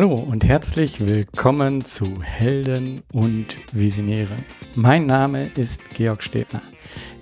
Hallo 0.00 0.14
und 0.14 0.44
herzlich 0.44 1.04
willkommen 1.04 1.84
zu 1.84 2.22
Helden 2.22 3.02
und 3.12 3.56
Visionäre. 3.72 4.36
Mein 4.76 5.06
Name 5.06 5.50
ist 5.56 5.90
Georg 5.90 6.22
Stebner. 6.22 6.62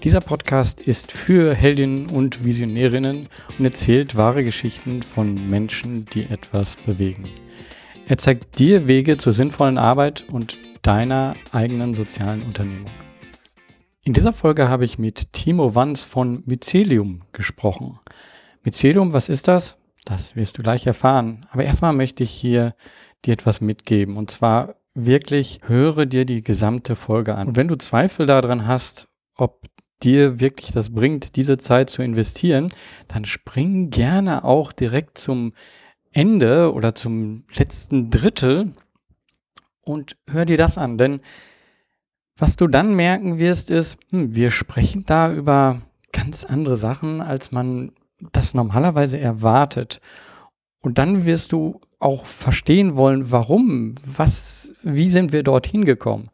Dieser 0.05 0.21
Podcast 0.21 0.83
ist 0.83 1.11
für 1.11 1.55
Heldinnen 1.55 2.11
und 2.11 2.45
Visionärinnen 2.45 3.31
und 3.59 3.65
erzählt 3.65 4.15
wahre 4.15 4.45
Geschichten 4.45 5.03
von 5.03 5.49
Menschen, 5.49 6.05
die 6.13 6.25
etwas 6.25 6.77
bewegen. 6.77 7.25
Er 8.09 8.19
zeigt 8.19 8.59
dir 8.59 8.87
Wege 8.87 9.17
zur 9.17 9.33
sinnvollen 9.33 9.79
Arbeit 9.79 10.27
und 10.31 10.59
deiner 10.83 11.33
eigenen 11.53 11.95
sozialen 11.95 12.43
Unternehmung. 12.43 12.91
In 14.03 14.13
dieser 14.13 14.35
Folge 14.35 14.69
habe 14.69 14.85
ich 14.85 14.99
mit 14.99 15.33
Timo 15.33 15.75
Wanz 15.75 16.05
von 16.05 16.43
Mycelium 16.45 17.23
gesprochen. 17.33 17.99
Mycelium, 18.65 19.15
was 19.15 19.31
ist 19.31 19.49
das? 19.49 19.79
Das 20.07 20.37
wirst 20.37 20.57
du 20.57 20.63
gleich 20.63 20.87
erfahren. 20.87 21.45
Aber 21.51 21.65
erstmal 21.65 21.93
möchte 21.93 22.23
ich 22.23 22.31
hier 22.31 22.75
dir 23.25 23.33
etwas 23.33 23.61
mitgeben. 23.61 24.17
Und 24.17 24.31
zwar 24.31 24.77
wirklich 24.95 25.61
höre 25.65 26.07
dir 26.07 26.25
die 26.25 26.43
gesamte 26.43 26.95
Folge 26.95 27.35
an. 27.35 27.49
Und 27.49 27.57
wenn 27.57 27.69
du 27.69 27.77
Zweifel 27.77 28.25
daran 28.25 28.67
hast, 28.67 29.09
ob 29.35 29.67
dir 30.03 30.39
wirklich 30.39 30.71
das 30.71 30.95
bringt, 30.95 31.35
diese 31.37 31.59
Zeit 31.59 31.91
zu 31.91 32.03
investieren, 32.03 32.71
dann 33.09 33.25
spring 33.25 33.91
gerne 33.91 34.45
auch 34.45 34.73
direkt 34.73 35.19
zum 35.19 35.53
Ende 36.13 36.73
oder 36.73 36.95
zum 36.95 37.45
letzten 37.55 38.11
Drittel 38.11 38.75
und 39.83 40.17
hör 40.31 40.45
dir 40.45 40.57
das 40.57 40.79
an. 40.79 40.99
Denn 40.99 41.21
was 42.37 42.55
du 42.55 42.69
dann 42.69 42.95
merken 42.95 43.39
wirst, 43.39 43.71
ist, 43.71 43.99
hm, 44.11 44.37
wir 44.37 44.51
sprechen 44.51 45.05
da 45.05 45.33
über 45.33 45.83
ganz 46.13 46.45
andere 46.45 46.77
Sachen, 46.77 47.21
als 47.21 47.51
man 47.51 47.93
das 48.33 48.55
normalerweise 48.55 49.19
erwartet. 49.19 50.01
Und 50.81 50.99
dann 50.99 51.25
wirst 51.25 51.53
du 51.53 51.81
auch 51.99 52.27
verstehen 52.27 52.97
wollen, 52.97 53.31
warum, 53.31 53.95
was, 54.05 54.73
wie 54.83 55.11
sind 55.11 55.33
wir 55.33 55.43
dorthin 55.43 55.85
gekommen. 55.85 56.31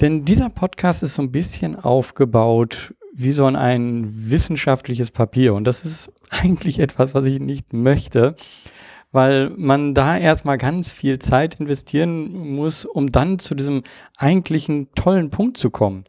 Denn 0.00 0.24
dieser 0.24 0.50
Podcast 0.50 1.02
ist 1.02 1.14
so 1.14 1.22
ein 1.22 1.32
bisschen 1.32 1.76
aufgebaut 1.76 2.94
wie 3.18 3.32
so 3.32 3.46
ein 3.46 4.12
wissenschaftliches 4.14 5.10
Papier. 5.10 5.54
Und 5.54 5.64
das 5.64 5.84
ist 5.84 6.12
eigentlich 6.30 6.78
etwas, 6.78 7.14
was 7.14 7.24
ich 7.24 7.40
nicht 7.40 7.72
möchte, 7.72 8.36
weil 9.10 9.50
man 9.56 9.94
da 9.94 10.18
erstmal 10.18 10.58
ganz 10.58 10.92
viel 10.92 11.18
Zeit 11.18 11.58
investieren 11.58 12.54
muss, 12.54 12.84
um 12.84 13.10
dann 13.10 13.38
zu 13.38 13.54
diesem 13.54 13.82
eigentlichen 14.16 14.92
tollen 14.94 15.30
Punkt 15.30 15.56
zu 15.56 15.70
kommen. 15.70 16.04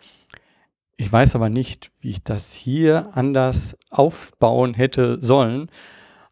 Ich 0.98 1.12
weiß 1.12 1.36
aber 1.36 1.50
nicht, 1.50 1.92
wie 2.00 2.10
ich 2.10 2.24
das 2.24 2.54
hier 2.54 3.12
anders 3.16 3.78
aufbauen 3.92 4.74
hätte 4.74 5.20
sollen. 5.22 5.70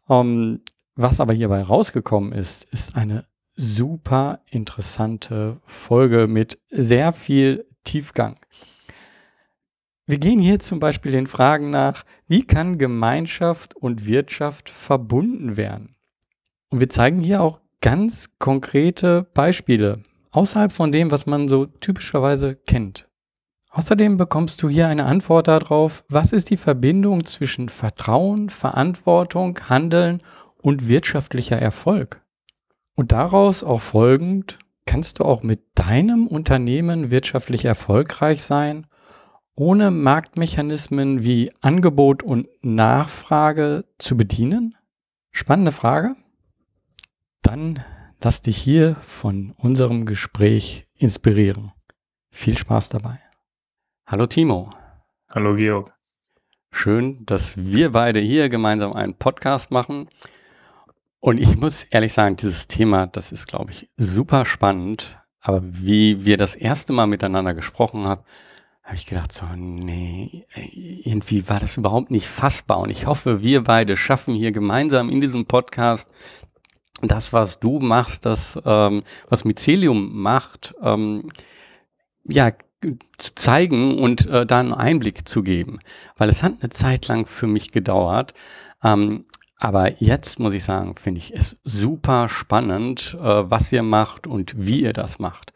Ähm, 0.08 0.60
was 0.96 1.20
aber 1.20 1.32
hierbei 1.32 1.62
rausgekommen 1.62 2.32
ist, 2.32 2.64
ist 2.72 2.96
eine 2.96 3.26
super 3.54 4.40
interessante 4.50 5.58
Folge 5.62 6.26
mit 6.26 6.58
sehr 6.68 7.12
viel 7.12 7.64
Tiefgang. 7.84 8.38
Wir 10.06 10.18
gehen 10.18 10.40
hier 10.40 10.58
zum 10.58 10.80
Beispiel 10.80 11.12
den 11.12 11.26
Fragen 11.26 11.70
nach, 11.70 12.04
wie 12.26 12.44
kann 12.44 12.78
Gemeinschaft 12.78 13.74
und 13.74 14.06
Wirtschaft 14.06 14.68
verbunden 14.68 15.56
werden? 15.56 15.96
Und 16.70 16.80
wir 16.80 16.88
zeigen 16.88 17.20
hier 17.22 17.40
auch 17.40 17.60
ganz 17.80 18.30
konkrete 18.38 19.28
Beispiele 19.34 20.02
außerhalb 20.32 20.72
von 20.72 20.92
dem, 20.92 21.10
was 21.10 21.26
man 21.26 21.48
so 21.48 21.66
typischerweise 21.66 22.56
kennt. 22.56 23.08
Außerdem 23.76 24.16
bekommst 24.16 24.62
du 24.62 24.70
hier 24.70 24.88
eine 24.88 25.04
Antwort 25.04 25.48
darauf, 25.48 26.02
was 26.08 26.32
ist 26.32 26.48
die 26.48 26.56
Verbindung 26.56 27.26
zwischen 27.26 27.68
Vertrauen, 27.68 28.48
Verantwortung, 28.48 29.58
Handeln 29.68 30.22
und 30.62 30.88
wirtschaftlicher 30.88 31.58
Erfolg. 31.58 32.24
Und 32.94 33.12
daraus 33.12 33.62
auch 33.62 33.82
folgend, 33.82 34.58
kannst 34.86 35.18
du 35.18 35.24
auch 35.24 35.42
mit 35.42 35.60
deinem 35.74 36.26
Unternehmen 36.26 37.10
wirtschaftlich 37.10 37.66
erfolgreich 37.66 38.42
sein, 38.42 38.86
ohne 39.56 39.90
Marktmechanismen 39.90 41.22
wie 41.22 41.52
Angebot 41.60 42.22
und 42.22 42.48
Nachfrage 42.62 43.84
zu 43.98 44.16
bedienen? 44.16 44.74
Spannende 45.32 45.72
Frage. 45.72 46.16
Dann 47.42 47.84
lass 48.22 48.40
dich 48.40 48.56
hier 48.56 48.96
von 49.02 49.52
unserem 49.58 50.06
Gespräch 50.06 50.86
inspirieren. 50.96 51.72
Viel 52.30 52.56
Spaß 52.56 52.88
dabei. 52.88 53.25
Hallo 54.08 54.28
Timo. 54.28 54.70
Hallo 55.34 55.56
Georg. 55.56 55.92
Schön, 56.70 57.26
dass 57.26 57.56
wir 57.56 57.90
beide 57.90 58.20
hier 58.20 58.48
gemeinsam 58.48 58.92
einen 58.92 59.14
Podcast 59.14 59.72
machen. 59.72 60.08
Und 61.18 61.38
ich 61.38 61.56
muss 61.56 61.82
ehrlich 61.90 62.12
sagen, 62.12 62.36
dieses 62.36 62.68
Thema, 62.68 63.08
das 63.08 63.32
ist, 63.32 63.48
glaube 63.48 63.72
ich, 63.72 63.90
super 63.96 64.46
spannend. 64.46 65.18
Aber 65.40 65.60
wie 65.64 66.24
wir 66.24 66.36
das 66.36 66.54
erste 66.54 66.92
Mal 66.92 67.08
miteinander 67.08 67.52
gesprochen 67.52 68.06
haben, 68.06 68.22
habe 68.84 68.94
ich 68.94 69.06
gedacht, 69.06 69.32
so, 69.32 69.44
nee, 69.56 70.46
irgendwie 70.54 71.48
war 71.48 71.58
das 71.58 71.76
überhaupt 71.76 72.12
nicht 72.12 72.28
fassbar. 72.28 72.78
Und 72.78 72.90
ich 72.90 73.06
hoffe, 73.06 73.42
wir 73.42 73.64
beide 73.64 73.96
schaffen 73.96 74.36
hier 74.36 74.52
gemeinsam 74.52 75.10
in 75.10 75.20
diesem 75.20 75.46
Podcast 75.46 76.12
das, 77.02 77.32
was 77.32 77.58
du 77.58 77.80
machst, 77.80 78.24
das, 78.24 78.56
ähm, 78.64 79.02
was 79.28 79.44
Mycelium 79.44 80.22
macht, 80.22 80.76
ähm, 80.80 81.28
ja, 82.22 82.52
zu 83.18 83.34
zeigen 83.34 83.98
und 83.98 84.26
äh, 84.26 84.46
da 84.46 84.60
einen 84.60 84.72
Einblick 84.72 85.28
zu 85.28 85.42
geben. 85.42 85.80
Weil 86.16 86.28
es 86.28 86.42
hat 86.42 86.54
eine 86.60 86.70
Zeit 86.70 87.08
lang 87.08 87.26
für 87.26 87.46
mich 87.46 87.72
gedauert. 87.72 88.34
Ähm, 88.82 89.24
aber 89.58 90.02
jetzt 90.02 90.38
muss 90.38 90.54
ich 90.54 90.64
sagen, 90.64 90.96
finde 90.96 91.18
ich 91.18 91.34
es 91.34 91.56
super 91.64 92.28
spannend, 92.28 93.16
äh, 93.20 93.50
was 93.50 93.72
ihr 93.72 93.82
macht 93.82 94.26
und 94.26 94.54
wie 94.56 94.82
ihr 94.82 94.92
das 94.92 95.18
macht. 95.18 95.52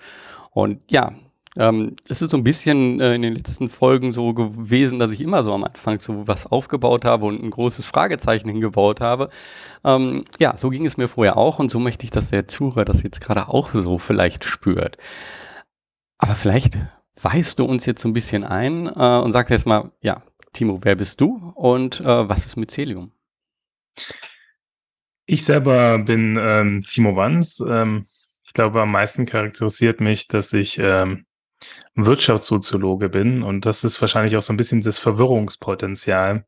Und 0.51 0.81
ja, 0.91 1.13
ähm, 1.57 1.97
es 2.09 2.23
ist 2.23 2.31
so 2.31 2.37
ein 2.37 2.45
bisschen 2.45 3.01
äh, 3.01 3.15
in 3.15 3.23
den 3.23 3.35
letzten 3.35 3.69
Folgen 3.69 4.13
so 4.13 4.33
gewesen, 4.33 4.99
dass 4.99 5.11
ich 5.11 5.21
immer 5.21 5.43
so 5.43 5.53
am 5.53 5.65
Anfang 5.65 6.01
so 6.01 6.27
was 6.29 6.47
aufgebaut 6.47 7.05
habe 7.05 7.27
und 7.27 7.43
ein 7.43 7.51
großes 7.51 7.87
Fragezeichen 7.87 8.49
hingebaut 8.49 9.01
habe. 9.01 9.31
Ähm, 9.85 10.25
ja, 10.39 10.57
so 10.57 10.71
ging 10.71 10.87
es 10.87 10.97
mir 10.97 11.09
vorher 11.09 11.37
auch 11.37 11.59
und 11.59 11.71
so 11.71 11.81
möchte 11.81 12.05
ich, 12.05 12.11
dass 12.11 12.31
der 12.31 12.47
Zuhörer 12.47 12.85
das 12.85 13.03
jetzt 13.03 13.21
gerade 13.21 13.49
auch 13.49 13.71
so 13.75 13.99
vielleicht 13.99 14.45
spürt. 14.45 14.97
Aber 16.19 16.35
vielleicht 16.35 16.79
weißt 17.23 17.59
du 17.59 17.65
uns 17.65 17.87
jetzt 17.87 18.03
so 18.03 18.09
ein 18.09 18.13
bisschen 18.13 18.45
ein 18.45 18.87
äh, 18.87 19.21
und 19.23 19.33
sagst 19.33 19.51
jetzt 19.51 19.67
mal, 19.67 19.93
ja, 20.01 20.23
Timo, 20.53 20.81
wer 20.83 20.97
bist 20.97 21.21
du 21.21 21.53
und 21.55 22.01
äh, 22.01 22.29
was 22.29 22.47
ist 22.47 22.57
Mycelium? 22.57 23.13
Ich 25.27 25.45
selber 25.45 25.99
bin 25.99 26.37
ähm, 26.41 26.83
Timo 26.89 27.15
Wanz. 27.15 27.63
Ähm, 27.67 28.07
ich 28.45 28.53
glaube, 28.53 28.83
am 28.83 28.91
meisten 28.91 29.27
charakterisiert 29.27 30.01
mich, 30.01 30.27
dass 30.27 30.53
ich 30.53 30.79
ähm, 30.79 31.25
Wirtschaftssoziologe 31.95 33.09
bin 33.09 33.43
und 33.43 33.67
das 33.67 33.85
ist 33.85 34.01
wahrscheinlich 34.01 34.37
auch 34.37 34.43
so 34.43 34.53
ein 34.53 34.57
bisschen 34.57 34.81
das 34.81 34.99
Verwirrungspotenzial, 34.99 36.47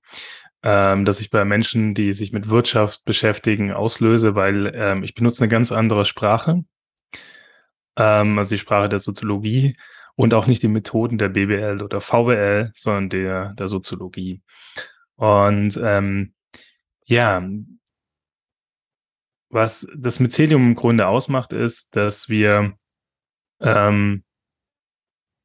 ähm, 0.63 1.05
dass 1.05 1.21
ich 1.21 1.31
bei 1.31 1.45
Menschen, 1.45 1.95
die 1.95 2.13
sich 2.13 2.33
mit 2.33 2.49
Wirtschaft 2.49 3.05
beschäftigen, 3.05 3.73
auslöse, 3.73 4.35
weil 4.35 4.73
ähm, 4.75 5.05
ich 5.05 5.15
benutze 5.15 5.45
eine 5.45 5.51
ganz 5.51 5.71
andere 5.71 6.05
Sprache, 6.05 6.65
ähm, 7.97 8.39
also 8.39 8.55
die 8.55 8.61
Sprache 8.61 8.89
der 8.89 8.99
Soziologie 8.99 9.77
und 10.17 10.35
auch 10.35 10.47
nicht 10.47 10.63
die 10.63 10.69
Methoden 10.69 11.19
der 11.19 11.29
BWL 11.29 11.83
oder 11.83 12.01
VWL, 12.01 12.71
sondern 12.75 13.09
der, 13.09 13.55
der 13.55 13.69
Soziologie. 13.69 14.43
Und 15.17 15.79
ähm, 15.83 16.35
ja, 17.05 17.43
was 19.51 19.87
das 19.95 20.19
Mycelium 20.21 20.69
im 20.69 20.75
Grunde 20.75 21.07
ausmacht, 21.07 21.53
ist, 21.53 21.95
dass 21.95 22.29
wir 22.29 22.77
ähm, 23.61 24.25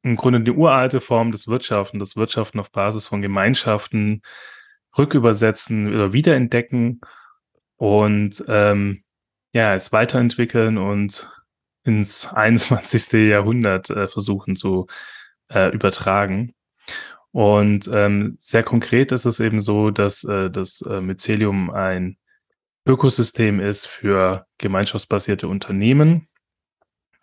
im 0.02 0.16
Grunde 0.16 0.40
die 0.40 0.50
uralte 0.50 1.00
Form 1.00 1.32
des 1.32 1.46
Wirtschaften, 1.46 1.98
das 1.98 2.16
Wirtschaften 2.16 2.60
auf 2.60 2.70
Basis 2.70 3.06
von 3.06 3.20
Gemeinschaften 3.20 4.22
rückübersetzen 4.96 5.94
oder 5.94 6.12
wiederentdecken 6.12 7.00
und 7.76 8.42
ähm, 8.48 9.04
ja, 9.52 9.74
es 9.74 9.92
weiterentwickeln 9.92 10.78
und 10.78 11.30
ins 11.84 12.26
21. 12.32 13.12
Jahrhundert 13.28 13.90
äh, 13.90 14.06
versuchen 14.06 14.56
zu 14.56 14.86
äh, 15.48 15.72
übertragen. 15.72 16.54
Und 17.30 17.90
ähm, 17.92 18.36
sehr 18.40 18.62
konkret 18.62 19.12
ist 19.12 19.26
es 19.26 19.40
eben 19.40 19.60
so, 19.60 19.90
dass 19.90 20.24
äh, 20.24 20.50
das 20.50 20.80
äh, 20.82 21.00
Mycelium 21.00 21.70
ein 21.70 22.16
Ökosystem 22.86 23.60
ist 23.60 23.86
für 23.86 24.46
gemeinschaftsbasierte 24.56 25.46
Unternehmen. 25.46 26.26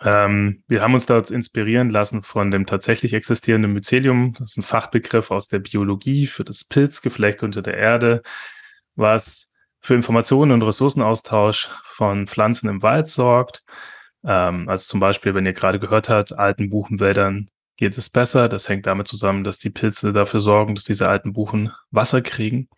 Ähm, 0.02 0.64
wir 0.68 0.82
haben 0.82 0.94
uns 0.94 1.06
dort 1.06 1.32
inspirieren 1.32 1.90
lassen 1.90 2.22
von 2.22 2.52
dem 2.52 2.66
tatsächlich 2.66 3.14
existierenden 3.14 3.74
Mycelium. 3.74 4.34
Das 4.38 4.52
ist 4.52 4.58
ein 4.58 4.64
Fachbegriff 4.64 5.32
aus 5.32 5.48
der 5.48 5.60
Biologie 5.60 6.28
für 6.28 6.44
das 6.44 6.64
Pilzgeflecht 6.64 7.44
unter 7.44 7.62
der 7.62 7.78
Erde, 7.78 8.22
was 8.96 9.52
für 9.80 9.96
Informationen 9.96 10.52
und 10.52 10.62
Ressourcenaustausch 10.62 11.70
von 11.86 12.28
Pflanzen 12.28 12.70
im 12.70 12.82
Wald 12.84 13.08
sorgt. 13.08 13.64
Ähm, 14.26 14.68
also 14.70 14.88
zum 14.88 15.00
Beispiel, 15.00 15.34
wenn 15.36 15.46
ihr 15.46 15.54
gerade 15.54 15.80
gehört 15.80 16.10
habt, 16.10 16.34
alten 16.34 16.70
Buchenwäldern 16.70 17.48
geht 17.78 17.98
es 17.98 18.10
besser. 18.10 18.50
Das 18.50 18.70
hängt 18.70 18.88
damit 18.88 19.08
zusammen, 19.08 19.44
dass 19.44 19.60
die 19.60 19.70
Pilze 19.70 20.14
dafür 20.14 20.40
sorgen, 20.40 20.76
dass 20.76 20.86
diese 20.86 21.08
alten 21.10 21.34
Buchen 21.34 21.72
Wasser 21.92 22.22
kriegen. 22.22 22.70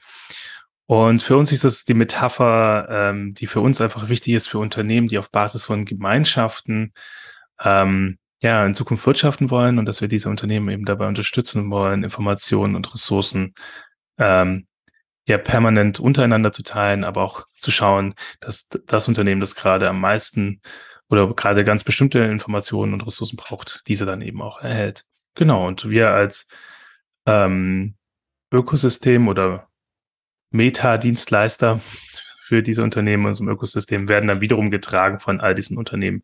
Und 0.88 1.22
für 1.22 1.38
uns 1.38 1.52
ist 1.52 1.66
das 1.66 1.84
die 1.86 1.94
Metapher, 1.94 2.88
ähm, 2.90 3.34
die 3.34 3.48
für 3.48 3.60
uns 3.60 3.82
einfach 3.82 4.10
wichtig 4.10 4.34
ist 4.34 4.48
für 4.48 4.60
Unternehmen, 4.60 5.10
die 5.10 5.18
auf 5.18 5.32
Basis 5.32 5.66
von 5.66 5.86
Gemeinschaften 5.86 6.94
ähm, 7.62 8.18
ja 8.42 8.66
in 8.66 8.74
Zukunft 8.74 9.06
wirtschaften 9.06 9.50
wollen 9.52 9.80
und 9.80 9.86
dass 9.86 10.02
wir 10.02 10.08
diese 10.08 10.30
Unternehmen 10.30 10.70
eben 10.70 10.86
dabei 10.86 11.08
unterstützen 11.08 11.70
wollen, 11.72 12.04
Informationen 12.04 12.76
und 12.76 12.94
Ressourcen 12.94 13.54
ähm, 14.18 14.68
ja 15.28 15.38
permanent 15.38 16.00
untereinander 16.00 16.54
zu 16.54 16.64
teilen, 16.64 17.04
aber 17.04 17.22
auch 17.24 17.48
zu 17.60 17.72
schauen, 17.72 18.14
dass 18.40 18.70
das 18.70 19.08
Unternehmen, 19.10 19.42
das 19.42 19.56
gerade 19.56 19.90
am 19.90 20.00
meisten 20.00 20.62
oder 21.10 21.34
gerade 21.34 21.64
ganz 21.64 21.84
bestimmte 21.84 22.20
Informationen 22.20 22.94
und 22.94 23.06
Ressourcen 23.06 23.38
braucht, 23.38 23.88
diese 23.88 24.06
dann 24.06 24.22
eben 24.22 24.42
auch 24.42 24.62
erhält. 24.62 25.06
Genau, 25.36 25.68
und 25.68 25.90
wir 25.90 26.10
als 26.10 26.48
ähm, 27.26 27.96
Ökosystem 28.52 29.28
oder 29.28 29.68
Meta-Dienstleister 30.52 31.80
für 32.42 32.64
diese 32.64 32.84
Unternehmen 32.84 33.24
in 33.24 33.28
unserem 33.28 33.50
Ökosystem 33.50 34.08
werden 34.10 34.28
dann 34.28 34.42
wiederum 34.42 34.72
getragen 34.72 35.20
von 35.20 35.42
all 35.42 35.54
diesen 35.54 35.78
Unternehmen, 35.78 36.24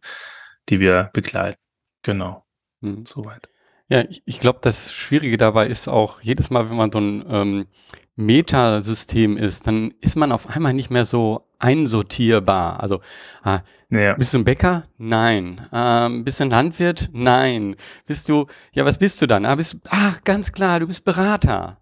die 0.70 0.80
wir 0.80 1.10
begleiten. 1.14 1.60
Genau. 2.02 2.46
Mhm. 2.82 3.06
Soweit. 3.06 3.50
Ja, 3.90 4.02
ich, 4.10 4.24
ich 4.26 4.40
glaube, 4.40 4.60
das 4.62 4.94
Schwierige 4.94 5.38
dabei 5.38 5.68
ist 5.68 5.88
auch, 5.88 6.22
jedes 6.22 6.50
Mal, 6.50 6.70
wenn 6.70 6.78
man 6.78 6.92
so 6.92 7.00
ein 7.00 7.26
ähm, 7.28 7.66
Metasystem 8.16 9.38
ist, 9.38 9.68
dann 9.68 9.94
ist 10.00 10.16
man 10.16 10.32
auf 10.32 10.48
einmal 10.48 10.74
nicht 10.74 10.90
mehr 10.90 11.06
so 11.06 11.48
einsortierbar. 11.60 12.82
Also, 12.82 13.02
ah, 13.44 13.60
ja. 14.00 14.14
bist 14.14 14.34
du 14.34 14.40
ein 14.40 14.44
Bäcker? 14.44 14.84
Nein. 14.98 15.62
Ähm, 15.72 16.24
bist 16.24 16.40
du 16.40 16.46
ein 16.46 16.50
Landwirt? 16.50 17.10
Nein. 17.14 17.76
Bist 18.06 18.28
du, 18.30 18.48
ja, 18.74 18.86
was 18.86 18.98
bist 18.98 19.22
du 19.22 19.28
dann? 19.28 19.46
Ah, 19.46 19.56
bist, 19.56 19.78
ach, 19.90 20.24
ganz 20.24 20.52
klar, 20.52 20.80
du 20.80 20.88
bist 20.88 21.04
Berater. 21.04 21.78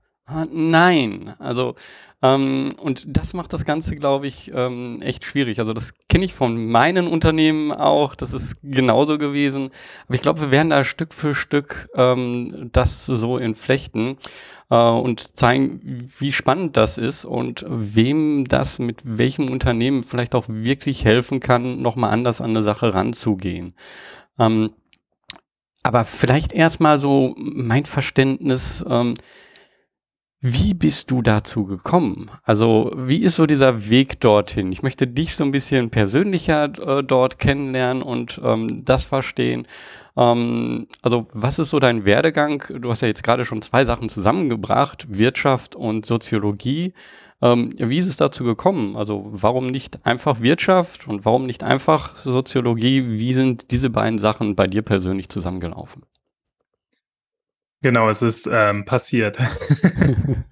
Nein. 0.51 1.33
Also, 1.39 1.75
ähm, 2.23 2.73
und 2.77 3.05
das 3.07 3.33
macht 3.33 3.51
das 3.53 3.65
Ganze, 3.65 3.95
glaube 3.95 4.27
ich, 4.27 4.51
ähm, 4.53 5.01
echt 5.01 5.25
schwierig. 5.25 5.59
Also 5.59 5.73
das 5.73 5.93
kenne 6.07 6.25
ich 6.25 6.33
von 6.33 6.69
meinen 6.69 7.07
Unternehmen 7.07 7.71
auch, 7.71 8.15
das 8.15 8.33
ist 8.33 8.57
genauso 8.61 9.17
gewesen. 9.17 9.71
Aber 10.05 10.15
ich 10.15 10.21
glaube, 10.21 10.41
wir 10.41 10.51
werden 10.51 10.69
da 10.69 10.83
Stück 10.83 11.13
für 11.13 11.33
Stück 11.33 11.89
ähm, 11.95 12.69
das 12.73 13.05
so 13.05 13.37
entflechten 13.39 14.17
äh, 14.69 14.75
und 14.75 15.35
zeigen, 15.35 16.09
wie 16.19 16.31
spannend 16.31 16.77
das 16.77 16.99
ist 16.99 17.25
und 17.25 17.65
wem 17.67 18.45
das 18.47 18.77
mit 18.77 19.01
welchem 19.03 19.49
Unternehmen 19.49 20.03
vielleicht 20.03 20.35
auch 20.35 20.45
wirklich 20.47 21.05
helfen 21.05 21.39
kann, 21.39 21.81
nochmal 21.81 22.11
anders 22.11 22.39
an 22.39 22.51
eine 22.51 22.61
Sache 22.63 22.93
ranzugehen. 22.93 23.73
Ähm, 24.37 24.71
aber 25.83 26.05
vielleicht 26.05 26.53
erstmal 26.53 26.99
so 26.99 27.33
mein 27.37 27.85
Verständnis, 27.85 28.85
ähm, 28.87 29.15
wie 30.43 30.73
bist 30.73 31.11
du 31.11 31.21
dazu 31.21 31.65
gekommen? 31.65 32.31
Also, 32.43 32.91
wie 32.95 33.19
ist 33.19 33.35
so 33.35 33.45
dieser 33.45 33.89
Weg 33.89 34.19
dorthin? 34.21 34.71
Ich 34.71 34.81
möchte 34.81 35.05
dich 35.05 35.35
so 35.35 35.43
ein 35.43 35.51
bisschen 35.51 35.91
persönlicher 35.91 36.63
äh, 36.79 37.03
dort 37.03 37.37
kennenlernen 37.37 38.01
und 38.01 38.41
ähm, 38.43 38.83
das 38.83 39.03
verstehen. 39.03 39.67
Ähm, 40.17 40.87
also, 41.03 41.27
was 41.31 41.59
ist 41.59 41.69
so 41.69 41.79
dein 41.79 42.05
Werdegang? 42.05 42.63
Du 42.79 42.89
hast 42.89 43.01
ja 43.01 43.07
jetzt 43.07 43.23
gerade 43.23 43.45
schon 43.45 43.61
zwei 43.61 43.85
Sachen 43.85 44.09
zusammengebracht, 44.09 45.05
Wirtschaft 45.09 45.75
und 45.75 46.07
Soziologie. 46.07 46.93
Ähm, 47.43 47.75
wie 47.77 47.99
ist 47.99 48.07
es 48.07 48.17
dazu 48.17 48.43
gekommen? 48.43 48.95
Also, 48.95 49.27
warum 49.31 49.67
nicht 49.67 50.07
einfach 50.07 50.41
Wirtschaft 50.41 51.07
und 51.07 51.23
warum 51.23 51.45
nicht 51.45 51.63
einfach 51.63 52.15
Soziologie? 52.23 53.19
Wie 53.19 53.33
sind 53.35 53.69
diese 53.69 53.91
beiden 53.91 54.17
Sachen 54.17 54.55
bei 54.55 54.65
dir 54.65 54.81
persönlich 54.81 55.29
zusammengelaufen? 55.29 56.01
Genau, 57.81 58.09
es 58.09 58.21
ist 58.21 58.47
ähm, 58.51 58.85
passiert. 58.85 59.39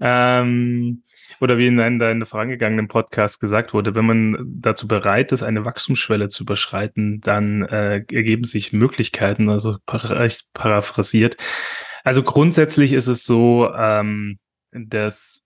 ähm, 0.00 1.02
oder 1.40 1.58
wie 1.58 1.68
in 1.68 1.78
einem 1.78 1.98
deiner 1.98 2.26
vorangegangenen 2.26 2.88
Podcast 2.88 3.40
gesagt 3.40 3.72
wurde, 3.72 3.94
wenn 3.94 4.06
man 4.06 4.60
dazu 4.60 4.88
bereit 4.88 5.30
ist, 5.30 5.44
eine 5.44 5.64
Wachstumsschwelle 5.64 6.28
zu 6.28 6.42
überschreiten, 6.42 7.20
dann 7.20 7.62
äh, 7.62 8.04
ergeben 8.12 8.44
sich 8.44 8.72
Möglichkeiten, 8.72 9.48
also 9.48 9.78
paraphrasiert. 9.86 11.36
Also 12.02 12.22
grundsätzlich 12.22 12.92
ist 12.92 13.06
es 13.06 13.24
so, 13.24 13.72
ähm, 13.74 14.38
dass 14.72 15.42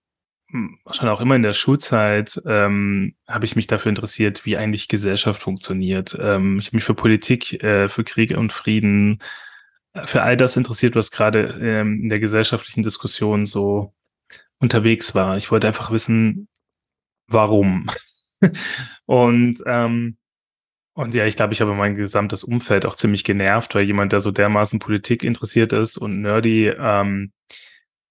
hm, 0.51 0.79
schon 0.91 1.09
auch 1.09 1.21
immer 1.21 1.37
in 1.37 1.43
der 1.43 1.53
Schulzeit 1.53 2.41
ähm, 2.47 3.15
habe 3.29 3.45
ich 3.45 3.57
mich 3.57 3.67
dafür 3.67 3.91
interessiert, 3.91 4.47
wie 4.47 4.57
eigentlich 4.57 4.89
Gesellschaft 4.89 5.43
funktioniert. 5.43 6.17
Ähm, 6.19 6.59
ich 6.59 6.69
habe 6.69 6.77
mich 6.77 6.85
für 6.85 6.95
Politik, 6.95 7.63
äh, 7.63 7.89
für 7.89 8.05
Kriege 8.05 8.39
und 8.39 8.53
Frieden, 8.53 9.21
für 10.05 10.23
all 10.23 10.37
das 10.37 10.57
interessiert, 10.57 10.97
was 10.97 11.11
gerade 11.11 11.59
ähm, 11.61 12.03
in 12.03 12.09
der 12.09 12.21
gesellschaftlichen 12.21 12.83
Diskussion 12.83 13.47
so 13.47 13.93
unterwegs 14.59 15.15
war. 15.15 15.37
Ich 15.37 15.51
wollte 15.51 15.67
einfach 15.67 15.91
wissen, 15.91 16.49
warum. 17.27 17.89
und 19.07 19.63
ähm, 19.67 20.17
und 20.95 21.15
ja, 21.15 21.25
ich 21.25 21.37
glaube, 21.37 21.55
ich 21.55 21.61
habe 21.63 21.75
mein 21.75 21.97
gesamtes 21.97 22.45
Umfeld 22.45 22.85
auch 22.85 22.97
ziemlich 22.97 23.25
genervt, 23.25 23.75
weil 23.75 23.85
jemand, 23.85 24.13
der 24.13 24.21
so 24.21 24.31
dermaßen 24.31 24.79
Politik 24.79 25.25
interessiert 25.25 25.73
ist 25.73 25.97
und 25.97 26.21
nerdy, 26.21 26.69
ähm, 26.69 27.33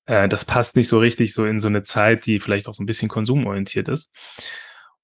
äh, 0.06 0.28
das 0.28 0.46
passt 0.46 0.76
nicht 0.76 0.88
so 0.88 1.00
richtig 1.00 1.34
so 1.34 1.46
in 1.46 1.60
so 1.60 1.68
eine 1.68 1.84
Zeit, 1.84 2.26
die 2.26 2.40
vielleicht 2.40 2.68
auch 2.68 2.74
so 2.74 2.82
ein 2.82 2.88
bisschen 2.88 3.10
konsumorientiert 3.10 3.88
ist. 3.88 4.12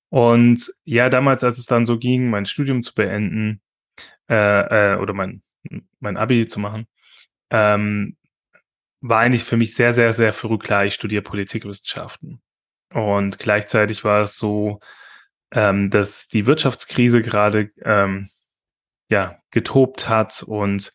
Und 0.09 0.73
ja, 0.85 1.09
damals, 1.09 1.43
als 1.43 1.59
es 1.59 1.65
dann 1.67 1.85
so 1.85 1.99
ging, 1.99 2.29
mein 2.29 2.45
Studium 2.47 2.81
zu 2.81 2.95
beenden, 2.95 3.61
äh, 4.29 4.93
äh, 4.93 4.97
oder 4.97 5.13
mein 5.13 5.43
mein 5.99 6.17
Abi 6.17 6.47
zu 6.47 6.59
machen, 6.59 6.87
ähm, 7.49 8.17
war 9.01 9.19
eigentlich 9.19 9.43
für 9.43 9.57
mich 9.57 9.75
sehr, 9.75 9.93
sehr, 9.93 10.13
sehr 10.13 10.33
früh 10.33 10.57
klar, 10.57 10.85
ich 10.85 10.93
studiere 10.93 11.21
Politikwissenschaften. 11.21 12.41
Und 12.93 13.39
gleichzeitig 13.39 14.03
war 14.03 14.21
es 14.21 14.37
so, 14.37 14.79
ähm, 15.51 15.89
dass 15.89 16.27
die 16.27 16.45
Wirtschaftskrise 16.45 17.21
gerade 17.21 17.71
ähm, 17.83 18.29
ja 19.09 19.39
getobt 19.51 20.09
hat 20.09 20.43
und 20.43 20.91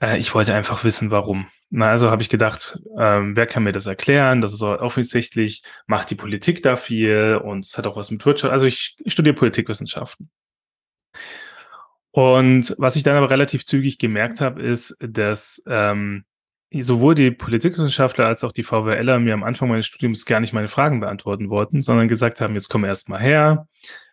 äh, 0.00 0.18
ich 0.18 0.34
wollte 0.34 0.54
einfach 0.54 0.84
wissen, 0.84 1.10
warum. 1.10 1.48
Na, 1.70 1.90
also 1.90 2.10
habe 2.10 2.22
ich 2.22 2.28
gedacht, 2.28 2.78
ähm, 2.98 3.36
wer 3.36 3.46
kann 3.46 3.64
mir 3.64 3.72
das 3.72 3.86
erklären? 3.86 4.40
Das 4.40 4.52
ist 4.52 4.62
offensichtlich, 4.62 5.62
macht 5.86 6.10
die 6.10 6.14
Politik 6.14 6.62
da 6.62 6.76
viel 6.76 7.40
und 7.42 7.64
es 7.64 7.76
hat 7.76 7.86
auch 7.86 7.96
was 7.96 8.10
mit 8.10 8.24
Wirtschaft. 8.24 8.52
Also 8.52 8.66
ich, 8.66 8.96
ich 9.04 9.12
studiere 9.12 9.34
Politikwissenschaften. 9.34 10.30
Und 12.14 12.76
was 12.78 12.94
ich 12.94 13.02
dann 13.02 13.16
aber 13.16 13.28
relativ 13.28 13.66
zügig 13.66 13.98
gemerkt 13.98 14.40
habe, 14.40 14.62
ist, 14.62 14.96
dass 15.00 15.60
ähm, 15.66 16.24
sowohl 16.72 17.16
die 17.16 17.32
Politikwissenschaftler 17.32 18.26
als 18.26 18.44
auch 18.44 18.52
die 18.52 18.62
VWLer 18.62 19.18
mir 19.18 19.34
am 19.34 19.42
Anfang 19.42 19.68
meines 19.68 19.86
Studiums 19.86 20.24
gar 20.24 20.38
nicht 20.38 20.52
meine 20.52 20.68
Fragen 20.68 21.00
beantworten 21.00 21.50
wollten, 21.50 21.80
sondern 21.80 22.06
gesagt 22.06 22.40
haben, 22.40 22.54
jetzt 22.54 22.68
komm 22.68 22.84
erst 22.84 23.08
mal 23.08 23.18
her, 23.18 23.66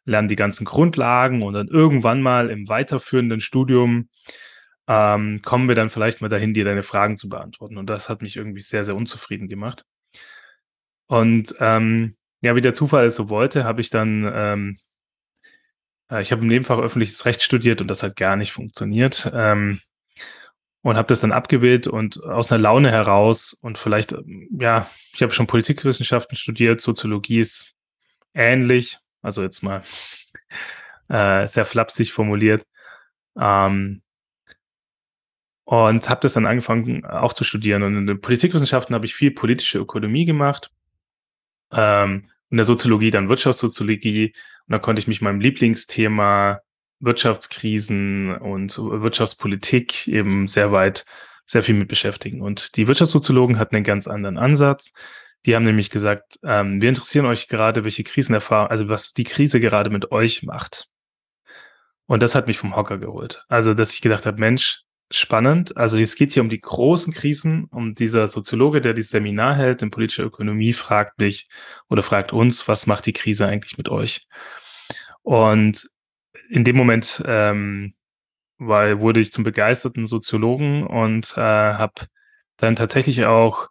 lernen 0.03 0.29
die 0.29 0.35
ganzen 0.35 0.65
Grundlagen 0.65 1.43
und 1.43 1.53
dann 1.53 1.67
irgendwann 1.67 2.23
mal 2.23 2.49
im 2.49 2.67
weiterführenden 2.67 3.39
Studium 3.39 4.09
ähm, 4.87 5.43
kommen 5.43 5.67
wir 5.67 5.75
dann 5.75 5.91
vielleicht 5.91 6.21
mal 6.21 6.29
dahin, 6.29 6.55
dir 6.55 6.65
deine 6.65 6.81
Fragen 6.81 7.17
zu 7.17 7.29
beantworten. 7.29 7.77
Und 7.77 7.87
das 7.87 8.09
hat 8.09 8.23
mich 8.23 8.35
irgendwie 8.35 8.61
sehr, 8.61 8.83
sehr 8.83 8.95
unzufrieden 8.95 9.47
gemacht. 9.47 9.85
Und 11.05 11.53
ähm, 11.59 12.15
ja, 12.41 12.55
wie 12.55 12.61
der 12.61 12.73
Zufall 12.73 13.05
es 13.05 13.15
so 13.15 13.29
wollte, 13.29 13.63
habe 13.63 13.79
ich 13.79 13.91
dann 13.91 14.27
ähm, 14.33 14.77
äh, 16.11 16.21
ich 16.21 16.31
habe 16.31 16.41
im 16.41 16.47
Nebenfach 16.47 16.77
öffentliches 16.77 17.25
Recht 17.25 17.41
studiert 17.41 17.81
und 17.81 17.87
das 17.87 18.03
hat 18.03 18.15
gar 18.15 18.35
nicht 18.35 18.51
funktioniert. 18.51 19.31
Ähm, 19.33 19.79
und 20.83 20.97
habe 20.97 21.07
das 21.07 21.19
dann 21.21 21.31
abgewählt 21.31 21.85
und 21.85 22.23
aus 22.23 22.51
einer 22.51 22.61
Laune 22.61 22.91
heraus 22.91 23.53
und 23.53 23.77
vielleicht, 23.77 24.15
ja, 24.59 24.89
ich 25.13 25.21
habe 25.21 25.31
schon 25.31 25.45
Politikwissenschaften 25.45 26.35
studiert, 26.35 26.81
Soziologie 26.81 27.39
ist 27.39 27.75
ähnlich, 28.33 28.97
also 29.21 29.43
jetzt 29.43 29.61
mal 29.61 29.83
äh, 31.09 31.45
sehr 31.45 31.65
flapsig 31.65 32.13
formuliert. 32.13 32.65
Ähm, 33.39 34.01
und 35.65 36.09
habe 36.09 36.21
das 36.21 36.33
dann 36.33 36.47
angefangen 36.47 37.05
auch 37.05 37.33
zu 37.33 37.43
studieren. 37.43 37.83
Und 37.83 37.95
in 37.95 38.07
den 38.07 38.19
Politikwissenschaften 38.19 38.93
habe 38.93 39.05
ich 39.05 39.15
viel 39.15 39.31
politische 39.31 39.77
Ökonomie 39.77 40.25
gemacht. 40.25 40.71
Ähm, 41.71 42.27
in 42.49 42.57
der 42.57 42.65
Soziologie 42.65 43.11
dann 43.11 43.29
Wirtschaftssoziologie 43.29 44.33
und 44.67 44.73
da 44.73 44.79
konnte 44.79 44.99
ich 44.99 45.07
mich 45.07 45.21
meinem 45.21 45.39
Lieblingsthema 45.39 46.61
Wirtschaftskrisen 46.99 48.35
und 48.37 48.77
Wirtschaftspolitik 48.77 50.07
eben 50.07 50.47
sehr 50.47 50.71
weit, 50.71 51.05
sehr 51.45 51.63
viel 51.63 51.75
mit 51.75 51.87
beschäftigen. 51.87 52.41
Und 52.41 52.77
die 52.77 52.87
Wirtschaftssoziologen 52.87 53.57
hatten 53.57 53.75
einen 53.75 53.83
ganz 53.83 54.07
anderen 54.07 54.37
Ansatz. 54.37 54.93
Die 55.45 55.55
haben 55.55 55.63
nämlich 55.63 55.89
gesagt, 55.89 56.39
ähm, 56.43 56.81
wir 56.81 56.89
interessieren 56.89 57.25
euch 57.25 57.47
gerade, 57.47 57.83
welche 57.83 58.03
Krisenerfahrung, 58.03 58.69
also 58.69 58.87
was 58.87 59.13
die 59.13 59.23
Krise 59.23 59.59
gerade 59.59 59.89
mit 59.89 60.11
euch 60.11 60.43
macht. 60.43 60.87
Und 62.05 62.21
das 62.21 62.35
hat 62.35 62.47
mich 62.47 62.57
vom 62.57 62.75
Hocker 62.75 62.99
geholt. 62.99 63.43
Also, 63.47 63.73
dass 63.73 63.93
ich 63.93 64.01
gedacht 64.01 64.25
habe, 64.25 64.39
Mensch, 64.39 64.83
spannend. 65.11 65.77
Also 65.77 65.99
es 65.99 66.15
geht 66.15 66.31
hier 66.31 66.43
um 66.43 66.49
die 66.49 66.61
großen 66.61 67.13
Krisen. 67.13 67.65
Um 67.65 67.95
dieser 67.95 68.27
Soziologe, 68.27 68.81
der 68.81 68.93
dieses 68.93 69.11
Seminar 69.11 69.55
hält 69.55 69.81
in 69.81 69.91
politischer 69.91 70.23
Ökonomie, 70.23 70.73
fragt 70.73 71.19
mich 71.19 71.49
oder 71.89 72.03
fragt 72.03 72.33
uns, 72.33 72.67
was 72.67 72.87
macht 72.87 73.05
die 73.05 73.13
Krise 73.13 73.47
eigentlich 73.47 73.77
mit 73.77 73.89
euch? 73.89 74.27
Und 75.23 75.87
in 76.49 76.63
dem 76.63 76.75
Moment 76.75 77.23
ähm, 77.25 77.93
weil, 78.61 78.99
wurde 78.99 79.19
ich 79.19 79.31
zum 79.31 79.43
begeisterten 79.43 80.05
Soziologen 80.05 80.85
und 80.85 81.33
äh, 81.35 81.41
habe 81.41 82.05
dann 82.57 82.75
tatsächlich 82.75 83.25
auch 83.25 83.69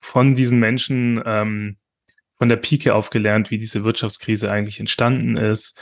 von 0.00 0.34
diesen 0.34 0.58
Menschen 0.58 1.22
ähm, 1.26 1.76
von 2.38 2.48
der 2.48 2.56
Pike 2.56 2.94
auf 2.94 3.10
gelernt, 3.10 3.50
wie 3.50 3.58
diese 3.58 3.84
Wirtschaftskrise 3.84 4.50
eigentlich 4.50 4.80
entstanden 4.80 5.36
ist. 5.36 5.78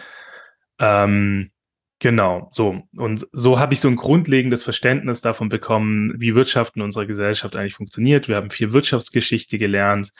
Ähm, 0.81 1.53
genau, 2.01 2.51
so. 2.53 2.83
Und 2.97 3.27
so 3.33 3.59
habe 3.61 3.73
ich 3.75 3.81
so 3.81 3.89
ein 3.89 3.97
grundlegendes 3.97 4.65
Verständnis 4.65 5.21
davon 5.21 5.49
bekommen, 5.49 6.15
wie 6.21 6.35
Wirtschaft 6.35 6.77
in 6.77 6.83
unserer 6.83 7.07
Gesellschaft 7.07 7.55
eigentlich 7.55 7.75
funktioniert. 7.75 8.29
Wir 8.29 8.37
haben 8.37 8.51
viel 8.51 8.73
Wirtschaftsgeschichte 8.73 9.59
gelernt. 9.59 10.11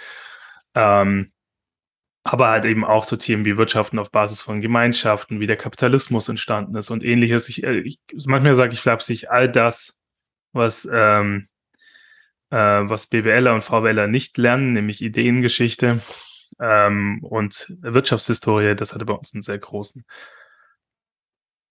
Ähm, 0.75 1.33
aber 2.23 2.49
halt 2.51 2.65
eben 2.67 2.85
auch 2.85 3.05
so 3.05 3.17
Themen 3.17 3.45
wie 3.45 3.57
Wirtschaften 3.57 3.99
auf 3.99 4.11
Basis 4.11 4.43
von 4.43 4.61
Gemeinschaften, 4.61 5.41
wie 5.41 5.47
der 5.47 5.57
Kapitalismus 5.57 6.29
entstanden 6.29 6.77
ist 6.77 6.91
und 6.91 7.03
ähnliches. 7.03 7.49
Ich, 7.49 7.65
äh, 7.65 7.81
ich 7.81 7.99
manchmal 8.27 8.55
sage 8.55 8.75
ich 8.75 8.81
flapsig, 8.81 9.31
all 9.31 9.49
das, 9.49 9.99
was, 10.53 10.89
ähm, 10.93 11.49
äh, 12.51 12.57
was 12.57 13.07
BWLer 13.07 13.55
und 13.55 13.65
VWLer 13.65 14.07
nicht 14.07 14.37
lernen, 14.39 14.73
nämlich 14.73 15.03
Ideengeschichte 15.03 16.01
ähm, 16.61 17.21
und 17.23 17.75
Wirtschaftshistorie, 17.81 18.77
das 18.77 18.95
hatte 18.95 19.07
bei 19.07 19.15
uns 19.15 19.33
einen 19.35 19.43
sehr 19.43 19.59
großen 19.59 20.05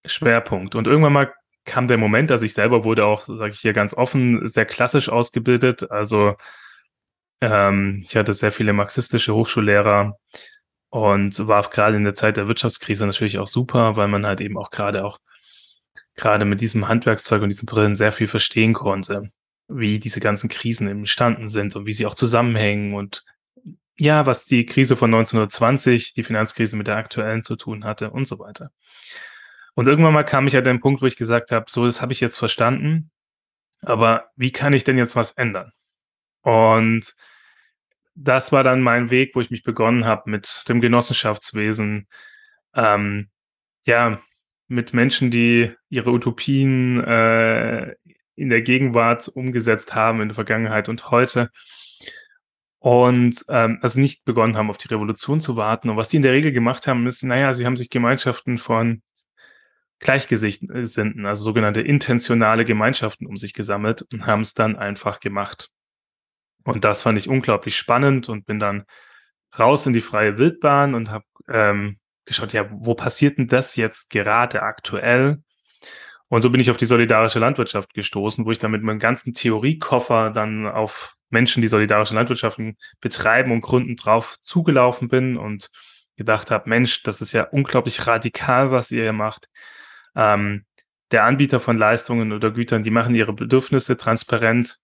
Schwerpunkt. 0.06 0.76
Und 0.76 0.88
irgendwann 0.88 1.14
mal 1.14 1.34
kam 1.66 1.88
der 1.88 1.98
Moment, 1.98 2.32
also 2.32 2.46
ich 2.46 2.54
selber 2.54 2.84
wurde 2.84 3.06
auch, 3.06 3.26
sage 3.28 3.52
ich 3.52 3.60
hier 3.60 3.74
ganz 3.74 3.94
offen, 3.94 4.48
sehr 4.48 4.66
klassisch 4.66 5.10
ausgebildet. 5.10 5.92
Also 5.92 6.36
ähm, 7.42 8.04
ich 8.06 8.16
hatte 8.16 8.34
sehr 8.34 8.52
viele 8.52 8.74
marxistische 8.74 9.34
Hochschullehrer 9.34 10.18
und 10.90 11.48
war 11.48 11.64
gerade 11.70 11.98
in 11.98 12.04
der 12.04 12.14
Zeit 12.14 12.38
der 12.38 12.48
Wirtschaftskrise 12.48 13.06
natürlich 13.06 13.38
auch 13.40 13.48
super, 13.48 13.96
weil 13.96 14.08
man 14.08 14.26
halt 14.26 14.42
eben 14.42 14.58
auch 14.58 14.72
gerade 14.72 15.06
auch 15.06 15.20
gerade 16.16 16.46
mit 16.46 16.60
diesem 16.60 16.88
Handwerkszeug 16.88 17.42
und 17.42 17.50
diesen 17.50 17.66
Brillen 17.66 17.96
sehr 17.96 18.12
viel 18.12 18.28
verstehen 18.28 18.74
konnte, 18.74 19.32
wie 19.68 20.00
diese 20.00 20.20
ganzen 20.20 20.50
Krisen 20.50 20.88
entstanden 20.88 21.48
sind 21.48 21.76
und 21.76 21.86
wie 21.86 21.94
sie 21.94 22.06
auch 22.06 22.16
zusammenhängen 22.16 22.94
und 22.94 23.24
ja, 23.98 24.26
was 24.26 24.46
die 24.46 24.66
Krise 24.66 24.96
von 24.96 25.14
1920, 25.14 26.14
die 26.14 26.24
Finanzkrise 26.24 26.78
mit 26.78 26.88
der 26.88 26.96
aktuellen 26.96 27.44
zu 27.44 27.58
tun 27.58 27.84
hatte 27.84 28.12
und 28.12 28.26
so 28.26 28.40
weiter. 28.40 28.72
Und 29.80 29.88
irgendwann 29.88 30.12
mal 30.12 30.26
kam 30.26 30.46
ich 30.46 30.58
an 30.58 30.66
den 30.66 30.82
Punkt, 30.82 31.02
wo 31.02 31.06
ich 31.06 31.16
gesagt 31.16 31.54
habe, 31.54 31.68
so, 31.70 31.86
das 31.86 32.02
habe 32.02 32.12
ich 32.12 32.20
jetzt 32.20 32.36
verstanden, 32.36 33.12
aber 33.82 34.26
wie 34.36 34.52
kann 34.52 34.74
ich 34.74 34.84
denn 34.84 34.98
jetzt 34.98 35.16
was 35.16 35.32
ändern? 35.32 35.72
Und 36.42 37.16
das 38.14 38.52
war 38.52 38.66
dann 38.66 38.82
mein 38.82 39.10
Weg, 39.10 39.36
wo 39.36 39.40
ich 39.40 39.52
mich 39.52 39.64
begonnen 39.64 40.04
habe 40.04 40.30
mit 40.30 40.66
dem 40.68 40.82
Genossenschaftswesen. 40.82 42.10
Ähm, 42.76 43.30
ja, 43.86 44.22
mit 44.68 44.94
Menschen, 44.94 45.32
die 45.32 45.72
ihre 45.88 46.12
Utopien 46.12 47.02
äh, 47.02 47.96
in 48.36 48.50
der 48.50 48.62
Gegenwart 48.62 49.30
umgesetzt 49.30 49.96
haben, 49.96 50.20
in 50.20 50.28
der 50.28 50.36
Vergangenheit 50.36 50.90
und 50.90 51.10
heute. 51.10 51.52
Und 52.80 53.46
ähm, 53.48 53.80
also 53.82 54.02
nicht 54.02 54.26
begonnen 54.26 54.58
haben, 54.58 54.70
auf 54.70 54.78
die 54.78 54.90
Revolution 54.90 55.40
zu 55.40 55.56
warten. 55.56 55.90
Und 55.90 55.96
was 55.96 56.10
die 56.10 56.18
in 56.18 56.24
der 56.24 56.34
Regel 56.34 56.52
gemacht 56.52 56.86
haben, 56.86 57.08
ist, 57.08 57.24
naja, 57.24 57.54
sie 57.54 57.66
haben 57.66 57.78
sich 57.78 57.90
Gemeinschaften 57.90 58.58
von 58.58 59.04
Gleichgesinnten, 60.00 61.26
also 61.26 61.44
sogenannte 61.44 61.82
intentionale 61.82 62.66
Gemeinschaften 62.66 63.26
um 63.28 63.38
sich 63.38 63.54
gesammelt 63.54 64.06
und 64.14 64.26
haben 64.26 64.42
es 64.42 64.54
dann 64.54 64.78
einfach 64.78 65.20
gemacht. 65.20 65.70
Und 66.64 66.86
das 66.86 67.02
fand 67.02 67.18
ich 67.18 67.30
unglaublich 67.30 67.76
spannend 67.76 68.30
und 68.30 68.46
bin 68.46 68.60
dann 68.60 68.86
raus 69.58 69.86
in 69.88 69.94
die 69.94 70.02
freie 70.02 70.38
Wildbahn 70.38 70.94
und 70.94 71.12
habe 71.12 71.26
ähm, 71.50 72.00
geschaut, 72.26 72.54
ja, 72.54 72.70
wo 72.72 72.94
passiert 72.94 73.38
denn 73.38 73.48
das 73.48 73.76
jetzt 73.76 74.10
gerade 74.10 74.62
aktuell? 74.62 75.42
Und 76.28 76.44
so 76.44 76.52
bin 76.52 76.62
ich 76.62 76.70
auf 76.70 76.78
die 76.78 76.86
solidarische 76.86 77.40
Landwirtschaft 77.40 77.94
gestoßen, 77.94 78.46
wo 78.46 78.52
ich 78.52 78.60
dann 78.60 78.72
mit 78.72 78.84
meinem 78.84 79.00
ganzen 79.00 79.34
Theoriekoffer 79.34 80.30
dann 80.30 80.68
auf 80.68 81.16
Menschen, 81.30 81.62
die 81.62 81.68
solidarische 81.68 82.14
Landwirtschaften 82.14 82.78
betreiben 83.02 83.52
und 83.52 83.62
gründen, 83.62 83.96
drauf 83.96 84.38
zugelaufen 84.42 85.08
bin 85.08 85.38
und 85.38 85.70
gedacht 86.18 86.52
habe, 86.52 86.70
Mensch, 86.70 87.02
das 87.04 87.22
ist 87.22 87.34
ja 87.34 87.44
unglaublich 87.44 88.06
radikal, 88.06 88.72
was 88.72 88.92
ihr 88.92 89.04
hier 89.04 89.14
macht. 89.14 89.48
Ähm, 90.16 90.66
der 91.12 91.24
Anbieter 91.24 91.60
von 91.60 91.78
Leistungen 91.78 92.32
oder 92.32 92.52
Gütern, 92.52 92.84
die 92.84 92.92
machen 92.92 93.16
ihre 93.16 93.34
Bedürfnisse 93.34 93.98
transparent 93.98 94.80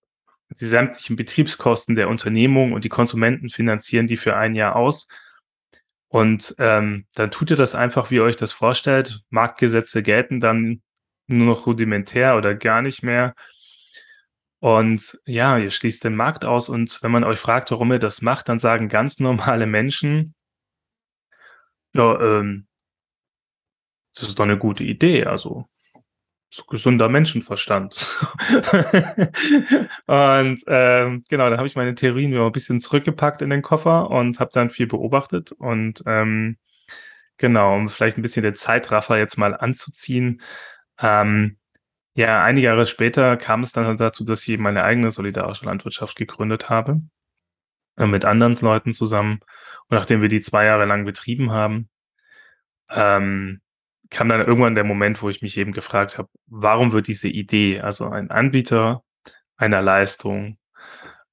die 0.50 0.66
sämtlichen 0.66 1.16
Betriebskosten 1.16 1.96
der 1.96 2.08
Unternehmung 2.08 2.74
und 2.74 2.84
die 2.84 2.90
Konsumenten 2.90 3.50
finanzieren 3.50 4.08
die 4.08 4.18
für 4.18 4.36
ein 4.36 4.56
Jahr 4.56 4.76
aus. 4.76 5.08
Und 6.08 6.56
ähm, 6.60 7.08
dann 7.16 7.32
tut 7.32 7.52
ihr 7.52 7.58
das 7.58 7.76
einfach, 7.76 8.12
wie 8.12 8.16
ihr 8.16 8.24
euch 8.24 8.38
das 8.38 8.54
vorstellt. 8.54 9.24
Marktgesetze 9.30 10.04
gelten 10.04 10.40
dann 10.40 10.82
nur 11.28 11.48
noch 11.48 11.66
rudimentär 11.66 12.38
oder 12.38 12.56
gar 12.56 12.82
nicht 12.82 13.04
mehr. 13.04 13.34
Und 14.60 15.20
ja, 15.26 15.58
ihr 15.58 15.72
schließt 15.72 16.04
den 16.04 16.16
Markt 16.16 16.46
aus. 16.46 16.70
Und 16.70 17.00
wenn 17.02 17.12
man 17.12 17.24
euch 17.24 17.40
fragt, 17.40 17.72
warum 17.72 17.92
ihr 17.92 18.00
das 18.00 18.22
macht, 18.22 18.48
dann 18.48 18.60
sagen 18.60 18.88
ganz 18.88 19.20
normale 19.20 19.66
Menschen, 19.66 20.36
ja, 21.94 22.20
ähm, 22.20 22.68
das 24.16 24.30
ist 24.30 24.40
doch 24.40 24.46
eine 24.46 24.58
gute 24.58 24.84
Idee. 24.84 25.26
Also 25.26 25.68
so 26.50 26.64
gesunder 26.66 27.10
Menschenverstand. 27.10 27.94
und 30.06 30.64
ähm, 30.68 31.24
genau, 31.30 31.50
dann 31.50 31.58
habe 31.58 31.68
ich 31.68 31.76
meine 31.76 31.96
Theorien 31.96 32.32
wieder 32.32 32.46
ein 32.46 32.52
bisschen 32.52 32.80
zurückgepackt 32.80 33.42
in 33.42 33.50
den 33.50 33.62
Koffer 33.62 34.10
und 34.10 34.40
habe 34.40 34.52
dann 34.54 34.70
viel 34.70 34.88
beobachtet. 34.88 35.52
Und 35.52 36.04
ähm, 36.06 36.58
genau, 37.38 37.76
um 37.76 37.90
vielleicht 37.90 38.18
ein 38.18 38.22
bisschen 38.22 38.44
den 38.44 38.56
Zeitraffer 38.56 39.18
jetzt 39.18 39.38
mal 39.38 39.54
anzuziehen. 39.54 40.42
Ähm, 41.00 41.58
ja, 42.16 42.44
einige 42.44 42.68
Jahre 42.68 42.86
später 42.86 43.36
kam 43.36 43.64
es 43.64 43.74
dann 43.74 43.98
dazu, 43.98 44.24
dass 44.24 44.48
ich 44.48 44.58
meine 44.58 44.84
eigene 44.84 45.12
solidarische 45.12 45.66
Landwirtschaft 45.66 46.16
gegründet 46.16 46.70
habe. 46.70 47.02
Äh, 47.98 48.08
mit 48.08 48.26
anderen 48.26 48.56
Leuten 48.56 48.94
zusammen. 48.94 49.40
Und 49.90 49.98
nachdem 49.98 50.22
wir 50.22 50.30
die 50.30 50.42
zwei 50.42 50.66
Jahre 50.66 50.86
lang 50.86 51.06
betrieben 51.06 51.52
haben, 51.52 51.90
ähm, 52.90 53.62
kam 54.10 54.30
dann 54.30 54.46
irgendwann 54.46 54.76
der 54.76 54.84
Moment, 54.84 55.22
wo 55.22 55.30
ich 55.30 55.42
mich 55.42 55.58
eben 55.58 55.72
gefragt 55.72 56.18
habe, 56.18 56.30
warum 56.48 56.92
wird 56.92 57.08
diese 57.08 57.28
Idee, 57.28 57.82
also 57.82 58.10
ein 58.10 58.32
Anbieter 58.32 59.04
einer 59.58 59.82
Leistung 59.82 60.58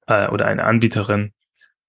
äh, 0.07 0.27
oder 0.27 0.47
eine 0.47 0.63
Anbieterin 0.63 1.33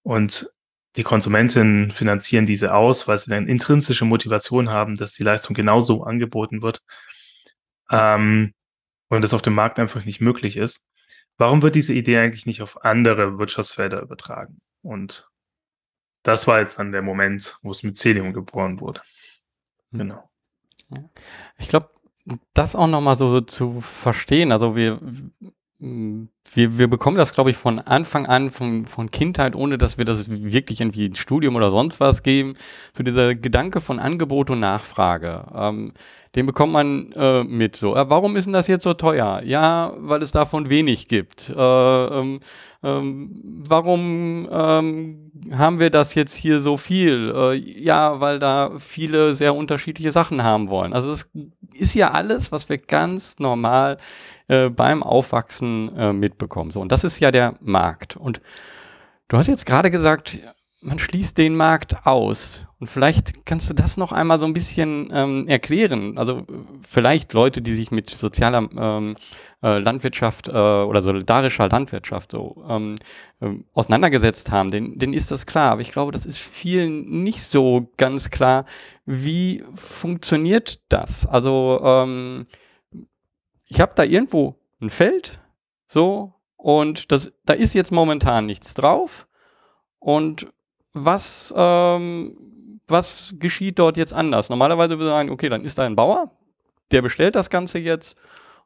und 0.03 0.49
die 0.97 1.03
Konsumentinnen 1.03 1.91
finanzieren 1.91 2.47
diese 2.47 2.73
aus, 2.73 3.09
weil 3.09 3.19
sie 3.19 3.35
eine 3.35 3.51
intrinsische 3.51 4.05
Motivation 4.05 4.71
haben, 4.71 4.95
dass 4.95 5.13
die 5.13 5.25
Leistung 5.25 5.55
genauso 5.55 6.05
angeboten 6.05 6.63
wird 6.63 6.83
ähm, 7.91 8.55
und 9.09 9.25
das 9.25 9.35
auf 9.35 9.43
dem 9.43 9.55
Markt 9.55 9.79
einfach 9.79 10.05
nicht 10.05 10.21
möglich 10.21 10.57
ist. 10.57 10.89
Warum 11.37 11.63
wird 11.63 11.75
diese 11.75 11.95
Idee 11.95 12.19
eigentlich 12.19 12.47
nicht 12.47 12.63
auf 12.63 12.85
andere 12.85 13.39
Wirtschaftsfelder 13.39 14.03
übertragen? 14.03 14.61
Und 14.83 15.29
das 16.23 16.47
war 16.47 16.61
jetzt 16.61 16.79
dann 16.79 16.93
der 16.93 17.03
Moment, 17.03 17.59
wo 17.63 17.73
es 17.73 17.83
Mycelium 17.83 18.33
geboren 18.33 18.81
wurde. 18.81 19.03
Hm. 19.91 19.99
Genau. 19.99 20.31
Ich 21.59 21.69
glaube, 21.69 21.89
das 22.55 22.75
auch 22.75 22.87
nochmal 22.87 23.17
so 23.17 23.41
zu 23.41 23.81
verstehen, 23.81 24.53
also 24.53 24.77
wir, 24.77 24.99
wir, 25.79 26.79
wir 26.79 26.89
bekommen 26.89 27.17
das, 27.17 27.35
glaube 27.35 27.51
ich, 27.51 27.57
von 27.57 27.79
Anfang 27.79 28.27
an, 28.27 28.51
von, 28.51 28.87
von 28.87 29.11
Kindheit, 29.11 29.55
ohne 29.55 29.77
dass 29.77 29.99
wir 29.99 30.05
das 30.05 30.31
wirklich 30.31 30.81
irgendwie 30.81 31.07
ins 31.07 31.19
Studium 31.19 31.57
oder 31.57 31.71
sonst 31.71 32.01
was 32.01 32.23
geben, 32.23 32.57
so 32.97 33.03
dieser 33.03 33.35
Gedanke 33.35 33.81
von 33.81 33.99
Angebot 33.99 34.51
und 34.51 34.61
Nachfrage. 34.61 35.45
Ähm, 35.55 35.93
den 36.35 36.47
bekommt 36.47 36.73
man 36.73 37.13
äh, 37.13 37.45
mit. 37.45 37.77
So, 37.77 37.95
äh, 37.95 38.09
warum 38.09 38.37
ist 38.37 38.47
denn 38.47 38.53
das 38.53 38.67
jetzt 38.67 38.83
so 38.83 38.95
teuer? 38.95 39.43
Ja, 39.45 39.93
weil 39.99 40.23
es 40.23 40.33
davon 40.33 40.69
wenig 40.69 41.07
gibt. 41.07 41.51
Äh, 41.51 41.55
ähm, 41.55 42.41
ähm, 42.85 43.41
warum 43.67 44.47
ähm, 44.53 45.33
haben 45.57 45.79
wir 45.79 45.89
das 45.89 46.15
jetzt 46.15 46.35
hier 46.35 46.61
so 46.61 46.77
viel? 46.77 47.33
Äh, 47.35 47.55
ja, 47.55 48.21
weil 48.21 48.39
da 48.39 48.73
viele 48.79 49.35
sehr 49.35 49.55
unterschiedliche 49.55 50.13
Sachen 50.13 50.43
haben 50.45 50.69
wollen. 50.69 50.93
Also 50.93 51.09
das 51.09 51.31
ist 51.73 51.95
ja 51.95 52.11
alles, 52.11 52.53
was 52.53 52.69
wir 52.69 52.77
ganz 52.77 53.39
normal 53.39 53.97
äh, 54.49 54.69
beim 54.69 55.03
Aufwachsen 55.03 55.97
äh, 55.97 56.13
mitbekommen. 56.13 56.71
So, 56.71 56.81
und 56.83 56.93
das 56.93 57.05
ist 57.05 57.21
ja 57.21 57.31
der 57.31 57.55
Markt. 57.63 58.17
Und 58.17 58.43
du 59.29 59.39
hast 59.39 59.47
jetzt 59.47 59.65
gerade 59.65 59.91
gesagt, 59.91 60.39
man 60.83 60.99
schließt 60.99 61.39
den 61.39 61.57
Markt 61.57 62.07
aus. 62.07 62.67
Und 62.85 62.91
vielleicht 62.91 63.47
kannst 63.47 63.71
du 63.71 63.75
das 63.75 63.97
noch 63.97 64.13
einmal 64.13 64.39
so 64.39 64.45
ein 64.45 64.53
bisschen 64.53 65.09
ähm, 65.11 65.49
erklären. 65.49 66.19
Also 66.19 66.45
vielleicht 66.87 67.33
Leute, 67.33 67.63
die 67.63 67.73
sich 67.73 67.91
mit 67.91 68.11
sozialer 68.11 68.69
ähm, 68.77 69.17
äh, 69.63 69.79
Landwirtschaft 69.79 70.49
äh, 70.49 70.53
oder 70.53 71.01
solidarischer 71.01 71.67
Landwirtschaft 71.71 72.33
so 72.33 72.63
ähm, 72.69 72.97
äh, 73.41 73.53
auseinandergesetzt 73.73 74.51
haben, 74.51 74.71
denen, 74.71 74.99
denen 74.99 75.15
ist 75.15 75.31
das 75.31 75.47
klar. 75.47 75.71
Aber 75.71 75.81
ich 75.81 75.93
glaube, 75.93 76.13
das 76.13 76.27
ist 76.27 76.37
vielen 76.37 77.23
nicht 77.23 77.41
so 77.41 77.89
ganz 77.97 78.29
klar. 78.29 78.67
Wie 79.07 79.65
funktioniert 79.75 80.81
das? 80.91 81.25
Also 81.25 81.81
ähm, 81.83 82.45
ich 83.65 83.81
habe 83.81 83.93
da 83.97 84.03
irgendwo 84.03 84.57
ein 84.83 84.91
Feld, 84.91 85.41
so, 85.89 86.35
und 86.59 87.11
das, 87.13 87.33
da 87.47 87.55
ist 87.55 87.73
jetzt 87.73 87.93
momentan 87.93 88.45
nichts 88.45 88.75
drauf. 88.75 89.27
Und 90.01 90.49
was, 90.93 91.53
ähm, 91.57 92.54
was 92.89 93.35
geschieht 93.39 93.79
dort 93.79 93.97
jetzt 93.97 94.13
anders? 94.13 94.51
Normalerweise 94.51 94.99
würde 94.99 95.11
man 95.11 95.21
sagen, 95.21 95.31
okay, 95.31 95.49
dann 95.49 95.65
ist 95.65 95.79
da 95.79 95.85
ein 95.85 95.97
Bauer, 95.97 96.31
der 96.91 97.03
bestellt 97.03 97.35
das 97.35 97.51
Ganze 97.51 97.79
jetzt 97.79 98.17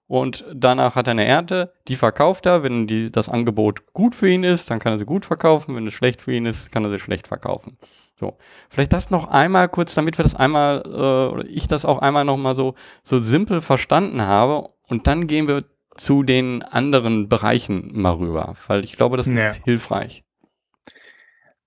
und 0.08 0.44
danach 0.54 0.94
hat 0.94 1.06
er 1.06 1.12
eine 1.12 1.26
Ernte, 1.26 1.74
die 1.86 1.96
verkauft 1.96 2.46
er. 2.46 2.62
Wenn 2.62 2.86
die, 2.86 3.12
das 3.12 3.28
Angebot 3.28 3.92
gut 3.92 4.14
für 4.14 4.28
ihn 4.28 4.42
ist, 4.42 4.70
dann 4.70 4.78
kann 4.78 4.94
er 4.94 4.98
sie 4.98 5.04
gut 5.04 5.26
verkaufen. 5.26 5.76
Wenn 5.76 5.86
es 5.86 5.92
schlecht 5.92 6.22
für 6.22 6.32
ihn 6.32 6.46
ist, 6.46 6.72
kann 6.72 6.82
er 6.82 6.90
sie 6.90 6.98
schlecht 6.98 7.28
verkaufen. 7.28 7.76
So, 8.18 8.38
vielleicht 8.70 8.94
das 8.94 9.10
noch 9.10 9.28
einmal 9.28 9.68
kurz, 9.68 9.94
damit 9.94 10.16
wir 10.18 10.22
das 10.22 10.34
einmal, 10.34 10.82
äh, 10.86 11.32
oder 11.32 11.44
ich 11.44 11.68
das 11.68 11.84
auch 11.84 11.98
einmal 11.98 12.24
nochmal 12.24 12.56
so, 12.56 12.74
so 13.04 13.20
simpel 13.20 13.60
verstanden 13.60 14.22
habe. 14.22 14.70
Und 14.88 15.06
dann 15.06 15.26
gehen 15.26 15.46
wir 15.46 15.64
zu 15.94 16.22
den 16.22 16.62
anderen 16.62 17.28
Bereichen 17.28 17.90
mal 17.92 18.14
rüber, 18.14 18.56
weil 18.66 18.84
ich 18.84 18.96
glaube, 18.96 19.18
das 19.18 19.26
ja. 19.26 19.50
ist 19.50 19.62
hilfreich. 19.64 20.24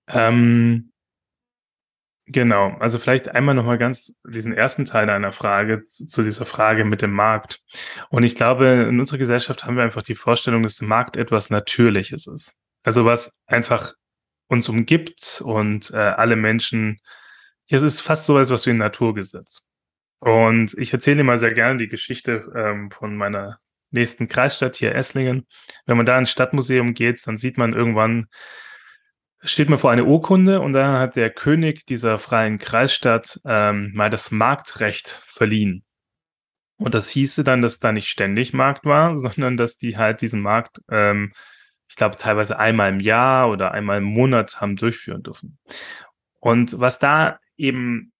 Ähm, 0.08 0.91
Genau, 2.26 2.76
also 2.78 3.00
vielleicht 3.00 3.28
einmal 3.30 3.54
nochmal 3.54 3.78
ganz 3.78 4.14
diesen 4.24 4.52
ersten 4.52 4.84
Teil 4.84 5.06
deiner 5.06 5.32
Frage 5.32 5.82
zu 5.84 6.22
dieser 6.22 6.46
Frage 6.46 6.84
mit 6.84 7.02
dem 7.02 7.12
Markt. 7.12 7.60
Und 8.10 8.22
ich 8.22 8.36
glaube, 8.36 8.86
in 8.88 9.00
unserer 9.00 9.18
Gesellschaft 9.18 9.64
haben 9.64 9.76
wir 9.76 9.82
einfach 9.82 10.02
die 10.02 10.14
Vorstellung, 10.14 10.62
dass 10.62 10.76
der 10.76 10.86
Markt 10.86 11.16
etwas 11.16 11.50
Natürliches 11.50 12.28
ist. 12.28 12.54
Also 12.84 13.04
was 13.04 13.32
einfach 13.46 13.94
uns 14.48 14.68
umgibt 14.68 15.42
und 15.44 15.90
äh, 15.90 15.96
alle 15.96 16.36
Menschen, 16.36 17.00
es 17.68 17.82
ist 17.82 18.00
fast 18.00 18.26
so 18.26 18.38
etwas 18.38 18.66
wie 18.66 18.70
ein 18.70 18.78
Naturgesetz. 18.78 19.62
Und 20.20 20.74
ich 20.78 20.92
erzähle 20.92 21.24
mal 21.24 21.38
sehr 21.38 21.52
gerne 21.54 21.78
die 21.78 21.88
Geschichte 21.88 22.52
ähm, 22.54 22.92
von 22.92 23.16
meiner 23.16 23.58
nächsten 23.90 24.28
Kreisstadt 24.28 24.76
hier, 24.76 24.94
Esslingen. 24.94 25.46
Wenn 25.86 25.96
man 25.96 26.06
da 26.06 26.18
ins 26.18 26.30
Stadtmuseum 26.30 26.94
geht, 26.94 27.26
dann 27.26 27.36
sieht 27.36 27.58
man 27.58 27.72
irgendwann 27.72 28.28
steht 29.42 29.68
man 29.68 29.78
vor 29.78 29.90
einer 29.90 30.06
Urkunde 30.06 30.60
und 30.60 30.72
dann 30.72 30.98
hat 30.98 31.16
der 31.16 31.30
König 31.30 31.84
dieser 31.86 32.18
freien 32.18 32.58
Kreisstadt 32.58 33.40
ähm, 33.44 33.90
mal 33.94 34.10
das 34.10 34.30
Marktrecht 34.30 35.08
verliehen. 35.26 35.84
Und 36.76 36.94
das 36.94 37.08
hieße 37.08 37.44
dann, 37.44 37.60
dass 37.60 37.78
da 37.78 37.92
nicht 37.92 38.08
ständig 38.08 38.52
Markt 38.52 38.84
war, 38.84 39.16
sondern 39.18 39.56
dass 39.56 39.78
die 39.78 39.96
halt 39.96 40.20
diesen 40.20 40.40
Markt, 40.40 40.80
ähm, 40.90 41.32
ich 41.88 41.96
glaube, 41.96 42.16
teilweise 42.16 42.58
einmal 42.58 42.90
im 42.90 43.00
Jahr 43.00 43.50
oder 43.50 43.72
einmal 43.72 43.98
im 43.98 44.04
Monat 44.04 44.60
haben 44.60 44.76
durchführen 44.76 45.22
dürfen. 45.22 45.58
Und 46.40 46.78
was 46.80 46.98
da 46.98 47.38
eben 47.56 48.12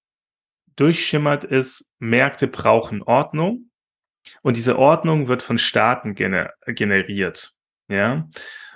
durchschimmert 0.76 1.44
ist, 1.44 1.88
Märkte 1.98 2.48
brauchen 2.48 3.02
Ordnung 3.02 3.70
und 4.42 4.56
diese 4.56 4.78
Ordnung 4.78 5.28
wird 5.28 5.42
von 5.42 5.58
Staaten 5.58 6.14
gener 6.14 6.52
generiert. 6.66 7.54
Ja. 7.88 8.28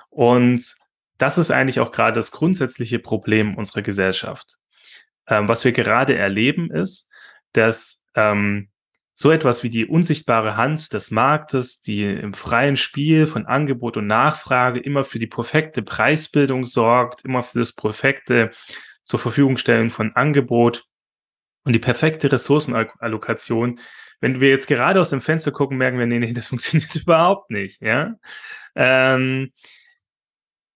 Und 0.08 0.76
das 1.18 1.38
ist 1.38 1.50
eigentlich 1.50 1.80
auch 1.80 1.92
gerade 1.92 2.14
das 2.14 2.30
grundsätzliche 2.30 2.98
Problem 2.98 3.56
unserer 3.56 3.82
Gesellschaft. 3.82 4.56
Ähm, 5.28 5.48
was 5.48 5.64
wir 5.64 5.72
gerade 5.72 6.16
erleben, 6.16 6.70
ist, 6.70 7.10
dass 7.52 8.02
ähm, 8.14 8.68
so 9.14 9.30
etwas 9.30 9.62
wie 9.62 9.70
die 9.70 9.86
unsichtbare 9.86 10.56
Hand 10.56 10.92
des 10.92 11.10
Marktes, 11.10 11.80
die 11.80 12.04
im 12.04 12.34
freien 12.34 12.76
Spiel 12.76 13.26
von 13.26 13.46
Angebot 13.46 13.96
und 13.96 14.06
Nachfrage 14.06 14.78
immer 14.78 15.04
für 15.04 15.18
die 15.18 15.26
perfekte 15.26 15.82
Preisbildung 15.82 16.66
sorgt, 16.66 17.24
immer 17.24 17.42
für 17.42 17.58
das 17.60 17.72
perfekte 17.72 18.50
zur 19.04 19.18
Verfügung 19.18 19.56
stellen 19.56 19.88
von 19.88 20.14
Angebot 20.14 20.84
und 21.64 21.72
die 21.72 21.78
perfekte 21.78 22.30
Ressourcenallokation. 22.30 23.80
Wenn 24.20 24.40
wir 24.40 24.50
jetzt 24.50 24.66
gerade 24.66 25.00
aus 25.00 25.10
dem 25.10 25.22
Fenster 25.22 25.50
gucken, 25.50 25.78
merken 25.78 25.98
wir, 25.98 26.06
nee, 26.06 26.18
nee, 26.18 26.34
das 26.34 26.48
funktioniert 26.48 26.94
überhaupt 26.94 27.50
nicht, 27.50 27.80
ja. 27.80 28.14
Ähm, 28.74 29.52
äh, 29.54 29.85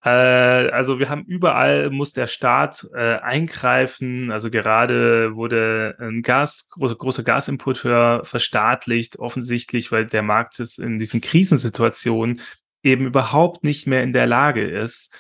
also 0.09 0.99
wir 0.99 1.11
haben 1.11 1.25
überall 1.25 1.90
muss 1.90 2.14
der 2.14 2.26
Staat 2.26 2.87
äh, 2.95 3.16
eingreifen. 3.19 4.33
Also 4.33 4.50
gerade 4.50 5.37
wurde 5.37 5.97
ein 6.00 6.23
Gas, 6.23 6.69
große, 6.71 6.97
großer 6.97 7.23
Gasimporteur 7.23 8.25
verstaatlicht, 8.25 9.19
offensichtlich, 9.19 9.92
weil 9.92 10.07
der 10.07 10.23
Markt 10.23 10.59
ist 10.59 10.78
in 10.78 10.99
diesen 10.99 11.21
Krisensituationen 11.21 12.40
eben 12.83 13.07
überhaupt 13.07 13.62
nicht 13.62 13.87
mehr 13.87 14.02
in 14.02 14.14
der 14.14 14.26
Lage 14.26 14.66
ist, 14.66 15.14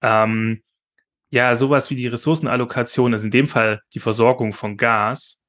ähm, 0.00 0.62
ja, 1.30 1.54
sowas 1.56 1.90
wie 1.90 1.96
die 1.96 2.08
Ressourcenallokation, 2.08 3.12
also 3.12 3.24
in 3.24 3.30
dem 3.30 3.48
Fall 3.48 3.82
die 3.94 4.00
Versorgung 4.00 4.52
von 4.52 4.76
Gas, 4.76 5.40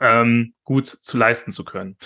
ähm, 0.00 0.54
gut 0.64 0.86
zu 0.86 1.16
leisten 1.16 1.52
zu 1.52 1.64
können. 1.64 1.96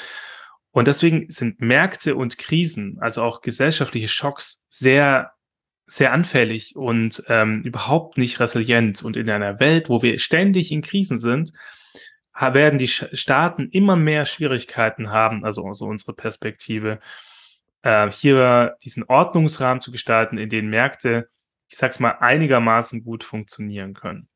Und 0.70 0.88
deswegen 0.88 1.31
sind 1.31 1.61
Märkte 1.61 2.16
und 2.16 2.37
Krisen, 2.38 2.99
also 3.01 3.22
auch 3.22 3.40
gesellschaftliche 3.42 4.09
Schocks, 4.09 4.64
sehr 4.68 5.34
sehr 5.87 6.12
anfällig 6.12 6.77
und 6.77 7.23
ähm, 7.29 7.62
überhaupt 7.62 8.18
nicht 8.18 8.40
resilient. 8.40 9.03
Und 9.03 9.16
in 9.16 9.29
einer 9.29 9.61
Welt, 9.61 9.88
wo 9.88 10.03
wir 10.03 10.18
ständig 10.18 10.73
in 10.73 10.83
Krisen 10.83 11.18
sind, 11.18 11.53
werden 12.37 12.79
die 12.79 12.88
Staaten 12.88 13.68
immer 13.70 13.94
mehr 13.94 14.25
Schwierigkeiten 14.25 15.11
haben, 15.11 15.44
also, 15.44 15.64
also 15.66 15.87
unsere 15.87 16.14
Perspektive, 16.14 16.99
äh, 17.83 18.11
hier 18.11 18.77
diesen 18.83 19.05
Ordnungsrahmen 19.05 19.81
zu 19.81 19.92
gestalten, 19.92 20.37
in 20.37 20.49
den 20.49 20.68
Märkte, 20.68 21.29
ich 21.68 21.77
sag's 21.77 22.01
mal, 22.01 22.16
einigermaßen 22.18 23.05
gut 23.05 23.23
funktionieren 23.23 23.94
können. 23.94 24.29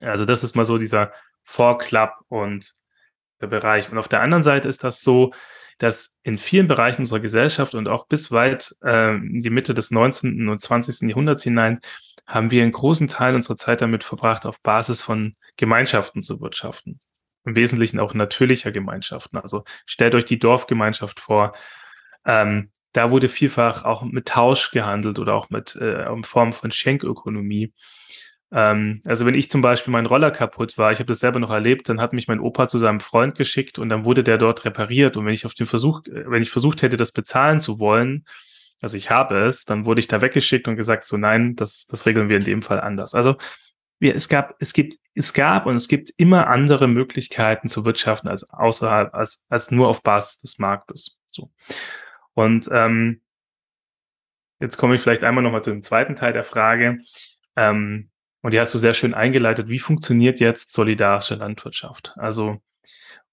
Also 0.00 0.26
das 0.26 0.44
ist 0.44 0.56
mal 0.56 0.66
so 0.66 0.76
dieser 0.76 1.12
Vorklapp 1.42 2.18
und 2.28 2.74
der 3.40 3.46
Bereich. 3.46 3.90
Und 3.90 3.98
auf 3.98 4.08
der 4.08 4.20
anderen 4.20 4.42
Seite 4.42 4.68
ist 4.68 4.84
das 4.84 5.00
so, 5.00 5.32
dass 5.78 6.16
in 6.22 6.38
vielen 6.38 6.68
Bereichen 6.68 7.02
unserer 7.02 7.20
Gesellschaft 7.20 7.74
und 7.74 7.88
auch 7.88 8.06
bis 8.06 8.32
weit 8.32 8.74
äh, 8.82 9.14
in 9.14 9.40
die 9.40 9.50
Mitte 9.50 9.74
des 9.74 9.90
19. 9.90 10.48
und 10.48 10.60
20. 10.60 11.08
Jahrhunderts 11.08 11.42
hinein 11.42 11.80
haben 12.26 12.50
wir 12.50 12.62
einen 12.62 12.72
großen 12.72 13.08
Teil 13.08 13.34
unserer 13.34 13.56
Zeit 13.56 13.82
damit 13.82 14.02
verbracht, 14.02 14.46
auf 14.46 14.60
Basis 14.62 15.02
von 15.02 15.36
Gemeinschaften 15.56 16.22
zu 16.22 16.40
wirtschaften. 16.40 17.00
Im 17.44 17.54
Wesentlichen 17.54 18.00
auch 18.00 18.14
natürlicher 18.14 18.72
Gemeinschaften. 18.72 19.38
Also 19.38 19.64
stellt 19.84 20.14
euch 20.14 20.24
die 20.24 20.38
Dorfgemeinschaft 20.38 21.20
vor. 21.20 21.54
Ähm, 22.24 22.72
da 22.92 23.10
wurde 23.10 23.28
vielfach 23.28 23.84
auch 23.84 24.02
mit 24.02 24.26
Tausch 24.26 24.72
gehandelt 24.72 25.18
oder 25.18 25.34
auch 25.34 25.50
mit 25.50 25.76
äh, 25.76 26.10
in 26.10 26.24
Form 26.24 26.52
von 26.52 26.72
Schenkökonomie. 26.72 27.72
Ähm, 28.52 29.00
also 29.04 29.26
wenn 29.26 29.34
ich 29.34 29.50
zum 29.50 29.60
Beispiel 29.60 29.92
mein 29.92 30.06
Roller 30.06 30.30
kaputt 30.30 30.78
war, 30.78 30.92
ich 30.92 30.98
habe 30.98 31.06
das 31.06 31.20
selber 31.20 31.40
noch 31.40 31.50
erlebt, 31.50 31.88
dann 31.88 32.00
hat 32.00 32.12
mich 32.12 32.28
mein 32.28 32.40
Opa 32.40 32.68
zu 32.68 32.78
seinem 32.78 33.00
Freund 33.00 33.36
geschickt 33.36 33.78
und 33.78 33.88
dann 33.88 34.04
wurde 34.04 34.22
der 34.24 34.38
dort 34.38 34.64
repariert. 34.64 35.16
Und 35.16 35.26
wenn 35.26 35.34
ich 35.34 35.46
auf 35.46 35.54
den 35.54 35.66
Versuch, 35.66 36.02
äh, 36.06 36.30
wenn 36.30 36.42
ich 36.42 36.50
versucht 36.50 36.82
hätte, 36.82 36.96
das 36.96 37.12
bezahlen 37.12 37.60
zu 37.60 37.78
wollen, 37.78 38.24
also 38.80 38.96
ich 38.96 39.10
habe 39.10 39.38
es, 39.38 39.64
dann 39.64 39.86
wurde 39.86 40.00
ich 40.00 40.08
da 40.08 40.20
weggeschickt 40.20 40.68
und 40.68 40.76
gesagt, 40.76 41.04
so 41.04 41.16
nein, 41.16 41.56
das, 41.56 41.86
das 41.86 42.06
regeln 42.06 42.28
wir 42.28 42.36
in 42.36 42.44
dem 42.44 42.62
Fall 42.62 42.80
anders. 42.80 43.14
Also 43.14 43.36
wir, 43.98 44.14
es 44.14 44.28
gab, 44.28 44.54
es 44.58 44.72
gibt, 44.74 44.96
es 45.14 45.32
gab 45.32 45.66
und 45.66 45.74
es 45.74 45.88
gibt 45.88 46.10
immer 46.16 46.48
andere 46.48 46.86
Möglichkeiten 46.86 47.68
zu 47.68 47.84
wirtschaften 47.84 48.28
als 48.28 48.48
außerhalb, 48.50 49.14
als, 49.14 49.44
als 49.48 49.70
nur 49.70 49.88
auf 49.88 50.02
Basis 50.02 50.40
des 50.40 50.58
Marktes. 50.58 51.18
So. 51.30 51.50
Und 52.34 52.68
ähm, 52.70 53.22
jetzt 54.60 54.76
komme 54.76 54.94
ich 54.94 55.00
vielleicht 55.00 55.24
einmal 55.24 55.42
nochmal 55.42 55.62
zu 55.62 55.70
dem 55.70 55.82
zweiten 55.82 56.14
Teil 56.14 56.34
der 56.34 56.42
Frage. 56.42 56.98
Ähm, 57.56 58.10
und 58.46 58.52
die 58.52 58.60
hast 58.60 58.72
du 58.72 58.78
sehr 58.78 58.94
schön 58.94 59.12
eingeleitet. 59.12 59.66
Wie 59.68 59.80
funktioniert 59.80 60.38
jetzt 60.38 60.72
solidarische 60.72 61.34
Landwirtschaft? 61.34 62.12
Also, 62.14 62.62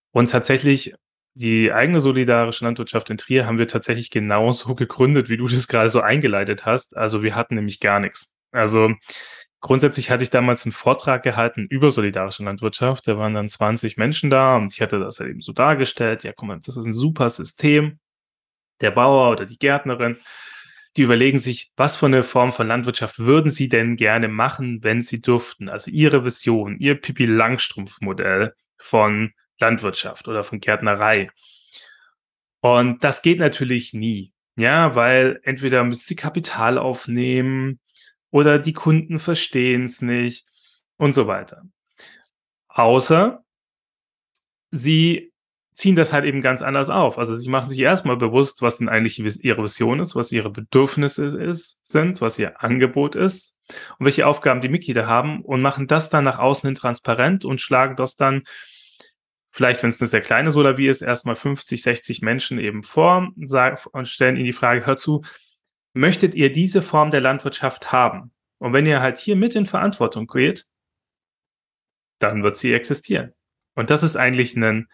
und 0.10 0.32
tatsächlich, 0.32 0.96
die 1.36 1.72
eigene 1.72 2.02
solidarische 2.02 2.66
Landwirtschaft 2.66 3.12
in 3.12 3.18
Trier 3.20 3.46
haben 3.46 3.60
wir 3.60 3.68
tatsächlich 3.68 4.10
genauso 4.10 4.74
gegründet, 4.74 5.30
wie 5.30 5.38
du 5.38 5.48
das 5.48 5.68
gerade 5.68 5.90
so 5.90 6.02
eingeleitet 6.02 6.66
hast. 6.66 6.98
Also, 6.98 7.22
wir 7.22 7.36
hatten 7.36 7.54
nämlich 7.54 7.80
gar 7.80 8.00
nichts. 8.00 8.34
Also, 8.52 8.92
grundsätzlich 9.60 10.10
hatte 10.10 10.24
ich 10.24 10.32
damals 10.32 10.66
einen 10.66 10.72
Vortrag 10.72 11.22
gehalten 11.22 11.68
über 11.70 11.92
solidarische 11.92 12.44
Landwirtschaft. 12.44 13.08
Da 13.08 13.16
waren 13.16 13.36
dann 13.36 13.50
20 13.50 13.98
Menschen 13.98 14.32
da 14.32 14.56
und 14.56 14.74
ich 14.74 14.82
hatte 14.82 14.98
das 14.98 15.20
eben 15.20 15.42
so 15.42 15.54
dargestellt. 15.54 16.24
Ja, 16.24 16.34
guck 16.36 16.48
mal, 16.48 16.60
das 16.60 16.76
ist 16.76 16.86
ein 16.86 16.92
super 16.92 17.30
System. 17.30 18.00
Der 18.82 18.90
Bauer 18.90 19.30
oder 19.30 19.46
die 19.46 19.60
Gärtnerin 19.60 20.18
die 20.96 21.02
überlegen 21.02 21.40
sich, 21.40 21.72
was 21.76 21.98
für 21.98 22.06
eine 22.06 22.24
Form 22.24 22.52
von 22.52 22.68
Landwirtschaft 22.68 23.20
würden 23.20 23.50
sie 23.52 23.68
denn 23.68 23.96
gerne 23.96 24.28
machen, 24.28 24.84
wenn 24.84 25.02
sie 25.02 25.22
dürften? 25.22 25.70
Also 25.70 25.92
ihre 25.92 26.24
Vision, 26.24 26.78
ihr 26.80 26.96
Pipi 26.96 27.26
Langstrumpf-Modell 27.26 28.54
von 28.78 29.34
Landwirtschaft 29.60 30.28
oder 30.28 30.44
von 30.44 30.60
Gärtnerei. 30.60 31.30
Und 32.62 33.04
das 33.04 33.22
geht 33.22 33.40
natürlich 33.40 33.94
nie. 33.94 34.34
Ja, 34.56 34.96
weil 34.96 35.40
entweder 35.44 35.84
müssen 35.84 36.06
sie 36.06 36.16
Kapital 36.16 36.78
aufnehmen 36.78 37.80
oder 38.30 38.60
die 38.60 38.74
Kunden 38.74 39.18
verstehen 39.18 39.86
es 39.86 40.02
nicht 40.02 40.48
und 40.98 41.14
so 41.14 41.28
weiter. 41.28 41.64
Außer 42.68 43.44
sie 44.72 45.33
ziehen 45.74 45.96
das 45.96 46.14
halt 46.14 46.26
eben 46.26 46.42
ganz 46.42 46.62
anders 46.62 46.90
auf. 46.90 47.18
Also 47.18 47.36
sie 47.36 47.50
machen 47.50 47.70
sich 47.70 47.80
erstmal 47.80 48.18
bewusst, 48.18 48.62
was 48.62 48.78
denn 48.78 48.90
eigentlich 48.90 49.20
ihre 49.44 49.64
Vision 49.64 50.00
ist, 50.00 50.16
was 50.16 50.32
ihre 50.32 50.50
Bedürfnisse 50.50 51.26
ist, 51.26 51.86
sind, 51.86 52.22
was 52.22 52.38
ihr 52.40 52.64
Angebot 52.64 53.16
ist 53.16 53.58
und 53.98 54.06
welche 54.06 54.28
Aufgaben 54.28 54.62
die 54.62 54.70
Mitglieder 54.70 55.08
haben 55.08 55.42
und 55.42 55.62
machen 55.62 55.88
das 55.88 56.10
dann 56.10 56.24
nach 56.24 56.40
außen 56.40 56.68
hin 56.68 56.76
transparent 56.76 57.46
und 57.46 57.62
schlagen 57.62 57.96
das 57.96 58.16
dann 58.16 58.44
vielleicht, 59.54 59.84
wenn 59.84 59.90
es 59.90 60.02
eine 60.02 60.08
sehr 60.08 60.22
kleine 60.22 60.52
Solavie 60.52 60.88
ist, 60.88 61.02
erstmal 61.02 61.36
50, 61.36 61.82
60 61.82 62.22
Menschen 62.22 62.60
eben 62.60 62.84
vor 62.84 63.32
und, 63.36 64.08
stellen 64.08 64.36
ihnen 64.36 64.46
die 64.46 64.54
Frage, 64.54 64.86
hör 64.86 64.98
zu, 64.98 65.22
möchtet 65.94 66.34
ihr 66.34 66.52
diese 66.52 66.82
Form 66.82 67.12
der 67.12 67.22
Landwirtschaft 67.22 67.92
haben? 67.92 68.32
Und 68.58 68.74
wenn 68.74 68.86
ihr 68.86 69.02
halt 69.02 69.18
hier 69.18 69.36
mit 69.36 69.56
in 69.56 69.66
Verantwortung 69.66 70.26
geht, 70.26 70.66
dann 72.20 72.42
wird 72.42 72.56
sie 72.56 72.74
existieren. 72.74 73.34
Und 73.76 73.90
das 73.90 74.02
ist 74.02 74.16
eigentlich 74.16 74.56
ein 74.56 74.88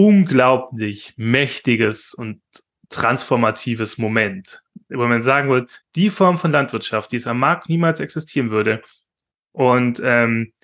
unglaublich 0.00 1.12
mächtiges 1.18 2.14
und 2.14 2.40
transformatives 2.88 3.98
Moment, 3.98 4.62
wo 4.88 5.06
man 5.06 5.22
sagen 5.22 5.50
würde, 5.50 5.66
die 5.94 6.08
Form 6.08 6.38
von 6.38 6.50
Landwirtschaft, 6.50 7.12
die 7.12 7.16
es 7.16 7.26
am 7.26 7.38
Markt 7.38 7.68
niemals 7.68 8.00
existieren 8.00 8.50
würde 8.50 8.82
und 9.52 10.00
ähm, 10.02 10.54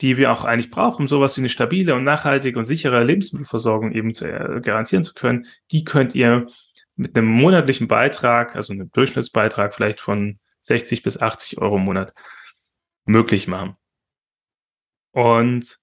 die 0.00 0.16
wir 0.16 0.32
auch 0.32 0.44
eigentlich 0.44 0.72
brauchen, 0.72 1.02
um 1.02 1.08
sowas 1.08 1.36
wie 1.36 1.42
eine 1.42 1.48
stabile 1.48 1.94
und 1.94 2.02
nachhaltige 2.02 2.58
und 2.58 2.64
sichere 2.64 3.04
Lebensmittelversorgung 3.04 3.92
eben 3.92 4.12
zu 4.12 4.26
äh, 4.26 4.60
garantieren 4.60 5.04
zu 5.04 5.14
können, 5.14 5.46
die 5.70 5.84
könnt 5.84 6.16
ihr 6.16 6.48
mit 6.96 7.16
einem 7.16 7.28
monatlichen 7.28 7.86
Beitrag, 7.86 8.56
also 8.56 8.72
einem 8.72 8.90
Durchschnittsbeitrag 8.90 9.72
vielleicht 9.74 10.00
von 10.00 10.40
60 10.62 11.04
bis 11.04 11.22
80 11.22 11.58
Euro 11.58 11.76
im 11.76 11.84
Monat 11.84 12.12
möglich 13.04 13.46
machen. 13.46 13.76
Und 15.12 15.78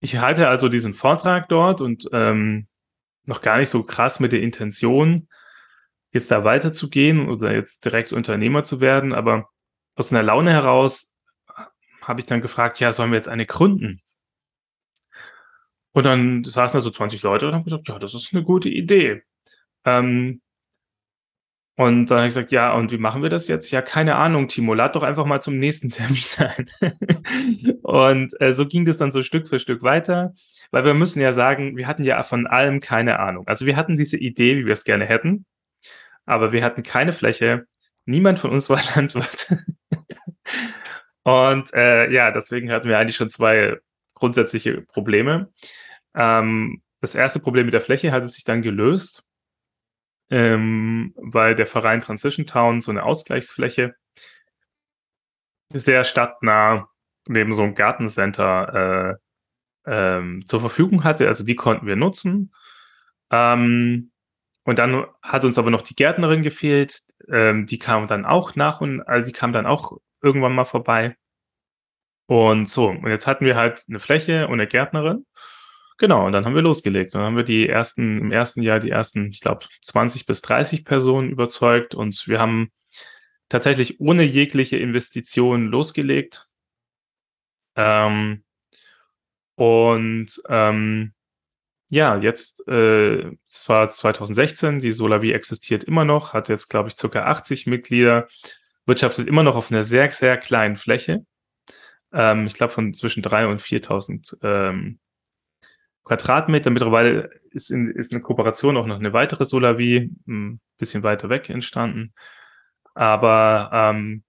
ich 0.00 0.18
halte 0.18 0.48
also 0.48 0.68
diesen 0.68 0.94
Vortrag 0.94 1.48
dort 1.48 1.80
und 1.80 2.08
ähm, 2.12 2.68
noch 3.24 3.42
gar 3.42 3.58
nicht 3.58 3.68
so 3.68 3.82
krass 3.82 4.20
mit 4.20 4.32
der 4.32 4.42
Intention, 4.42 5.28
jetzt 6.12 6.30
da 6.30 6.44
weiterzugehen 6.44 7.28
oder 7.28 7.52
jetzt 7.52 7.84
direkt 7.84 8.12
Unternehmer 8.12 8.64
zu 8.64 8.80
werden, 8.80 9.12
aber 9.12 9.48
aus 9.94 10.12
einer 10.12 10.22
Laune 10.22 10.52
heraus 10.52 11.12
habe 12.02 12.20
ich 12.20 12.26
dann 12.26 12.40
gefragt, 12.40 12.80
ja, 12.80 12.92
sollen 12.92 13.10
wir 13.10 13.16
jetzt 13.16 13.28
eine 13.28 13.44
gründen? 13.44 14.00
Und 15.92 16.04
dann 16.04 16.44
saßen 16.44 16.78
da 16.78 16.80
so 16.80 16.90
20 16.90 17.22
Leute 17.22 17.48
und 17.48 17.54
haben 17.54 17.64
gesagt, 17.64 17.88
ja, 17.88 17.98
das 17.98 18.14
ist 18.14 18.32
eine 18.32 18.42
gute 18.42 18.68
Idee. 18.68 19.22
Ähm, 19.84 20.40
und 21.76 22.06
dann 22.06 22.18
habe 22.18 22.26
ich 22.26 22.34
gesagt, 22.34 22.50
ja, 22.50 22.72
und 22.74 22.90
wie 22.90 22.98
machen 22.98 23.22
wir 23.22 23.30
das 23.30 23.46
jetzt? 23.46 23.70
Ja, 23.70 23.82
keine 23.82 24.16
Ahnung, 24.16 24.48
Timo, 24.48 24.74
lad 24.74 24.96
doch 24.96 25.02
einfach 25.02 25.26
mal 25.26 25.40
zum 25.40 25.58
nächsten 25.58 25.90
Termin 25.92 26.22
ein. 26.38 27.77
Und 27.88 28.38
äh, 28.40 28.52
so 28.52 28.66
ging 28.66 28.84
das 28.84 28.98
dann 28.98 29.10
so 29.10 29.22
Stück 29.22 29.48
für 29.48 29.58
Stück 29.58 29.82
weiter, 29.82 30.34
weil 30.70 30.84
wir 30.84 30.92
müssen 30.92 31.22
ja 31.22 31.32
sagen, 31.32 31.76
wir 31.76 31.86
hatten 31.86 32.04
ja 32.04 32.22
von 32.22 32.46
allem 32.46 32.80
keine 32.80 33.18
Ahnung. 33.18 33.46
Also 33.48 33.64
wir 33.64 33.76
hatten 33.76 33.96
diese 33.96 34.18
Idee, 34.18 34.58
wie 34.58 34.66
wir 34.66 34.74
es 34.74 34.84
gerne 34.84 35.06
hätten, 35.06 35.46
aber 36.26 36.52
wir 36.52 36.62
hatten 36.62 36.82
keine 36.82 37.14
Fläche. 37.14 37.66
Niemand 38.04 38.38
von 38.38 38.50
uns 38.50 38.68
war 38.70 38.80
Landwirt. 38.94 39.54
und 41.22 41.72
äh, 41.72 42.10
ja, 42.12 42.30
deswegen 42.30 42.70
hatten 42.70 42.88
wir 42.88 42.98
eigentlich 42.98 43.16
schon 43.16 43.30
zwei 43.30 43.78
grundsätzliche 44.12 44.82
Probleme. 44.82 45.50
Ähm, 46.14 46.82
das 47.00 47.14
erste 47.14 47.40
Problem 47.40 47.64
mit 47.64 47.72
der 47.72 47.80
Fläche 47.80 48.12
hatte 48.12 48.28
sich 48.28 48.44
dann 48.44 48.60
gelöst 48.60 49.24
ähm, 50.30 51.14
weil 51.16 51.54
der 51.54 51.66
Verein 51.66 52.02
Transition 52.02 52.46
Town 52.46 52.82
so 52.82 52.90
eine 52.90 53.04
Ausgleichsfläche 53.04 53.94
sehr 55.72 56.04
stadtnah 56.04 56.88
neben 57.28 57.52
so 57.54 57.62
einem 57.62 57.74
Gartencenter 57.74 59.18
äh, 59.86 59.88
ähm, 59.88 60.44
zur 60.46 60.60
Verfügung 60.60 61.04
hatte. 61.04 61.26
Also 61.26 61.44
die 61.44 61.56
konnten 61.56 61.86
wir 61.86 61.96
nutzen. 61.96 62.52
Ähm, 63.30 64.10
und 64.64 64.78
dann 64.78 65.06
hat 65.22 65.44
uns 65.44 65.58
aber 65.58 65.70
noch 65.70 65.82
die 65.82 65.96
Gärtnerin 65.96 66.42
gefehlt. 66.42 67.00
Ähm, 67.28 67.66
die 67.66 67.78
kam 67.78 68.06
dann 68.06 68.26
auch 68.26 68.54
nach 68.54 68.80
und 68.80 69.02
also 69.02 69.26
die 69.26 69.32
kam 69.32 69.52
dann 69.52 69.66
auch 69.66 69.98
irgendwann 70.22 70.54
mal 70.54 70.64
vorbei. 70.64 71.16
Und 72.26 72.68
so, 72.68 72.88
und 72.88 73.08
jetzt 73.08 73.26
hatten 73.26 73.46
wir 73.46 73.56
halt 73.56 73.84
eine 73.88 74.00
Fläche 74.00 74.46
und 74.48 74.54
eine 74.54 74.66
Gärtnerin. 74.66 75.24
Genau, 75.98 76.26
und 76.26 76.32
dann 76.32 76.44
haben 76.44 76.54
wir 76.54 76.62
losgelegt. 76.62 77.14
Dann 77.14 77.22
haben 77.22 77.36
wir 77.36 77.44
die 77.44 77.68
ersten, 77.68 78.18
im 78.20 78.32
ersten 78.32 78.62
Jahr 78.62 78.80
die 78.80 78.90
ersten, 78.90 79.30
ich 79.30 79.40
glaube, 79.40 79.66
20 79.82 80.26
bis 80.26 80.42
30 80.42 80.84
Personen 80.84 81.30
überzeugt 81.30 81.94
und 81.94 82.28
wir 82.28 82.38
haben 82.38 82.70
tatsächlich 83.48 84.00
ohne 84.00 84.24
jegliche 84.24 84.76
Investition 84.76 85.68
losgelegt. 85.68 86.47
Ähm, 87.78 88.42
und 89.54 90.42
ähm, 90.48 91.14
ja, 91.88 92.16
jetzt, 92.18 92.66
äh, 92.68 93.32
es 93.46 93.68
war 93.68 93.88
2016, 93.88 94.80
die 94.80 94.92
Solavi 94.92 95.32
existiert 95.32 95.84
immer 95.84 96.04
noch, 96.04 96.34
hat 96.34 96.48
jetzt, 96.48 96.68
glaube 96.68 96.88
ich, 96.88 96.96
circa 96.96 97.24
80 97.24 97.66
Mitglieder, 97.66 98.28
wirtschaftet 98.84 99.28
immer 99.28 99.42
noch 99.42 99.56
auf 99.56 99.70
einer 99.70 99.84
sehr, 99.84 100.10
sehr 100.10 100.36
kleinen 100.36 100.76
Fläche. 100.76 101.24
Ähm, 102.12 102.46
ich 102.46 102.54
glaube, 102.54 102.72
von 102.72 102.92
zwischen 102.94 103.22
3.000 103.22 103.50
und 103.50 103.62
4.000 103.62 104.36
ähm, 104.42 104.98
Quadratmeter. 106.04 106.70
Mittlerweile 106.70 107.30
ist, 107.50 107.70
in, 107.70 107.90
ist 107.92 108.12
eine 108.12 108.22
Kooperation 108.22 108.76
auch 108.76 108.86
noch 108.86 108.98
eine 108.98 109.12
weitere 109.12 109.44
Solavi, 109.44 110.10
ein 110.26 110.60
bisschen 110.78 111.02
weiter 111.04 111.28
weg 111.28 111.48
entstanden. 111.48 112.12
Aber 112.94 113.70
ähm, 113.72 114.24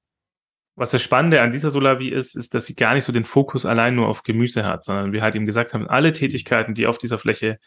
was 0.79 0.91
das 0.91 1.01
Spannende 1.01 1.41
an 1.41 1.51
dieser 1.51 1.71
Solavi 1.71 2.07
ist, 2.07 2.37
ist, 2.37 2.53
dass 2.53 2.65
sie 2.65 2.73
gar 2.73 2.93
nicht 2.93 3.03
so 3.03 3.11
den 3.11 3.25
Fokus 3.25 3.65
allein 3.65 3.95
nur 3.95 4.07
auf 4.07 4.23
Gemüse 4.23 4.63
hat, 4.63 4.85
sondern 4.85 5.11
wir 5.11 5.21
halt 5.21 5.35
eben 5.35 5.45
gesagt 5.45 5.73
haben, 5.73 5.89
alle 5.89 6.13
Tätigkeiten, 6.13 6.73
die 6.73 6.87
auf 6.87 6.97
dieser 6.97 7.17
Fläche 7.17 7.59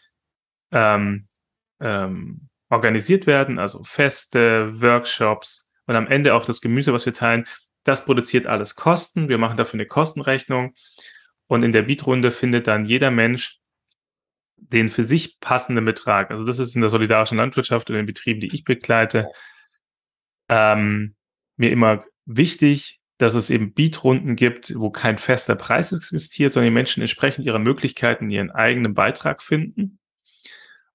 ähm, 0.71 1.27
ähm, 1.79 2.49
organisiert 2.71 3.27
werden, 3.27 3.59
also 3.59 3.83
Feste, 3.83 4.81
Workshops 4.81 5.69
und 5.85 5.95
am 5.95 6.07
Ende 6.07 6.33
auch 6.33 6.43
das 6.43 6.59
Gemüse, 6.59 6.91
was 6.91 7.05
wir 7.05 7.13
teilen, 7.13 7.45
das 7.83 8.03
produziert 8.03 8.47
alles 8.47 8.75
Kosten. 8.75 9.29
Wir 9.29 9.37
machen 9.37 9.57
dafür 9.57 9.75
eine 9.75 9.85
Kostenrechnung. 9.85 10.73
Und 11.45 11.61
in 11.61 11.71
der 11.71 11.83
Bietrunde 11.83 12.31
findet 12.31 12.65
dann 12.65 12.85
jeder 12.85 13.11
Mensch 13.11 13.59
den 14.55 14.89
für 14.89 15.03
sich 15.03 15.39
passenden 15.39 15.85
Betrag. 15.85 16.31
Also 16.31 16.45
das 16.45 16.57
ist 16.57 16.73
in 16.73 16.81
der 16.81 16.89
solidarischen 16.89 17.37
Landwirtschaft 17.37 17.91
und 17.91 17.95
in 17.95 18.03
den 18.03 18.07
Betrieben, 18.07 18.39
die 18.39 18.55
ich 18.55 18.63
begleite, 18.63 19.29
ähm, 20.49 21.13
mir 21.57 21.69
immer 21.69 22.03
wichtig, 22.25 23.01
dass 23.23 23.35
es 23.35 23.49
eben 23.49 23.73
Beatrunden 23.73 24.35
gibt, 24.35 24.77
wo 24.77 24.89
kein 24.89 25.17
fester 25.17 25.55
Preis 25.55 25.93
existiert, 25.93 26.51
sondern 26.51 26.71
die 26.71 26.75
Menschen 26.75 27.01
entsprechend 27.01 27.45
ihrer 27.45 27.59
Möglichkeiten 27.59 28.29
ihren 28.29 28.51
eigenen 28.51 28.93
Beitrag 28.93 29.41
finden 29.41 29.97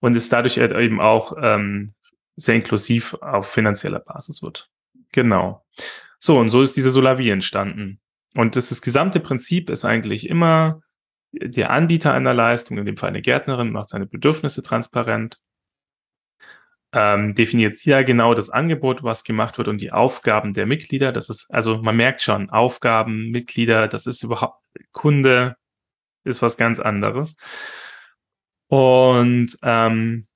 und 0.01 0.15
es 0.15 0.29
dadurch 0.29 0.59
halt 0.59 0.73
eben 0.73 1.01
auch 1.01 1.33
ähm, 1.41 1.89
sehr 2.37 2.55
inklusiv 2.55 3.15
auf 3.15 3.49
finanzieller 3.49 4.01
Basis 4.01 4.43
wird. 4.43 4.71
Genau. 5.13 5.65
So, 6.19 6.39
und 6.39 6.51
so 6.51 6.61
ist 6.61 6.77
diese 6.77 6.91
Solavi 6.91 7.31
entstanden. 7.31 7.99
Und 8.35 8.57
das, 8.57 8.69
das 8.69 8.83
gesamte 8.83 9.21
Prinzip 9.21 9.71
ist 9.71 9.87
eigentlich 9.87 10.29
immer, 10.29 10.83
der 11.33 11.71
Anbieter 11.71 12.13
einer 12.13 12.35
Leistung, 12.35 12.77
in 12.77 12.85
dem 12.85 12.99
Fall 12.99 13.09
eine 13.09 13.23
Gärtnerin, 13.23 13.73
macht 13.73 13.89
seine 13.89 14.07
Bedürfnisse 14.07 14.63
transparent, 14.63 15.39
ähm, 16.93 17.35
definiert 17.35 17.77
sehr 17.77 18.05
genau 18.05 18.35
das 18.35 18.51
Angebot, 18.51 19.03
was 19.03 19.25
gemacht 19.25 19.59
wird 19.59 19.69
und 19.69 19.81
die 19.81 19.93
Aufgaben 19.93 20.55
der 20.55 20.67
Mitglieder. 20.67 21.13
Das 21.13 21.29
ist, 21.29 21.47
also 21.51 21.79
man 21.79 21.97
merkt 21.97 22.23
schon, 22.23 22.51
Aufgaben, 22.51 23.31
Mitglieder, 23.31 23.89
das 23.89 24.07
ist 24.07 24.23
überhaupt, 24.23 24.63
Kunde 24.93 25.57
ist 26.25 26.43
was 26.43 26.57
ganz 26.57 26.81
anderes. 26.81 27.37
Und 28.69 29.59
ähm, 29.63 30.27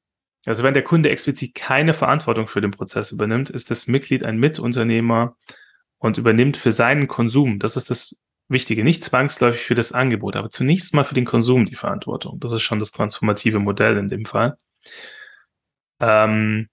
also 0.45 0.63
wenn 0.63 0.75
der 0.75 0.83
Kunde 0.83 1.11
explizit 1.11 1.55
keine 1.55 1.93
Verantwortung 1.93 2.47
für 2.49 2.61
den 2.61 2.71
Prozess 2.73 3.13
übernimmt, 3.13 3.51
ist 3.51 3.71
das 3.71 3.87
Mitglied 3.87 4.25
ein 4.25 4.39
Mitunternehmer 4.39 5.37
und 5.99 6.19
übernimmt 6.19 6.57
für 6.57 6.73
seinen 6.73 7.09
Konsum, 7.09 7.59
das 7.59 7.77
ist 7.77 7.91
das 7.91 8.19
Wichtige, 8.49 8.85
nicht 8.85 9.05
zwangsläufig 9.05 9.63
für 9.63 9.75
das 9.75 9.93
Angebot, 9.93 10.37
aber 10.37 10.51
zunächst 10.51 10.95
mal 10.95 11.05
für 11.05 11.15
den 11.15 11.25
Konsum 11.25 11.65
die 11.65 11.77
Verantwortung. 11.77 12.41
Das 12.41 12.53
ist 12.53 12.63
schon 12.63 12.81
das 12.81 12.91
transformative 12.91 13.61
Modell 13.61 13.97
in 13.97 14.09
dem 14.09 14.25
Fall. 14.27 14.57
Ähm, 16.03 16.69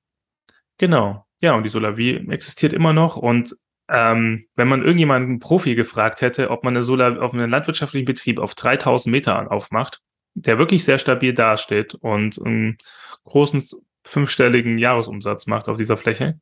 genau. 0.78 1.26
Ja, 1.42 1.54
und 1.54 1.64
die 1.64 1.70
Solavi 1.70 2.28
existiert 2.30 2.74
immer 2.74 2.92
noch 2.92 3.16
und 3.16 3.56
ähm, 3.88 4.46
wenn 4.56 4.68
man 4.68 4.82
irgendjemanden 4.82 5.40
Profi 5.40 5.74
gefragt 5.76 6.22
hätte, 6.22 6.52
ob 6.52 6.64
man 6.64 6.76
eine 6.76 6.84
Solar 6.84 7.22
auf 7.22 7.34
einen 7.34 7.50
landwirtschaftlichen 7.50 8.06
Betrieb 8.06 8.40
auf 8.40 8.54
3000 8.56 9.12
Meter 9.12 9.52
aufmacht, 9.52 10.02
der 10.36 10.60
wirklich 10.60 10.84
sehr 10.84 11.00
stabil 11.00 11.34
dasteht 11.34 11.96
und 11.96 12.40
einen 12.44 12.78
großen 13.24 13.64
fünfstelligen 14.04 14.78
Jahresumsatz 14.78 15.48
macht 15.48 15.70
auf 15.70 15.78
dieser 15.78 15.98
Fläche 15.98 16.40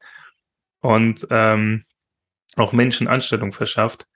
und 0.82 1.28
ähm, 1.30 1.84
auch 2.56 2.74
Menschen 2.74 3.08
Anstellung 3.08 3.54
verschafft, 3.54 4.08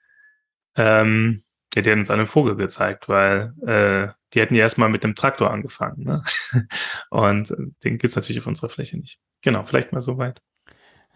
ähm, 0.76 1.42
ja, 1.74 1.82
die 1.82 1.90
hat 1.90 1.98
uns 1.98 2.10
einen 2.10 2.26
Vogel 2.26 2.56
gezeigt, 2.56 3.08
weil 3.08 3.54
äh, 3.66 4.12
die 4.34 4.40
hätten 4.40 4.54
ja 4.54 4.62
erstmal 4.62 4.88
mit 4.88 5.04
dem 5.04 5.14
Traktor 5.14 5.50
angefangen. 5.50 6.04
Ne? 6.04 6.22
Und 7.10 7.54
den 7.84 7.98
gibt's 7.98 8.16
natürlich 8.16 8.40
auf 8.40 8.46
unserer 8.46 8.70
Fläche 8.70 8.98
nicht. 8.98 9.18
Genau, 9.42 9.64
vielleicht 9.64 9.92
mal 9.92 10.00
so 10.00 10.18
weit. 10.18 10.40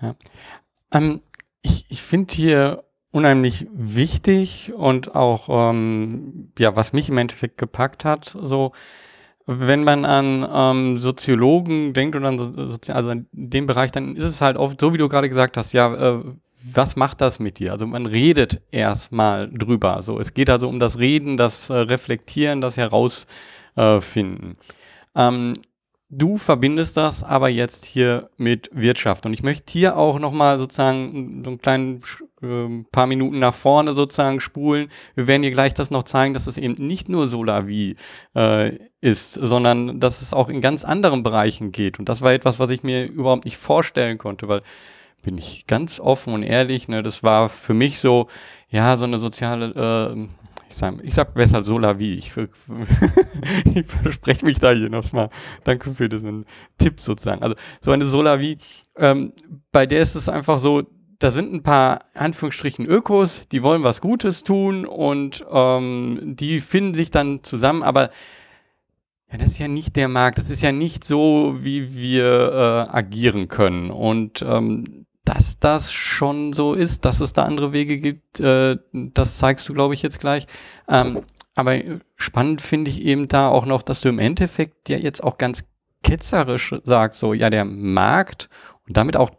Ja. 0.01 0.16
Ähm, 0.92 1.23
ich 1.62 1.87
ich 1.88 2.03
finde 2.03 2.35
hier 2.35 2.85
unheimlich 3.16 3.66
wichtig 3.73 4.75
und 4.77 5.14
auch, 5.14 5.49
ähm, 5.49 6.53
ja, 6.59 6.77
was 6.77 6.92
mich 6.92 7.09
im 7.09 7.16
Endeffekt 7.16 7.57
gepackt 7.57 8.05
hat, 8.05 8.37
so, 8.38 8.73
wenn 9.47 9.85
man 9.85 10.05
an 10.05 10.47
ähm, 10.53 10.99
Soziologen 10.99 11.95
denkt 11.95 12.14
und 12.14 12.27
an, 12.27 12.79
also 12.88 13.11
in 13.11 13.27
dem 13.33 13.66
Bereich, 13.66 13.90
dann 13.90 14.16
ist 14.16 14.25
es 14.25 14.40
halt 14.42 14.59
oft 14.59 14.79
so, 14.81 14.92
wie 14.92 14.99
du 14.99 15.09
gerade 15.09 15.31
gesagt 15.31 15.57
hast, 15.57 15.73
ja, 15.73 15.95
äh, 15.95 16.25
was 16.72 16.96
macht 16.96 17.20
das 17.20 17.38
mit 17.38 17.59
dir? 17.59 17.72
Also 17.72 17.87
man 17.87 18.07
redet 18.07 18.61
erstmal 18.70 19.48
drüber. 19.50 20.02
So, 20.02 20.18
es 20.18 20.35
geht 20.35 20.50
also 20.50 20.68
um 20.68 20.81
das 20.81 20.98
Reden, 20.98 21.37
das 21.37 21.70
äh, 21.70 21.74
Reflektieren, 21.74 22.61
das 22.61 22.76
Herausfinden. 22.76 24.57
Ähm, 25.14 25.55
du 26.09 26.38
verbindest 26.38 26.96
das 26.96 27.22
aber 27.22 27.48
jetzt 27.48 27.85
hier 27.85 28.31
mit 28.37 28.68
Wirtschaft. 28.72 29.26
Und 29.26 29.33
ich 29.33 29.42
möchte 29.42 29.72
hier 29.72 29.96
auch 29.96 30.18
nochmal 30.18 30.59
sozusagen 30.59 31.42
so 31.44 31.50
einen 31.50 31.61
kleinen 31.61 32.02
äh, 32.42 32.85
paar 32.90 33.07
Minuten 33.07 33.38
nach 33.38 33.55
vorne 33.55 33.92
sozusagen 33.92 34.40
spulen. 34.40 34.88
Wir 35.14 35.26
werden 35.26 35.42
dir 35.42 35.52
gleich 35.52 35.74
das 35.74 35.90
noch 35.90 36.02
zeigen, 36.02 36.35
dass 36.35 36.46
es 36.46 36.59
eben 36.59 36.74
nicht 36.85 37.09
nur 37.09 37.29
Solavi 37.29 37.96
äh, 38.35 38.79
ist, 39.00 39.35
sondern 39.35 40.00
dass 40.00 40.20
es 40.20 40.33
auch 40.33 40.48
in 40.48 40.61
ganz 40.61 40.85
anderen 40.85 41.22
Bereichen 41.22 41.70
geht. 41.70 41.98
Und 41.98 42.09
das 42.09 42.22
war 42.22 42.33
etwas, 42.33 42.59
was 42.59 42.70
ich 42.70 42.83
mir 42.83 43.07
überhaupt 43.07 43.44
nicht 43.44 43.57
vorstellen 43.57 44.18
konnte, 44.18 44.48
weil 44.48 44.62
bin 45.27 45.39
ich 45.39 45.67
ganz 45.67 45.99
offen 45.99 46.33
und 46.33 46.45
ehrlich, 46.45 46.87
ne, 46.87 47.03
das 47.03 47.25
war 47.25 47.49
für 47.49 47.75
mich 47.75 47.99
so, 47.99 48.29
ja, 48.71 48.97
so 48.97 49.05
eine 49.05 49.19
soziale, 49.19 50.15
äh, 50.15 50.29
ich 50.69 50.77
sag, 50.77 50.95
ich 51.03 51.15
sag 51.15 51.35
besser 51.35 51.65
Sola 51.65 51.99
wie. 51.99 52.15
Ich, 52.15 52.33
ich 53.75 53.87
verspreche 53.87 54.47
mich 54.47 54.61
da 54.61 54.71
hier 54.71 54.89
nochmal. 54.89 55.29
Danke 55.65 55.91
für 55.91 56.09
diesen 56.09 56.47
Tipp 56.79 57.01
sozusagen. 57.01 57.43
Also 57.43 57.57
so 57.81 57.91
eine 57.91 58.07
Sola 58.07 58.39
wie, 58.39 58.59
ähm, 58.97 59.33
bei 59.73 59.85
der 59.85 60.01
ist 60.01 60.15
es 60.15 60.29
einfach 60.29 60.61
so, 60.61 60.85
da 61.19 61.33
sind 61.33 61.53
ein 61.53 61.65
paar 61.65 62.05
Anführungsstrichen 62.15 62.87
Ökos, 62.87 63.49
die 63.49 63.65
wollen 63.65 63.83
was 63.83 64.01
Gutes 64.01 64.45
tun 64.45 64.87
und 64.87 65.45
ähm, 65.51 66.37
die 66.37 66.61
finden 66.61 66.95
sich 66.95 67.11
dann 67.11 67.43
zusammen, 67.43 67.83
aber 67.83 68.11
ja, 69.33 69.39
das 69.39 69.51
ist 69.51 69.59
ja 69.59 69.67
nicht 69.67 69.97
der 69.97 70.07
Markt, 70.07 70.39
das 70.39 70.51
ist 70.51 70.62
ja 70.62 70.71
nicht 70.71 71.03
so, 71.03 71.57
wie 71.59 71.97
wir 71.97 72.87
äh, 72.93 72.97
agieren 72.97 73.49
können. 73.49 73.91
Und 73.91 74.45
ähm, 74.47 75.07
dass 75.27 75.59
das 75.59 75.93
schon 75.93 76.53
so 76.53 76.73
ist, 76.73 77.05
dass 77.05 77.21
es 77.21 77.33
da 77.33 77.45
andere 77.45 77.73
Wege 77.73 77.99
gibt, 77.99 78.41
äh, 78.41 78.77
das 78.93 79.39
zeigst 79.39 79.69
du, 79.69 79.75
glaube 79.75 79.93
ich, 79.93 80.03
jetzt 80.03 80.21
gleich. 80.21 80.47
Ähm, 80.89 81.23
aber 81.57 81.77
spannend 82.17 82.62
finde 82.62 82.91
ich 82.91 83.05
eben 83.05 83.29
da 83.29 83.49
auch 83.49 83.67
noch, 83.67 83.83
dass 83.83 84.01
du 84.01 84.09
im 84.09 84.19
Endeffekt 84.19 84.89
ja 84.89 84.97
jetzt 84.97 85.23
auch 85.25 85.37
ganz 85.37 85.65
ketzerisch 86.03 86.75
sagst, 86.85 87.19
so, 87.19 87.35
ja, 87.35 87.51
der 87.51 87.65
Markt 87.65 88.49
und 88.87 88.97
damit 88.97 89.17
auch 89.17 89.31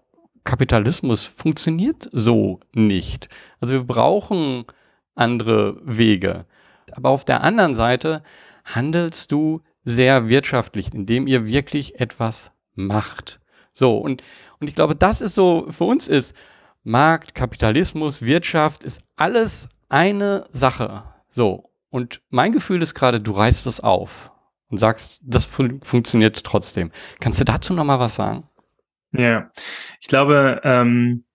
Kapitalismus 0.44 1.24
funktioniert 1.24 2.10
so 2.12 2.60
nicht. 2.74 3.30
Also 3.62 3.74
wir 3.74 3.84
brauchen 3.84 4.66
andere 5.16 5.80
Wege. 5.84 6.46
Aber 6.92 7.10
auf 7.10 7.24
der 7.24 7.44
anderen 7.44 7.76
Seite 7.76 8.24
handelst 8.66 9.32
du 9.32 9.62
sehr 9.84 10.28
wirtschaftlich, 10.28 10.94
indem 10.94 11.28
ihr 11.28 11.48
wirklich 11.48 12.00
etwas 12.00 12.52
macht. 12.76 13.40
So, 13.74 13.98
und 13.98 14.24
und 14.60 14.68
ich 14.68 14.76
glaube, 14.76 14.96
das 14.96 15.22
ist 15.22 15.36
so, 15.36 15.68
für 15.70 15.84
uns 15.84 16.08
ist 16.08 16.36
Markt, 16.84 17.36
Kapitalismus, 17.36 18.22
Wirtschaft, 18.22 18.84
ist 18.84 19.02
alles 19.16 19.70
eine 19.90 20.46
Sache. 20.52 21.04
So. 21.30 21.72
Und 21.90 22.22
mein 22.30 22.52
Gefühl 22.52 22.82
ist 22.82 22.94
gerade, 22.94 23.22
du 23.22 23.32
reißt 23.32 23.66
das 23.66 23.80
auf 23.80 24.32
und 24.70 24.78
sagst, 24.78 25.22
das 25.24 25.46
fun 25.46 25.80
funktioniert 25.82 26.44
trotzdem. 26.44 26.92
Kannst 27.20 27.40
du 27.40 27.46
dazu 27.46 27.74
nochmal 27.74 28.00
was 28.00 28.16
sagen? 28.16 28.48
Ja, 29.12 29.52
ich 30.02 30.08
glaube, 30.08 30.62
ähm, 30.64 31.26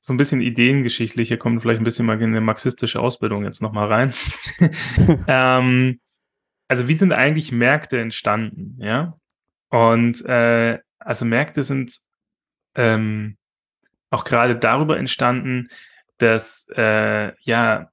so 0.00 0.12
ein 0.12 0.16
bisschen 0.16 0.40
ideengeschichtlich, 0.40 1.28
hier 1.28 1.38
kommt 1.38 1.62
vielleicht 1.62 1.80
ein 1.80 1.84
bisschen 1.84 2.06
mal 2.06 2.20
in 2.20 2.30
eine 2.30 2.40
marxistische 2.40 3.00
Ausbildung 3.00 3.44
jetzt 3.44 3.62
nochmal 3.62 3.90
rein. 3.90 4.12
ähm, 5.28 6.00
also 6.68 6.88
wie 6.88 6.94
sind 6.94 7.12
eigentlich 7.12 7.52
Märkte 7.52 8.00
entstanden, 8.00 8.76
ja? 8.80 9.18
Und 9.70 10.24
äh, 10.24 10.78
also 10.98 11.24
Märkte 11.24 11.62
sind 11.62 11.98
ähm, 12.74 13.36
auch 14.10 14.24
gerade 14.24 14.56
darüber 14.56 14.98
entstanden, 14.98 15.68
dass 16.18 16.66
äh, 16.76 17.32
ja 17.42 17.90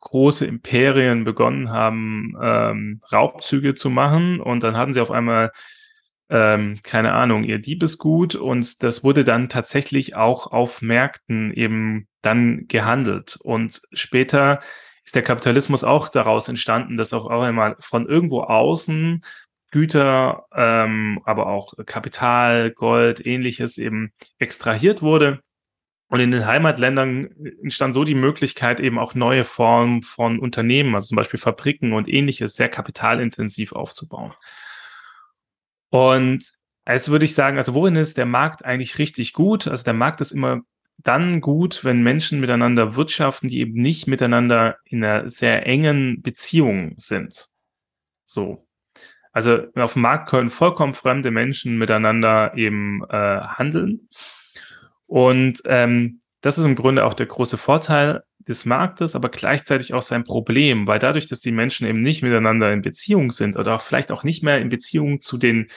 große 0.00 0.46
Imperien 0.46 1.24
begonnen 1.24 1.70
haben, 1.70 2.34
ähm, 2.40 3.00
Raubzüge 3.12 3.74
zu 3.74 3.90
machen 3.90 4.40
und 4.40 4.62
dann 4.62 4.76
hatten 4.76 4.92
sie 4.92 5.00
auf 5.00 5.10
einmal 5.10 5.52
ähm, 6.30 6.78
keine 6.82 7.12
Ahnung, 7.12 7.44
ihr 7.44 7.58
Diebesgut 7.58 8.36
und 8.36 8.82
das 8.84 9.02
wurde 9.02 9.24
dann 9.24 9.48
tatsächlich 9.48 10.14
auch 10.14 10.46
auf 10.52 10.80
Märkten 10.80 11.52
eben 11.52 12.06
dann 12.22 12.68
gehandelt. 12.68 13.36
Und 13.42 13.82
später 13.92 14.60
ist 15.04 15.16
der 15.16 15.22
Kapitalismus 15.22 15.82
auch 15.82 16.08
daraus 16.08 16.48
entstanden, 16.48 16.96
dass 16.96 17.12
auch 17.12 17.28
einmal 17.28 17.74
von 17.80 18.06
irgendwo 18.08 18.42
außen 18.42 19.24
Güter, 19.70 20.46
ähm, 20.54 21.20
aber 21.24 21.46
auch 21.46 21.74
Kapital, 21.86 22.70
Gold, 22.72 23.24
ähnliches 23.24 23.78
eben 23.78 24.12
extrahiert 24.38 25.02
wurde. 25.02 25.40
Und 26.08 26.18
in 26.18 26.32
den 26.32 26.44
Heimatländern 26.44 27.30
entstand 27.62 27.94
so 27.94 28.02
die 28.02 28.16
Möglichkeit, 28.16 28.80
eben 28.80 28.98
auch 28.98 29.14
neue 29.14 29.44
Formen 29.44 30.02
von 30.02 30.40
Unternehmen, 30.40 30.94
also 30.96 31.08
zum 31.08 31.16
Beispiel 31.16 31.38
Fabriken 31.38 31.92
und 31.92 32.08
ähnliches, 32.08 32.56
sehr 32.56 32.68
kapitalintensiv 32.68 33.72
aufzubauen. 33.72 34.34
Und 35.90 36.52
als 36.84 37.10
würde 37.10 37.24
ich 37.24 37.34
sagen, 37.34 37.58
also 37.58 37.74
worin 37.74 37.94
ist 37.94 38.18
der 38.18 38.26
Markt 38.26 38.64
eigentlich 38.64 38.98
richtig 38.98 39.34
gut? 39.34 39.68
Also 39.68 39.84
der 39.84 39.94
Markt 39.94 40.20
ist 40.20 40.32
immer 40.32 40.62
dann 40.98 41.40
gut, 41.40 41.84
wenn 41.84 42.02
Menschen 42.02 42.40
miteinander 42.40 42.96
wirtschaften, 42.96 43.48
die 43.48 43.60
eben 43.60 43.74
nicht 43.74 44.08
miteinander 44.08 44.78
in 44.84 45.04
einer 45.04 45.30
sehr 45.30 45.66
engen 45.66 46.22
Beziehung 46.22 46.94
sind. 46.96 47.48
So. 48.24 48.66
Also 49.32 49.66
auf 49.76 49.92
dem 49.92 50.02
Markt 50.02 50.28
können 50.28 50.50
vollkommen 50.50 50.94
fremde 50.94 51.30
Menschen 51.30 51.78
miteinander 51.78 52.52
eben 52.56 53.02
äh, 53.08 53.40
handeln. 53.40 54.08
Und 55.06 55.62
ähm, 55.66 56.20
das 56.40 56.58
ist 56.58 56.64
im 56.64 56.74
Grunde 56.74 57.04
auch 57.04 57.14
der 57.14 57.26
große 57.26 57.56
Vorteil 57.56 58.22
des 58.38 58.64
Marktes, 58.64 59.14
aber 59.14 59.28
gleichzeitig 59.28 59.94
auch 59.94 60.02
sein 60.02 60.24
Problem, 60.24 60.86
weil 60.86 60.98
dadurch, 60.98 61.26
dass 61.28 61.40
die 61.40 61.52
Menschen 61.52 61.86
eben 61.86 62.00
nicht 62.00 62.22
miteinander 62.22 62.72
in 62.72 62.82
Beziehung 62.82 63.30
sind 63.30 63.56
oder 63.56 63.74
auch 63.74 63.82
vielleicht 63.82 64.10
auch 64.10 64.24
nicht 64.24 64.42
mehr 64.42 64.58
in 64.58 64.68
Beziehung 64.70 65.20
zu 65.20 65.36
den, 65.36 65.68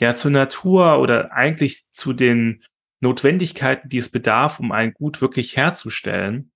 ja, 0.00 0.14
zur 0.14 0.30
Natur 0.30 1.00
oder 1.00 1.32
eigentlich 1.32 1.82
zu 1.92 2.12
den 2.12 2.62
Notwendigkeiten, 3.00 3.88
die 3.88 3.98
es 3.98 4.08
bedarf, 4.10 4.60
um 4.60 4.72
ein 4.72 4.92
Gut 4.92 5.20
wirklich 5.20 5.56
herzustellen, 5.56 6.52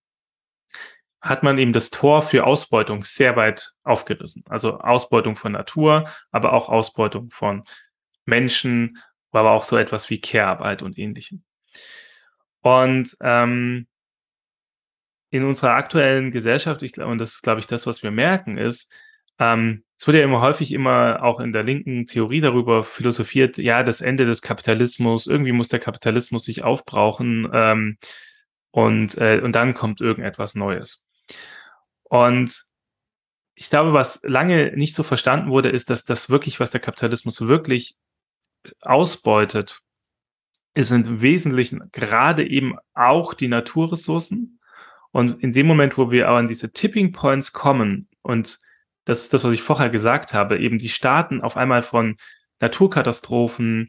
hat 1.21 1.43
man 1.43 1.59
eben 1.59 1.73
das 1.73 1.91
Tor 1.91 2.23
für 2.23 2.47
Ausbeutung 2.47 3.03
sehr 3.03 3.37
weit 3.37 3.73
aufgerissen. 3.83 4.45
Also 4.49 4.79
Ausbeutung 4.79 5.37
von 5.37 5.53
Natur, 5.53 6.09
aber 6.31 6.53
auch 6.53 6.69
Ausbeutung 6.69 7.31
von 7.31 7.65
Menschen, 8.25 8.99
aber 9.33 9.51
auch 9.51 9.65
so 9.65 9.77
etwas 9.77 10.11
wie 10.11 10.21
Care-Arbeit 10.21 10.83
und 10.83 10.99
ähnlichem. 10.99 11.43
Und 12.63 13.17
ähm, 13.21 13.87
in 15.31 15.45
unserer 15.45 15.75
aktuellen 15.75 16.31
Gesellschaft, 16.31 16.83
ich, 16.83 16.99
und 16.99 17.19
das 17.19 17.35
ist, 17.35 17.43
glaube 17.43 17.61
ich, 17.61 17.67
das, 17.67 17.87
was 17.87 18.03
wir 18.03 18.11
merken, 18.11 18.57
ist, 18.57 18.93
ähm, 19.39 19.85
es 19.99 20.07
wird 20.07 20.17
ja 20.17 20.25
immer 20.25 20.41
häufig 20.41 20.73
immer 20.73 21.23
auch 21.23 21.41
in 21.41 21.53
der 21.53 21.65
linken 21.65 22.07
Theorie 22.07 22.41
darüber 22.41 22.85
philosophiert, 22.85 23.59
ja, 23.59 23.83
das 23.83 24.01
Ende 24.01 24.25
des 24.27 24.43
Kapitalismus, 24.43 25.27
irgendwie 25.27 25.53
muss 25.53 25.69
der 25.69 25.81
Kapitalismus 25.81 26.45
sich 26.45 26.63
aufbrauchen 26.63 27.49
ähm, 27.53 27.99
und, 28.71 29.19
äh, 29.19 29.41
und 29.43 29.53
dann 29.53 29.75
kommt 29.75 30.01
irgendetwas 30.01 30.55
Neues. 30.55 31.08
Und 32.05 32.65
ich 33.55 33.71
glaube, 33.71 33.93
was 33.93 34.21
lange 34.23 34.73
nicht 34.77 34.95
so 34.95 35.03
verstanden 35.03 35.51
wurde, 35.51 35.69
ist, 35.69 35.91
dass 35.91 36.05
das 36.05 36.31
wirklich, 36.31 36.61
was 36.61 36.71
der 36.71 36.81
Kapitalismus 36.81 37.41
wirklich 37.41 37.97
ausbeutet, 38.83 39.81
sind 40.77 41.07
im 41.07 41.23
Wesentlichen 41.23 41.91
gerade 41.91 42.47
eben 42.47 42.77
auch 42.95 43.35
die 43.35 43.49
Naturressourcen. 43.49 44.61
Und 45.11 45.43
in 45.43 45.53
dem 45.53 45.67
Moment, 45.67 45.99
wo 45.99 46.11
wir 46.11 46.29
aber 46.29 46.39
an 46.39 46.49
diese 46.49 46.73
Tipping 46.73 47.13
Points 47.13 47.53
kommen, 47.53 48.09
und 48.23 48.59
das 49.05 49.21
ist 49.23 49.33
das, 49.33 49.43
was 49.43 49.53
ich 49.53 49.63
vorher 49.63 49.91
gesagt 49.91 50.35
habe, 50.35 50.59
eben 50.59 50.79
die 50.79 50.89
Staaten 50.89 51.41
auf 51.41 51.57
einmal 51.57 51.83
von 51.83 52.17
Naturkatastrophen, 52.61 53.89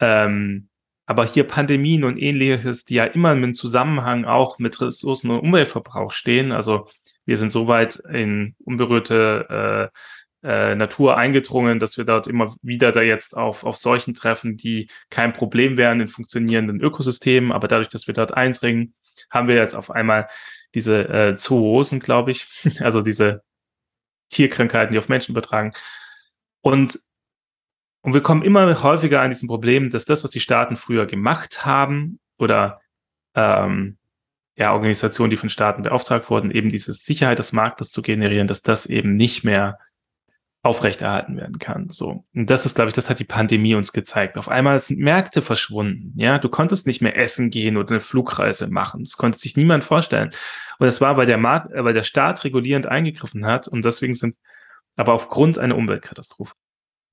ähm, 0.00 0.68
aber 1.06 1.26
hier 1.26 1.44
Pandemien 1.44 2.04
und 2.04 2.16
ähnliches, 2.16 2.84
die 2.84 2.94
ja 2.94 3.04
immer 3.04 3.32
im 3.32 3.54
Zusammenhang 3.54 4.24
auch 4.24 4.58
mit 4.58 4.80
Ressourcen- 4.80 5.30
und 5.30 5.40
Umweltverbrauch 5.40 6.12
stehen. 6.12 6.52
Also 6.52 6.88
wir 7.24 7.36
sind 7.36 7.50
so 7.50 7.66
weit 7.66 7.96
in 8.12 8.54
unberührte 8.64 9.90
äh, 10.42 10.48
äh, 10.48 10.74
Natur 10.74 11.16
eingedrungen, 11.16 11.78
dass 11.78 11.96
wir 11.96 12.04
dort 12.04 12.26
immer 12.26 12.54
wieder 12.62 12.92
da 12.92 13.02
jetzt 13.02 13.36
auf, 13.36 13.64
auf 13.64 13.76
Seuchen 13.76 14.14
treffen, 14.14 14.56
die 14.56 14.88
kein 15.10 15.32
Problem 15.32 15.76
wären 15.76 16.00
in 16.00 16.08
funktionierenden 16.08 16.80
Ökosystemen. 16.80 17.52
Aber 17.52 17.68
dadurch, 17.68 17.88
dass 17.88 18.06
wir 18.06 18.14
dort 18.14 18.34
eindringen, 18.34 18.94
haben 19.30 19.48
wir 19.48 19.56
jetzt 19.56 19.74
auf 19.74 19.90
einmal 19.90 20.28
diese 20.74 21.08
äh, 21.08 21.36
Zoonosen, 21.36 22.00
glaube 22.00 22.30
ich, 22.30 22.46
also 22.80 23.02
diese 23.02 23.42
Tierkrankheiten, 24.30 24.92
die 24.92 24.98
auf 24.98 25.08
Menschen 25.08 25.32
übertragen. 25.32 25.72
Und 26.60 27.00
und 28.02 28.14
wir 28.14 28.20
kommen 28.20 28.42
immer 28.42 28.82
häufiger 28.82 29.22
an 29.22 29.30
diesem 29.30 29.48
Problem, 29.48 29.90
dass 29.90 30.04
das, 30.04 30.24
was 30.24 30.30
die 30.30 30.40
Staaten 30.40 30.76
früher 30.76 31.06
gemacht 31.06 31.64
haben 31.64 32.18
oder 32.38 32.80
ähm, 33.34 33.96
ja, 34.56 34.72
Organisationen, 34.72 35.30
die 35.30 35.36
von 35.36 35.48
Staaten 35.48 35.82
beauftragt 35.82 36.28
wurden, 36.28 36.50
eben 36.50 36.68
diese 36.68 36.92
Sicherheit 36.92 37.38
des 37.38 37.52
Marktes 37.52 37.90
zu 37.90 38.02
generieren, 38.02 38.46
dass 38.46 38.62
das 38.62 38.86
eben 38.86 39.16
nicht 39.16 39.44
mehr 39.44 39.78
aufrechterhalten 40.64 41.36
werden 41.36 41.58
kann. 41.58 41.88
So. 41.90 42.24
Und 42.34 42.48
das 42.48 42.66
ist, 42.66 42.76
glaube 42.76 42.88
ich, 42.88 42.94
das 42.94 43.10
hat 43.10 43.18
die 43.18 43.24
Pandemie 43.24 43.74
uns 43.74 43.92
gezeigt. 43.92 44.38
Auf 44.38 44.48
einmal 44.48 44.78
sind 44.78 45.00
Märkte 45.00 45.42
verschwunden. 45.42 46.12
Ja, 46.16 46.38
du 46.38 46.48
konntest 46.48 46.86
nicht 46.86 47.02
mehr 47.02 47.16
essen 47.16 47.50
gehen 47.50 47.76
oder 47.76 47.90
eine 47.90 48.00
Flugreise 48.00 48.68
machen. 48.68 49.02
Das 49.02 49.16
konnte 49.16 49.38
sich 49.38 49.56
niemand 49.56 49.82
vorstellen. 49.82 50.30
Und 50.78 50.86
das 50.86 51.00
war, 51.00 51.16
weil 51.16 51.26
der 51.26 51.38
Markt, 51.38 51.70
weil 51.72 51.94
der 51.94 52.04
Staat 52.04 52.44
regulierend 52.44 52.86
eingegriffen 52.86 53.44
hat 53.44 53.66
und 53.66 53.84
deswegen 53.84 54.14
sind, 54.14 54.36
aber 54.96 55.14
aufgrund 55.14 55.58
einer 55.58 55.76
Umweltkatastrophe. 55.76 56.54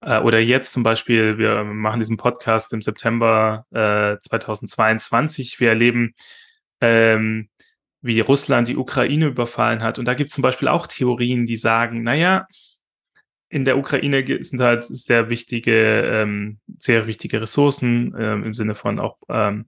Äh, 0.02 0.20
oder 0.20 0.40
jetzt 0.40 0.74
zum 0.74 0.84
Beispiel, 0.84 1.38
wir 1.38 1.64
machen 1.64 2.00
diesen 2.00 2.18
Podcast 2.18 2.74
im 2.74 2.82
September 2.82 3.66
äh, 3.72 4.18
2022. 4.20 5.60
Wir 5.60 5.70
erleben, 5.70 6.16
ähm, 6.82 7.50
wie 8.02 8.20
Russland 8.22 8.68
die 8.68 8.78
Ukraine 8.78 9.28
überfallen 9.28 9.84
hat. 9.84 10.00
Und 10.00 10.06
da 10.06 10.14
gibt 10.14 10.30
es 10.30 10.36
zum 10.36 10.42
Beispiel 10.42 10.68
auch 10.68 10.88
Theorien, 10.88 11.46
die 11.46 11.58
sagen, 11.58 12.04
naja, 12.04 12.48
in 13.50 13.66
der 13.66 13.78
Ukraine 13.78 14.24
sind 14.44 14.62
halt 14.62 14.84
sehr 14.86 15.30
wichtige, 15.30 16.02
ähm, 16.06 16.60
sehr 16.78 17.08
wichtige 17.08 17.42
Ressourcen 17.42 18.16
ähm, 18.18 18.44
im 18.44 18.54
Sinne 18.54 18.76
von 18.76 19.00
auch 19.00 19.18
ähm, 19.28 19.66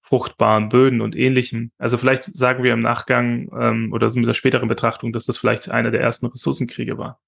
fruchtbaren 0.00 0.70
Böden 0.70 1.02
und 1.02 1.14
ähnlichem. 1.14 1.70
Also 1.76 1.98
vielleicht 1.98 2.24
sagen 2.24 2.64
wir 2.64 2.72
im 2.72 2.80
Nachgang 2.80 3.50
ähm, 3.52 3.92
oder 3.92 4.10
mit 4.14 4.26
der 4.26 4.32
späteren 4.32 4.66
Betrachtung, 4.66 5.12
dass 5.12 5.26
das 5.26 5.36
vielleicht 5.36 5.70
einer 5.70 5.90
der 5.90 6.00
ersten 6.00 6.26
Ressourcenkriege 6.26 6.96
war. 6.96 7.20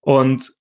Und 0.00 0.55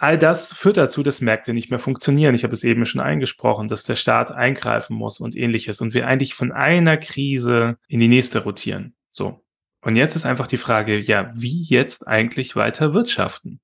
all 0.00 0.16
das 0.16 0.54
führt 0.54 0.78
dazu, 0.78 1.02
dass 1.02 1.20
Märkte 1.20 1.52
nicht 1.52 1.70
mehr 1.70 1.78
funktionieren. 1.78 2.34
Ich 2.34 2.42
habe 2.42 2.54
es 2.54 2.64
eben 2.64 2.86
schon 2.86 3.02
eingesprochen, 3.02 3.68
dass 3.68 3.84
der 3.84 3.96
Staat 3.96 4.32
eingreifen 4.32 4.96
muss 4.96 5.20
und 5.20 5.36
ähnliches 5.36 5.82
und 5.82 5.92
wir 5.92 6.06
eigentlich 6.06 6.34
von 6.34 6.52
einer 6.52 6.96
Krise 6.96 7.76
in 7.86 8.00
die 8.00 8.08
nächste 8.08 8.42
rotieren. 8.42 8.94
So. 9.10 9.44
Und 9.82 9.96
jetzt 9.96 10.16
ist 10.16 10.24
einfach 10.24 10.46
die 10.46 10.56
Frage, 10.56 10.98
ja, 10.98 11.32
wie 11.34 11.62
jetzt 11.62 12.08
eigentlich 12.08 12.56
weiter 12.56 12.94
wirtschaften? 12.94 13.60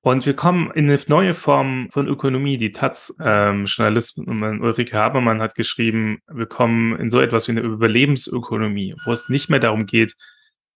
Und 0.00 0.26
wir 0.26 0.34
kommen 0.34 0.70
in 0.70 0.88
eine 0.88 1.00
neue 1.08 1.34
Form 1.34 1.88
von 1.90 2.06
Ökonomie. 2.06 2.56
Die 2.56 2.70
Taz-Journalistin 2.70 4.26
ähm, 4.28 4.60
Ulrike 4.62 4.96
Habermann 4.96 5.42
hat 5.42 5.56
geschrieben, 5.56 6.20
wir 6.32 6.46
kommen 6.46 6.96
in 7.00 7.10
so 7.10 7.20
etwas 7.20 7.48
wie 7.48 7.52
eine 7.52 7.62
Überlebensökonomie, 7.62 8.94
wo 9.04 9.10
es 9.10 9.28
nicht 9.28 9.50
mehr 9.50 9.58
darum 9.58 9.86
geht, 9.86 10.14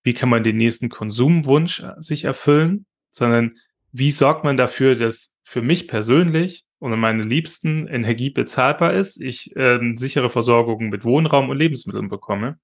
wie 0.02 0.12
kann 0.12 0.28
man 0.28 0.42
den 0.42 0.56
nächsten 0.56 0.88
Konsumwunsch 0.88 1.80
äh, 1.80 1.92
sich 1.98 2.24
erfüllen, 2.24 2.86
sondern 3.12 3.54
wie 3.92 4.10
sorgt 4.10 4.44
man 4.44 4.56
dafür, 4.56 4.96
dass 4.96 5.34
für 5.44 5.62
mich 5.62 5.86
persönlich 5.86 6.64
und 6.78 6.98
meine 6.98 7.22
Liebsten 7.22 7.86
Energie 7.86 8.30
bezahlbar 8.30 8.94
ist, 8.94 9.20
ich 9.20 9.54
äh, 9.54 9.78
sichere 9.94 10.30
Versorgung 10.30 10.88
mit 10.88 11.04
Wohnraum 11.04 11.50
und 11.50 11.58
Lebensmitteln 11.58 12.08
bekomme. 12.08 12.58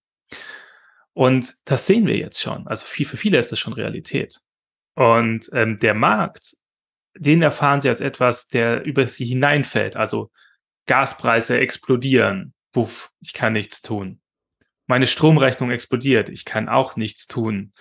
Und 1.12 1.54
das 1.64 1.86
sehen 1.86 2.06
wir 2.06 2.16
jetzt 2.16 2.40
schon. 2.40 2.66
Also 2.66 2.86
viel, 2.86 3.06
für 3.06 3.16
viele 3.16 3.38
ist 3.38 3.52
das 3.52 3.58
schon 3.58 3.72
Realität. 3.72 4.40
Und 4.94 5.50
ähm, 5.52 5.78
der 5.78 5.94
Markt, 5.94 6.56
den 7.16 7.42
erfahren 7.42 7.80
sie 7.80 7.88
als 7.88 8.00
etwas, 8.00 8.48
der 8.48 8.84
über 8.84 9.06
sie 9.06 9.24
hineinfällt. 9.24 9.96
Also 9.96 10.30
Gaspreise 10.86 11.58
explodieren. 11.58 12.54
Puff, 12.72 13.10
ich 13.20 13.32
kann 13.34 13.52
nichts 13.52 13.82
tun. 13.82 14.20
Meine 14.86 15.06
Stromrechnung 15.06 15.70
explodiert. 15.70 16.28
Ich 16.28 16.44
kann 16.44 16.68
auch 16.68 16.96
nichts 16.96 17.26
tun. 17.26 17.72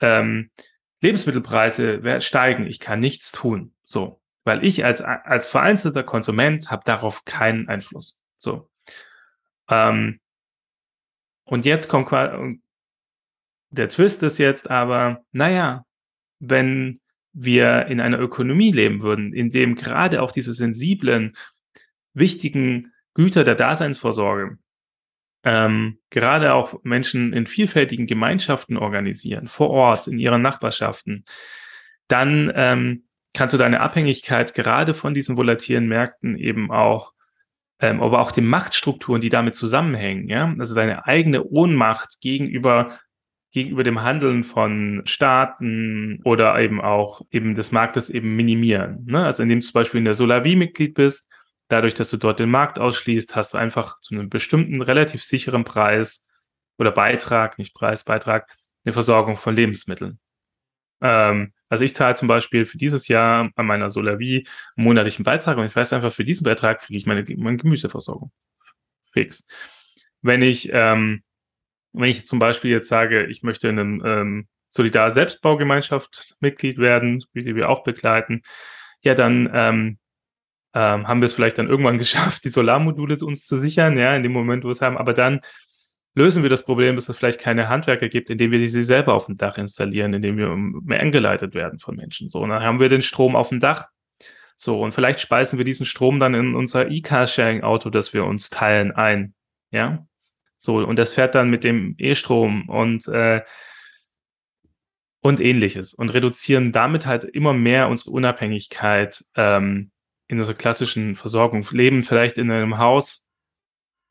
Ähm, 0.00 0.50
Lebensmittelpreise 1.00 2.20
steigen, 2.20 2.66
ich 2.66 2.80
kann 2.80 2.98
nichts 2.98 3.32
tun. 3.32 3.72
So, 3.82 4.20
weil 4.44 4.64
ich 4.64 4.84
als, 4.84 5.00
als 5.00 5.46
vereinzelter 5.46 6.02
Konsument 6.02 6.70
habe 6.70 6.82
darauf 6.84 7.24
keinen 7.24 7.68
Einfluss. 7.68 8.20
So. 8.36 8.70
Ähm, 9.68 10.20
und 11.44 11.64
jetzt 11.64 11.88
kommt 11.88 12.10
der 13.70 13.88
Twist 13.88 14.22
ist 14.22 14.38
jetzt 14.38 14.70
aber, 14.70 15.24
naja, 15.32 15.84
wenn 16.40 17.00
wir 17.32 17.86
in 17.86 18.00
einer 18.00 18.18
Ökonomie 18.18 18.72
leben 18.72 19.02
würden, 19.02 19.32
in 19.32 19.50
dem 19.50 19.74
gerade 19.74 20.22
auch 20.22 20.32
diese 20.32 20.54
sensiblen, 20.54 21.36
wichtigen 22.14 22.92
Güter 23.14 23.44
der 23.44 23.54
Daseinsvorsorge 23.54 24.58
ähm, 25.48 25.98
gerade 26.10 26.52
auch 26.52 26.84
Menschen 26.84 27.32
in 27.32 27.46
vielfältigen 27.46 28.06
Gemeinschaften 28.06 28.76
organisieren, 28.76 29.48
vor 29.48 29.70
Ort, 29.70 30.06
in 30.06 30.18
ihren 30.18 30.42
Nachbarschaften, 30.42 31.24
dann 32.06 32.52
ähm, 32.54 33.04
kannst 33.32 33.54
du 33.54 33.58
deine 33.58 33.80
Abhängigkeit 33.80 34.52
gerade 34.52 34.92
von 34.92 35.14
diesen 35.14 35.38
volatilen 35.38 35.88
Märkten 35.88 36.36
eben 36.36 36.70
auch, 36.70 37.14
ähm, 37.80 38.02
aber 38.02 38.20
auch 38.20 38.30
den 38.30 38.46
Machtstrukturen, 38.46 39.22
die 39.22 39.30
damit 39.30 39.54
zusammenhängen, 39.54 40.28
ja, 40.28 40.54
also 40.58 40.74
deine 40.74 41.06
eigene 41.06 41.42
Ohnmacht 41.44 42.20
gegenüber 42.20 42.98
gegenüber 43.50 43.82
dem 43.82 44.02
Handeln 44.02 44.44
von 44.44 45.00
Staaten 45.06 46.20
oder 46.24 46.60
eben 46.60 46.82
auch 46.82 47.22
eben 47.30 47.54
des 47.54 47.72
Marktes 47.72 48.10
eben 48.10 48.36
minimieren. 48.36 49.06
Ne? 49.06 49.24
Also 49.24 49.42
indem 49.42 49.60
du 49.60 49.64
zum 49.66 49.72
Beispiel 49.72 49.98
in 49.98 50.04
der 50.04 50.12
Solavi 50.12 50.54
Mitglied 50.54 50.92
bist, 50.92 51.26
dadurch, 51.68 51.94
dass 51.94 52.10
du 52.10 52.16
dort 52.16 52.40
den 52.40 52.50
Markt 52.50 52.78
ausschließt, 52.78 53.36
hast 53.36 53.54
du 53.54 53.58
einfach 53.58 54.00
zu 54.00 54.14
einem 54.14 54.28
bestimmten 54.28 54.82
relativ 54.82 55.22
sicheren 55.22 55.64
Preis 55.64 56.26
oder 56.78 56.92
Beitrag, 56.92 57.58
nicht 57.58 57.74
Preis, 57.74 58.04
Beitrag, 58.04 58.56
eine 58.84 58.92
Versorgung 58.92 59.36
von 59.36 59.54
Lebensmitteln. 59.54 60.18
Ähm, 61.00 61.52
also 61.68 61.84
ich 61.84 61.94
zahle 61.94 62.14
zum 62.14 62.28
Beispiel 62.28 62.64
für 62.64 62.78
dieses 62.78 63.08
Jahr 63.08 63.50
an 63.54 63.66
meiner 63.66 63.90
Solavi 63.90 64.46
einen 64.76 64.84
monatlichen 64.84 65.24
Beitrag 65.24 65.58
und 65.58 65.64
ich 65.64 65.76
weiß 65.76 65.92
einfach, 65.92 66.12
für 66.12 66.24
diesen 66.24 66.44
Beitrag 66.44 66.80
kriege 66.80 66.96
ich 66.96 67.06
meine, 67.06 67.24
meine 67.36 67.58
Gemüseversorgung. 67.58 68.32
Fix. 69.12 69.46
Wenn 70.22 70.42
ich, 70.42 70.70
ähm, 70.72 71.22
wenn 71.92 72.10
ich 72.10 72.26
zum 72.26 72.38
Beispiel 72.38 72.70
jetzt 72.70 72.88
sage, 72.88 73.26
ich 73.26 73.42
möchte 73.42 73.68
in 73.68 73.78
einem 73.78 74.02
ähm, 74.04 74.48
Solidar 74.70 75.10
Selbstbaugemeinschaft 75.10 76.36
Mitglied 76.40 76.78
werden, 76.78 77.24
wie 77.32 77.54
wir 77.54 77.68
auch 77.68 77.84
begleiten, 77.84 78.42
ja, 79.02 79.14
dann 79.14 79.50
ähm, 79.52 79.98
ähm, 80.78 81.08
haben 81.08 81.20
wir 81.20 81.26
es 81.26 81.32
vielleicht 81.32 81.58
dann 81.58 81.68
irgendwann 81.68 81.98
geschafft, 82.04 82.44
die 82.44 82.50
Solarmodule 82.50 83.16
uns 83.22 83.46
zu 83.46 83.56
sichern, 83.56 83.98
ja, 83.98 84.14
in 84.14 84.22
dem 84.22 84.32
Moment, 84.32 84.62
wo 84.62 84.68
wir 84.68 84.72
es 84.72 84.80
haben. 84.80 84.96
Aber 84.96 85.12
dann 85.12 85.40
lösen 86.14 86.42
wir 86.44 86.50
das 86.50 86.64
Problem, 86.64 86.94
dass 86.94 87.08
es 87.08 87.16
vielleicht 87.16 87.40
keine 87.40 87.68
Handwerker 87.68 88.08
gibt, 88.08 88.30
indem 88.30 88.52
wir 88.52 88.68
sie 88.68 88.82
selber 88.84 89.14
auf 89.14 89.26
dem 89.26 89.36
Dach 89.36 89.58
installieren, 89.58 90.14
indem 90.14 90.36
wir 90.36 90.54
mehr 90.56 91.00
angeleitet 91.00 91.54
werden 91.54 91.80
von 91.80 91.96
Menschen. 91.96 92.28
So, 92.28 92.40
und 92.40 92.50
dann 92.50 92.62
haben 92.62 92.78
wir 92.78 92.88
den 92.88 93.02
Strom 93.02 93.34
auf 93.34 93.48
dem 93.48 93.58
Dach. 93.60 93.88
So, 94.56 94.80
und 94.80 94.92
vielleicht 94.92 95.20
speisen 95.20 95.58
wir 95.58 95.64
diesen 95.64 95.86
Strom 95.86 96.20
dann 96.20 96.34
in 96.34 96.54
unser 96.54 96.90
E-Car-Sharing-Auto, 96.90 97.90
das 97.90 98.12
wir 98.14 98.24
uns 98.24 98.50
teilen, 98.50 98.92
ein. 98.92 99.34
Ja. 99.70 100.06
So, 100.58 100.78
und 100.78 100.98
das 100.98 101.12
fährt 101.12 101.34
dann 101.34 101.50
mit 101.50 101.64
dem 101.64 101.94
E-Strom 101.98 102.68
und 102.68 103.06
äh, 103.08 103.42
und 105.20 105.40
ähnliches 105.40 105.94
und 105.94 106.14
reduzieren 106.14 106.70
damit 106.70 107.06
halt 107.06 107.24
immer 107.24 107.52
mehr 107.52 107.88
unsere 107.88 108.12
Unabhängigkeit 108.12 109.24
ähm, 109.34 109.90
in 110.28 110.38
unserer 110.38 110.56
klassischen 110.56 111.16
Versorgung 111.16 111.66
leben, 111.70 112.02
vielleicht 112.02 112.38
in 112.38 112.50
einem 112.50 112.78
Haus, 112.78 113.26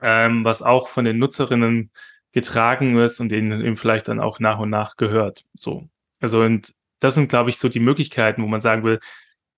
ähm, 0.02 0.44
was 0.44 0.62
auch 0.62 0.88
von 0.88 1.06
den 1.06 1.20
Nutzerinnen 1.20 1.92
getragen 2.32 2.98
ist 2.98 3.20
und 3.20 3.30
denen 3.30 3.64
eben 3.64 3.78
vielleicht 3.78 4.08
dann 4.08 4.20
auch 4.20 4.40
nach 4.40 4.60
und 4.60 4.70
nach 4.70 4.98
gehört. 4.98 5.46
So. 5.54 5.88
Also, 6.20 6.42
und 6.42 6.74
das 7.00 7.16
sind, 7.16 7.30
glaube 7.30 7.50
ich, 7.50 7.58
so 7.58 7.70
die 7.70 7.80
Möglichkeiten, 7.80 8.44
wo 8.44 8.48
man 8.48 8.62
sagen 8.62 8.84
will, 8.84 9.00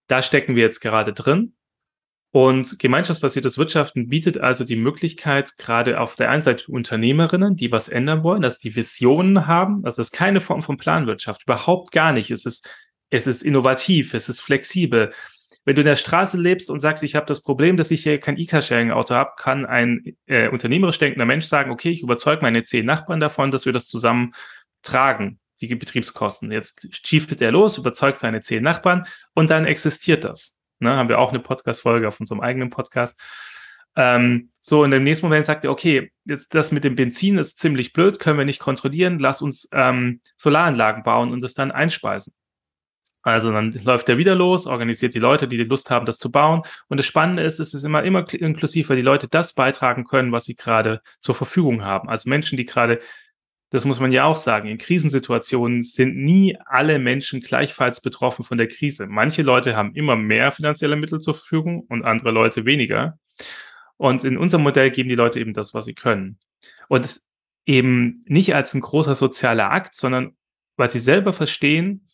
da 0.07 0.21
stecken 0.21 0.55
wir 0.55 0.63
jetzt 0.63 0.81
gerade 0.81 1.13
drin. 1.13 1.55
Und 2.31 2.77
gemeinschaftsbasiertes 2.77 3.57
Wirtschaften 3.57 4.07
bietet 4.07 4.37
also 4.37 4.63
die 4.63 4.75
Möglichkeit, 4.75 5.57
gerade 5.57 5.99
auf 5.99 6.15
der 6.15 6.29
einen 6.29 6.41
Seite 6.41 6.71
Unternehmerinnen, 6.71 7.55
die 7.55 7.71
was 7.71 7.89
ändern 7.89 8.23
wollen, 8.23 8.43
dass 8.43 8.59
die 8.59 8.75
Visionen 8.75 9.47
haben. 9.47 9.81
Das 9.81 9.97
ist 9.97 10.11
keine 10.11 10.39
Form 10.39 10.61
von 10.61 10.77
Planwirtschaft, 10.77 11.43
überhaupt 11.43 11.91
gar 11.91 12.11
nicht. 12.11 12.29
Es 12.29 12.45
ist, 12.45 12.69
es 13.09 13.25
ist 13.25 13.43
innovativ, 13.43 14.13
es 14.13 14.29
ist 14.29 14.41
flexibel, 14.41 15.11
wenn 15.65 15.75
du 15.75 15.81
in 15.81 15.87
der 15.87 15.95
Straße 15.95 16.39
lebst 16.39 16.69
und 16.69 16.79
sagst, 16.79 17.03
ich 17.03 17.15
habe 17.15 17.25
das 17.25 17.41
Problem, 17.41 17.77
dass 17.77 17.91
ich 17.91 18.03
hier 18.03 18.19
kein 18.19 18.37
E-Car-Sharing-Auto 18.37 19.13
habe, 19.13 19.31
kann 19.37 19.65
ein 19.65 20.15
äh, 20.25 20.47
unternehmerisch 20.49 20.99
denkender 20.99 21.25
Mensch 21.25 21.45
sagen, 21.45 21.71
okay, 21.71 21.89
ich 21.89 22.01
überzeuge 22.01 22.41
meine 22.41 22.63
zehn 22.63 22.85
Nachbarn 22.85 23.19
davon, 23.19 23.51
dass 23.51 23.65
wir 23.65 23.73
das 23.73 23.87
zusammen 23.87 24.33
tragen, 24.81 25.39
die 25.61 25.73
Betriebskosten. 25.75 26.51
Jetzt 26.51 26.87
schiebt 27.05 27.39
der 27.39 27.51
los, 27.51 27.77
überzeugt 27.77 28.19
seine 28.19 28.41
zehn 28.41 28.63
Nachbarn 28.63 29.05
und 29.33 29.49
dann 29.49 29.65
existiert 29.65 30.23
das. 30.23 30.57
Ne, 30.79 30.95
haben 30.95 31.09
wir 31.09 31.19
auch 31.19 31.29
eine 31.29 31.39
Podcast-Folge 31.39 32.07
auf 32.07 32.19
unserem 32.19 32.39
eigenen 32.39 32.69
Podcast. 32.69 33.19
Ähm, 33.97 34.49
so, 34.61 34.83
und 34.83 34.93
im 34.93 35.03
nächsten 35.03 35.25
Moment 35.25 35.45
sagt 35.45 35.65
er, 35.65 35.71
okay, 35.71 36.11
jetzt 36.23 36.55
das 36.55 36.71
mit 36.71 36.85
dem 36.85 36.95
Benzin 36.95 37.37
ist 37.37 37.59
ziemlich 37.59 37.91
blöd, 37.91 38.19
können 38.19 38.37
wir 38.37 38.45
nicht 38.45 38.59
kontrollieren, 38.59 39.19
lass 39.19 39.41
uns 39.41 39.67
ähm, 39.73 40.21
Solaranlagen 40.37 41.03
bauen 41.03 41.33
und 41.33 41.43
das 41.43 41.53
dann 41.53 41.71
einspeisen. 41.71 42.33
Also 43.21 43.51
dann 43.51 43.71
läuft 43.84 44.08
er 44.08 44.17
wieder 44.17 44.34
los, 44.34 44.65
organisiert 44.65 45.13
die 45.13 45.19
Leute, 45.19 45.47
die 45.47 45.58
die 45.58 45.65
Lust 45.65 45.91
haben, 45.91 46.05
das 46.05 46.19
zu 46.19 46.32
bauen. 46.32 46.62
Und 46.88 46.97
das 46.97 47.05
Spannende 47.05 47.43
ist, 47.43 47.60
es 47.60 47.73
ist 47.73 47.84
immer, 47.84 48.03
immer 48.03 48.25
inklusiv, 48.34 48.89
weil 48.89 48.95
die 48.95 49.01
Leute 49.01 49.27
das 49.27 49.53
beitragen 49.53 50.05
können, 50.05 50.32
was 50.32 50.45
sie 50.45 50.55
gerade 50.55 51.01
zur 51.19 51.36
Verfügung 51.36 51.84
haben. 51.84 52.08
Also 52.08 52.29
Menschen, 52.29 52.58
die 52.58 52.65
gerade, 52.65 52.99
das 53.71 53.86
muss 53.86 53.99
man 53.99 54.13
ja 54.13 54.23
auch 54.23 54.38
sagen, 54.38 54.69
in 54.69 54.77
Krisensituationen 54.77 55.82
sind 55.82 56.15
nie 56.15 56.58
alle 56.65 56.97
Menschen 56.97 57.41
gleichfalls 57.41 58.00
betroffen 58.00 58.46
von 58.46 58.58
der 58.58 58.67
Krise. 58.67 59.06
Manche 59.08 59.41
Leute 59.41 59.75
haben 59.75 59.93
immer 59.96 60.15
mehr 60.15 60.52
finanzielle 60.52 60.96
Mittel 60.96 61.19
zur 61.19 61.33
Verfügung 61.33 61.81
und 61.89 62.06
andere 62.06 62.31
Leute 62.31 62.65
weniger. 62.65 63.19
Und 63.98 64.23
in 64.23 64.37
unserem 64.37 64.63
Modell 64.63 64.91
geben 64.91 65.10
die 65.10 65.15
Leute 65.15 65.41
eben 65.41 65.54
das, 65.54 65.73
was 65.73 65.83
sie 65.83 65.93
können. 65.93 66.39
Und 66.87 67.19
eben 67.65 68.23
nicht 68.27 68.56
als 68.56 68.73
ein 68.73 68.81
großer 68.81 69.13
sozialer 69.13 69.71
Akt, 69.71 69.93
sondern 69.93 70.37
weil 70.77 70.89
sie 70.89 71.00
selber 71.00 71.33
verstehen, 71.33 72.08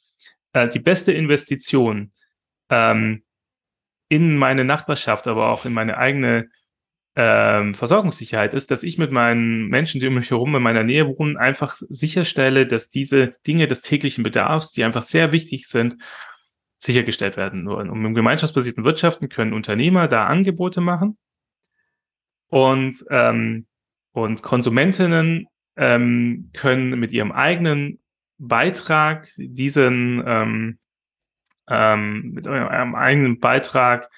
äh, 0.55 0.69
die 0.69 0.79
beste 0.79 1.11
Investition 1.11 2.11
ähm, 2.69 3.23
in 4.07 4.37
meine 4.37 4.63
Nachbarschaft, 4.63 5.27
aber 5.27 5.51
auch 5.51 5.65
in 5.65 5.73
meine 5.73 5.97
eigene 5.97 6.49
ähm, 7.17 7.73
Versorgungssicherheit 7.73 8.53
ist, 8.53 8.71
dass 8.71 8.83
ich 8.83 8.97
mit 8.97 9.11
meinen 9.11 9.67
Menschen, 9.67 9.99
die 9.99 10.07
um 10.07 10.15
mich 10.15 10.31
herum 10.31 10.55
in 10.55 10.63
meiner 10.63 10.83
Nähe 10.83 11.07
wohnen, 11.07 11.35
einfach 11.37 11.75
sicherstelle, 11.75 12.67
dass 12.67 12.89
diese 12.89 13.35
Dinge 13.45 13.67
des 13.67 13.81
täglichen 13.81 14.23
Bedarfs, 14.23 14.71
die 14.71 14.85
einfach 14.85 15.03
sehr 15.03 15.33
wichtig 15.33 15.67
sind, 15.67 15.97
sichergestellt 16.77 17.35
werden. 17.35 17.67
Und 17.67 17.89
im 17.89 18.13
gemeinschaftsbasierten 18.13 18.85
Wirtschaften 18.85 19.27
können 19.27 19.53
Unternehmer 19.53 20.07
da 20.07 20.25
Angebote 20.25 20.79
machen 20.79 21.17
und, 22.47 23.03
ähm, 23.09 23.65
und 24.13 24.41
Konsumentinnen 24.41 25.47
ähm, 25.75 26.51
können 26.53 26.97
mit 26.97 27.11
ihrem 27.11 27.33
eigenen 27.33 27.99
Beitrag 28.38 29.29
diesen 29.38 30.23
ähm, 30.25 30.79
ähm, 31.69 32.31
mit 32.33 32.47
eurem 32.47 32.95
eigenen 32.95 33.39
Beitrag 33.39 34.09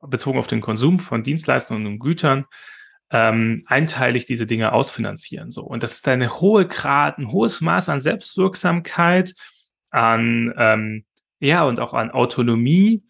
bezogen 0.00 0.38
auf 0.38 0.46
den 0.46 0.60
Konsum 0.60 1.00
von 1.00 1.22
Dienstleistungen 1.22 1.86
und 1.86 1.98
Gütern 1.98 2.46
ähm, 3.10 3.62
einteilig 3.66 4.26
diese 4.26 4.46
Dinge 4.46 4.72
ausfinanzieren. 4.72 5.50
So. 5.50 5.62
Und 5.62 5.82
das 5.82 5.94
ist 5.94 6.08
eine 6.08 6.40
hohe 6.40 6.66
Grad, 6.66 7.18
ein 7.18 7.30
hohes 7.30 7.60
Maß 7.60 7.88
an 7.88 8.00
Selbstwirksamkeit, 8.00 9.34
an 9.90 10.52
ähm, 10.56 11.04
ja 11.40 11.64
und 11.64 11.80
auch 11.80 11.94
an 11.94 12.10
Autonomie. 12.10 13.04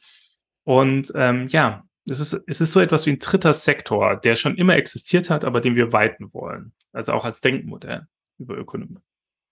Und 0.64 1.12
ähm, 1.14 1.48
ja, 1.48 1.84
es 2.08 2.20
ist, 2.20 2.40
es 2.46 2.60
ist 2.60 2.72
so 2.72 2.80
etwas 2.80 3.06
wie 3.06 3.10
ein 3.10 3.18
dritter 3.18 3.52
Sektor, 3.52 4.16
der 4.16 4.36
schon 4.36 4.56
immer 4.56 4.76
existiert 4.76 5.30
hat, 5.30 5.44
aber 5.44 5.60
den 5.60 5.76
wir 5.76 5.92
weiten 5.92 6.32
wollen. 6.32 6.72
Also 6.92 7.12
auch 7.12 7.24
als 7.24 7.40
Denkmodell 7.40 8.06
über 8.38 8.56
Ökonomie. 8.56 8.98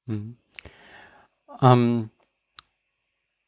Mhm. 0.06 0.36
Ähm, 1.60 2.10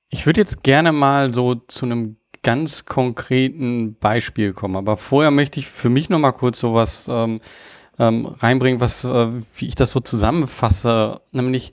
ich 0.08 0.26
würde 0.26 0.40
jetzt 0.40 0.62
gerne 0.62 0.92
mal 0.92 1.34
so 1.34 1.54
zu 1.54 1.86
einem 1.86 2.16
ganz 2.42 2.84
konkreten 2.84 3.96
Beispiel 3.98 4.52
kommen, 4.52 4.76
aber 4.76 4.96
vorher 4.96 5.30
möchte 5.30 5.58
ich 5.58 5.66
für 5.66 5.88
mich 5.88 6.08
noch 6.08 6.18
mal 6.18 6.32
kurz 6.32 6.60
sowas 6.60 7.06
ähm, 7.08 7.40
ähm, 7.98 8.26
reinbringen, 8.26 8.80
was, 8.80 9.04
äh, 9.04 9.28
wie 9.56 9.66
ich 9.66 9.74
das 9.74 9.90
so 9.90 10.00
zusammenfasse, 10.00 11.20
nämlich 11.32 11.72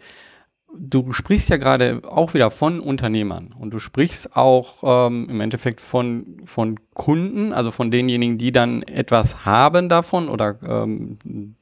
du 0.75 1.11
sprichst 1.13 1.49
ja 1.49 1.57
gerade 1.57 2.01
auch 2.07 2.34
wieder 2.34 2.51
von 2.51 2.79
Unternehmern 2.79 3.53
und 3.57 3.71
du 3.71 3.79
sprichst 3.79 4.36
auch 4.36 5.07
ähm, 5.07 5.27
im 5.29 5.41
Endeffekt 5.41 5.81
von, 5.81 6.41
von 6.45 6.79
Kunden, 6.93 7.53
also 7.53 7.71
von 7.71 7.91
denjenigen, 7.91 8.38
die 8.38 8.51
dann 8.51 8.81
etwas 8.84 9.45
haben 9.45 9.89
davon 9.89 10.29
oder 10.29 10.57
ähm, 10.67 11.17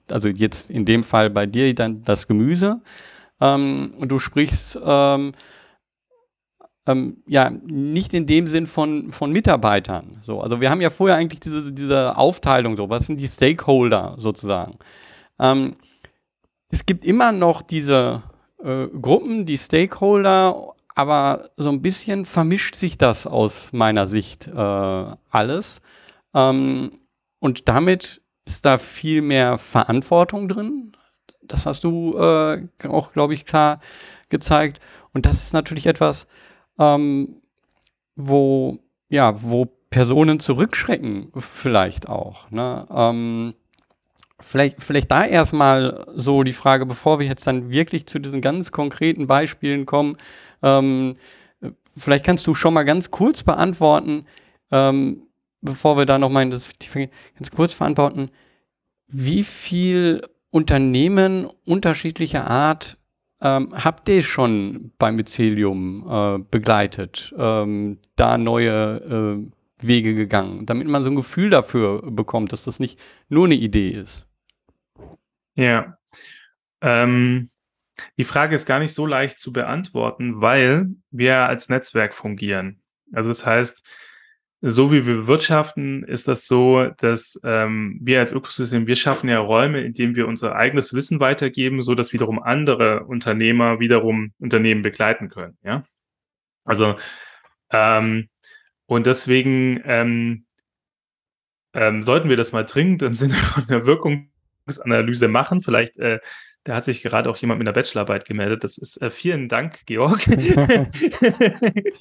also 0.09 0.29
jetzt 0.29 0.69
in 0.69 0.85
dem 0.85 1.03
Fall 1.03 1.29
bei 1.29 1.45
dir 1.45 1.73
dann 1.75 2.03
das 2.03 2.27
Gemüse. 2.27 2.81
Ähm, 3.41 3.93
und 3.97 4.09
du 4.09 4.19
sprichst 4.19 4.79
ähm, 4.83 5.33
ähm, 6.87 7.17
ja 7.27 7.49
nicht 7.49 8.13
in 8.13 8.25
dem 8.25 8.47
Sinn 8.47 8.67
von, 8.67 9.11
von 9.11 9.31
Mitarbeitern. 9.31 10.21
So, 10.23 10.41
also 10.41 10.61
wir 10.61 10.69
haben 10.69 10.81
ja 10.81 10.89
vorher 10.89 11.17
eigentlich 11.17 11.39
diese, 11.39 11.73
diese 11.73 12.15
Aufteilung, 12.17 12.77
so, 12.77 12.89
was 12.89 13.07
sind 13.07 13.19
die 13.19 13.27
Stakeholder 13.27 14.15
sozusagen. 14.17 14.77
Ähm, 15.39 15.75
es 16.69 16.85
gibt 16.85 17.03
immer 17.03 17.31
noch 17.31 17.61
diese 17.61 18.23
äh, 18.63 18.87
Gruppen, 18.87 19.45
die 19.45 19.57
Stakeholder, 19.57 20.73
aber 20.95 21.49
so 21.57 21.69
ein 21.69 21.81
bisschen 21.81 22.25
vermischt 22.25 22.75
sich 22.75 22.97
das 22.97 23.27
aus 23.27 23.73
meiner 23.73 24.07
Sicht 24.07 24.47
äh, 24.47 25.05
alles. 25.29 25.81
Ähm, 26.33 26.91
und 27.39 27.67
damit 27.67 28.21
ist 28.45 28.65
da 28.65 28.77
viel 28.77 29.21
mehr 29.21 29.57
Verantwortung 29.57 30.47
drin. 30.47 30.93
Das 31.43 31.65
hast 31.65 31.83
du 31.83 32.17
äh, 32.17 32.67
auch, 32.87 33.13
glaube 33.13 33.33
ich, 33.33 33.45
klar 33.45 33.79
gezeigt. 34.29 34.79
Und 35.13 35.25
das 35.25 35.43
ist 35.43 35.53
natürlich 35.53 35.87
etwas, 35.87 36.27
ähm, 36.79 37.41
wo, 38.15 38.79
ja, 39.09 39.41
wo 39.41 39.67
Personen 39.89 40.39
zurückschrecken, 40.39 41.31
vielleicht 41.37 42.07
auch. 42.07 42.49
Ne? 42.49 42.87
Ähm, 42.89 43.53
Vielleicht, 44.41 44.81
vielleicht 44.81 45.11
da 45.11 45.25
erstmal 45.25 46.05
so 46.15 46.43
die 46.43 46.53
Frage, 46.53 46.85
bevor 46.85 47.19
wir 47.19 47.27
jetzt 47.27 47.45
dann 47.47 47.71
wirklich 47.71 48.07
zu 48.07 48.19
diesen 48.19 48.41
ganz 48.41 48.71
konkreten 48.71 49.27
Beispielen 49.27 49.85
kommen. 49.85 50.17
Ähm, 50.63 51.15
vielleicht 51.95 52.25
kannst 52.25 52.47
du 52.47 52.53
schon 52.53 52.73
mal 52.73 52.83
ganz 52.83 53.11
kurz 53.11 53.43
beantworten, 53.43 54.25
ähm, 54.71 55.23
bevor 55.61 55.97
wir 55.97 56.05
da 56.05 56.17
nochmal 56.17 56.43
in 56.43 56.51
das 56.51 56.69
ganz 57.35 57.51
kurz 57.51 57.75
beantworten, 57.75 58.29
wie 59.07 59.43
viel 59.43 60.21
Unternehmen 60.51 61.49
unterschiedlicher 61.65 62.45
Art 62.45 62.97
ähm, 63.41 63.73
habt 63.73 64.07
ihr 64.09 64.21
schon 64.21 64.91
beim 64.99 65.15
Mycelium 65.15 66.07
äh, 66.07 66.43
begleitet, 66.51 67.33
ähm, 67.37 67.97
da 68.15 68.37
neue 68.37 69.41
äh, 69.41 69.51
Wege 69.87 70.13
gegangen, 70.13 70.65
damit 70.65 70.87
man 70.87 71.01
so 71.01 71.09
ein 71.09 71.15
Gefühl 71.15 71.49
dafür 71.49 72.03
bekommt, 72.11 72.53
dass 72.53 72.65
das 72.65 72.79
nicht 72.79 72.99
nur 73.29 73.45
eine 73.45 73.55
Idee 73.55 73.89
ist? 73.89 74.27
Ja. 75.55 75.97
Ähm, 76.81 77.49
die 78.17 78.23
Frage 78.23 78.55
ist 78.55 78.65
gar 78.65 78.79
nicht 78.79 78.93
so 78.93 79.05
leicht 79.05 79.39
zu 79.39 79.51
beantworten, 79.51 80.41
weil 80.41 80.89
wir 81.09 81.37
als 81.37 81.69
Netzwerk 81.69 82.13
fungieren. 82.13 82.81
Also 83.11 83.29
das 83.29 83.45
heißt, 83.45 83.83
so 84.61 84.91
wie 84.91 85.05
wir 85.07 85.27
wirtschaften, 85.27 86.03
ist 86.03 86.27
das 86.27 86.47
so, 86.47 86.85
dass 86.97 87.39
ähm, 87.43 87.97
wir 88.01 88.19
als 88.19 88.31
Ökosystem, 88.31 88.85
wir 88.87 88.95
schaffen 88.95 89.27
ja 89.29 89.39
Räume, 89.39 89.81
in 89.81 89.93
denen 89.93 90.15
wir 90.15 90.27
unser 90.27 90.55
eigenes 90.55 90.93
Wissen 90.93 91.19
weitergeben, 91.19 91.81
so 91.81 91.95
dass 91.95 92.13
wiederum 92.13 92.41
andere 92.41 93.05
Unternehmer 93.05 93.79
wiederum 93.79 94.33
Unternehmen 94.39 94.83
begleiten 94.83 95.29
können. 95.29 95.57
Ja, 95.63 95.83
also 96.63 96.95
ähm, 97.71 98.29
und 98.85 99.07
deswegen 99.07 99.81
ähm, 99.85 100.45
ähm, 101.73 102.03
sollten 102.03 102.29
wir 102.29 102.37
das 102.37 102.51
mal 102.51 102.65
dringend 102.65 103.01
im 103.03 103.15
Sinne 103.15 103.33
von 103.35 103.65
der 103.67 103.85
Wirkung 103.85 104.31
Analyse 104.83 105.27
machen. 105.27 105.61
Vielleicht, 105.61 105.97
äh, 105.97 106.19
da 106.63 106.75
hat 106.75 106.85
sich 106.85 107.01
gerade 107.01 107.29
auch 107.29 107.37
jemand 107.37 107.59
mit 107.59 107.67
einer 107.67 107.73
Bachelorarbeit 107.73 108.25
gemeldet. 108.25 108.63
Das 108.63 108.77
ist 108.77 109.01
äh, 109.01 109.09
vielen 109.09 109.49
Dank, 109.49 109.85
Georg. 109.85 110.27
ich 110.27 110.37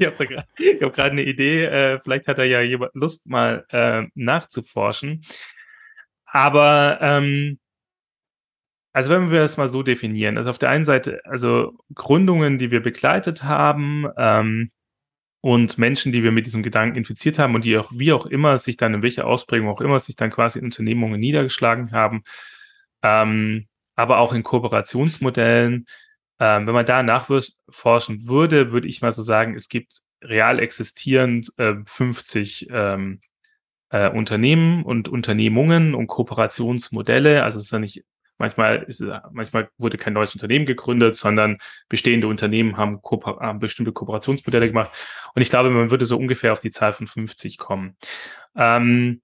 habe 0.06 0.16
hab 0.26 0.92
gerade 0.92 1.10
eine 1.12 1.22
Idee. 1.22 1.64
Äh, 1.64 2.00
vielleicht 2.02 2.28
hat 2.28 2.38
da 2.38 2.44
ja 2.44 2.60
jemand 2.60 2.94
Lust, 2.94 3.26
mal 3.26 3.64
äh, 3.70 4.02
nachzuforschen. 4.14 5.24
Aber 6.26 6.98
ähm, 7.00 7.58
also 8.92 9.10
wenn 9.10 9.30
wir 9.30 9.40
das 9.40 9.56
mal 9.56 9.68
so 9.68 9.82
definieren, 9.82 10.36
also 10.36 10.50
auf 10.50 10.58
der 10.58 10.70
einen 10.70 10.84
Seite, 10.84 11.20
also 11.24 11.78
Gründungen, 11.94 12.58
die 12.58 12.70
wir 12.70 12.82
begleitet 12.82 13.44
haben, 13.44 14.06
ähm, 14.16 14.70
und 15.42 15.78
Menschen, 15.78 16.12
die 16.12 16.22
wir 16.22 16.32
mit 16.32 16.46
diesem 16.46 16.62
Gedanken 16.62 16.96
infiziert 16.96 17.38
haben 17.38 17.54
und 17.54 17.64
die 17.64 17.78
auch 17.78 17.90
wie 17.94 18.12
auch 18.12 18.26
immer 18.26 18.58
sich 18.58 18.76
dann 18.76 18.94
in 18.94 19.02
welcher 19.02 19.26
Ausprägung 19.26 19.68
auch 19.68 19.80
immer 19.80 19.98
sich 19.98 20.16
dann 20.16 20.30
quasi 20.30 20.58
in 20.58 20.66
Unternehmungen 20.66 21.18
niedergeschlagen 21.18 21.92
haben, 21.92 22.24
ähm, 23.02 23.66
aber 24.00 24.18
auch 24.18 24.32
in 24.32 24.42
Kooperationsmodellen. 24.42 25.86
Ähm, 26.38 26.66
wenn 26.66 26.74
man 26.74 26.86
da 26.86 27.02
nachforschen 27.02 28.26
würde, 28.26 28.72
würde 28.72 28.88
ich 28.88 29.02
mal 29.02 29.12
so 29.12 29.22
sagen, 29.22 29.54
es 29.54 29.68
gibt 29.68 29.98
real 30.22 30.58
existierend 30.58 31.52
äh, 31.58 31.74
50 31.84 32.68
ähm, 32.70 33.20
äh, 33.90 34.08
Unternehmen 34.08 34.84
und 34.84 35.08
Unternehmungen 35.08 35.94
und 35.94 36.06
Kooperationsmodelle. 36.06 37.42
Also 37.42 37.58
es 37.58 37.66
ist 37.66 37.72
ja 37.72 37.78
nicht 37.78 38.04
Manchmal, 38.40 38.84
ist, 38.84 39.04
manchmal 39.32 39.68
wurde 39.76 39.98
kein 39.98 40.14
neues 40.14 40.32
Unternehmen 40.32 40.64
gegründet, 40.64 41.14
sondern 41.14 41.58
bestehende 41.90 42.26
Unternehmen 42.26 42.78
haben, 42.78 42.98
haben, 43.02 43.58
bestimmte 43.58 43.92
Kooperationsmodelle 43.92 44.66
gemacht. 44.66 44.90
Und 45.34 45.42
ich 45.42 45.50
glaube, 45.50 45.68
man 45.68 45.90
würde 45.90 46.06
so 46.06 46.16
ungefähr 46.16 46.52
auf 46.52 46.60
die 46.60 46.70
Zahl 46.70 46.94
von 46.94 47.06
50 47.06 47.58
kommen. 47.58 47.98
Ähm, 48.56 49.20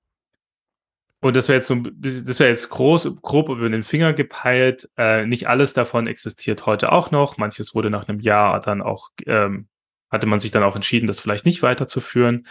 und 1.21 1.35
das 1.35 1.49
wäre 1.49 1.57
jetzt 1.57 1.67
so, 1.67 1.77
das 1.77 2.39
wäre 2.39 2.51
jetzt 2.51 2.69
groß, 2.69 3.17
grob 3.23 3.49
über 3.49 3.69
den 3.69 3.83
Finger 3.83 4.13
gepeilt. 4.13 4.89
Äh, 4.97 5.27
nicht 5.27 5.49
alles 5.49 5.73
davon 5.73 6.07
existiert 6.07 6.67
heute 6.67 6.93
auch 6.93 7.11
noch. 7.11 7.39
Manches 7.39 7.75
wurde 7.75 7.91
nach 7.91 8.09
einem 8.09 8.21
Jahr 8.21 8.61
dann 8.61 8.83
auch, 8.83 9.11
ähm, 9.27 9.69
hatte 10.11 10.27
man 10.27 10.39
sich 10.39 10.51
dann 10.51 10.63
auch 10.63 10.77
entschieden, 10.77 11.07
das 11.07 11.21
vielleicht 11.21 11.47
nicht 11.47 11.63
weiterzuführen. 11.63 12.47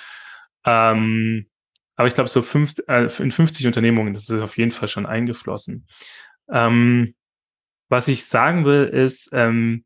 Ähm, 0.66 1.48
aber 1.96 2.08
ich 2.08 2.16
glaube, 2.16 2.30
so 2.30 2.42
fünf, 2.42 2.74
äh, 2.88 3.08
in 3.20 3.32
50 3.32 3.68
Unternehmungen, 3.68 4.14
das 4.14 4.30
ist 4.30 4.42
auf 4.42 4.58
jeden 4.58 4.72
Fall 4.72 4.88
schon 4.88 5.06
eingeflossen. 5.06 5.88
Ähm, 6.50 7.16
was 7.88 8.08
ich 8.08 8.26
sagen 8.26 8.66
will, 8.66 8.86
ist, 8.86 9.30
ähm, 9.34 9.86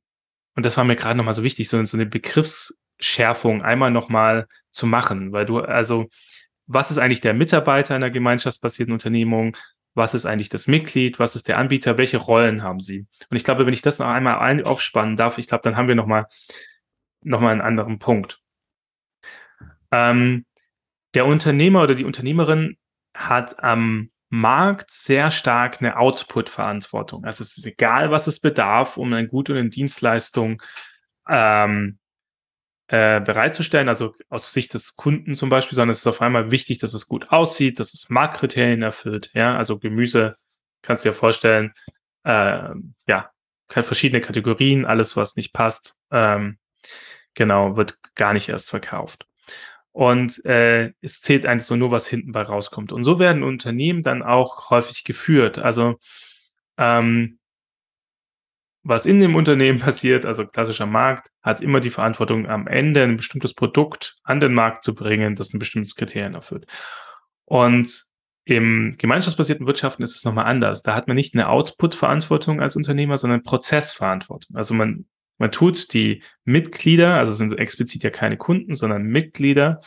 und 0.55 0.65
das 0.65 0.77
war 0.77 0.83
mir 0.83 0.95
gerade 0.95 1.17
nochmal 1.17 1.33
so 1.33 1.43
wichtig, 1.43 1.69
so, 1.69 1.83
so 1.83 1.97
eine 1.97 2.05
Begriffsschärfung 2.05 3.61
einmal 3.61 3.91
nochmal 3.91 4.47
zu 4.71 4.87
machen, 4.87 5.31
weil 5.31 5.45
du, 5.45 5.59
also, 5.59 6.07
was 6.69 6.91
ist 6.91 6.99
eigentlich 6.99 7.19
der 7.19 7.33
Mitarbeiter 7.33 7.95
einer 7.95 8.11
gemeinschaftsbasierten 8.11 8.93
Unternehmung? 8.93 9.57
Was 9.95 10.13
ist 10.13 10.27
eigentlich 10.27 10.49
das 10.49 10.67
Mitglied? 10.67 11.17
Was 11.17 11.35
ist 11.35 11.47
der 11.47 11.57
Anbieter? 11.57 11.97
Welche 11.97 12.17
Rollen 12.17 12.61
haben 12.61 12.79
sie? 12.79 13.07
Und 13.29 13.37
ich 13.37 13.43
glaube, 13.43 13.65
wenn 13.65 13.73
ich 13.73 13.81
das 13.81 13.97
noch 13.97 14.05
einmal 14.05 14.37
ein 14.37 14.63
aufspannen 14.63 15.17
darf, 15.17 15.39
ich 15.39 15.47
glaube, 15.47 15.63
dann 15.63 15.75
haben 15.75 15.87
wir 15.87 15.95
nochmal 15.95 16.27
noch 17.21 17.41
mal 17.41 17.51
einen 17.51 17.61
anderen 17.61 17.97
Punkt. 17.97 18.39
Ähm, 19.91 20.45
der 21.15 21.25
Unternehmer 21.25 21.81
oder 21.81 21.95
die 21.95 22.05
Unternehmerin 22.05 22.77
hat 23.15 23.61
am 23.63 24.11
Markt 24.29 24.91
sehr 24.91 25.31
stark 25.31 25.81
eine 25.81 25.97
Output-Verantwortung. 25.97 27.25
Also 27.25 27.41
es 27.41 27.57
ist 27.57 27.65
egal, 27.65 28.11
was 28.11 28.27
es 28.27 28.39
bedarf, 28.39 28.95
um 28.95 29.11
ein 29.13 29.27
Gut 29.27 29.49
und 29.49 29.57
eine 29.57 29.69
Dienstleistung 29.69 30.61
ähm, 31.27 31.97
äh, 32.89 33.21
bereitzustellen, 33.21 33.87
also 33.87 34.13
aus 34.29 34.51
Sicht 34.51 34.73
des 34.73 34.95
Kunden 34.95 35.33
zum 35.33 35.49
Beispiel, 35.49 35.75
sondern 35.75 35.91
es 35.91 35.99
ist 35.99 36.07
auf 36.07 36.21
einmal 36.21 36.51
wichtig, 36.51 36.79
dass 36.79 36.93
es 36.93 37.07
gut 37.07 37.31
aussieht, 37.31 37.79
dass 37.79 37.93
es 37.93 38.09
Marktkriterien 38.09 38.81
erfüllt. 38.81 39.31
Ja, 39.33 39.57
also 39.57 39.79
Gemüse 39.79 40.35
kannst 40.81 41.05
du 41.05 41.09
dir 41.09 41.13
vorstellen, 41.13 41.73
äh, 42.23 42.69
ja, 43.07 43.31
verschiedene 43.67 44.21
Kategorien, 44.21 44.85
alles, 44.85 45.15
was 45.15 45.35
nicht 45.35 45.53
passt, 45.53 45.95
ähm, 46.11 46.57
Genau, 47.39 47.77
wird 47.77 47.99
gar 48.15 48.33
nicht 48.33 48.49
erst 48.49 48.69
verkauft. 48.69 49.25
Und 49.91 50.43
äh, 50.45 50.91
es 51.01 51.21
zählt 51.21 51.45
eigentlich 51.45 51.65
so 51.65 51.75
nur, 51.75 51.89
was 51.89 52.07
hinten 52.07 52.31
bei 52.31 52.41
rauskommt. 52.41 52.91
Und 52.91 53.03
so 53.03 53.17
werden 53.17 53.43
Unternehmen 53.43 54.03
dann 54.03 54.23
auch 54.23 54.69
häufig 54.69 55.03
geführt. 55.03 55.57
Also 55.57 55.99
ähm, 56.77 57.38
was 58.83 59.05
in 59.05 59.19
dem 59.19 59.35
Unternehmen 59.35 59.79
passiert, 59.79 60.25
also 60.25 60.45
klassischer 60.45 60.85
Markt, 60.85 61.29
hat 61.41 61.61
immer 61.61 61.79
die 61.79 61.89
Verantwortung, 61.89 62.47
am 62.47 62.67
Ende 62.67 63.03
ein 63.03 63.17
bestimmtes 63.17 63.53
Produkt 63.53 64.15
an 64.23 64.39
den 64.39 64.53
Markt 64.53 64.83
zu 64.83 64.95
bringen, 64.95 65.35
das 65.35 65.53
ein 65.53 65.59
bestimmtes 65.59 65.95
Kriterien 65.95 66.35
erfüllt. 66.35 66.65
Und 67.45 68.05
im 68.45 68.95
gemeinschaftsbasierten 68.97 69.67
Wirtschaften 69.67 70.01
ist 70.01 70.15
es 70.15 70.23
nochmal 70.23 70.45
anders. 70.45 70.81
Da 70.81 70.95
hat 70.95 71.07
man 71.07 71.15
nicht 71.15 71.35
eine 71.35 71.49
Output-Verantwortung 71.49 72.61
als 72.61 72.75
Unternehmer, 72.75 73.15
sondern 73.17 73.43
Prozessverantwortung. 73.43 74.55
Also 74.55 74.73
man, 74.73 75.05
man 75.37 75.51
tut 75.51 75.93
die 75.93 76.23
Mitglieder, 76.45 77.15
also 77.15 77.31
sind 77.31 77.53
explizit 77.59 78.03
ja 78.03 78.09
keine 78.09 78.37
Kunden, 78.37 78.75
sondern 78.75 79.03
Mitglieder, 79.03 79.81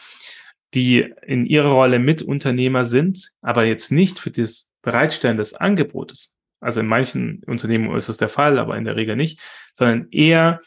die 0.75 1.13
in 1.27 1.45
ihrer 1.45 1.71
Rolle 1.71 1.99
Mitunternehmer 1.99 2.85
sind, 2.85 3.33
aber 3.41 3.65
jetzt 3.65 3.91
nicht 3.91 4.19
für 4.19 4.31
das 4.31 4.71
Bereitstellen 4.81 5.37
des 5.37 5.55
Angebotes. 5.55 6.35
Also 6.63 6.81
in 6.81 6.87
manchen 6.87 7.43
Unternehmen 7.47 7.95
ist 7.95 8.09
das 8.09 8.17
der 8.17 8.29
Fall, 8.29 8.59
aber 8.59 8.77
in 8.77 8.85
der 8.85 8.97
Regel 8.97 9.17
nicht, 9.17 9.41
sondern 9.75 10.09
eher 10.11 10.61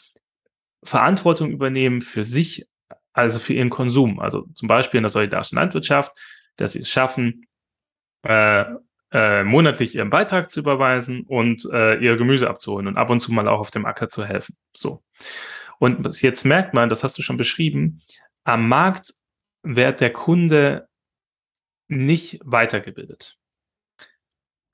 Verantwortung 0.84 1.52
übernehmen 1.52 2.02
für 2.02 2.24
sich, 2.24 2.68
also 3.14 3.40
für 3.40 3.54
ihren 3.54 3.70
Konsum. 3.70 4.20
Also 4.20 4.44
zum 4.54 4.68
Beispiel 4.68 5.00
in 5.00 5.04
der 5.04 5.10
solidarischen 5.10 5.58
Landwirtschaft, 5.58 6.12
dass 6.58 6.74
sie 6.74 6.80
es 6.80 6.90
schaffen, 6.90 7.48
äh, 8.24 8.66
äh, 9.12 9.44
monatlich 9.44 9.96
ihren 9.96 10.10
Beitrag 10.10 10.52
zu 10.52 10.60
überweisen 10.60 11.24
und 11.24 11.66
äh, 11.72 11.96
ihr 11.98 12.18
Gemüse 12.18 12.50
abzuholen 12.50 12.88
und 12.88 12.98
ab 12.98 13.10
und 13.10 13.22
zu 13.22 13.32
mal 13.32 13.48
auch 13.48 13.60
auf 13.60 13.72
dem 13.72 13.86
Acker 13.86 14.10
zu 14.10 14.26
helfen. 14.26 14.56
So. 14.76 15.04
Und 15.80 16.22
jetzt 16.22 16.46
merkt 16.46 16.74
man, 16.74 16.90
das 16.90 17.04
hast 17.04 17.18
du 17.18 17.22
schon 17.22 17.38
beschrieben, 17.38 18.02
am 18.44 18.68
Markt 18.68 19.14
wird 19.64 20.02
der 20.02 20.12
Kunde 20.12 20.88
nicht 21.88 22.40
weitergebildet. 22.44 23.38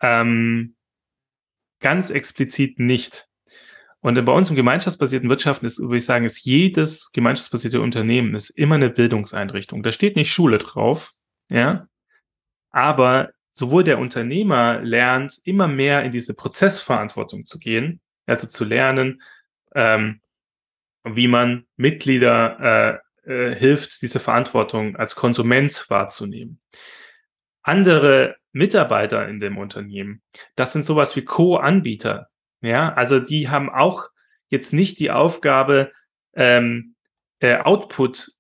Ähm, 0.02 0.76
ganz 1.82 2.10
explizit 2.10 2.80
nicht. 2.80 3.28
Und 4.00 4.24
bei 4.26 4.32
uns 4.32 4.50
im 4.50 4.56
gemeinschaftsbasierten 4.56 5.30
Wirtschaften 5.30 5.66
ist, 5.66 5.80
würde 5.80 5.98
ich 5.98 6.06
sagen, 6.06 6.26
ist 6.26 6.44
jedes 6.44 7.12
gemeinschaftsbasierte 7.12 7.82
Unternehmen 7.82 8.34
ist 8.34 8.50
immer 8.52 8.76
eine 8.76 8.90
Bildungseinrichtung. 8.90 9.84
Da 9.84 9.92
steht 9.92 10.16
nicht 10.16 10.34
Schule 10.34 10.58
drauf, 10.58 11.14
ja. 11.50 11.88
Aber 12.72 13.30
sowohl 13.52 13.84
der 13.84 14.00
Unternehmer 14.00 14.80
lernt, 14.82 15.40
immer 15.44 15.68
mehr 15.68 16.04
in 16.04 16.12
diese 16.12 16.34
Prozessverantwortung 16.34 17.46
zu 17.46 17.60
gehen, 17.60 18.02
also 18.26 18.48
zu 18.48 18.64
lernen, 18.64 19.22
ähm, 19.76 20.22
wie 21.04 21.28
man 21.28 21.68
Mitglieder 21.76 23.02
äh, 23.26 23.32
äh, 23.32 23.56
hilft, 23.56 24.02
diese 24.02 24.20
Verantwortung 24.20 24.96
als 24.96 25.16
Konsument 25.16 25.86
wahrzunehmen. 25.90 26.60
Andere 27.62 28.36
Mitarbeiter 28.52 29.28
in 29.28 29.40
dem 29.40 29.58
Unternehmen, 29.58 30.22
das 30.56 30.74
sind 30.74 30.86
sowas 30.86 31.16
wie 31.16 31.24
Co-Anbieter. 31.24 32.30
Ja, 32.62 32.94
also 32.94 33.20
die 33.20 33.50
haben 33.50 33.70
auch 33.70 34.10
jetzt 34.50 34.74
nicht 34.74 35.00
die 35.00 35.12
Aufgabe, 35.12 35.92
ähm, 36.34 36.96
äh, 37.40 37.58
Output 37.58 38.32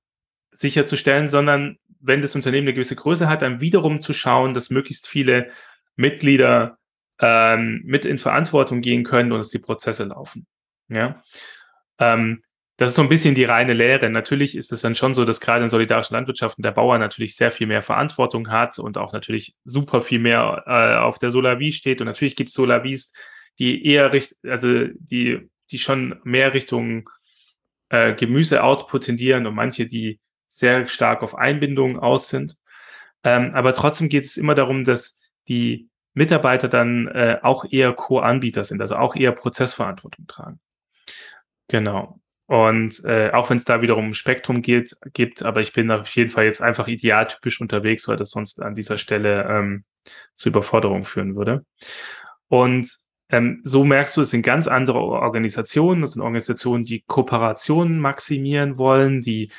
sicherzustellen, 0.51 1.27
sondern 1.27 1.77
wenn 1.99 2.21
das 2.21 2.35
Unternehmen 2.35 2.67
eine 2.67 2.73
gewisse 2.73 2.95
Größe 2.95 3.27
hat, 3.27 3.41
dann 3.41 3.61
wiederum 3.61 4.01
zu 4.01 4.13
schauen, 4.13 4.53
dass 4.53 4.69
möglichst 4.69 5.07
viele 5.07 5.49
Mitglieder 5.95 6.77
ähm, 7.19 7.81
mit 7.85 8.05
in 8.05 8.17
Verantwortung 8.17 8.81
gehen 8.81 9.03
können 9.03 9.31
und 9.31 9.39
dass 9.39 9.49
die 9.49 9.59
Prozesse 9.59 10.05
laufen. 10.05 10.47
Ja. 10.89 11.23
Ähm, 11.99 12.43
das 12.81 12.89
ist 12.89 12.95
so 12.95 13.03
ein 13.03 13.09
bisschen 13.09 13.35
die 13.35 13.43
reine 13.43 13.73
Lehre. 13.73 14.09
Natürlich 14.09 14.57
ist 14.57 14.71
es 14.71 14.81
dann 14.81 14.95
schon 14.95 15.13
so, 15.13 15.23
dass 15.23 15.39
gerade 15.39 15.61
in 15.61 15.69
solidarischen 15.69 16.15
Landwirtschaften 16.15 16.63
der 16.63 16.71
Bauer 16.71 16.97
natürlich 16.97 17.35
sehr 17.35 17.51
viel 17.51 17.67
mehr 17.67 17.83
Verantwortung 17.83 18.49
hat 18.49 18.79
und 18.79 18.97
auch 18.97 19.13
natürlich 19.13 19.53
super 19.65 20.01
viel 20.01 20.17
mehr 20.17 20.63
äh, 20.65 20.95
auf 20.95 21.19
der 21.19 21.29
Solavis 21.29 21.75
steht. 21.75 22.01
Und 22.01 22.07
natürlich 22.07 22.35
gibt 22.35 22.49
es 22.49 22.55
Solavis, 22.55 23.13
die 23.59 23.85
eher 23.85 24.11
richt 24.11 24.35
also 24.43 24.87
die, 24.95 25.47
die 25.69 25.77
schon 25.77 26.19
mehr 26.23 26.55
Richtung 26.55 27.07
äh, 27.89 28.15
Gemüse-Output 28.15 29.03
tendieren 29.03 29.45
und 29.45 29.53
manche, 29.53 29.85
die 29.85 30.19
sehr 30.47 30.87
stark 30.87 31.21
auf 31.21 31.35
Einbindung 31.35 31.99
aus 31.99 32.29
sind. 32.29 32.57
Ähm, 33.23 33.51
aber 33.53 33.75
trotzdem 33.75 34.09
geht 34.09 34.25
es 34.25 34.37
immer 34.37 34.55
darum, 34.55 34.85
dass 34.85 35.19
die 35.47 35.87
Mitarbeiter 36.15 36.67
dann 36.67 37.07
äh, 37.09 37.37
auch 37.43 37.63
eher 37.69 37.93
Co-Anbieter 37.93 38.63
sind, 38.63 38.81
also 38.81 38.95
auch 38.95 39.15
eher 39.15 39.33
Prozessverantwortung 39.33 40.25
tragen. 40.25 40.59
Genau. 41.67 42.20
Und 42.51 43.05
äh, 43.05 43.31
auch 43.31 43.49
wenn 43.49 43.55
es 43.55 43.63
da 43.63 43.81
wiederum 43.81 44.07
ein 44.07 44.13
Spektrum 44.13 44.61
geht, 44.61 44.97
gibt, 45.13 45.41
aber 45.41 45.61
ich 45.61 45.71
bin 45.71 45.89
auf 45.89 46.13
jeden 46.17 46.29
Fall 46.29 46.43
jetzt 46.43 46.61
einfach 46.61 46.89
idealtypisch 46.89 47.61
unterwegs, 47.61 48.09
weil 48.09 48.17
das 48.17 48.31
sonst 48.31 48.61
an 48.61 48.75
dieser 48.75 48.97
Stelle 48.97 49.45
ähm, 49.49 49.85
zu 50.35 50.49
Überforderung 50.49 51.05
führen 51.05 51.37
würde. 51.37 51.65
Und 52.49 52.93
ähm, 53.29 53.61
so 53.63 53.85
merkst 53.85 54.17
du, 54.17 54.21
es 54.21 54.31
sind 54.31 54.41
ganz 54.41 54.67
andere 54.67 54.99
Organisationen. 54.99 56.01
Das 56.01 56.11
sind 56.11 56.23
Organisationen, 56.23 56.83
die 56.83 57.05
Kooperationen 57.07 57.99
maximieren 57.99 58.77
wollen, 58.77 59.21
die 59.21 59.49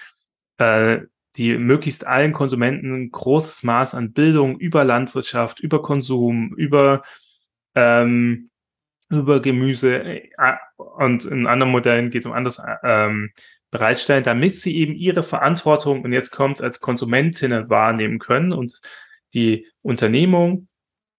äh, 0.59 1.01
die 1.37 1.57
möglichst 1.57 2.07
allen 2.07 2.35
Konsumenten 2.35 2.93
ein 2.93 3.11
großes 3.11 3.63
Maß 3.63 3.95
an 3.95 4.13
Bildung 4.13 4.59
über 4.59 4.85
Landwirtschaft, 4.85 5.61
über 5.61 5.81
Konsum, 5.81 6.53
über, 6.59 7.05
ähm, 7.75 8.51
über 9.13 9.41
Gemüse 9.41 10.03
äh, 10.03 10.31
und 10.77 11.25
in 11.25 11.47
anderen 11.47 11.73
Modellen 11.73 12.11
geht 12.11 12.23
es 12.23 12.27
um 12.27 12.33
anderes 12.33 12.61
ähm, 12.83 13.33
bereitstellen, 13.71 14.25
damit 14.25 14.57
sie 14.57 14.77
eben 14.77 14.95
ihre 14.95 15.23
Verantwortung 15.23 16.03
und 16.03 16.13
jetzt 16.13 16.31
kommt 16.31 16.61
als 16.63 16.81
Konsumentinnen 16.81 17.71
wahrnehmen 17.71 18.19
können 18.19 18.53
und 18.53 18.81
die 19.35 19.67
Unternehmung 19.81 20.69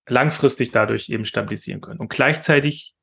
langfristig 0.08 0.72
dadurch 0.72 1.10
eben 1.10 1.26
stabilisieren 1.26 1.82
können. 1.82 2.00
Und 2.00 2.10
gleichzeitig 2.10 2.96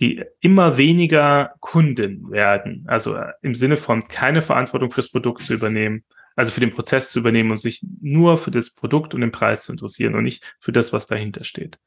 die 0.00 0.24
immer 0.40 0.78
weniger 0.78 1.54
Kunden 1.60 2.30
werden. 2.30 2.84
Also 2.88 3.14
äh, 3.14 3.32
im 3.42 3.54
Sinne 3.54 3.76
von 3.76 4.08
keine 4.08 4.40
Verantwortung 4.40 4.90
fürs 4.90 5.10
Produkt 5.10 5.44
zu 5.44 5.54
übernehmen, 5.54 6.04
also 6.34 6.50
für 6.50 6.60
den 6.60 6.72
Prozess 6.72 7.12
zu 7.12 7.20
übernehmen 7.20 7.50
und 7.50 7.58
sich 7.58 7.84
nur 8.00 8.36
für 8.36 8.50
das 8.50 8.70
Produkt 8.70 9.14
und 9.14 9.20
den 9.20 9.32
Preis 9.32 9.64
zu 9.64 9.72
interessieren 9.72 10.14
und 10.14 10.24
nicht 10.24 10.56
für 10.60 10.72
das, 10.72 10.92
was 10.92 11.06
dahinter 11.06 11.44
steht. 11.44 11.78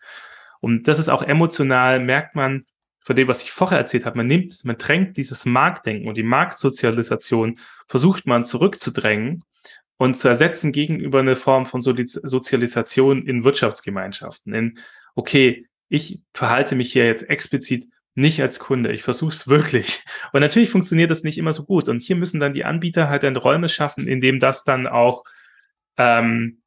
Und 0.66 0.88
das 0.88 0.98
ist 0.98 1.10
auch 1.10 1.22
emotional, 1.22 2.00
merkt 2.00 2.34
man 2.34 2.66
von 3.00 3.16
dem, 3.16 3.28
was 3.28 3.44
ich 3.44 3.52
vorher 3.52 3.78
erzählt 3.78 4.04
habe. 4.04 4.18
Man 4.18 4.26
nimmt, 4.26 4.66
man 4.66 4.80
drängt 4.80 5.16
dieses 5.16 5.46
Marktdenken 5.46 6.08
und 6.08 6.18
die 6.18 6.24
Marktsozialisation, 6.24 7.60
versucht 7.88 8.26
man 8.26 8.44
zurückzudrängen 8.44 9.44
und 9.98 10.18
zu 10.18 10.28
ersetzen 10.28 10.72
gegenüber 10.72 11.20
eine 11.20 11.36
Form 11.36 11.68
von 11.68 11.82
Sozialisation 11.82 13.28
in 13.28 13.44
Wirtschaftsgemeinschaften. 13.44 14.56
In, 14.56 14.80
okay, 15.14 15.68
ich 15.88 16.20
verhalte 16.34 16.76
mich 16.76 16.92
hier 16.92 17.06
jetzt 17.06 17.30
explizit 17.30 17.86
nicht 18.16 18.42
als 18.42 18.58
Kunde. 18.58 18.92
Ich 18.92 19.04
versuche 19.04 19.36
es 19.36 19.48
wirklich. 19.48 20.04
Und 20.34 20.42
natürlich 20.42 20.72
funktioniert 20.72 21.12
das 21.12 21.22
nicht 21.22 21.38
immer 21.38 21.54
so 21.54 21.64
gut. 21.64 21.90
Und 21.90 22.02
hier 22.02 22.16
müssen 22.16 22.40
dann 22.40 22.54
die 22.54 22.66
Anbieter 22.66 23.08
halt 23.08 23.22
dann 23.22 23.36
Räume 23.36 23.70
schaffen, 23.70 24.08
in 24.08 24.20
dem 24.20 24.40
das 24.40 24.64
dann 24.64 24.88
auch 24.88 25.26
ähm, 25.98 26.64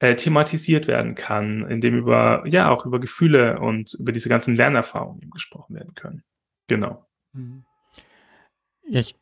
äh, 0.00 0.16
thematisiert 0.16 0.86
werden 0.86 1.14
kann, 1.14 1.68
in 1.68 1.80
dem 1.80 1.96
über, 1.96 2.42
ja, 2.46 2.70
auch 2.70 2.86
über 2.86 2.98
Gefühle 2.98 3.60
und 3.60 3.94
über 3.94 4.12
diese 4.12 4.30
ganzen 4.30 4.56
Lernerfahrungen 4.56 5.30
gesprochen 5.30 5.76
werden 5.76 5.94
können. 5.94 6.22
Genau. 6.68 7.06
Mhm. 7.32 7.64
Ich, 8.82 9.14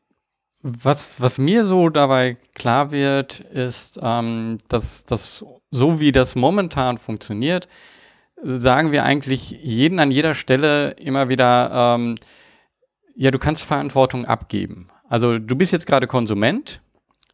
was, 0.62 1.20
was 1.20 1.38
mir 1.38 1.64
so 1.64 1.88
dabei 1.88 2.36
klar 2.54 2.90
wird, 2.92 3.40
ist, 3.40 3.98
ähm, 4.02 4.58
dass 4.68 5.04
das 5.04 5.44
so 5.70 6.00
wie 6.00 6.12
das 6.12 6.36
momentan 6.36 6.96
funktioniert, 6.96 7.68
sagen 8.40 8.92
wir 8.92 9.04
eigentlich 9.04 9.50
jeden 9.50 9.98
an 9.98 10.12
jeder 10.12 10.34
Stelle 10.34 10.90
immer 10.92 11.28
wieder, 11.28 11.96
ähm, 11.98 12.14
ja, 13.16 13.32
du 13.32 13.38
kannst 13.40 13.64
Verantwortung 13.64 14.26
abgeben. 14.26 14.90
Also 15.08 15.40
du 15.40 15.56
bist 15.56 15.72
jetzt 15.72 15.86
gerade 15.86 16.06
Konsument, 16.06 16.80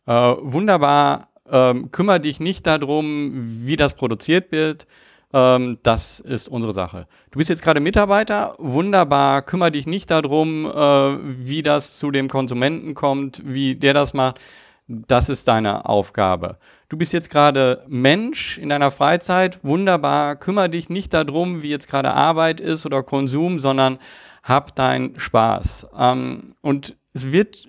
äh, 0.07 0.13
wunderbar, 0.13 1.29
ähm, 1.51 1.91
kümmere 1.91 2.21
dich 2.21 2.41
nicht 2.41 2.67
darum, 2.67 3.33
wie 3.37 3.77
das 3.77 3.95
produziert 3.95 4.53
wird, 4.53 4.87
ähm, 5.33 5.79
das 5.83 6.21
ist 6.21 6.49
unsere 6.49 6.73
Sache. 6.73 7.07
Du 7.33 7.39
bist 7.39 7.51
jetzt 7.51 7.63
gerade 7.63 7.81
Mitarbeiter, 7.81 8.55
wunderbar, 8.59 9.43
kümmere 9.43 9.73
dich 9.73 9.87
nicht 9.87 10.11
darum, 10.11 10.65
äh, 10.67 11.19
wie 11.47 11.63
das 11.63 11.99
zu 11.99 12.11
dem 12.11 12.29
Konsumenten 12.29 12.95
kommt, 12.95 13.43
wie 13.45 13.75
der 13.75 13.95
das 13.95 14.15
macht, 14.15 14.41
das 14.87 15.29
ist 15.29 15.49
deine 15.49 15.87
Aufgabe. 15.89 16.59
Du 16.89 16.97
bist 16.97 17.13
jetzt 17.13 17.31
gerade 17.31 17.83
Mensch 17.89 18.59
in 18.59 18.69
deiner 18.69 18.91
Freizeit, 18.91 19.59
wunderbar, 19.65 20.37
kümmere 20.37 20.69
dich 20.69 20.91
nicht 20.91 21.15
darum, 21.15 21.63
wie 21.63 21.71
jetzt 21.71 21.89
gerade 21.89 22.13
Arbeit 22.13 22.61
ist 22.61 22.87
oder 22.87 23.03
Konsum, 23.03 23.61
sondern 23.61 23.99
hab 24.43 24.77
deinen 24.77 25.19
Spaß. 25.19 25.89
Ähm, 25.99 26.55
und 26.61 26.97
es 27.15 27.33
wird 27.33 27.67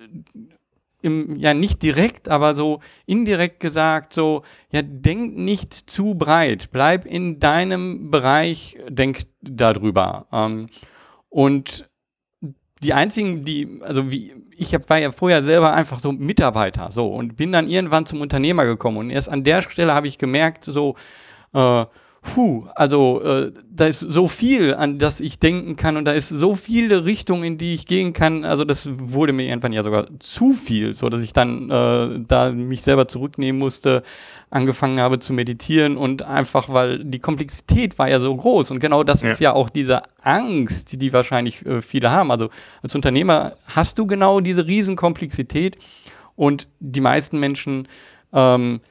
im, 1.06 1.38
ja 1.38 1.53
nicht 1.53 1.84
direkt, 1.84 2.28
aber 2.30 2.56
so 2.56 2.80
indirekt 3.06 3.60
gesagt, 3.60 4.12
so, 4.12 4.41
ja, 4.72 4.82
denk 4.82 5.38
nicht 5.38 5.74
zu 5.74 6.16
breit, 6.16 6.70
bleib 6.72 7.06
in 7.06 7.39
deinem 7.39 8.10
Bereich, 8.10 8.78
denk 8.89 9.22
darüber. 9.41 10.26
Ähm, 10.34 10.68
und 11.30 11.88
die 12.82 12.93
einzigen, 12.93 13.45
die, 13.45 13.80
also 13.84 14.12
wie, 14.12 14.34
ich 14.58 14.74
hab, 14.74 14.89
war 14.89 14.97
ja 14.97 15.12
vorher 15.12 15.43
selber 15.43 15.74
einfach 15.74 15.99
so 15.99 16.12
Mitarbeiter, 16.12 16.91
so, 16.91 17.08
und 17.08 17.36
bin 17.36 17.51
dann 17.51 17.70
irgendwann 17.70 18.06
zum 18.06 18.22
Unternehmer 18.22 18.66
gekommen. 18.66 18.97
Und 18.97 19.10
erst 19.12 19.30
an 19.30 19.43
der 19.43 19.62
Stelle 19.62 19.93
habe 19.93 20.08
ich 20.08 20.18
gemerkt, 20.18 20.66
so, 20.66 20.95
äh, 21.53 21.86
puh, 22.26 22.65
also 22.73 23.21
äh, 23.21 23.51
da 23.69 23.86
ist 23.86 23.99
so 23.99 24.28
viel, 24.28 24.73
an 24.73 24.97
das 24.97 25.21
ich 25.21 25.38
denken 25.38 25.76
kann 25.76 25.95
und 25.95 26.05
da 26.05 26.11
ist 26.11 26.30
so 26.30 26.55
viele 26.55 27.05
Richtungen, 27.05 27.43
in 27.43 27.57
die 27.57 27.73
ich 27.73 27.86
gehen 27.86 28.13
kann. 28.13 28.43
Also 28.43 28.65
das 28.65 28.89
wurde 28.91 29.32
mir 29.32 29.47
irgendwann 29.47 29.73
ja 29.73 29.84
sogar 29.84 30.07
zu 30.19 30.53
viel, 30.53 30.93
so 30.95 31.09
dass 31.09 31.21
ich 31.21 31.34
dann 31.34 31.69
äh, 31.69 32.23
da 32.28 32.51
mich 32.51 32.82
selber 32.82 33.07
zurücknehmen 33.07 33.59
musste, 33.59 34.01
angefangen 34.49 34.99
habe 34.99 35.19
zu 35.19 35.34
meditieren 35.34 35.97
und 35.97 36.23
einfach, 36.23 36.69
weil 36.69 37.03
die 37.03 37.19
Komplexität 37.19 37.99
war 37.99 38.09
ja 38.09 38.19
so 38.19 38.36
groß 38.36 38.71
und 38.71 38.80
genau 38.80 39.03
das 39.03 39.21
ja. 39.21 39.30
ist 39.30 39.39
ja 39.39 39.53
auch 39.53 39.69
diese 39.69 40.01
Angst, 40.21 40.99
die 40.99 41.13
wahrscheinlich 41.13 41.65
äh, 41.65 41.82
viele 41.82 42.09
haben. 42.09 42.32
Also 42.32 42.49
als 42.82 42.95
Unternehmer 42.95 43.53
hast 43.67 43.99
du 43.99 44.07
genau 44.07 44.39
diese 44.39 44.65
Riesenkomplexität 44.65 45.78
und 46.36 46.67
die 46.80 47.01
meisten 47.01 47.39
Menschen 47.39 47.88
ähm, 48.34 48.82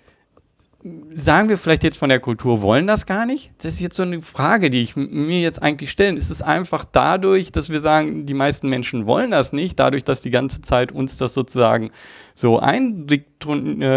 sagen 1.14 1.48
wir 1.48 1.56
vielleicht 1.56 1.82
jetzt 1.82 1.96
von 1.96 2.10
der 2.10 2.20
Kultur, 2.20 2.60
wollen 2.60 2.86
das 2.86 3.06
gar 3.06 3.24
nicht? 3.24 3.52
Das 3.58 3.74
ist 3.74 3.80
jetzt 3.80 3.96
so 3.96 4.02
eine 4.02 4.20
Frage, 4.20 4.68
die 4.68 4.82
ich 4.82 4.96
mir 4.96 5.40
jetzt 5.40 5.62
eigentlich 5.62 5.90
stellen. 5.90 6.18
Ist 6.18 6.30
es 6.30 6.42
einfach 6.42 6.84
dadurch, 6.84 7.50
dass 7.52 7.70
wir 7.70 7.80
sagen, 7.80 8.26
die 8.26 8.34
meisten 8.34 8.68
Menschen 8.68 9.06
wollen 9.06 9.30
das 9.30 9.54
nicht, 9.54 9.80
dadurch, 9.80 10.04
dass 10.04 10.20
die 10.20 10.30
ganze 10.30 10.60
Zeit 10.60 10.92
uns 10.92 11.16
das 11.16 11.32
sozusagen 11.32 11.90
so 12.34 12.58
eindoktiert 12.58 13.90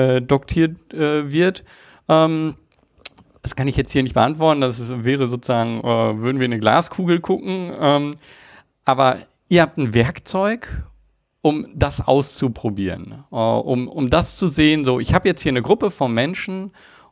äh, 0.93 1.31
wird? 1.31 1.65
Ähm, 2.07 2.55
das 3.41 3.55
kann 3.57 3.67
ich 3.67 3.75
jetzt 3.75 3.91
hier 3.91 4.03
nicht 4.03 4.15
beantworten. 4.15 4.61
Das 4.61 4.81
wäre 5.03 5.27
sozusagen, 5.27 5.79
äh, 5.79 5.83
würden 6.21 6.39
wir 6.39 6.45
in 6.45 6.53
eine 6.53 6.61
Glaskugel 6.61 7.19
gucken. 7.19 7.73
Ähm, 7.79 8.15
aber 8.85 9.17
ihr 9.49 9.61
habt 9.61 9.77
ein 9.77 9.93
Werkzeug 9.93 10.86
um 11.47 11.65
das 11.73 12.05
auszuprobieren, 12.05 13.23
äh, 13.31 13.35
um, 13.35 13.87
um 13.87 14.09
das 14.09 14.35
zu 14.35 14.47
sehen, 14.47 14.83
so, 14.83 14.99
ich 14.99 15.13
habe 15.13 15.29
jetzt 15.29 15.41
hier 15.41 15.51
eine 15.51 15.61
Gruppe 15.61 15.91
von 15.91 16.13
Menschen 16.13 16.71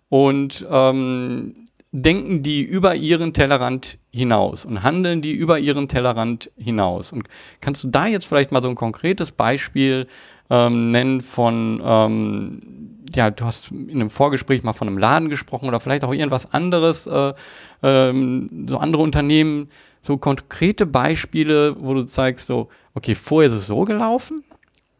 und 0.10 0.66
ähm, 0.70 1.70
denken 1.94 2.44
die 2.44 2.62
über 2.62 2.96
ihren 2.96 3.34
Tellerrand 3.34 3.98
hinaus 4.12 4.66
und 4.66 4.84
handeln 4.84 5.22
die 5.22 5.32
über 5.32 5.58
ihren 5.60 5.88
Tellerrand 5.88 6.52
hinaus. 6.58 7.14
Und 7.14 7.30
kannst 7.62 7.86
du 7.86 7.88
da 7.88 8.08
jetzt 8.08 8.26
vielleicht 8.26 8.52
mal 8.52 8.62
so 8.62 8.68
ein 8.68 8.76
konkretes 8.76 9.32
Beispiel 9.32 10.08
ähm, 10.50 10.92
nennen 10.92 11.22
von, 11.22 11.82
ähm, 11.84 12.60
ja, 13.16 13.32
du 13.32 13.46
hast 13.46 13.72
in 13.72 13.92
einem 13.92 14.10
Vorgespräch 14.10 14.64
mal 14.64 14.74
von 14.74 14.90
einem 14.90 14.98
Laden 14.98 15.30
gesprochen 15.30 15.70
oder 15.70 15.80
vielleicht 15.80 16.04
auch 16.04 16.14
irgendwas 16.14 16.52
anderes, 16.54 17.08
äh, 17.08 17.34
ähm, 17.82 18.66
so 18.68 18.78
andere 18.78 19.02
Unternehmen, 19.02 19.70
so 20.02 20.18
konkrete 20.18 20.86
Beispiele, 20.86 21.78
wo 21.80 21.94
du 21.94 22.04
zeigst, 22.04 22.48
so, 22.48 22.68
okay, 22.96 23.14
vorher 23.14 23.48
ist 23.48 23.54
es 23.54 23.68
so 23.68 23.84
gelaufen 23.84 24.43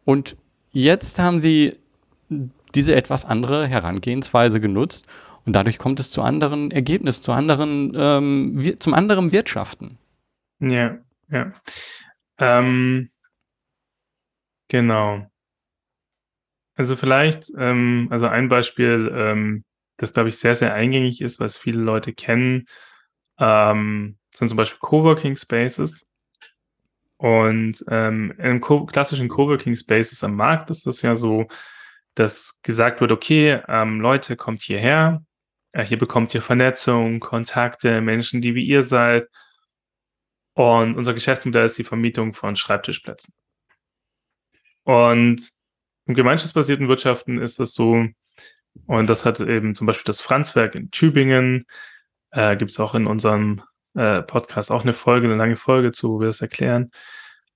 und 0.04 0.36
jetzt 0.72 1.18
haben 1.18 1.40
sie 1.40 1.76
diese 2.74 2.94
etwas 2.94 3.24
andere 3.24 3.66
Herangehensweise 3.66 4.60
genutzt 4.60 5.06
und 5.44 5.54
dadurch 5.54 5.78
kommt 5.78 5.98
es 5.98 6.10
zu 6.10 6.22
anderen 6.22 6.70
Ergebnissen, 6.70 7.22
zu 7.22 7.32
anderen, 7.32 7.92
ähm, 7.96 8.76
zum 8.78 8.94
anderen 8.94 9.32
Wirtschaften. 9.32 9.98
Ja, 10.60 10.98
ja. 11.28 11.52
Ähm, 12.38 13.10
genau. 14.68 15.26
Also 16.74 16.96
vielleicht, 16.96 17.50
ähm, 17.56 18.08
also 18.10 18.26
ein 18.26 18.48
Beispiel, 18.48 19.10
ähm, 19.14 19.64
das 19.96 20.12
glaube 20.12 20.28
ich 20.28 20.38
sehr, 20.38 20.54
sehr 20.54 20.74
eingängig 20.74 21.22
ist, 21.22 21.40
was 21.40 21.56
viele 21.56 21.80
Leute 21.80 22.12
kennen, 22.12 22.66
ähm, 23.38 24.18
sind 24.34 24.48
zum 24.48 24.56
Beispiel 24.56 24.78
Coworking 24.80 25.36
Spaces. 25.36 26.04
Und 27.18 27.84
ähm, 27.88 28.32
in 28.38 28.60
klassischen 28.60 29.28
Coworking 29.28 29.74
Spaces 29.74 30.22
am 30.22 30.36
Markt 30.36 30.70
ist 30.70 30.86
das 30.86 31.02
ja 31.02 31.14
so, 31.14 31.46
dass 32.14 32.60
gesagt 32.62 33.00
wird, 33.00 33.12
okay, 33.12 33.60
ähm, 33.68 34.00
Leute, 34.00 34.36
kommt 34.36 34.62
hierher, 34.62 35.24
äh, 35.72 35.84
hier 35.84 35.98
bekommt 35.98 36.34
ihr 36.34 36.42
Vernetzung, 36.42 37.20
Kontakte, 37.20 38.00
Menschen, 38.00 38.40
die 38.40 38.54
wie 38.54 38.64
ihr 38.66 38.82
seid. 38.82 39.28
Und 40.54 40.96
unser 40.96 41.14
Geschäftsmodell 41.14 41.66
ist 41.66 41.78
die 41.78 41.84
Vermietung 41.84 42.32
von 42.32 42.56
Schreibtischplätzen. 42.56 43.34
Und 44.84 45.50
im 46.06 46.14
gemeinschaftsbasierten 46.14 46.88
Wirtschaften 46.88 47.38
ist 47.38 47.60
das 47.60 47.74
so, 47.74 48.06
und 48.86 49.06
das 49.10 49.26
hat 49.26 49.40
eben 49.40 49.74
zum 49.74 49.86
Beispiel 49.86 50.04
das 50.04 50.20
Franzwerk 50.20 50.74
in 50.74 50.90
Tübingen, 50.90 51.66
äh, 52.30 52.56
gibt 52.56 52.70
es 52.70 52.80
auch 52.80 52.94
in 52.94 53.06
unserem 53.06 53.62
äh, 53.96 54.22
Podcast 54.22 54.70
auch 54.70 54.82
eine 54.82 54.92
Folge, 54.92 55.26
eine 55.26 55.36
lange 55.36 55.56
Folge 55.56 55.92
zu, 55.92 56.14
wo 56.14 56.20
wir 56.20 56.26
das 56.28 56.40
erklären, 56.40 56.90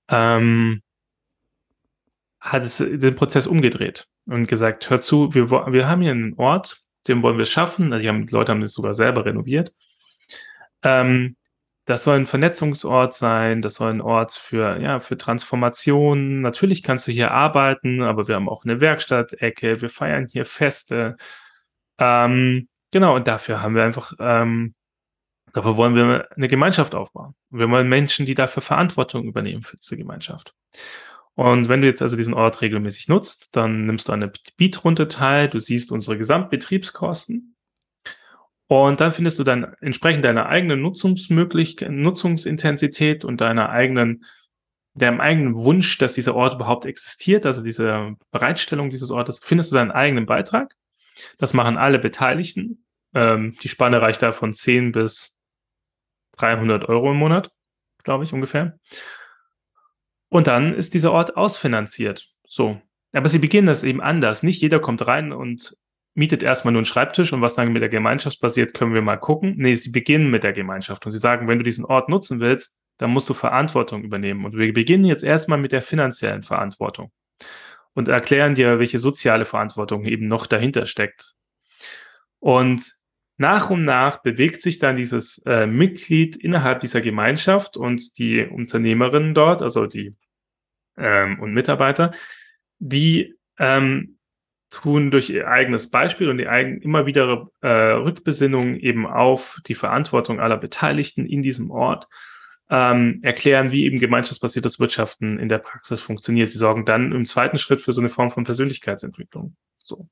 ähm, 0.09 0.81
hat 2.39 2.63
es 2.63 2.77
den 2.77 3.15
Prozess 3.15 3.47
umgedreht 3.47 4.07
und 4.25 4.47
gesagt, 4.47 4.89
hör 4.89 5.01
zu, 5.01 5.33
wir, 5.33 5.51
wir 5.51 5.87
haben 5.87 6.01
hier 6.01 6.11
einen 6.11 6.33
Ort, 6.37 6.81
den 7.07 7.21
wollen 7.23 7.37
wir 7.37 7.45
schaffen. 7.45 7.93
Also 7.93 8.01
die, 8.01 8.09
haben, 8.09 8.25
die 8.25 8.33
Leute 8.33 8.51
haben 8.51 8.61
das 8.61 8.73
sogar 8.73 8.93
selber 8.93 9.25
renoviert. 9.25 9.73
Ähm, 10.83 11.35
das 11.85 12.03
soll 12.03 12.17
ein 12.17 12.25
Vernetzungsort 12.25 13.13
sein, 13.13 13.61
das 13.61 13.75
soll 13.75 13.91
ein 13.91 14.01
Ort 14.01 14.33
für, 14.33 14.79
ja, 14.79 14.99
für 14.99 15.17
Transformation. 15.17 16.41
Natürlich 16.41 16.83
kannst 16.83 17.07
du 17.07 17.11
hier 17.11 17.31
arbeiten, 17.31 18.01
aber 18.03 18.27
wir 18.27 18.35
haben 18.35 18.49
auch 18.49 18.63
eine 18.65 18.79
Werkstattecke, 18.79 19.81
wir 19.81 19.89
feiern 19.89 20.27
hier 20.31 20.45
Feste. 20.45 21.17
Ähm, 21.97 22.67
genau, 22.91 23.15
und 23.15 23.27
dafür 23.27 23.61
haben 23.61 23.75
wir 23.75 23.83
einfach 23.83 24.13
ähm, 24.19 24.75
Dafür 25.53 25.77
wollen 25.77 25.95
wir 25.95 26.27
eine 26.35 26.47
Gemeinschaft 26.47 26.95
aufbauen. 26.95 27.35
Wir 27.49 27.69
wollen 27.69 27.89
Menschen, 27.89 28.25
die 28.25 28.33
dafür 28.35 28.61
Verantwortung 28.61 29.25
übernehmen 29.25 29.63
für 29.63 29.77
diese 29.77 29.97
Gemeinschaft. 29.97 30.53
Und 31.35 31.69
wenn 31.69 31.81
du 31.81 31.87
jetzt 31.87 32.01
also 32.01 32.17
diesen 32.17 32.33
Ort 32.33 32.61
regelmäßig 32.61 33.07
nutzt, 33.07 33.55
dann 33.55 33.85
nimmst 33.85 34.07
du 34.07 34.11
eine 34.11 34.31
Beatrunde 34.57 35.07
teil, 35.07 35.47
du 35.47 35.59
siehst 35.59 35.91
unsere 35.91 36.17
Gesamtbetriebskosten 36.17 37.55
und 38.71 39.01
dann 39.01 39.11
findest 39.11 39.37
du 39.37 39.43
dann 39.43 39.75
entsprechend 39.81 40.23
deiner 40.23 40.45
eigenen 40.45 40.81
Nutzungsmöglichkeit, 40.81 41.91
Nutzungsintensität 41.91 43.25
und 43.25 43.41
deiner 43.41 43.69
eigenen, 43.69 44.23
deinem 44.93 45.19
eigenen 45.19 45.55
Wunsch, 45.55 45.97
dass 45.97 46.13
dieser 46.13 46.35
Ort 46.35 46.53
überhaupt 46.53 46.85
existiert, 46.85 47.45
also 47.45 47.63
diese 47.63 48.15
Bereitstellung 48.31 48.89
dieses 48.89 49.11
Ortes, 49.11 49.41
findest 49.43 49.71
du 49.71 49.75
deinen 49.75 49.91
eigenen 49.91 50.25
Beitrag. 50.25 50.77
Das 51.37 51.53
machen 51.53 51.75
alle 51.75 51.99
Beteiligten. 51.99 52.85
Ähm, 53.13 53.57
die 53.61 53.67
Spanne 53.67 54.01
reicht 54.01 54.21
da 54.21 54.31
von 54.31 54.53
10 54.53 54.93
bis 54.93 55.37
300 56.41 56.89
Euro 56.89 57.11
im 57.11 57.17
Monat, 57.17 57.51
glaube 58.03 58.23
ich 58.23 58.33
ungefähr. 58.33 58.77
Und 60.29 60.47
dann 60.47 60.73
ist 60.73 60.93
dieser 60.93 61.11
Ort 61.11 61.35
ausfinanziert. 61.37 62.27
So. 62.45 62.81
Aber 63.13 63.29
sie 63.29 63.39
beginnen 63.39 63.67
das 63.67 63.83
eben 63.83 64.01
anders. 64.01 64.43
Nicht 64.43 64.61
jeder 64.61 64.79
kommt 64.79 65.05
rein 65.05 65.33
und 65.33 65.75
mietet 66.13 66.43
erstmal 66.43 66.71
nur 66.71 66.79
einen 66.79 66.85
Schreibtisch 66.85 67.33
und 67.33 67.41
was 67.41 67.55
dann 67.55 67.71
mit 67.71 67.81
der 67.81 67.89
Gemeinschaft 67.89 68.39
passiert, 68.39 68.73
können 68.73 68.93
wir 68.93 69.01
mal 69.01 69.17
gucken. 69.17 69.55
Nee, 69.57 69.75
sie 69.75 69.91
beginnen 69.91 70.29
mit 70.29 70.43
der 70.43 70.53
Gemeinschaft 70.53 71.05
und 71.05 71.11
sie 71.11 71.17
sagen, 71.17 71.47
wenn 71.47 71.57
du 71.57 71.63
diesen 71.63 71.85
Ort 71.85 72.09
nutzen 72.09 72.39
willst, 72.39 72.77
dann 72.97 73.11
musst 73.11 73.29
du 73.29 73.33
Verantwortung 73.33 74.03
übernehmen. 74.03 74.45
Und 74.45 74.55
wir 74.57 74.73
beginnen 74.73 75.05
jetzt 75.05 75.23
erstmal 75.23 75.57
mit 75.57 75.71
der 75.71 75.81
finanziellen 75.81 76.43
Verantwortung 76.43 77.11
und 77.93 78.07
erklären 78.07 78.55
dir, 78.55 78.79
welche 78.79 78.99
soziale 78.99 79.45
Verantwortung 79.45 80.05
eben 80.05 80.27
noch 80.27 80.47
dahinter 80.47 80.85
steckt. 80.85 81.33
Und 82.39 82.93
nach 83.41 83.71
und 83.71 83.83
nach 83.83 84.21
bewegt 84.21 84.61
sich 84.61 84.77
dann 84.77 84.95
dieses 84.95 85.39
äh, 85.39 85.65
Mitglied 85.65 86.35
innerhalb 86.35 86.79
dieser 86.79 87.01
Gemeinschaft 87.01 87.75
und 87.75 88.19
die 88.19 88.45
Unternehmerinnen 88.45 89.33
dort, 89.33 89.63
also 89.63 89.87
die 89.87 90.15
ähm, 90.95 91.39
und 91.39 91.51
Mitarbeiter, 91.51 92.11
die 92.77 93.33
ähm, 93.57 94.19
tun 94.69 95.09
durch 95.09 95.31
ihr 95.31 95.47
eigenes 95.47 95.89
Beispiel 95.89 96.29
und 96.29 96.37
die 96.37 96.47
eigen, 96.47 96.81
immer 96.81 97.07
wieder 97.07 97.49
äh, 97.61 97.67
Rückbesinnung 97.67 98.75
eben 98.75 99.07
auf 99.07 99.59
die 99.65 99.75
Verantwortung 99.75 100.39
aller 100.39 100.57
Beteiligten 100.57 101.25
in 101.25 101.41
diesem 101.41 101.71
Ort 101.71 102.07
ähm, 102.69 103.21
erklären, 103.23 103.71
wie 103.71 103.85
eben 103.85 103.99
gemeinschaftsbasiertes 103.99 104.79
Wirtschaften 104.79 105.39
in 105.39 105.49
der 105.49 105.57
Praxis 105.57 105.99
funktioniert. 105.99 106.49
Sie 106.49 106.59
sorgen 106.59 106.85
dann 106.85 107.11
im 107.11 107.25
zweiten 107.25 107.57
Schritt 107.57 107.81
für 107.81 107.91
so 107.91 108.01
eine 108.01 108.09
Form 108.09 108.29
von 108.29 108.43
Persönlichkeitsentwicklung. 108.43 109.55
So. 109.79 110.07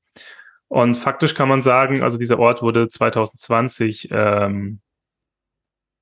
Und 0.70 0.94
faktisch 0.94 1.34
kann 1.34 1.48
man 1.48 1.62
sagen, 1.62 2.00
also 2.00 2.16
dieser 2.16 2.38
Ort 2.38 2.62
wurde 2.62 2.86
2020 2.86 4.08
ähm, 4.12 4.80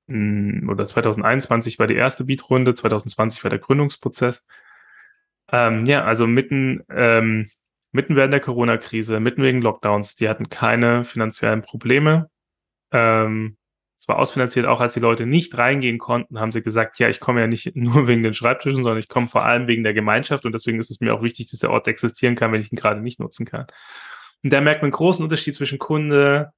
oder 0.07 0.85
2021 0.85 1.79
war 1.79 1.87
die 1.87 1.97
erste 1.97 2.25
Beatrunde, 2.25 2.75
2020 2.75 3.43
war 3.45 3.49
der 3.49 3.61
Gründungsprozess. 3.61 4.45
Ähm, 5.51 5.87
ja, 5.87 6.05
also 6.05 6.27
mitten, 6.27 6.85
ähm, 6.91 7.51
mitten 7.93 8.15
während 8.15 8.35
der 8.35 8.41
Corona-Krise, 8.41 9.21
mitten 9.21 9.43
wegen 9.43 9.63
Lockdowns, 9.63 10.17
die 10.17 10.29
hatten 10.29 10.51
keine 10.51 11.03
finanziellen 11.03 11.63
Probleme. 11.63 12.29
Ähm, 12.93 13.57
es 13.97 14.07
war 14.07 14.19
ausfinanziert, 14.19 14.67
auch 14.67 14.81
als 14.83 14.93
die 14.93 15.01
Leute 15.01 15.25
nicht 15.25 15.57
reingehen 15.57 15.97
konnten, 15.97 16.39
haben 16.39 16.53
sie 16.53 16.63
gesagt, 16.63 16.99
ja, 16.99 17.09
ich 17.09 17.21
komme 17.21 17.41
ja 17.41 17.47
nicht 17.47 17.75
nur 17.75 18.07
wegen 18.07 18.23
den 18.23 18.35
Schreibtischen, 18.35 18.83
sondern 18.83 18.99
ich 18.99 19.09
komme 19.09 19.29
vor 19.29 19.47
allem 19.47 19.67
wegen 19.67 19.83
der 19.83 19.95
Gemeinschaft 19.95 20.45
und 20.45 20.53
deswegen 20.53 20.79
ist 20.79 20.91
es 20.91 21.01
mir 21.01 21.15
auch 21.15 21.23
wichtig, 21.23 21.51
dass 21.51 21.61
der 21.61 21.71
Ort 21.71 21.89
existieren 21.89 22.35
kann, 22.35 22.53
wenn 22.53 22.61
ich 22.61 22.71
ihn 22.71 22.77
gerade 22.77 23.01
nicht 23.01 23.19
nutzen 23.19 23.47
kann. 23.47 23.67
Und 24.43 24.53
da 24.53 24.61
merkt 24.61 24.83
man 24.83 24.89
einen 24.89 24.97
großen 24.97 25.23
Unterschied 25.23 25.55
zwischen 25.55 25.79
Kunde 25.79 26.53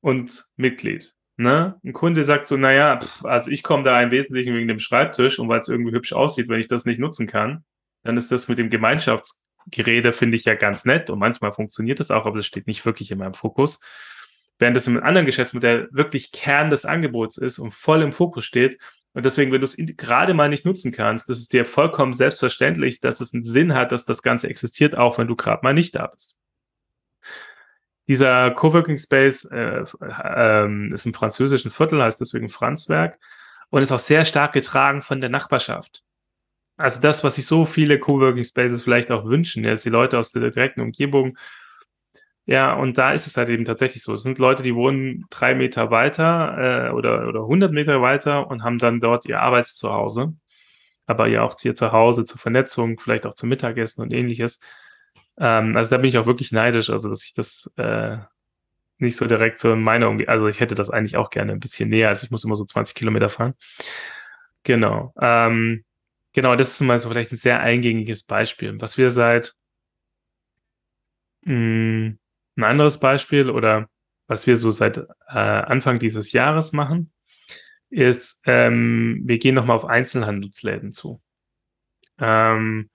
und 0.00 0.46
Mitglied. 0.56 1.14
Ne? 1.36 1.80
Ein 1.82 1.92
Kunde 1.92 2.22
sagt 2.22 2.46
so, 2.46 2.56
naja, 2.56 3.00
also 3.24 3.50
ich 3.50 3.62
komme 3.62 3.82
da 3.82 4.00
im 4.00 4.10
Wesentlichen 4.10 4.54
wegen 4.54 4.68
dem 4.68 4.78
Schreibtisch 4.78 5.38
und 5.38 5.48
weil 5.48 5.60
es 5.60 5.68
irgendwie 5.68 5.92
hübsch 5.92 6.12
aussieht, 6.12 6.48
wenn 6.48 6.60
ich 6.60 6.68
das 6.68 6.84
nicht 6.84 7.00
nutzen 7.00 7.26
kann, 7.26 7.64
dann 8.04 8.16
ist 8.16 8.30
das 8.30 8.46
mit 8.48 8.58
dem 8.58 8.70
Gemeinschaftsgerede, 8.70 10.12
finde 10.12 10.36
ich 10.36 10.44
ja 10.44 10.54
ganz 10.54 10.84
nett 10.84 11.10
und 11.10 11.18
manchmal 11.18 11.52
funktioniert 11.52 11.98
das 11.98 12.12
auch, 12.12 12.26
aber 12.26 12.36
das 12.36 12.46
steht 12.46 12.68
nicht 12.68 12.84
wirklich 12.86 13.10
in 13.10 13.18
meinem 13.18 13.34
Fokus. 13.34 13.80
Während 14.58 14.76
das 14.76 14.86
im 14.86 15.02
anderen 15.02 15.26
Geschäftsmodell 15.26 15.88
wirklich 15.90 16.30
Kern 16.30 16.70
des 16.70 16.84
Angebots 16.84 17.38
ist 17.38 17.58
und 17.58 17.72
voll 17.72 18.02
im 18.02 18.12
Fokus 18.12 18.44
steht. 18.44 18.78
Und 19.12 19.24
deswegen, 19.24 19.50
wenn 19.50 19.60
du 19.60 19.64
es 19.64 19.76
gerade 19.76 20.34
mal 20.34 20.48
nicht 20.48 20.64
nutzen 20.64 20.92
kannst, 20.92 21.28
das 21.28 21.38
ist 21.38 21.52
dir 21.52 21.64
vollkommen 21.64 22.12
selbstverständlich, 22.12 23.00
dass 23.00 23.20
es 23.20 23.34
einen 23.34 23.44
Sinn 23.44 23.74
hat, 23.74 23.90
dass 23.90 24.04
das 24.04 24.22
Ganze 24.22 24.48
existiert, 24.48 24.96
auch 24.96 25.18
wenn 25.18 25.26
du 25.26 25.34
gerade 25.34 25.60
mal 25.64 25.74
nicht 25.74 25.96
da 25.96 26.06
bist. 26.06 26.36
Dieser 28.08 28.50
Coworking 28.50 28.98
Space 28.98 29.44
äh, 29.46 29.84
äh, 30.00 30.92
ist 30.92 31.06
im 31.06 31.14
französischen 31.14 31.70
Viertel, 31.70 32.02
heißt 32.02 32.20
deswegen 32.20 32.48
Franzwerk 32.48 33.18
und 33.70 33.82
ist 33.82 33.92
auch 33.92 33.98
sehr 33.98 34.24
stark 34.24 34.52
getragen 34.52 35.02
von 35.02 35.20
der 35.20 35.30
Nachbarschaft. 35.30 36.02
Also 36.76 37.00
das, 37.00 37.24
was 37.24 37.36
sich 37.36 37.46
so 37.46 37.64
viele 37.64 37.98
Coworking 37.98 38.44
Spaces 38.44 38.82
vielleicht 38.82 39.10
auch 39.10 39.24
wünschen, 39.24 39.62
dass 39.62 39.82
die 39.82 39.90
Leute 39.90 40.18
aus 40.18 40.32
der 40.32 40.50
direkten 40.50 40.80
Umgebung 40.80 41.38
ja, 42.46 42.74
und 42.74 42.98
da 42.98 43.12
ist 43.12 43.26
es 43.26 43.36
halt 43.38 43.48
eben 43.48 43.64
tatsächlich 43.64 44.02
so. 44.02 44.14
Es 44.14 44.22
sind 44.22 44.38
Leute, 44.38 44.62
die 44.62 44.74
wohnen 44.74 45.24
drei 45.30 45.54
Meter 45.54 45.90
weiter 45.90 46.88
äh, 46.88 46.92
oder, 46.92 47.26
oder 47.26 47.40
100 47.40 47.72
Meter 47.72 48.02
weiter 48.02 48.48
und 48.48 48.62
haben 48.62 48.78
dann 48.78 49.00
dort 49.00 49.24
ihr 49.26 49.40
Arbeitszuhause. 49.40 50.34
Aber 51.06 51.26
ja 51.28 51.42
auch 51.42 51.54
hier 51.58 51.74
zu 51.74 51.92
Hause 51.92 52.24
zur 52.26 52.38
Vernetzung, 52.38 52.98
vielleicht 53.00 53.26
auch 53.26 53.34
zum 53.34 53.48
Mittagessen 53.48 54.02
und 54.02 54.12
ähnliches. 54.12 54.60
Ähm, 55.38 55.76
also 55.76 55.90
da 55.90 55.96
bin 55.98 56.08
ich 56.08 56.18
auch 56.18 56.26
wirklich 56.26 56.52
neidisch, 56.52 56.90
also 56.90 57.08
dass 57.08 57.24
ich 57.24 57.34
das 57.34 57.70
äh, 57.76 58.18
nicht 58.98 59.16
so 59.16 59.26
direkt 59.26 59.58
so 59.58 59.72
in 59.72 59.82
meiner 59.82 60.08
Umgebung, 60.08 60.32
also 60.32 60.48
ich 60.48 60.60
hätte 60.60 60.74
das 60.74 60.90
eigentlich 60.90 61.16
auch 61.16 61.30
gerne 61.30 61.52
ein 61.52 61.60
bisschen 61.60 61.88
näher, 61.90 62.08
also 62.08 62.24
ich 62.24 62.30
muss 62.30 62.44
immer 62.44 62.54
so 62.54 62.64
20 62.64 62.94
Kilometer 62.94 63.28
fahren. 63.28 63.54
Genau. 64.64 65.12
Ähm, 65.20 65.84
genau, 66.32 66.56
das 66.56 66.70
ist 66.70 66.80
mal 66.80 66.98
so 66.98 67.08
vielleicht 67.08 67.32
ein 67.32 67.36
sehr 67.36 67.60
eingängiges 67.60 68.24
Beispiel. 68.24 68.80
Was 68.80 68.98
wir 68.98 69.10
seit 69.10 69.54
mh, 71.42 71.52
hm, 71.52 72.18
ein 72.56 72.64
anderes 72.64 72.98
Beispiel 72.98 73.50
oder 73.50 73.88
was 74.26 74.46
wir 74.46 74.56
so 74.56 74.70
seit 74.70 74.98
äh, 74.98 75.04
Anfang 75.28 75.98
dieses 75.98 76.32
Jahres 76.32 76.72
machen, 76.72 77.12
ist, 77.90 78.40
ähm, 78.46 79.22
wir 79.24 79.38
gehen 79.38 79.54
nochmal 79.54 79.76
auf 79.76 79.84
Einzelhandelsläden 79.84 80.92
zu. 80.92 81.20
Ähm, 82.18 82.90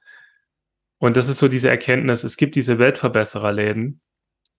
und 1.00 1.18
das 1.18 1.30
ist 1.30 1.40
so 1.40 1.48
diese 1.48 1.70
Erkenntnis, 1.70 2.24
es 2.24 2.38
gibt 2.38 2.56
diese 2.56 2.78
Weltverbessererläden. 2.78 4.02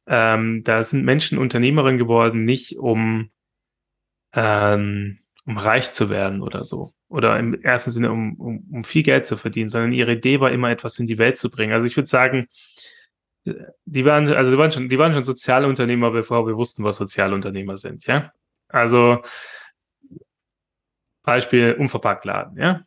Ähm, 0.07 0.65
da 0.65 0.83
sind 0.83 1.05
Menschen 1.05 1.39
Unternehmerin 1.39 1.99
geworden, 1.99 2.45
nicht 2.45 2.79
um, 2.79 3.31
ähm, 4.35 5.21
um 5.45 5.59
reich 5.59 5.93
zu 5.93 6.11
werden 6.11 6.43
oder 6.43 6.65
so. 6.65 6.93
Oder 7.09 7.39
im 7.39 7.61
ersten 7.63 7.91
Sinne, 7.91 8.11
um, 8.11 8.35
um, 8.41 8.69
um 8.73 8.85
viel 8.85 9.03
Geld 9.03 9.27
zu 9.27 9.37
verdienen, 9.37 9.69
sondern 9.69 9.93
ihre 9.93 10.13
Idee 10.13 10.41
war 10.41 10.51
immer, 10.51 10.71
etwas 10.71 10.99
in 10.99 11.07
die 11.07 11.19
Welt 11.19 11.39
zu 11.39 11.51
bringen. 11.51 11.73
Also 11.73 11.87
ich 11.87 11.97
würde 11.97 12.09
sagen, 12.09 12.49
die 13.45 14.05
waren, 14.05 14.33
also 14.33 14.51
die 14.51 14.59
waren 14.59 14.71
schon, 14.71 14.89
die 14.89 14.99
waren 14.99 15.13
schon 15.13 15.25
Sozialunternehmer, 15.25 16.11
bevor 16.11 16.47
wir 16.47 16.57
wussten, 16.57 16.85
was 16.85 16.97
Sozialunternehmer 16.97 17.77
sind, 17.77 18.07
ja. 18.07 18.33
Also 18.69 19.23
Beispiel 21.23 21.75
Unverpacktladen, 21.79 22.57
ja. 22.59 22.83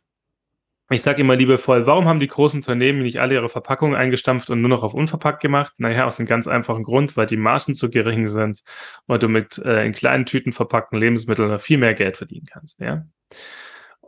Ich 0.90 1.00
sage 1.00 1.22
immer 1.22 1.34
liebevoll, 1.34 1.86
warum 1.86 2.06
haben 2.06 2.20
die 2.20 2.26
großen 2.26 2.60
Unternehmen 2.60 3.02
nicht 3.02 3.18
alle 3.18 3.34
ihre 3.34 3.48
Verpackungen 3.48 3.96
eingestampft 3.96 4.50
und 4.50 4.60
nur 4.60 4.68
noch 4.68 4.82
auf 4.82 4.92
unverpackt 4.92 5.40
gemacht? 5.40 5.72
Naja, 5.78 6.04
aus 6.04 6.18
einem 6.18 6.28
ganz 6.28 6.46
einfachen 6.46 6.82
Grund, 6.82 7.16
weil 7.16 7.24
die 7.24 7.38
Margen 7.38 7.74
zu 7.74 7.88
gering 7.88 8.26
sind 8.26 8.62
weil 9.06 9.18
du 9.18 9.28
mit 9.28 9.56
äh, 9.58 9.86
in 9.86 9.92
kleinen 9.92 10.26
Tüten 10.26 10.52
verpackten 10.52 10.98
Lebensmitteln 10.98 11.48
noch 11.50 11.60
viel 11.60 11.78
mehr 11.78 11.94
Geld 11.94 12.18
verdienen 12.18 12.46
kannst. 12.46 12.80
Ja? 12.80 13.06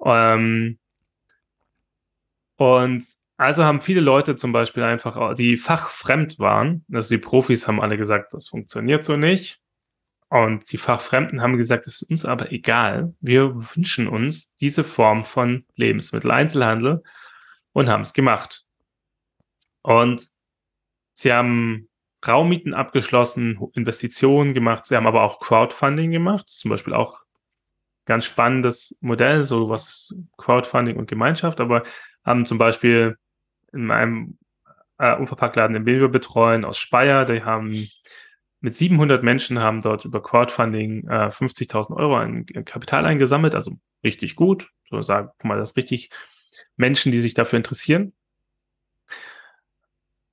Ähm, 0.05 0.79
und 2.57 3.07
also 3.39 3.65
haben 3.65 3.81
viele 3.81 4.01
Leute 4.01 4.37
zum 4.37 4.53
Beispiel 4.53 4.83
einfach, 4.83 5.35
die 5.35 5.57
fachfremd 5.57 6.39
waren, 6.39 6.85
also 6.93 7.09
die 7.09 7.19
Profis 7.19 7.67
haben 7.67 7.81
alle 7.81 7.97
gesagt, 7.97 8.35
das 8.35 8.49
funktioniert 8.49 9.05
so 9.05 9.17
nicht. 9.17 9.61
Und 10.29 10.73
die 10.73 10.79
Fachfremden 10.79 11.41
haben 11.41 11.57
gesagt, 11.57 11.87
es 11.87 12.03
ist 12.03 12.11
uns 12.11 12.25
aber 12.25 12.51
egal. 12.51 13.15
Wir 13.21 13.55
wünschen 13.77 14.09
uns 14.09 14.57
diese 14.57 14.83
Form 14.83 15.25
von 15.25 15.65
Lebensmitteleinzelhandel 15.77 17.03
und 17.73 17.89
haben 17.89 18.03
es 18.03 18.13
gemacht. 18.13 18.65
Und 19.83 20.29
sie 21.15 21.33
haben 21.33 21.89
Raummieten 22.27 22.75
abgeschlossen, 22.75 23.61
Investitionen 23.75 24.53
gemacht, 24.53 24.87
sie 24.87 24.97
haben 24.97 25.07
aber 25.07 25.23
auch 25.23 25.39
Crowdfunding 25.39 26.11
gemacht, 26.11 26.49
zum 26.49 26.71
Beispiel 26.71 26.93
auch 26.93 27.21
ganz 28.05 28.25
spannendes 28.25 28.97
Modell, 29.01 29.43
so 29.43 29.69
was 29.69 29.89
ist 29.89 30.19
Crowdfunding 30.39 30.97
und 30.97 31.09
Gemeinschaft, 31.09 31.61
aber 31.61 31.83
haben 32.25 32.47
zum 32.47 32.59
Beispiel 32.59 33.17
in 33.73 33.91
einem 33.91 34.39
äh, 34.99 35.15
Unverpacktladen, 35.15 35.75
den 35.75 35.87
wir 35.87 36.09
betreuen, 36.09 36.65
aus 36.65 36.79
Speyer, 36.79 37.25
die 37.25 37.45
haben 37.45 37.89
mit 38.61 38.75
700 38.75 39.23
Menschen 39.23 39.61
haben 39.61 39.81
dort 39.81 40.05
über 40.05 40.23
Crowdfunding 40.23 41.07
äh, 41.09 41.29
50.000 41.29 41.97
Euro 41.97 42.17
an 42.17 42.47
Kapital 42.47 43.05
eingesammelt, 43.05 43.55
also 43.55 43.73
richtig 44.03 44.37
gut. 44.37 44.71
So 44.89 45.03
sagen, 45.03 45.31
guck 45.39 45.45
mal, 45.45 45.59
das 45.59 45.77
richtig 45.77 46.11
Menschen, 46.77 47.13
die 47.13 47.21
sich 47.21 47.35
dafür 47.35 47.59
interessieren. 47.59 48.13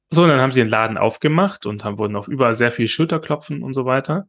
So, 0.09 0.23
und 0.23 0.29
dann 0.29 0.39
haben 0.39 0.51
sie 0.51 0.61
den 0.61 0.69
Laden 0.69 0.97
aufgemacht 0.97 1.65
und 1.65 1.83
haben, 1.83 1.97
wurden 1.97 2.15
auf 2.15 2.27
überall 2.27 2.53
sehr 2.53 2.71
viel 2.71 2.87
Schulterklopfen 2.87 3.63
und 3.63 3.73
so 3.73 3.85
weiter. 3.85 4.27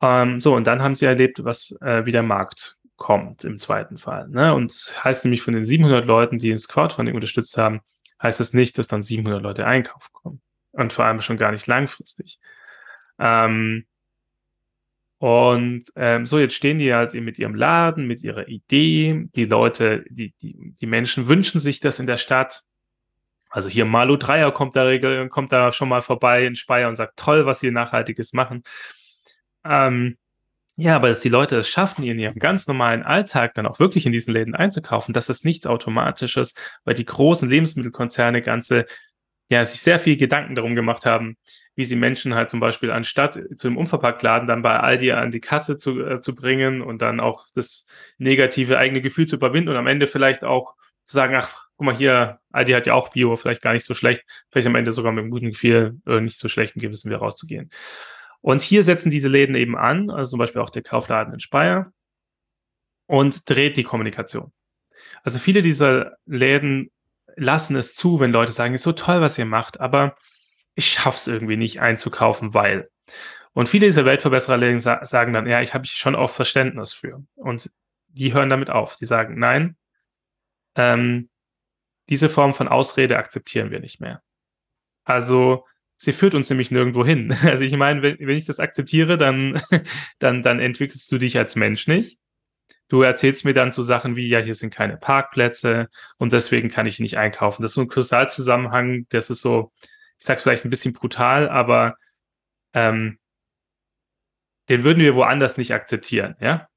Ähm, 0.00 0.40
so, 0.40 0.54
und 0.54 0.66
dann 0.66 0.80
haben 0.80 0.94
sie 0.94 1.06
erlebt, 1.06 1.44
was 1.44 1.76
äh, 1.80 2.06
wie 2.06 2.12
der 2.12 2.22
Markt 2.22 2.76
kommt 2.96 3.44
im 3.44 3.58
zweiten 3.58 3.98
Fall. 3.98 4.28
Ne? 4.28 4.54
Und 4.54 4.70
das 4.70 5.02
heißt 5.02 5.24
nämlich 5.24 5.42
von 5.42 5.54
den 5.54 5.64
700 5.64 6.04
Leuten, 6.04 6.38
die 6.38 6.50
das 6.50 6.68
Crowdfunding 6.68 7.16
unterstützt 7.16 7.58
haben, 7.58 7.80
heißt 8.22 8.40
es 8.40 8.48
das 8.48 8.54
nicht, 8.54 8.78
dass 8.78 8.86
dann 8.86 9.02
700 9.02 9.42
Leute 9.42 9.66
einkaufen 9.66 10.12
kommen. 10.12 10.40
Und 10.70 10.92
vor 10.92 11.04
allem 11.04 11.20
schon 11.20 11.36
gar 11.36 11.50
nicht 11.50 11.66
langfristig. 11.66 12.38
Ähm, 13.18 13.86
und 15.18 15.84
ähm, 15.94 16.26
so, 16.26 16.40
jetzt 16.40 16.54
stehen 16.54 16.78
die 16.78 16.92
halt 16.92 17.14
mit 17.14 17.38
ihrem 17.38 17.54
Laden, 17.54 18.08
mit 18.08 18.24
ihrer 18.24 18.48
Idee. 18.48 19.28
Die 19.36 19.44
Leute, 19.44 20.04
die, 20.10 20.34
die, 20.42 20.72
die 20.72 20.86
Menschen 20.86 21.28
wünschen 21.28 21.60
sich 21.60 21.78
das 21.78 22.00
in 22.00 22.08
der 22.08 22.16
Stadt. 22.16 22.64
Also 23.48 23.68
hier 23.68 23.84
Malu 23.84 24.16
Dreier 24.16 24.50
kommt 24.50 24.74
da, 24.74 24.82
regel, 24.82 25.28
kommt 25.28 25.52
da 25.52 25.70
schon 25.70 25.88
mal 25.88 26.02
vorbei 26.02 26.44
in 26.46 26.56
Speyer 26.56 26.88
und 26.88 26.96
sagt, 26.96 27.18
toll, 27.18 27.46
was 27.46 27.60
sie 27.60 27.70
Nachhaltiges 27.70 28.32
machen. 28.32 28.64
Ähm, 29.64 30.16
ja, 30.76 30.96
aber 30.96 31.10
dass 31.10 31.20
die 31.20 31.28
Leute 31.28 31.58
es 31.58 31.68
schaffen, 31.68 32.02
in 32.02 32.18
ihrem 32.18 32.40
ganz 32.40 32.66
normalen 32.66 33.02
Alltag 33.02 33.54
dann 33.54 33.66
auch 33.66 33.78
wirklich 33.78 34.06
in 34.06 34.12
diesen 34.12 34.32
Läden 34.32 34.54
einzukaufen, 34.54 35.12
das 35.12 35.28
ist 35.28 35.44
nichts 35.44 35.66
Automatisches, 35.66 36.54
weil 36.84 36.94
die 36.94 37.04
großen 37.04 37.48
Lebensmittelkonzerne 37.48 38.40
ganze 38.40 38.86
ja, 39.52 39.64
sich 39.66 39.82
sehr 39.82 39.98
viel 39.98 40.16
Gedanken 40.16 40.54
darum 40.54 40.74
gemacht 40.74 41.04
haben, 41.04 41.36
wie 41.74 41.84
sie 41.84 41.94
Menschen 41.94 42.34
halt 42.34 42.48
zum 42.48 42.58
Beispiel 42.58 42.90
anstatt 42.90 43.38
zu 43.56 43.68
einem 43.68 43.76
Unverpacktladen 43.76 44.48
dann 44.48 44.62
bei 44.62 44.80
Aldi 44.80 45.12
an 45.12 45.30
die 45.30 45.40
Kasse 45.40 45.76
zu, 45.76 46.00
äh, 46.02 46.20
zu 46.22 46.34
bringen 46.34 46.80
und 46.80 47.02
dann 47.02 47.20
auch 47.20 47.46
das 47.54 47.86
negative 48.16 48.78
eigene 48.78 49.02
Gefühl 49.02 49.26
zu 49.26 49.36
überwinden 49.36 49.68
und 49.68 49.76
am 49.76 49.86
Ende 49.86 50.06
vielleicht 50.06 50.42
auch 50.42 50.74
zu 51.04 51.14
sagen, 51.14 51.34
ach, 51.36 51.66
guck 51.76 51.84
mal 51.84 51.94
hier, 51.94 52.40
Aldi 52.50 52.72
hat 52.72 52.86
ja 52.86 52.94
auch 52.94 53.10
Bio, 53.10 53.36
vielleicht 53.36 53.60
gar 53.60 53.74
nicht 53.74 53.84
so 53.84 53.92
schlecht, 53.92 54.24
vielleicht 54.50 54.68
am 54.68 54.74
Ende 54.74 54.90
sogar 54.90 55.12
mit 55.12 55.20
einem 55.20 55.30
guten 55.30 55.50
Gefühl 55.50 56.00
äh, 56.06 56.20
nicht 56.22 56.38
so 56.38 56.48
schlechten 56.48 56.80
Gewissen 56.80 57.10
wieder 57.10 57.18
rauszugehen. 57.18 57.68
Und 58.40 58.62
hier 58.62 58.82
setzen 58.82 59.10
diese 59.10 59.28
Läden 59.28 59.54
eben 59.54 59.76
an, 59.76 60.08
also 60.08 60.30
zum 60.30 60.38
Beispiel 60.38 60.62
auch 60.62 60.70
der 60.70 60.82
Kaufladen 60.82 61.34
in 61.34 61.40
Speyer, 61.40 61.92
und 63.06 63.50
dreht 63.50 63.76
die 63.76 63.82
Kommunikation. 63.82 64.50
Also 65.22 65.38
viele 65.38 65.60
dieser 65.60 66.16
Läden 66.24 66.90
lassen 67.36 67.76
es 67.76 67.94
zu, 67.94 68.20
wenn 68.20 68.32
Leute 68.32 68.52
sagen, 68.52 68.74
ist 68.74 68.82
so 68.82 68.92
toll, 68.92 69.20
was 69.20 69.38
ihr 69.38 69.44
macht, 69.44 69.80
aber 69.80 70.16
ich 70.74 70.86
schaff's 70.86 71.26
irgendwie 71.26 71.56
nicht 71.56 71.80
einzukaufen, 71.80 72.54
weil. 72.54 72.90
Und 73.52 73.68
viele 73.68 73.86
dieser 73.86 74.04
Weltverbesserer 74.04 75.04
sagen 75.04 75.32
dann, 75.32 75.46
ja, 75.46 75.60
ich 75.60 75.74
habe 75.74 75.84
schon 75.84 76.14
auch 76.14 76.30
Verständnis 76.30 76.94
für. 76.94 77.22
Und 77.34 77.70
die 78.08 78.32
hören 78.32 78.48
damit 78.48 78.70
auf. 78.70 78.96
Die 78.96 79.04
sagen, 79.04 79.38
nein, 79.38 79.76
ähm, 80.74 81.28
diese 82.08 82.28
Form 82.28 82.54
von 82.54 82.68
Ausrede 82.68 83.18
akzeptieren 83.18 83.70
wir 83.70 83.80
nicht 83.80 84.00
mehr. 84.00 84.22
Also 85.04 85.66
sie 85.96 86.12
führt 86.12 86.34
uns 86.34 86.48
nämlich 86.48 86.70
nirgendwo 86.70 87.04
hin. 87.04 87.36
Also 87.42 87.64
ich 87.64 87.76
meine, 87.76 88.02
wenn, 88.02 88.18
wenn 88.18 88.36
ich 88.36 88.46
das 88.46 88.60
akzeptiere, 88.60 89.18
dann, 89.18 89.60
dann, 90.18 90.42
dann 90.42 90.60
entwickelst 90.60 91.10
du 91.12 91.18
dich 91.18 91.36
als 91.36 91.56
Mensch 91.56 91.86
nicht. 91.86 92.18
Du 92.92 93.00
erzählst 93.00 93.46
mir 93.46 93.54
dann 93.54 93.72
so 93.72 93.82
Sachen 93.82 94.16
wie, 94.16 94.28
ja, 94.28 94.38
hier 94.40 94.54
sind 94.54 94.68
keine 94.74 94.98
Parkplätze 94.98 95.88
und 96.18 96.30
deswegen 96.30 96.68
kann 96.68 96.84
ich 96.84 97.00
nicht 97.00 97.16
einkaufen. 97.16 97.62
Das 97.62 97.70
ist 97.70 97.76
so 97.76 97.80
ein 97.80 97.88
Kristallzusammenhang, 97.88 99.06
das 99.08 99.30
ist 99.30 99.40
so, 99.40 99.72
ich 100.18 100.26
sag's 100.26 100.42
vielleicht 100.42 100.66
ein 100.66 100.70
bisschen 100.70 100.92
brutal, 100.92 101.48
aber 101.48 101.96
ähm, 102.74 103.18
den 104.68 104.84
würden 104.84 105.02
wir 105.02 105.14
woanders 105.14 105.56
nicht 105.56 105.72
akzeptieren, 105.72 106.36
ja? 106.38 106.68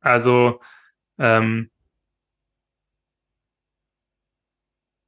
Also, 0.00 0.60
ähm, 1.18 1.70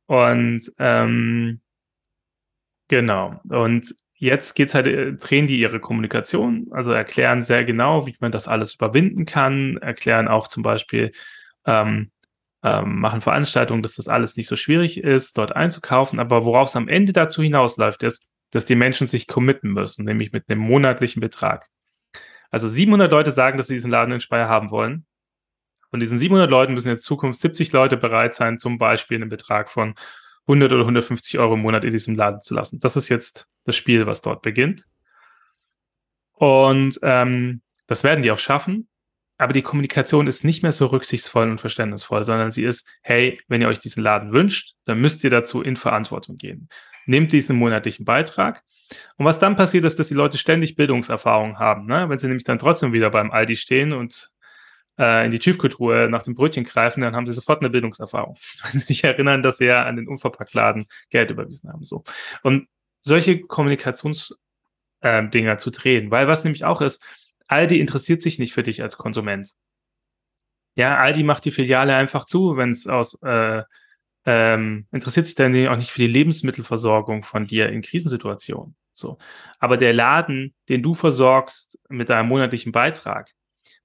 und 0.07 0.73
ähm, 0.79 1.61
genau. 2.87 3.41
Und 3.49 3.97
jetzt 4.25 4.55
geht's 4.55 4.75
halt, 4.75 4.87
äh, 4.87 5.13
drehen 5.13 5.47
die 5.47 5.59
ihre 5.61 5.81
Kommunikation, 5.81 6.69
also 6.71 6.93
erklären 6.93 7.43
sehr 7.43 7.65
genau, 7.65 8.07
wie 8.07 8.17
man 8.21 8.33
das 8.33 8.49
alles 8.49 8.75
überwinden 8.75 9.27
kann, 9.27 9.77
erklären 9.79 10.29
auch 10.29 10.49
zum 10.49 10.63
Beispiel, 10.63 11.13
ähm, 11.67 12.11
ähm, 12.63 13.01
machen 13.01 13.21
Veranstaltungen, 13.21 13.83
dass 13.83 13.97
das 13.97 14.09
alles 14.09 14.37
nicht 14.37 14.47
so 14.47 14.57
schwierig 14.57 14.99
ist, 14.99 15.37
dort 15.37 15.55
einzukaufen. 15.55 16.19
Aber 16.19 16.47
worauf 16.47 16.69
es 16.69 16.77
am 16.77 16.89
Ende 16.89 17.13
dazu 17.13 17.43
hinausläuft, 17.43 18.03
ist, 18.03 18.25
dass 18.51 18.65
die 18.65 18.77
Menschen 18.77 19.07
sich 19.07 19.27
committen 19.27 19.71
müssen, 19.73 20.05
nämlich 20.05 20.33
mit 20.33 20.49
einem 20.49 20.61
monatlichen 20.61 21.21
Betrag. 21.21 21.67
Also 22.51 22.69
700 22.69 23.11
Leute 23.11 23.33
sagen, 23.33 23.59
dass 23.59 23.67
sie 23.67 23.75
diesen 23.75 23.91
Laden 23.91 24.15
in 24.15 24.21
Speyer 24.21 24.49
haben 24.49 24.71
wollen. 24.71 25.05
Von 25.91 26.01
diesen 26.01 26.19
700 26.19 26.49
Leuten 26.49 26.73
müssen 26.73 26.89
jetzt 26.89 27.05
Zukunft 27.05 27.39
70 27.41 27.73
Leute 27.73 27.97
bereit 27.99 28.35
sein, 28.35 28.57
zum 28.57 28.79
Beispiel 28.79 29.17
einen 29.17 29.29
Betrag 29.29 29.71
von 29.71 29.95
100 30.47 30.73
oder 30.73 30.83
150 30.83 31.39
Euro 31.39 31.55
im 31.55 31.61
Monat 31.61 31.85
in 31.85 31.93
diesem 31.93 32.15
Laden 32.15 32.43
zu 32.43 32.55
lassen. 32.55 32.81
Das 32.81 32.97
ist 32.97 33.09
jetzt 33.09 33.47
das 33.65 33.77
Spiel, 33.77 34.07
was 34.07 34.23
dort 34.23 34.43
beginnt. 34.43 34.87
Und 36.33 36.99
ähm, 37.03 37.63
das 37.87 38.05
werden 38.05 38.23
die 38.23 38.31
auch 38.31 38.39
schaffen. 38.39 38.89
Aber 39.37 39.53
die 39.53 39.63
Kommunikation 39.63 40.27
ist 40.27 40.45
nicht 40.45 40.63
mehr 40.63 40.73
so 40.73 40.87
rücksichtsvoll 40.87 41.51
und 41.51 41.61
verständnisvoll, 41.61 42.23
sondern 42.23 42.51
sie 42.51 42.65
ist, 42.65 42.87
hey, 43.03 43.39
wenn 43.49 43.61
ihr 43.61 43.69
euch 43.69 43.81
diesen 43.81 44.03
Laden 44.03 44.33
wünscht, 44.33 44.75
dann 44.85 45.01
müsst 45.01 45.25
ihr 45.25 45.31
dazu 45.31 45.61
in 45.61 45.77
Verantwortung 45.77 46.37
gehen. 46.37 46.69
Nehmt 47.07 47.33
diesen 47.33 47.57
monatlichen 47.57 48.05
Beitrag. 48.05 48.63
Und 49.17 49.27
was 49.27 49.39
dann 49.41 49.57
passiert, 49.57 49.85
ist, 49.85 49.99
dass 49.99 50.09
die 50.09 50.15
Leute 50.15 50.39
ständig 50.39 50.77
Bildungserfahrung 50.77 51.59
haben. 51.59 51.87
Ne? 51.87 52.09
Wenn 52.09 52.19
sie 52.19 52.29
nämlich 52.29 52.45
dann 52.45 52.59
trotzdem 52.59 52.93
wieder 52.93 53.11
beim 53.11 53.33
Aldi 53.33 53.57
stehen 53.57 53.93
und 53.93 54.31
in 54.97 55.31
die 55.31 55.39
Tiefkultur 55.39 56.09
nach 56.09 56.23
dem 56.23 56.35
Brötchen 56.35 56.65
greifen, 56.65 57.01
dann 57.01 57.17
haben 57.17 57.27
sie 57.27 57.33
sofort 57.33 57.61
eine 57.61 57.71
Bildungserfahrung. 57.71 58.37
Wenn 58.63 58.79
sie 58.81 58.87
sich 58.87 59.05
erinnern, 59.05 59.43
dass 59.43 59.59
sie 59.59 59.67
ja 59.67 59.85
an 59.85 59.97
den 59.97 60.09
Unverpacktladen 60.09 60.87
Geld 61.11 61.31
überwiesen 61.31 61.73
haben. 61.73 61.83
So. 61.83 62.05
Und 62.43 62.69
solche 63.01 63.41
Kommunikationsdinger 63.41 64.39
äh, 65.53 65.59
zu 65.59 65.71
drehen. 65.71 66.11
Weil 66.11 66.29
was 66.29 66.45
nämlich 66.45 66.65
auch 66.65 66.81
ist, 66.81 67.03
Aldi 67.47 67.81
interessiert 67.81 68.23
sich 68.23 68.39
nicht 68.39 68.55
für 68.55 68.63
dich 68.63 68.83
als 68.83 68.97
Konsument. 68.97 69.55
Ja, 70.77 70.97
Aldi 70.99 71.23
macht 71.23 71.45
die 71.45 71.51
Filiale 71.51 71.95
einfach 71.95 72.25
zu, 72.25 72.57
wenn 72.57 72.71
es 72.71 72.87
aus 72.87 73.21
äh, 73.23 73.63
ähm, 74.27 74.87
interessiert 74.91 75.27
sich 75.27 75.35
dann 75.35 75.55
auch 75.69 75.77
nicht 75.77 75.91
für 75.91 76.01
die 76.01 76.07
Lebensmittelversorgung 76.07 77.25
von 77.25 77.47
dir 77.47 77.69
in 77.69 77.83
Krisensituationen. 77.83 78.75
So. 78.95 79.19
Aber 79.59 79.77
der 79.77 79.93
Laden, 79.93 80.55
den 80.69 80.83
du 80.83 80.95
versorgst 80.95 81.79
mit 81.89 82.09
deinem 82.09 82.29
monatlichen 82.29 82.73
Beitrag, 82.73 83.33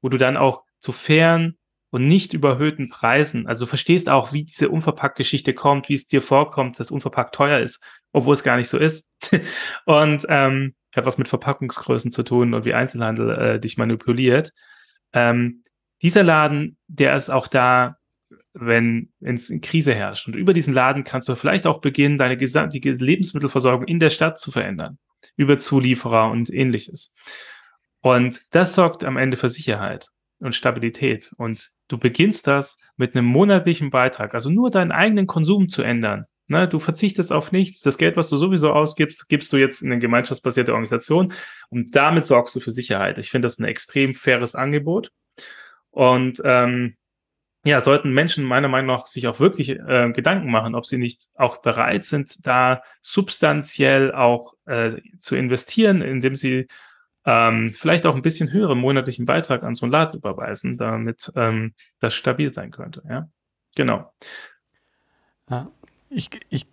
wo 0.01 0.10
du 0.10 0.18
dann 0.18 0.38
auch 0.38 0.64
zu 0.80 0.91
fairen 0.91 1.57
und 1.91 2.07
nicht 2.07 2.34
überhöhten 2.34 2.89
Preisen, 2.89 3.47
also 3.47 3.65
du 3.65 3.69
verstehst 3.69 4.09
auch, 4.09 4.32
wie 4.32 4.43
diese 4.43 4.69
Unverpackt-Geschichte 4.69 5.53
kommt, 5.53 5.89
wie 5.89 5.95
es 5.95 6.07
dir 6.07 6.21
vorkommt, 6.21 6.80
dass 6.80 6.91
Unverpackt 6.91 7.34
teuer 7.34 7.59
ist, 7.59 7.84
obwohl 8.11 8.34
es 8.34 8.43
gar 8.43 8.57
nicht 8.57 8.69
so 8.69 8.77
ist. 8.77 9.09
und 9.86 10.25
ähm, 10.30 10.75
hat 10.95 11.05
was 11.05 11.17
mit 11.17 11.27
Verpackungsgrößen 11.27 12.11
zu 12.11 12.23
tun 12.23 12.53
und 12.53 12.65
wie 12.65 12.73
Einzelhandel 12.73 13.30
äh, 13.32 13.59
dich 13.59 13.77
manipuliert. 13.77 14.53
Ähm, 15.13 15.63
dieser 16.01 16.23
Laden, 16.23 16.77
der 16.88 17.15
ist 17.15 17.30
auch 17.30 17.47
da, 17.47 17.97
wenn 18.53 19.11
es 19.19 19.49
in 19.49 19.61
Krise 19.61 19.93
herrscht. 19.93 20.27
Und 20.27 20.36
über 20.36 20.53
diesen 20.53 20.73
Laden 20.73 21.03
kannst 21.03 21.30
du 21.30 21.36
vielleicht 21.36 21.67
auch 21.67 21.82
beginnen, 21.82 22.17
deine 22.17 22.38
gesamte 22.38 22.77
Lebensmittelversorgung 22.77 23.88
in 23.88 23.99
der 23.99 24.09
Stadt 24.09 24.39
zu 24.39 24.51
verändern. 24.51 24.97
Über 25.36 25.59
Zulieferer 25.59 26.32
und 26.32 26.49
ähnliches. 26.51 27.13
Und 28.01 28.41
das 28.51 28.75
sorgt 28.75 29.03
am 29.03 29.17
Ende 29.17 29.38
für 29.38 29.49
Sicherheit 29.49 30.09
und 30.39 30.55
Stabilität. 30.55 31.31
Und 31.37 31.71
du 31.87 31.97
beginnst 31.97 32.47
das 32.47 32.77
mit 32.97 33.15
einem 33.15 33.25
monatlichen 33.25 33.89
Beitrag, 33.89 34.33
also 34.33 34.49
nur 34.49 34.71
deinen 34.71 34.91
eigenen 34.91 35.27
Konsum 35.27 35.69
zu 35.69 35.81
ändern. 35.81 36.25
Ne, 36.47 36.67
du 36.67 36.79
verzichtest 36.79 37.31
auf 37.31 37.51
nichts. 37.51 37.81
Das 37.81 37.99
Geld, 37.99 38.17
was 38.17 38.29
du 38.29 38.37
sowieso 38.37 38.71
ausgibst, 38.73 39.29
gibst 39.29 39.53
du 39.53 39.57
jetzt 39.57 39.83
in 39.83 39.91
eine 39.91 39.99
gemeinschaftsbasierte 39.99 40.71
Organisation 40.71 41.31
und 41.69 41.95
damit 41.95 42.25
sorgst 42.25 42.55
du 42.55 42.59
für 42.59 42.71
Sicherheit. 42.71 43.19
Ich 43.19 43.29
finde 43.29 43.45
das 43.45 43.59
ein 43.59 43.65
extrem 43.65 44.15
faires 44.15 44.55
Angebot. 44.55 45.11
Und 45.91 46.41
ähm, 46.43 46.95
ja, 47.65 47.81
sollten 47.81 48.13
Menschen 48.13 48.45
meiner 48.45 48.67
Meinung 48.67 48.87
nach 48.87 49.05
sich 49.05 49.27
auch 49.27 49.39
wirklich 49.39 49.69
äh, 49.69 50.11
Gedanken 50.11 50.49
machen, 50.49 50.75
ob 50.75 50.85
sie 50.85 50.97
nicht 50.97 51.27
auch 51.35 51.57
bereit 51.57 52.05
sind, 52.05 52.47
da 52.47 52.81
substanziell 53.01 54.11
auch 54.13 54.53
äh, 54.65 54.93
zu 55.19 55.35
investieren, 55.35 56.01
indem 56.01 56.35
sie 56.35 56.67
ähm, 57.30 57.73
vielleicht 57.75 58.07
auch 58.07 58.15
ein 58.15 58.23
bisschen 58.23 58.51
höheren 58.51 58.80
monatlichen 58.80 59.27
Beitrag 59.27 59.61
an 59.61 59.75
so 59.75 59.86
einen 59.86 59.91
Laden 59.91 60.17
überweisen, 60.17 60.77
damit 60.77 61.32
ähm, 61.36 61.73
das 61.99 62.15
stabil 62.15 62.51
sein 62.51 62.71
könnte. 62.71 63.03
Ja, 63.07 63.30
genau. 63.75 64.11
Ja, 65.47 65.69
ich, 66.09 66.32
ich, 66.49 66.65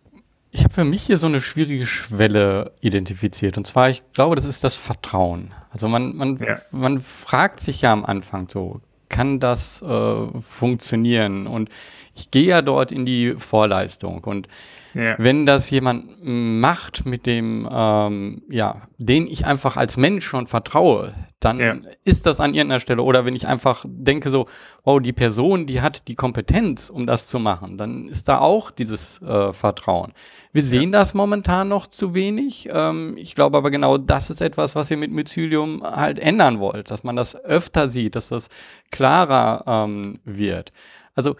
ich 0.50 0.64
habe 0.64 0.72
für 0.72 0.84
mich 0.84 1.02
hier 1.02 1.18
so 1.18 1.26
eine 1.26 1.42
schwierige 1.42 1.84
Schwelle 1.84 2.72
identifiziert. 2.80 3.58
Und 3.58 3.66
zwar, 3.66 3.90
ich 3.90 4.02
glaube, 4.14 4.34
das 4.34 4.46
ist 4.46 4.64
das 4.64 4.76
Vertrauen. 4.76 5.52
Also 5.70 5.88
man, 5.88 6.16
man, 6.16 6.38
ja. 6.38 6.58
man 6.70 7.02
fragt 7.02 7.60
sich 7.60 7.82
ja 7.82 7.92
am 7.92 8.06
Anfang 8.06 8.48
so, 8.48 8.80
kann 9.10 9.40
das 9.40 9.82
äh, 9.82 10.40
funktionieren? 10.40 11.46
Und 11.46 11.68
ich 12.14 12.30
gehe 12.30 12.46
ja 12.46 12.62
dort 12.62 12.92
in 12.92 13.04
die 13.04 13.34
Vorleistung. 13.36 14.24
Und 14.24 14.48
ja. 14.96 15.14
Wenn 15.18 15.46
das 15.46 15.70
jemand 15.70 16.06
macht, 16.22 17.06
mit 17.06 17.26
dem, 17.26 17.68
ähm, 17.70 18.42
ja, 18.48 18.82
den 18.98 19.26
ich 19.26 19.46
einfach 19.46 19.76
als 19.76 19.96
Mensch 19.96 20.24
schon 20.24 20.46
vertraue, 20.46 21.14
dann 21.40 21.60
ja. 21.60 21.76
ist 22.04 22.26
das 22.26 22.40
an 22.40 22.54
irgendeiner 22.54 22.80
Stelle. 22.80 23.02
Oder 23.02 23.24
wenn 23.24 23.36
ich 23.36 23.46
einfach 23.46 23.84
denke 23.86 24.30
so, 24.30 24.46
wow, 24.84 25.00
die 25.00 25.12
Person, 25.12 25.66
die 25.66 25.80
hat 25.80 26.08
die 26.08 26.14
Kompetenz, 26.14 26.90
um 26.90 27.06
das 27.06 27.28
zu 27.28 27.38
machen, 27.38 27.76
dann 27.78 28.08
ist 28.08 28.28
da 28.28 28.38
auch 28.38 28.70
dieses 28.70 29.20
äh, 29.22 29.52
Vertrauen. 29.52 30.12
Wir 30.52 30.62
sehen 30.62 30.92
ja. 30.92 30.98
das 30.98 31.14
momentan 31.14 31.68
noch 31.68 31.86
zu 31.86 32.14
wenig. 32.14 32.68
Ähm, 32.72 33.14
ich 33.18 33.34
glaube 33.34 33.58
aber 33.58 33.70
genau, 33.70 33.98
das 33.98 34.30
ist 34.30 34.40
etwas, 34.40 34.74
was 34.74 34.90
ihr 34.90 34.96
mit 34.96 35.12
Mycelium 35.12 35.82
halt 35.84 36.18
ändern 36.18 36.58
wollt, 36.58 36.90
dass 36.90 37.04
man 37.04 37.16
das 37.16 37.36
öfter 37.36 37.88
sieht, 37.88 38.16
dass 38.16 38.28
das 38.28 38.48
klarer 38.90 39.64
ähm, 39.66 40.14
wird. 40.24 40.72
Also 41.14 41.36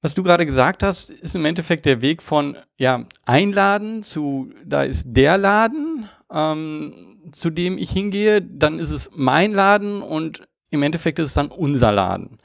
was 0.00 0.14
du 0.14 0.22
gerade 0.22 0.46
gesagt 0.46 0.82
hast, 0.82 1.10
ist 1.10 1.34
im 1.34 1.44
Endeffekt 1.44 1.84
der 1.84 2.00
Weg 2.00 2.22
von 2.22 2.56
ja, 2.76 3.04
Einladen 3.24 4.02
zu, 4.02 4.52
da 4.64 4.82
ist 4.82 5.06
der 5.08 5.38
Laden, 5.38 6.08
ähm, 6.32 7.30
zu 7.32 7.50
dem 7.50 7.78
ich 7.78 7.90
hingehe, 7.90 8.40
dann 8.42 8.78
ist 8.78 8.90
es 8.90 9.10
mein 9.14 9.52
Laden 9.52 10.02
und 10.02 10.48
im 10.70 10.82
Endeffekt 10.82 11.18
ist 11.18 11.30
es 11.30 11.34
dann 11.34 11.48
unser 11.48 11.92
Laden. 11.92 12.38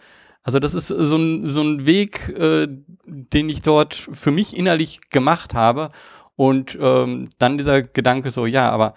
Also 0.43 0.59
das 0.59 0.73
ist 0.73 0.87
so 0.87 1.15
ein, 1.15 1.47
so 1.47 1.61
ein 1.61 1.85
Weg, 1.85 2.29
äh, 2.29 2.67
den 3.05 3.49
ich 3.49 3.61
dort 3.61 3.93
für 3.93 4.31
mich 4.31 4.57
innerlich 4.57 5.09
gemacht 5.09 5.53
habe. 5.53 5.89
Und 6.35 6.77
ähm, 6.81 7.29
dann 7.37 7.57
dieser 7.57 7.83
Gedanke 7.83 8.31
so, 8.31 8.45
ja, 8.45 8.69
aber 8.71 8.95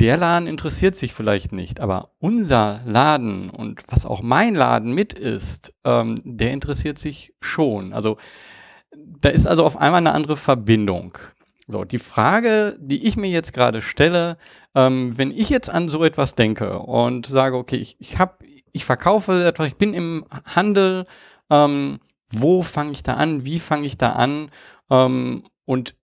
der 0.00 0.16
Laden 0.16 0.46
interessiert 0.46 0.96
sich 0.96 1.12
vielleicht 1.12 1.52
nicht, 1.52 1.80
aber 1.80 2.12
unser 2.18 2.80
Laden 2.86 3.50
und 3.50 3.82
was 3.88 4.06
auch 4.06 4.22
mein 4.22 4.54
Laden 4.54 4.94
mit 4.94 5.12
ist, 5.12 5.72
ähm, 5.84 6.20
der 6.24 6.52
interessiert 6.52 6.98
sich 6.98 7.34
schon. 7.40 7.92
Also 7.92 8.16
da 8.92 9.28
ist 9.28 9.46
also 9.46 9.64
auf 9.64 9.76
einmal 9.76 9.98
eine 9.98 10.12
andere 10.12 10.36
Verbindung. 10.36 11.18
So, 11.66 11.84
die 11.84 11.98
Frage, 11.98 12.78
die 12.80 13.06
ich 13.06 13.16
mir 13.16 13.28
jetzt 13.28 13.52
gerade 13.52 13.82
stelle, 13.82 14.38
ähm, 14.74 15.18
wenn 15.18 15.30
ich 15.30 15.50
jetzt 15.50 15.68
an 15.68 15.88
so 15.88 16.04
etwas 16.04 16.34
denke 16.34 16.78
und 16.78 17.26
sage, 17.26 17.56
okay, 17.56 17.76
ich, 17.76 17.96
ich 17.98 18.18
habe, 18.18 18.38
ich 18.72 18.84
verkaufe 18.84 19.44
etwas, 19.44 19.66
ich 19.66 19.76
bin 19.76 19.92
im 19.94 20.24
Handel, 20.44 21.04
ähm, 21.50 21.98
wo 22.30 22.62
fange 22.62 22.92
ich 22.92 23.02
da 23.02 23.14
an, 23.14 23.44
wie 23.44 23.58
fange 23.58 23.86
ich 23.86 23.98
da 23.98 24.12
an? 24.12 24.50
Ähm, 24.90 25.42
und 25.66 25.94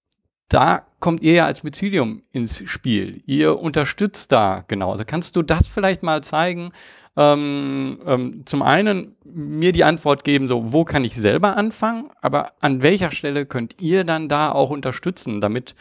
da 0.49 0.85
kommt 0.99 1.21
ihr 1.21 1.33
ja 1.33 1.45
als 1.45 1.63
Mycelium 1.63 2.23
ins 2.31 2.63
Spiel. 2.69 3.21
Ihr 3.25 3.59
unterstützt 3.59 4.31
da 4.31 4.63
genau. 4.67 4.91
Also 4.91 5.03
kannst 5.05 5.35
du 5.35 5.41
das 5.41 5.67
vielleicht 5.67 6.03
mal 6.03 6.23
zeigen? 6.23 6.71
Ähm, 7.17 7.99
ähm, 8.05 8.43
zum 8.45 8.61
einen 8.61 9.15
mir 9.23 9.71
die 9.71 9.85
Antwort 9.85 10.23
geben, 10.23 10.47
so 10.47 10.73
wo 10.73 10.83
kann 10.83 11.05
ich 11.05 11.15
selber 11.15 11.55
anfangen, 11.55 12.09
aber 12.21 12.51
an 12.59 12.81
welcher 12.81 13.11
Stelle 13.11 13.45
könnt 13.45 13.81
ihr 13.81 14.03
dann 14.03 14.27
da 14.27 14.51
auch 14.51 14.69
unterstützen, 14.69 15.39
damit 15.39 15.75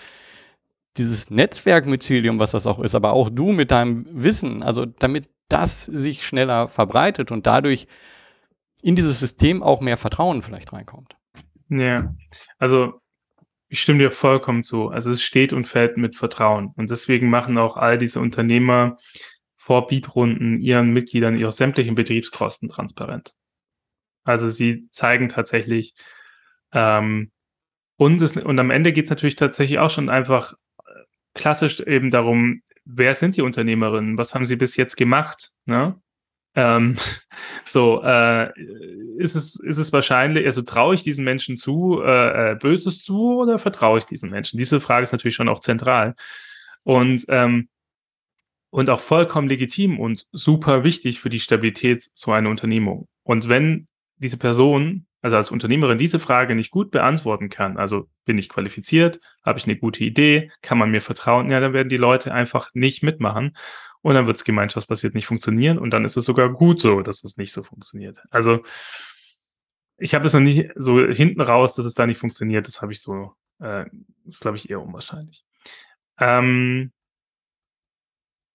dieses 0.97 1.31
Netzwerk 1.31 1.87
Mycelium, 1.87 2.39
was 2.39 2.53
das 2.53 2.69
auch 2.69 2.79
ist, 2.79 2.95
aber 2.95 3.15
auch 3.15 3.31
du 3.31 3.51
mit 3.51 3.73
deinem 3.73 4.07
Wissen, 4.11 4.63
also 4.63 4.87
damit 4.87 5.29
das 5.49 5.87
sich 5.87 6.25
schneller 6.25 6.69
verbreitet 6.69 7.33
und 7.33 7.47
dadurch 7.47 7.89
in 8.81 8.95
dieses 8.95 9.19
System 9.19 9.63
auch 9.63 9.81
mehr 9.81 9.97
Vertrauen 9.97 10.43
vielleicht 10.43 10.73
reinkommt. 10.73 11.17
Ja, 11.69 12.15
also 12.59 13.01
ich 13.69 13.81
stimme 13.81 13.99
dir 13.99 14.11
vollkommen 14.11 14.63
zu. 14.63 14.89
Also 14.89 15.11
es 15.11 15.23
steht 15.23 15.53
und 15.53 15.67
fällt 15.67 15.97
mit 15.97 16.17
Vertrauen. 16.17 16.73
Und 16.77 16.91
deswegen 16.91 17.31
machen 17.31 17.59
auch 17.59 17.77
all 17.77 17.99
diese 17.99 18.21
Unternehmer 18.21 18.99
vor 19.57 19.87
Beatrunden 19.87 20.61
ihren 20.61 20.91
Mitgliedern 20.91 21.39
ihre 21.39 21.51
sämtlichen 21.51 21.95
Betriebskosten 21.95 22.69
transparent. 22.69 23.35
Also 24.25 24.49
sie 24.49 24.89
zeigen 24.91 25.29
tatsächlich, 25.29 25.95
ähm, 26.73 27.31
und, 27.97 28.21
es, 28.21 28.37
und 28.37 28.59
am 28.59 28.71
Ende 28.71 28.93
geht 28.93 29.05
es 29.05 29.11
natürlich 29.11 29.37
tatsächlich 29.37 29.79
auch 29.79 29.91
schon 29.91 30.09
einfach 30.09 30.55
äh, 30.85 30.91
klassisch 31.35 31.81
eben 31.81 32.11
darum, 32.11 32.63
wer 32.85 33.15
sind 33.15 33.37
die 33.37 33.43
Unternehmerinnen, 33.43 34.19
was 34.19 34.35
haben 34.35 34.47
sie 34.47 34.57
bis 34.57 34.77
jetzt 34.77 34.97
gemacht, 34.97 35.53
ne? 35.65 36.01
Ähm, 36.55 36.97
so, 37.65 38.03
äh, 38.03 38.53
ist 39.19 39.35
es, 39.35 39.59
ist 39.61 39.79
es 39.79 39.93
wahrscheinlich, 39.93 40.45
also 40.45 40.63
traue 40.63 40.95
ich 40.95 41.03
diesen 41.03 41.25
Menschen 41.25 41.57
zu, 41.57 42.03
äh, 42.03 42.53
äh, 42.53 42.55
Böses 42.57 43.03
zu 43.03 43.41
oder 43.41 43.59
vertraue 43.59 43.99
ich 43.99 44.07
diesen 44.07 44.31
Menschen? 44.31 44.59
Diese 44.59 44.81
Frage 44.81 45.05
ist 45.05 45.13
natürlich 45.13 45.35
schon 45.35 45.49
auch 45.49 45.61
zentral. 45.61 46.15
Und 46.83 47.25
ähm, 47.29 47.69
und 48.75 48.91
auch 48.91 48.99
vollkommen 48.99 49.49
legitim 49.49 50.01
und 50.01 50.27
super 50.33 50.83
wichtig 50.83 51.21
für 51.21 51.31
die 51.31 51.39
Stabilität 51.39 52.11
so 52.13 52.33
einer 52.33 52.51
Unternehmung. 52.51 53.07
Und 53.23 53.49
wenn 53.49 53.87
diese 54.17 54.37
Person, 54.37 55.07
also 55.23 55.37
als 55.37 55.53
Unternehmerin, 55.53 55.97
diese 55.97 56.19
Frage 56.19 56.57
nicht 56.57 56.73
gut 56.73 56.91
beantworten 56.91 57.51
kann, 57.51 57.77
also 57.77 58.09
bin 58.25 58.37
ich 58.37 58.49
qualifiziert, 58.49 59.21
habe 59.47 59.61
ich 59.61 59.67
eine 59.67 59.77
gute 59.77 60.03
Idee, 60.03 60.51
kann 60.61 60.77
man 60.77 60.91
mir 60.91 61.01
vertrauen, 61.01 61.51
ja, 61.51 61.61
dann 61.61 61.73
werden 61.73 61.89
die 61.89 61.97
Leute 61.97 62.35
einfach 62.35 62.71
nicht 62.75 63.05
mitmachen 63.05 63.57
und 64.05 64.15
dann 64.15 64.27
wird 64.27 64.37
es 64.37 64.45
gemeinschaftsbasiert 64.45 65.15
nicht 65.15 65.27
funktionieren 65.27 65.79
und 65.79 65.91
dann 65.91 66.05
ist 66.05 66.19
es 66.19 66.27
sogar 66.27 66.51
gut 66.51 66.79
so, 66.79 67.01
dass 67.01 67.25
es 67.25 67.39
nicht 67.39 67.53
so 67.53 67.63
funktioniert. 67.63 68.19
Also 68.31 68.63
ich 69.97 70.15
habe 70.15 70.27
es 70.27 70.35
noch 70.35 70.41
nicht 70.41 70.71
so 70.77 71.01
hinten 71.09 71.41
raus, 71.41 71.75
dass 71.75 71.87
es 71.87 71.95
da 71.95 72.07
nicht 72.07 72.19
funktioniert, 72.19 72.69
das 72.69 72.83
habe 72.83 72.93
ich 72.93 73.01
so, 73.01 73.33
äh, 73.61 73.87
ist 74.27 74.43
glaube 74.43 74.59
ich 74.59 74.69
eher 74.69 74.83
unwahrscheinlich. 74.83 75.47
Ähm, 76.21 76.93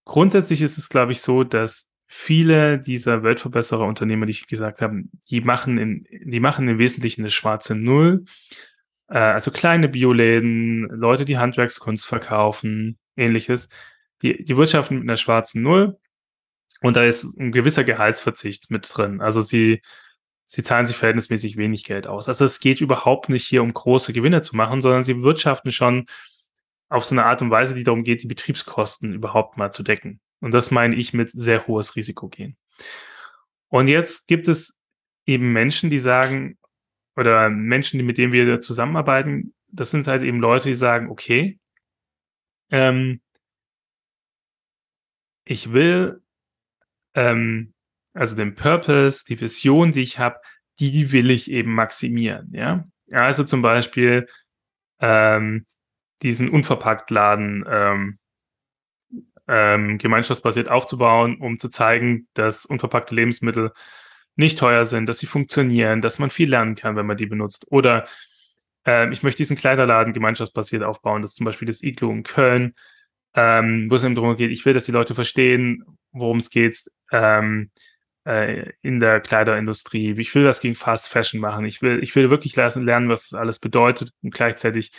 grundsätzlich 0.04 0.62
ist 0.62 0.78
es, 0.78 0.88
glaube 0.88 1.10
ich, 1.10 1.20
so, 1.20 1.42
dass 1.42 1.90
viele 2.06 2.78
dieser 2.78 3.24
Weltverbesserer-Unternehmer, 3.24 4.26
die 4.26 4.32
ich 4.32 4.46
gesagt 4.46 4.80
habe, 4.80 5.02
die 5.30 5.40
machen 5.40 5.78
in, 5.78 6.06
die 6.30 6.40
machen 6.40 6.68
im 6.68 6.78
Wesentlichen 6.78 7.22
eine 7.22 7.30
schwarze 7.30 7.74
Null. 7.74 8.24
Äh, 9.08 9.18
also 9.18 9.50
kleine 9.50 9.88
Bioläden, 9.88 10.88
Leute, 10.90 11.24
die 11.24 11.38
Handwerkskunst 11.38 12.06
verkaufen, 12.06 12.98
ähnliches. 13.16 13.68
Die, 14.22 14.44
die 14.44 14.56
wirtschaften 14.56 14.96
mit 14.96 15.04
einer 15.04 15.16
schwarzen 15.16 15.62
Null. 15.62 15.98
Und 16.80 16.96
da 16.96 17.04
ist 17.04 17.38
ein 17.38 17.52
gewisser 17.52 17.84
Gehaltsverzicht 17.84 18.70
mit 18.70 18.88
drin. 18.92 19.20
Also 19.20 19.40
sie, 19.40 19.82
sie 20.46 20.62
zahlen 20.62 20.86
sich 20.86 20.96
verhältnismäßig 20.96 21.56
wenig 21.56 21.84
Geld 21.84 22.06
aus. 22.06 22.28
Also 22.28 22.44
es 22.44 22.60
geht 22.60 22.80
überhaupt 22.80 23.28
nicht 23.28 23.46
hier 23.46 23.62
um 23.62 23.72
große 23.72 24.12
Gewinne 24.12 24.42
zu 24.42 24.56
machen, 24.56 24.80
sondern 24.80 25.02
sie 25.02 25.22
wirtschaften 25.22 25.72
schon 25.72 26.06
auf 26.88 27.04
so 27.04 27.14
eine 27.14 27.24
Art 27.24 27.40
und 27.40 27.50
Weise, 27.50 27.74
die 27.74 27.84
darum 27.84 28.02
geht, 28.02 28.22
die 28.22 28.26
Betriebskosten 28.26 29.14
überhaupt 29.14 29.56
mal 29.56 29.70
zu 29.70 29.82
decken. 29.82 30.20
Und 30.40 30.52
das 30.52 30.70
meine 30.70 30.96
ich 30.96 31.12
mit 31.12 31.30
sehr 31.30 31.66
hohes 31.66 31.96
Risiko 31.96 32.28
gehen. 32.28 32.56
Und 33.68 33.88
jetzt 33.88 34.26
gibt 34.26 34.48
es 34.48 34.76
eben 35.26 35.52
Menschen, 35.52 35.90
die 35.90 35.98
sagen, 35.98 36.58
oder 37.16 37.48
Menschen, 37.48 38.04
mit 38.04 38.18
denen 38.18 38.32
wir 38.32 38.60
zusammenarbeiten, 38.60 39.54
das 39.68 39.90
sind 39.90 40.06
halt 40.06 40.22
eben 40.22 40.40
Leute, 40.40 40.68
die 40.68 40.74
sagen, 40.74 41.10
okay, 41.10 41.60
ähm, 42.70 43.20
ich 45.50 45.72
will, 45.72 46.22
ähm, 47.14 47.74
also 48.14 48.36
den 48.36 48.54
Purpose, 48.54 49.24
die 49.28 49.40
Vision, 49.40 49.90
die 49.90 50.02
ich 50.02 50.20
habe, 50.20 50.36
die 50.78 51.10
will 51.10 51.30
ich 51.30 51.50
eben 51.50 51.74
maximieren, 51.74 52.50
ja. 52.52 52.84
Also 53.10 53.42
zum 53.42 53.60
Beispiel, 53.60 54.28
ähm, 55.00 55.66
diesen 56.22 56.50
Unverpacktladen 56.50 57.64
ähm, 57.68 58.18
ähm, 59.48 59.98
gemeinschaftsbasiert 59.98 60.68
aufzubauen, 60.68 61.38
um 61.40 61.58
zu 61.58 61.68
zeigen, 61.68 62.28
dass 62.34 62.64
unverpackte 62.64 63.16
Lebensmittel 63.16 63.72
nicht 64.36 64.56
teuer 64.56 64.84
sind, 64.84 65.08
dass 65.08 65.18
sie 65.18 65.26
funktionieren, 65.26 66.00
dass 66.00 66.20
man 66.20 66.30
viel 66.30 66.48
lernen 66.48 66.76
kann, 66.76 66.94
wenn 66.94 67.06
man 67.06 67.16
die 67.16 67.26
benutzt. 67.26 67.66
Oder 67.68 68.06
äh, 68.86 69.10
ich 69.12 69.24
möchte 69.24 69.38
diesen 69.38 69.56
Kleiderladen 69.56 70.12
gemeinschaftsbasiert 70.12 70.84
aufbauen, 70.84 71.22
das 71.22 71.32
ist 71.32 71.38
zum 71.38 71.46
Beispiel 71.46 71.66
das 71.66 71.82
Iglu 71.82 72.12
in 72.12 72.22
Köln, 72.22 72.76
ähm, 73.34 73.86
wo 73.90 73.94
es 73.94 74.04
eben 74.04 74.14
darum 74.14 74.36
geht, 74.36 74.50
ich 74.50 74.64
will, 74.64 74.74
dass 74.74 74.84
die 74.84 74.92
Leute 74.92 75.14
verstehen, 75.14 75.84
worum 76.12 76.38
es 76.38 76.50
geht 76.50 76.82
ähm, 77.12 77.70
äh, 78.24 78.70
in 78.82 79.00
der 79.00 79.20
Kleiderindustrie. 79.20 80.14
Ich 80.18 80.34
will 80.34 80.44
was 80.44 80.60
gegen 80.60 80.74
Fast 80.74 81.08
Fashion 81.08 81.40
machen. 81.40 81.64
Ich 81.64 81.82
will, 81.82 82.02
ich 82.02 82.14
will 82.16 82.30
wirklich 82.30 82.56
lernen, 82.56 83.08
was 83.08 83.30
das 83.30 83.38
alles 83.38 83.58
bedeutet 83.58 84.12
und 84.22 84.34
gleichzeitig 84.34 84.92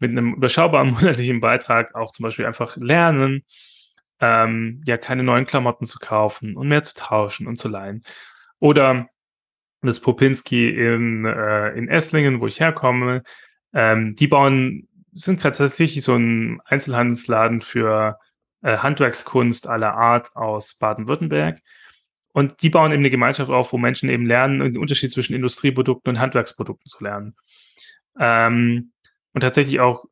mit 0.00 0.10
einem 0.10 0.34
überschaubaren 0.34 0.90
monatlichen 0.92 1.40
Beitrag 1.40 1.94
auch 1.94 2.12
zum 2.12 2.24
Beispiel 2.24 2.46
einfach 2.46 2.76
lernen, 2.76 3.44
ähm, 4.20 4.82
ja, 4.84 4.96
keine 4.96 5.22
neuen 5.22 5.46
Klamotten 5.46 5.86
zu 5.86 5.98
kaufen 5.98 6.56
und 6.56 6.68
mehr 6.68 6.82
zu 6.84 6.94
tauschen 6.94 7.46
und 7.46 7.56
zu 7.56 7.68
leihen. 7.68 8.02
Oder 8.58 9.08
das 9.82 10.00
Popinski 10.00 10.70
in, 10.70 11.24
äh, 11.24 11.70
in 11.70 11.88
Esslingen, 11.88 12.40
wo 12.40 12.48
ich 12.48 12.58
herkomme, 12.58 13.22
ähm, 13.72 14.14
die 14.16 14.26
bauen, 14.26 14.87
sind 15.18 15.42
tatsächlich 15.42 16.02
so 16.02 16.14
ein 16.14 16.60
Einzelhandelsladen 16.64 17.60
für 17.60 18.18
äh, 18.62 18.78
Handwerkskunst 18.78 19.66
aller 19.66 19.94
Art 19.94 20.34
aus 20.36 20.76
Baden-Württemberg. 20.76 21.60
Und 22.32 22.62
die 22.62 22.70
bauen 22.70 22.92
eben 22.92 23.00
eine 23.00 23.10
Gemeinschaft 23.10 23.50
auf, 23.50 23.72
wo 23.72 23.78
Menschen 23.78 24.08
eben 24.10 24.26
lernen, 24.26 24.60
den 24.60 24.78
Unterschied 24.78 25.10
zwischen 25.10 25.34
Industrieprodukten 25.34 26.10
und 26.10 26.20
Handwerksprodukten 26.20 26.88
zu 26.88 27.02
lernen. 27.02 27.34
Ähm, 28.18 28.92
und 29.32 29.40
tatsächlich 29.40 29.80
auch 29.80 30.04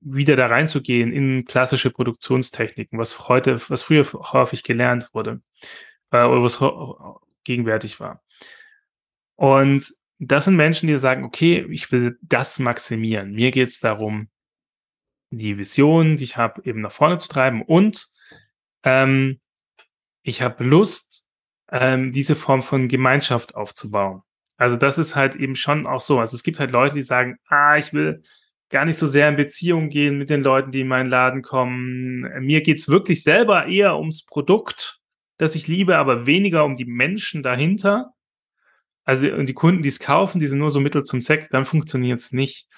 wieder 0.00 0.36
da 0.36 0.46
reinzugehen 0.46 1.12
in 1.12 1.44
klassische 1.44 1.90
Produktionstechniken, 1.90 2.98
was 2.98 3.28
heute, 3.28 3.60
was 3.68 3.82
früher 3.82 4.04
häufig 4.04 4.62
gelernt 4.62 5.10
wurde 5.12 5.42
äh, 6.10 6.24
oder 6.24 6.42
was 6.42 6.58
gegenwärtig 7.44 8.00
war. 8.00 8.22
Und 9.36 9.92
das 10.18 10.46
sind 10.46 10.56
Menschen, 10.56 10.86
die 10.86 10.96
sagen, 10.96 11.24
okay, 11.24 11.66
ich 11.70 11.90
will 11.92 12.16
das 12.22 12.58
maximieren. 12.58 13.32
Mir 13.32 13.50
geht 13.50 13.68
es 13.68 13.80
darum, 13.80 14.28
die 15.36 15.58
Vision, 15.58 16.16
die 16.16 16.24
ich 16.24 16.36
habe, 16.36 16.62
eben 16.64 16.80
nach 16.80 16.92
vorne 16.92 17.18
zu 17.18 17.28
treiben 17.28 17.62
und 17.62 18.08
ähm, 18.82 19.40
ich 20.22 20.42
habe 20.42 20.64
Lust, 20.64 21.26
ähm, 21.70 22.12
diese 22.12 22.34
Form 22.34 22.62
von 22.62 22.88
Gemeinschaft 22.88 23.54
aufzubauen. 23.54 24.22
Also 24.56 24.76
das 24.76 24.98
ist 24.98 25.16
halt 25.16 25.34
eben 25.34 25.56
schon 25.56 25.86
auch 25.86 26.00
so. 26.00 26.20
Also 26.20 26.36
es 26.36 26.42
gibt 26.42 26.60
halt 26.60 26.70
Leute, 26.70 26.94
die 26.94 27.02
sagen, 27.02 27.38
ah, 27.48 27.76
ich 27.76 27.92
will 27.92 28.22
gar 28.70 28.84
nicht 28.84 28.96
so 28.96 29.06
sehr 29.06 29.28
in 29.28 29.36
Beziehung 29.36 29.88
gehen 29.88 30.16
mit 30.18 30.30
den 30.30 30.42
Leuten, 30.42 30.70
die 30.70 30.80
in 30.80 30.88
meinen 30.88 31.10
Laden 31.10 31.42
kommen. 31.42 32.22
Mir 32.40 32.62
geht's 32.62 32.88
wirklich 32.88 33.22
selber 33.22 33.66
eher 33.66 33.96
ums 33.98 34.24
Produkt, 34.24 35.00
das 35.36 35.54
ich 35.54 35.68
liebe, 35.68 35.96
aber 35.98 36.26
weniger 36.26 36.64
um 36.64 36.76
die 36.76 36.84
Menschen 36.84 37.42
dahinter. 37.42 38.12
Also 39.04 39.28
und 39.28 39.48
die 39.48 39.54
Kunden, 39.54 39.82
die 39.82 39.88
es 39.88 40.00
kaufen, 40.00 40.40
die 40.40 40.46
sind 40.46 40.58
nur 40.58 40.70
so 40.70 40.80
Mittel 40.80 41.04
zum 41.04 41.20
Zweck, 41.20 41.48
dann 41.50 41.66
funktioniert's 41.66 42.32
nicht. 42.32 42.68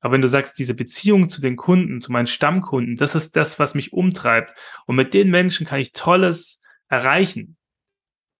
Aber 0.00 0.12
wenn 0.12 0.22
du 0.22 0.28
sagst, 0.28 0.58
diese 0.58 0.74
Beziehung 0.74 1.28
zu 1.28 1.40
den 1.40 1.56
Kunden, 1.56 2.00
zu 2.00 2.12
meinen 2.12 2.26
Stammkunden, 2.26 2.96
das 2.96 3.14
ist 3.14 3.36
das, 3.36 3.58
was 3.58 3.74
mich 3.74 3.92
umtreibt. 3.92 4.54
Und 4.86 4.96
mit 4.96 5.14
den 5.14 5.30
Menschen 5.30 5.66
kann 5.66 5.80
ich 5.80 5.92
Tolles 5.92 6.60
erreichen. 6.88 7.56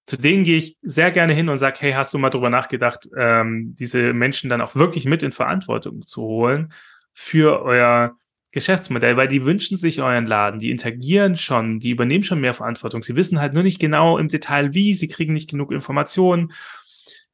Zu 0.06 0.16
denen 0.16 0.44
gehe 0.44 0.58
ich 0.58 0.76
sehr 0.82 1.10
gerne 1.10 1.34
hin 1.34 1.48
und 1.48 1.58
sage, 1.58 1.78
hey, 1.80 1.92
hast 1.92 2.14
du 2.14 2.18
mal 2.18 2.30
drüber 2.30 2.50
nachgedacht, 2.50 3.08
ähm, 3.16 3.74
diese 3.76 4.12
Menschen 4.12 4.48
dann 4.48 4.60
auch 4.60 4.76
wirklich 4.76 5.04
mit 5.04 5.24
in 5.24 5.32
Verantwortung 5.32 6.02
zu 6.02 6.22
holen 6.22 6.72
für 7.12 7.62
euer 7.62 8.16
Geschäftsmodell, 8.52 9.16
weil 9.16 9.28
die 9.28 9.44
wünschen 9.44 9.76
sich 9.76 10.00
euren 10.00 10.26
Laden, 10.26 10.60
die 10.60 10.70
interagieren 10.70 11.36
schon, 11.36 11.78
die 11.80 11.90
übernehmen 11.90 12.24
schon 12.24 12.40
mehr 12.40 12.54
Verantwortung. 12.54 13.02
Sie 13.02 13.16
wissen 13.16 13.40
halt 13.40 13.52
nur 13.52 13.62
nicht 13.62 13.80
genau 13.80 14.16
im 14.16 14.28
Detail 14.28 14.72
wie, 14.72 14.94
sie 14.94 15.08
kriegen 15.08 15.32
nicht 15.32 15.50
genug 15.50 15.72
Informationen. 15.72 16.52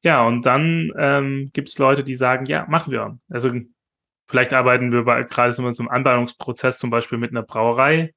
Ja, 0.02 0.26
und 0.26 0.46
dann 0.46 0.90
ähm, 0.98 1.50
gibt 1.52 1.68
es 1.68 1.78
Leute, 1.78 2.02
die 2.02 2.16
sagen, 2.16 2.46
ja, 2.46 2.66
machen 2.68 2.90
wir. 2.90 3.18
Also 3.28 3.52
vielleicht 4.32 4.54
arbeiten 4.54 4.92
wir 4.92 5.04
bei, 5.04 5.24
gerade 5.24 5.52
so 5.52 5.62
einem 5.62 5.88
Anbahnungsprozess 5.88 6.78
zum 6.78 6.88
Beispiel 6.88 7.18
mit 7.18 7.32
einer 7.32 7.42
Brauerei. 7.42 8.14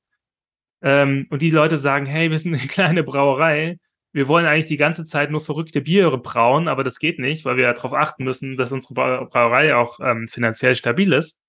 Ähm, 0.81 1.27
und 1.29 1.41
die 1.41 1.51
Leute 1.51 1.77
sagen, 1.77 2.05
hey, 2.05 2.31
wir 2.31 2.39
sind 2.39 2.55
eine 2.55 2.67
kleine 2.69 3.03
Brauerei. 3.03 3.79
Wir 4.13 4.29
wollen 4.29 4.45
eigentlich 4.45 4.67
die 4.67 4.77
ganze 4.77 5.03
Zeit 5.03 5.29
nur 5.29 5.41
verrückte 5.41 5.81
Biere 5.81 6.17
brauen, 6.17 6.69
aber 6.69 6.85
das 6.85 6.99
geht 6.99 7.19
nicht, 7.19 7.43
weil 7.43 7.57
wir 7.57 7.65
ja 7.65 7.73
darauf 7.73 7.93
achten 7.93 8.23
müssen, 8.23 8.55
dass 8.55 8.71
unsere 8.71 8.93
Brauerei 9.25 9.75
auch 9.75 9.99
ähm, 9.99 10.29
finanziell 10.29 10.77
stabil 10.77 11.11
ist. 11.11 11.41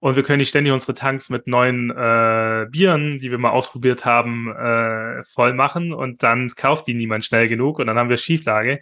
Und 0.00 0.16
wir 0.16 0.24
können 0.24 0.38
nicht 0.38 0.48
ständig 0.48 0.72
unsere 0.72 0.94
Tanks 0.94 1.30
mit 1.30 1.46
neuen 1.46 1.90
äh, 1.90 2.66
Bieren, 2.70 3.18
die 3.20 3.30
wir 3.30 3.38
mal 3.38 3.50
ausprobiert 3.50 4.04
haben, 4.04 4.50
äh, 4.52 5.22
voll 5.22 5.54
machen 5.54 5.92
und 5.92 6.24
dann 6.24 6.48
kauft 6.48 6.88
die 6.88 6.94
niemand 6.94 7.24
schnell 7.24 7.46
genug 7.46 7.78
und 7.78 7.86
dann 7.86 7.98
haben 7.98 8.08
wir 8.08 8.16
Schieflage. 8.16 8.80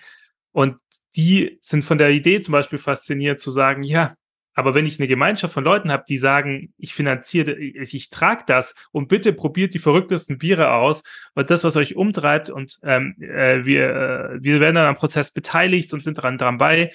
Und 0.53 0.79
die 1.15 1.59
sind 1.61 1.85
von 1.85 1.99
der 1.99 2.11
Idee 2.11 2.41
zum 2.41 2.53
Beispiel 2.53 2.79
fasziniert 2.79 3.41
zu 3.41 3.51
sagen, 3.51 3.83
ja, 3.83 4.15
aber 4.57 4.75
wenn 4.75 4.87
ich 4.87 4.99
eine 4.99 5.07
Gemeinschaft 5.07 5.55
von 5.55 5.63
Leuten 5.63 5.93
habe, 5.93 6.05
die 6.09 6.19
sagen, 6.19 6.75
ich 6.79 6.93
finanziere, 6.93 7.55
ich, 7.55 7.95
ich 7.95 8.11
trage 8.11 8.43
das 8.47 8.75
und 8.91 9.07
bitte 9.07 9.33
probiert 9.33 9.75
die 9.75 9.79
verrücktesten 9.79 10.39
Biere 10.39 10.73
aus, 10.73 11.05
weil 11.35 11.45
das, 11.45 11.63
was 11.63 11.77
euch 11.77 11.95
umtreibt 11.95 12.51
und 12.51 12.79
ähm, 12.83 13.15
äh, 13.21 13.65
wir, 13.65 13.91
äh, 13.91 14.43
wir 14.43 14.59
werden 14.59 14.75
dann 14.75 14.87
am 14.87 14.97
Prozess 14.97 15.31
beteiligt 15.31 15.93
und 15.93 16.03
sind 16.03 16.15
dran, 16.15 16.39
dran 16.39 16.59
bei. 16.59 16.91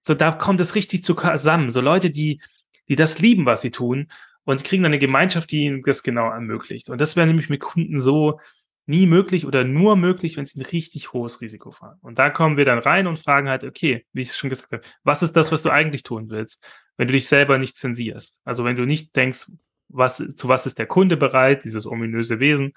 So, 0.00 0.14
da 0.14 0.32
kommt 0.32 0.62
es 0.62 0.74
richtig 0.74 1.04
zusammen. 1.04 1.68
So 1.68 1.82
Leute, 1.82 2.10
die 2.10 2.40
die 2.88 2.96
das 2.96 3.20
lieben, 3.20 3.46
was 3.46 3.62
sie 3.62 3.70
tun 3.70 4.08
und 4.44 4.64
kriegen 4.64 4.82
dann 4.82 4.92
eine 4.92 4.98
Gemeinschaft, 4.98 5.50
die 5.50 5.64
ihnen 5.64 5.82
das 5.82 6.02
genau 6.02 6.30
ermöglicht. 6.30 6.90
Und 6.90 7.00
das 7.00 7.16
wäre 7.16 7.26
nämlich 7.26 7.48
mit 7.48 7.60
Kunden 7.60 8.00
so 8.00 8.40
nie 8.86 9.06
möglich 9.06 9.46
oder 9.46 9.64
nur 9.64 9.96
möglich, 9.96 10.36
wenn 10.36 10.44
sie 10.44 10.60
ein 10.60 10.66
richtig 10.66 11.12
hohes 11.12 11.40
Risiko 11.40 11.70
fahren. 11.70 11.98
Und 12.02 12.18
da 12.18 12.30
kommen 12.30 12.56
wir 12.56 12.64
dann 12.64 12.78
rein 12.78 13.06
und 13.06 13.18
fragen 13.18 13.48
halt, 13.48 13.64
okay, 13.64 14.04
wie 14.12 14.22
ich 14.22 14.34
schon 14.34 14.50
gesagt 14.50 14.72
habe, 14.72 14.82
was 15.04 15.22
ist 15.22 15.32
das, 15.32 15.52
was 15.52 15.62
du 15.62 15.70
eigentlich 15.70 16.02
tun 16.02 16.28
willst, 16.28 16.66
wenn 16.96 17.08
du 17.08 17.12
dich 17.12 17.26
selber 17.26 17.58
nicht 17.58 17.78
zensierst? 17.78 18.40
Also 18.44 18.64
wenn 18.64 18.76
du 18.76 18.84
nicht 18.84 19.16
denkst, 19.16 19.46
was, 19.88 20.16
zu 20.16 20.48
was 20.48 20.66
ist 20.66 20.78
der 20.78 20.86
Kunde 20.86 21.16
bereit, 21.16 21.64
dieses 21.64 21.86
ominöse 21.86 22.40
Wesen 22.40 22.74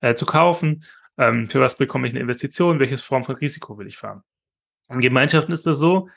äh, 0.00 0.14
zu 0.14 0.26
kaufen, 0.26 0.84
ähm, 1.18 1.48
für 1.48 1.60
was 1.60 1.76
bekomme 1.76 2.06
ich 2.06 2.12
eine 2.12 2.20
Investition, 2.20 2.80
welche 2.80 2.98
Form 2.98 3.24
von 3.24 3.36
Risiko 3.36 3.78
will 3.78 3.86
ich 3.86 3.96
fahren? 3.96 4.22
In 4.88 5.00
Gemeinschaften 5.00 5.52
ist 5.52 5.66
das 5.66 5.78
so, 5.78 6.08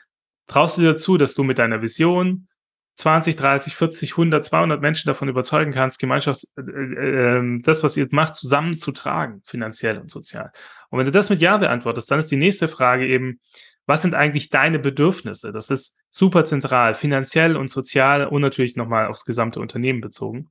traust 0.46 0.76
du 0.76 0.82
dir 0.82 0.92
dazu, 0.92 1.16
dass 1.16 1.34
du 1.34 1.44
mit 1.44 1.58
deiner 1.58 1.82
Vision, 1.82 2.48
20, 2.96 3.36
30, 3.36 3.76
40, 3.76 4.12
100, 4.12 4.44
200 4.44 4.80
Menschen 4.80 5.08
davon 5.08 5.28
überzeugen 5.28 5.70
kannst, 5.70 5.98
Gemeinschafts, 5.98 6.50
äh, 6.56 6.62
äh, 6.62 7.36
ähm, 7.36 7.62
das, 7.62 7.82
was 7.82 7.96
ihr 7.96 8.08
macht, 8.10 8.36
zusammenzutragen, 8.36 9.42
finanziell 9.44 9.98
und 9.98 10.10
sozial. 10.10 10.50
Und 10.88 10.98
wenn 10.98 11.06
du 11.06 11.12
das 11.12 11.28
mit 11.28 11.40
Ja 11.40 11.58
beantwortest, 11.58 12.10
dann 12.10 12.18
ist 12.18 12.30
die 12.30 12.36
nächste 12.36 12.68
Frage 12.68 13.06
eben, 13.06 13.40
was 13.84 14.02
sind 14.02 14.14
eigentlich 14.14 14.48
deine 14.48 14.78
Bedürfnisse? 14.78 15.52
Das 15.52 15.70
ist 15.70 15.96
super 16.10 16.44
zentral, 16.44 16.94
finanziell 16.94 17.56
und 17.56 17.68
sozial 17.68 18.26
und 18.26 18.40
natürlich 18.40 18.76
nochmal 18.76 19.06
aufs 19.06 19.24
gesamte 19.24 19.60
Unternehmen 19.60 20.00
bezogen. 20.00 20.48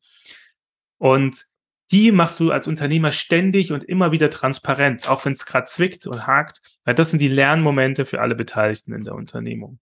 Und 0.97 1.45
die 1.91 2.11
machst 2.11 2.39
du 2.39 2.51
als 2.51 2.67
Unternehmer 2.67 3.11
ständig 3.11 3.71
und 3.71 3.83
immer 3.83 4.11
wieder 4.11 4.29
transparent, 4.29 5.09
auch 5.09 5.25
wenn 5.25 5.33
es 5.33 5.45
gerade 5.45 5.65
zwickt 5.65 6.07
und 6.07 6.27
hakt, 6.27 6.61
weil 6.83 6.95
das 6.95 7.09
sind 7.09 7.19
die 7.19 7.27
Lernmomente 7.27 8.05
für 8.05 8.21
alle 8.21 8.35
Beteiligten 8.35 8.93
in 8.93 9.03
der 9.03 9.15
Unternehmung. 9.15 9.79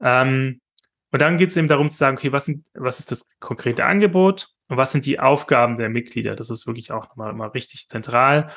Ähm, 0.00 0.60
und 1.10 1.22
dann 1.22 1.38
geht 1.38 1.50
es 1.50 1.56
eben 1.56 1.68
darum 1.68 1.90
zu 1.90 1.96
sagen, 1.96 2.16
okay, 2.18 2.32
was, 2.32 2.44
sind, 2.44 2.66
was 2.74 2.98
ist 2.98 3.10
das 3.10 3.26
konkrete 3.40 3.84
Angebot 3.84 4.48
und 4.68 4.76
was 4.76 4.92
sind 4.92 5.06
die 5.06 5.20
Aufgaben 5.20 5.78
der 5.78 5.88
Mitglieder? 5.88 6.36
Das 6.36 6.50
ist 6.50 6.66
wirklich 6.66 6.92
auch 6.92 7.08
nochmal 7.08 7.32
mal 7.32 7.48
richtig 7.48 7.88
zentral. 7.88 8.52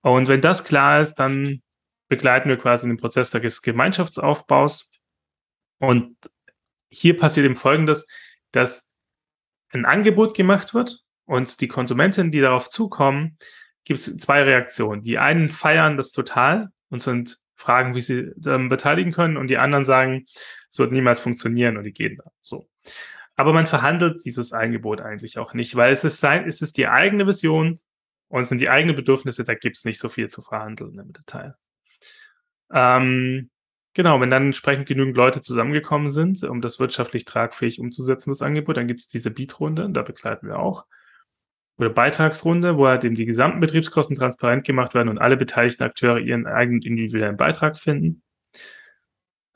Und 0.00 0.28
wenn 0.28 0.40
das 0.40 0.64
klar 0.64 1.00
ist, 1.00 1.16
dann 1.16 1.62
begleiten 2.08 2.48
wir 2.48 2.56
quasi 2.56 2.86
den 2.86 2.98
Prozess 2.98 3.30
des 3.30 3.62
Gemeinschaftsaufbaus. 3.62 4.88
Und 5.78 6.16
hier 6.88 7.16
passiert 7.16 7.46
eben 7.46 7.56
Folgendes, 7.56 8.06
dass 8.52 8.86
ein 9.70 9.84
Angebot 9.84 10.36
gemacht 10.36 10.72
wird 10.72 11.02
und 11.24 11.60
die 11.60 11.68
Konsumentinnen, 11.68 12.30
die 12.30 12.40
darauf 12.40 12.68
zukommen, 12.68 13.36
gibt 13.84 13.98
es 13.98 14.16
zwei 14.18 14.44
Reaktionen. 14.44 15.02
Die 15.02 15.18
einen 15.18 15.48
feiern 15.48 15.96
das 15.96 16.12
total 16.12 16.70
und 16.90 17.02
sind 17.02 17.38
fragen, 17.56 17.94
wie 17.94 18.00
sie 18.00 18.32
ähm, 18.46 18.68
beteiligen 18.68 19.12
können 19.12 19.36
und 19.36 19.48
die 19.48 19.58
anderen 19.58 19.84
sagen, 19.84 20.26
es 20.70 20.78
wird 20.78 20.92
niemals 20.92 21.20
funktionieren 21.20 21.76
und 21.76 21.84
die 21.84 21.92
gehen 21.92 22.16
da. 22.16 22.30
So. 22.40 22.68
Aber 23.34 23.52
man 23.52 23.66
verhandelt 23.66 24.24
dieses 24.24 24.52
Angebot 24.52 25.00
eigentlich 25.00 25.38
auch 25.38 25.52
nicht, 25.54 25.76
weil 25.76 25.92
es 25.92 26.04
ist 26.04 26.20
sein, 26.20 26.46
es 26.46 26.62
ist 26.62 26.76
die 26.76 26.88
eigene 26.88 27.26
Vision 27.26 27.80
und 28.28 28.42
es 28.42 28.48
sind 28.48 28.60
die 28.60 28.70
eigenen 28.70 28.96
Bedürfnisse, 28.96 29.44
da 29.44 29.54
gibt 29.54 29.76
es 29.76 29.84
nicht 29.84 29.98
so 29.98 30.08
viel 30.08 30.28
zu 30.28 30.42
verhandeln 30.42 30.98
im 30.98 31.12
Detail. 31.12 31.54
Ähm, 32.72 33.50
genau, 33.94 34.20
wenn 34.20 34.30
dann 34.30 34.46
entsprechend 34.46 34.86
genügend 34.86 35.16
Leute 35.16 35.40
zusammengekommen 35.40 36.08
sind, 36.08 36.42
um 36.44 36.60
das 36.60 36.80
wirtschaftlich 36.80 37.24
tragfähig 37.24 37.78
umzusetzen, 37.78 38.30
das 38.30 38.42
Angebot, 38.42 38.76
dann 38.76 38.86
gibt 38.86 39.00
es 39.00 39.08
diese 39.08 39.30
Beat-Runde, 39.30 39.90
da 39.90 40.02
begleiten 40.02 40.48
wir 40.48 40.58
auch. 40.58 40.86
Oder 41.78 41.90
Beitragsrunde, 41.90 42.78
wo 42.78 42.86
halt 42.86 43.04
eben 43.04 43.14
die 43.14 43.26
gesamten 43.26 43.60
Betriebskosten 43.60 44.16
transparent 44.16 44.66
gemacht 44.66 44.94
werden 44.94 45.08
und 45.08 45.18
alle 45.18 45.36
beteiligten 45.36 45.84
Akteure 45.84 46.18
ihren 46.18 46.46
eigenen 46.46 46.82
individuellen 46.82 47.36
Beitrag 47.36 47.76
finden. 47.76 48.22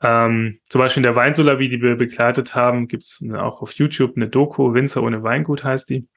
Ähm, 0.01 0.59
zum 0.69 0.79
Beispiel 0.79 1.01
in 1.01 1.03
der 1.03 1.15
Weinsolavi, 1.15 1.69
die 1.69 1.81
wir 1.81 1.95
begleitet 1.95 2.55
haben, 2.55 2.87
gibt 2.87 3.03
es 3.03 3.23
auch 3.35 3.61
auf 3.61 3.73
YouTube 3.73 4.15
eine 4.15 4.29
Doku, 4.29 4.73
Winzer 4.73 5.03
ohne 5.03 5.23
Weingut 5.23 5.63
heißt 5.63 5.89
die. 5.89 6.07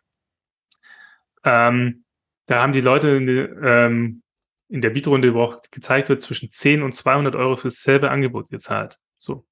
Ähm, 1.44 2.05
da 2.46 2.62
haben 2.62 2.72
die 2.72 2.80
Leute 2.80 3.11
in, 3.11 3.28
ähm, 3.62 4.22
in 4.68 4.80
der 4.80 4.90
Bietrunde, 4.90 5.34
wo 5.34 5.42
auch 5.42 5.62
gezeigt 5.70 6.09
wird, 6.09 6.20
zwischen 6.20 6.50
10 6.50 6.82
und 6.82 6.94
200 6.94 7.34
Euro 7.34 7.57
für 7.57 7.68
dasselbe 7.68 8.11
Angebot 8.11 8.50
gezahlt. 8.50 8.98
So. 9.16 9.46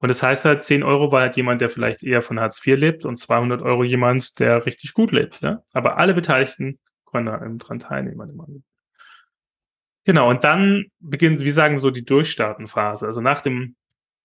Und 0.00 0.08
das 0.08 0.22
heißt 0.22 0.44
halt, 0.44 0.62
10 0.62 0.82
Euro 0.82 1.10
war 1.10 1.22
halt 1.22 1.36
jemand, 1.36 1.60
der 1.60 1.70
vielleicht 1.70 2.02
eher 2.02 2.22
von 2.22 2.38
Hartz 2.38 2.64
IV 2.64 2.76
lebt 2.76 3.04
und 3.04 3.16
200 3.16 3.62
Euro 3.62 3.82
jemand, 3.82 4.38
der 4.38 4.64
richtig 4.64 4.94
gut 4.94 5.10
lebt. 5.10 5.40
Ja? 5.40 5.62
Aber 5.72 5.98
alle 5.98 6.14
Beteiligten 6.14 6.78
können 7.04 7.26
da 7.26 7.38
dran 7.38 7.80
teilnehmen. 7.80 8.62
Genau, 10.04 10.30
und 10.30 10.44
dann 10.44 10.86
beginnt, 11.00 11.42
wie 11.42 11.50
sagen 11.50 11.78
so, 11.78 11.90
die 11.90 12.04
Durchstartenphase. 12.04 13.06
Also 13.06 13.20
nach 13.20 13.40
dem, 13.40 13.76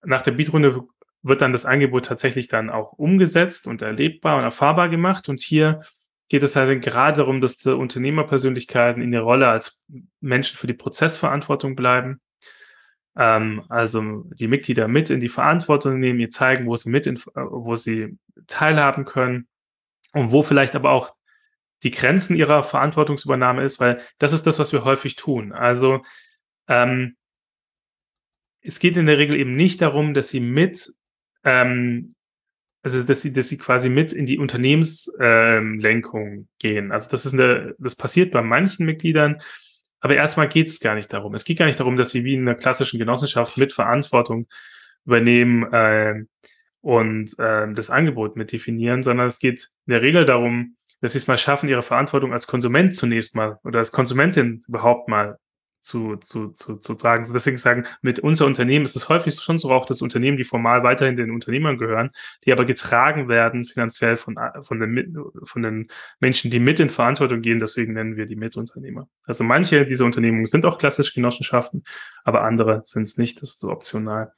nach 0.03 0.21
der 0.21 0.31
Beatrunde 0.31 0.83
wird 1.23 1.41
dann 1.41 1.53
das 1.53 1.65
Angebot 1.65 2.05
tatsächlich 2.05 2.47
dann 2.47 2.69
auch 2.69 2.93
umgesetzt 2.93 3.65
und 3.67 3.81
erlebbar 3.81 4.37
und 4.37 4.43
erfahrbar 4.43 4.89
gemacht. 4.89 5.27
Und 5.27 5.41
hier 5.41 5.81
geht 6.29 6.43
es 6.43 6.55
halt 6.55 6.83
gerade 6.83 7.17
darum, 7.17 7.41
dass 7.41 7.57
die 7.57 7.69
Unternehmerpersönlichkeiten 7.69 9.01
in 9.01 9.11
der 9.11 9.21
Rolle 9.21 9.47
als 9.47 9.81
Menschen 10.19 10.57
für 10.57 10.67
die 10.67 10.73
Prozessverantwortung 10.73 11.75
bleiben. 11.75 12.21
Ähm, 13.15 13.63
also 13.69 14.23
die 14.33 14.47
Mitglieder 14.47 14.87
mit 14.87 15.09
in 15.09 15.19
die 15.19 15.29
Verantwortung 15.29 15.99
nehmen, 15.99 16.19
ihr 16.19 16.29
zeigen, 16.29 16.65
wo 16.65 16.75
sie 16.75 16.89
mit, 16.89 17.07
in, 17.07 17.19
wo 17.35 17.75
sie 17.75 18.17
teilhaben 18.47 19.05
können 19.05 19.47
und 20.13 20.31
wo 20.31 20.41
vielleicht 20.41 20.75
aber 20.75 20.91
auch 20.91 21.15
die 21.83 21.91
Grenzen 21.91 22.35
ihrer 22.35 22.63
Verantwortungsübernahme 22.63 23.63
ist, 23.63 23.79
weil 23.79 24.01
das 24.17 24.33
ist 24.33 24.47
das, 24.47 24.57
was 24.57 24.71
wir 24.71 24.85
häufig 24.85 25.15
tun. 25.15 25.51
Also 25.51 26.01
ähm, 26.67 27.17
es 28.61 28.79
geht 28.79 28.95
in 28.95 29.05
der 29.05 29.17
Regel 29.17 29.35
eben 29.35 29.55
nicht 29.55 29.81
darum, 29.81 30.13
dass 30.13 30.29
sie 30.29 30.39
mit 30.39 30.93
ähm, 31.43 32.15
also 32.83 33.01
dass 33.01 33.21
sie, 33.21 33.31
dass 33.31 33.47
sie 33.47 33.57
quasi 33.57 33.89
mit 33.89 34.11
in 34.11 34.25
die 34.25 34.37
Unternehmenslenkung 34.37 36.27
ähm, 36.27 36.47
gehen. 36.59 36.91
Also 36.91 37.09
das 37.09 37.25
ist 37.25 37.33
eine, 37.33 37.75
das 37.79 37.95
passiert 37.95 38.31
bei 38.31 38.41
manchen 38.41 38.85
Mitgliedern, 38.85 39.41
aber 40.03 40.17
erstmal 40.17 40.49
geht 40.49 40.67
es 40.67 40.81
gar 40.81 40.95
nicht 40.95 41.13
darum. 41.13 41.33
Es 41.33 41.45
geht 41.45 41.57
gar 41.57 41.65
nicht 41.65 41.79
darum, 41.79 41.95
dass 41.95 42.11
sie 42.11 42.25
wie 42.25 42.33
in 42.33 42.41
einer 42.41 42.57
klassischen 42.57 42.99
Genossenschaft 42.99 43.57
mit 43.57 43.71
Verantwortung 43.71 44.47
übernehmen 45.05 45.63
äh, 45.71 46.25
und 46.81 47.39
äh, 47.39 47.73
das 47.73 47.89
Angebot 47.89 48.35
mit 48.35 48.51
definieren, 48.51 49.01
sondern 49.01 49.27
es 49.27 49.39
geht 49.39 49.69
in 49.87 49.91
der 49.91 50.01
Regel 50.01 50.25
darum, 50.25 50.75
dass 50.99 51.13
sie 51.13 51.19
es 51.19 51.27
mal 51.27 51.37
schaffen, 51.37 51.69
ihre 51.69 51.81
Verantwortung 51.81 52.33
als 52.33 52.47
Konsument 52.47 52.93
zunächst 52.97 53.33
mal 53.33 53.59
oder 53.63 53.79
als 53.79 53.93
Konsumentin 53.93 54.65
überhaupt 54.67 55.07
mal 55.07 55.39
zu, 55.83 56.15
zu, 56.15 56.49
zu, 56.49 56.77
zu 56.77 56.95
tragen. 56.95 57.23
So 57.23 57.33
deswegen 57.33 57.57
sagen, 57.57 57.85
mit 58.01 58.19
unser 58.19 58.45
Unternehmen 58.45 58.85
ist 58.85 58.95
es 58.95 59.09
häufig 59.09 59.35
schon 59.35 59.59
so 59.59 59.69
auch, 59.71 59.85
dass 59.85 60.01
Unternehmen, 60.01 60.37
die 60.37 60.43
formal 60.43 60.83
weiterhin 60.83 61.17
den 61.17 61.31
Unternehmern 61.31 61.77
gehören, 61.77 62.11
die 62.45 62.51
aber 62.51 62.65
getragen 62.65 63.27
werden 63.27 63.65
finanziell 63.65 64.15
von, 64.15 64.35
von, 64.61 64.79
den, 64.79 65.17
von 65.43 65.61
den 65.61 65.87
Menschen, 66.19 66.49
die 66.49 66.59
mit 66.59 66.79
in 66.79 66.89
Verantwortung 66.89 67.41
gehen. 67.41 67.59
Deswegen 67.59 67.93
nennen 67.93 68.15
wir 68.15 68.25
die 68.25 68.35
Mitunternehmer. 68.35 69.07
Also 69.25 69.43
manche 69.43 69.85
dieser 69.85 70.05
Unternehmungen 70.05 70.45
sind 70.45 70.65
auch 70.65 70.77
klassisch 70.77 71.13
Genossenschaften, 71.13 71.83
aber 72.23 72.43
andere 72.43 72.81
sind 72.85 73.03
es 73.03 73.17
nicht. 73.17 73.41
Das 73.41 73.51
ist 73.51 73.59
so 73.59 73.69
optional. 73.69 74.31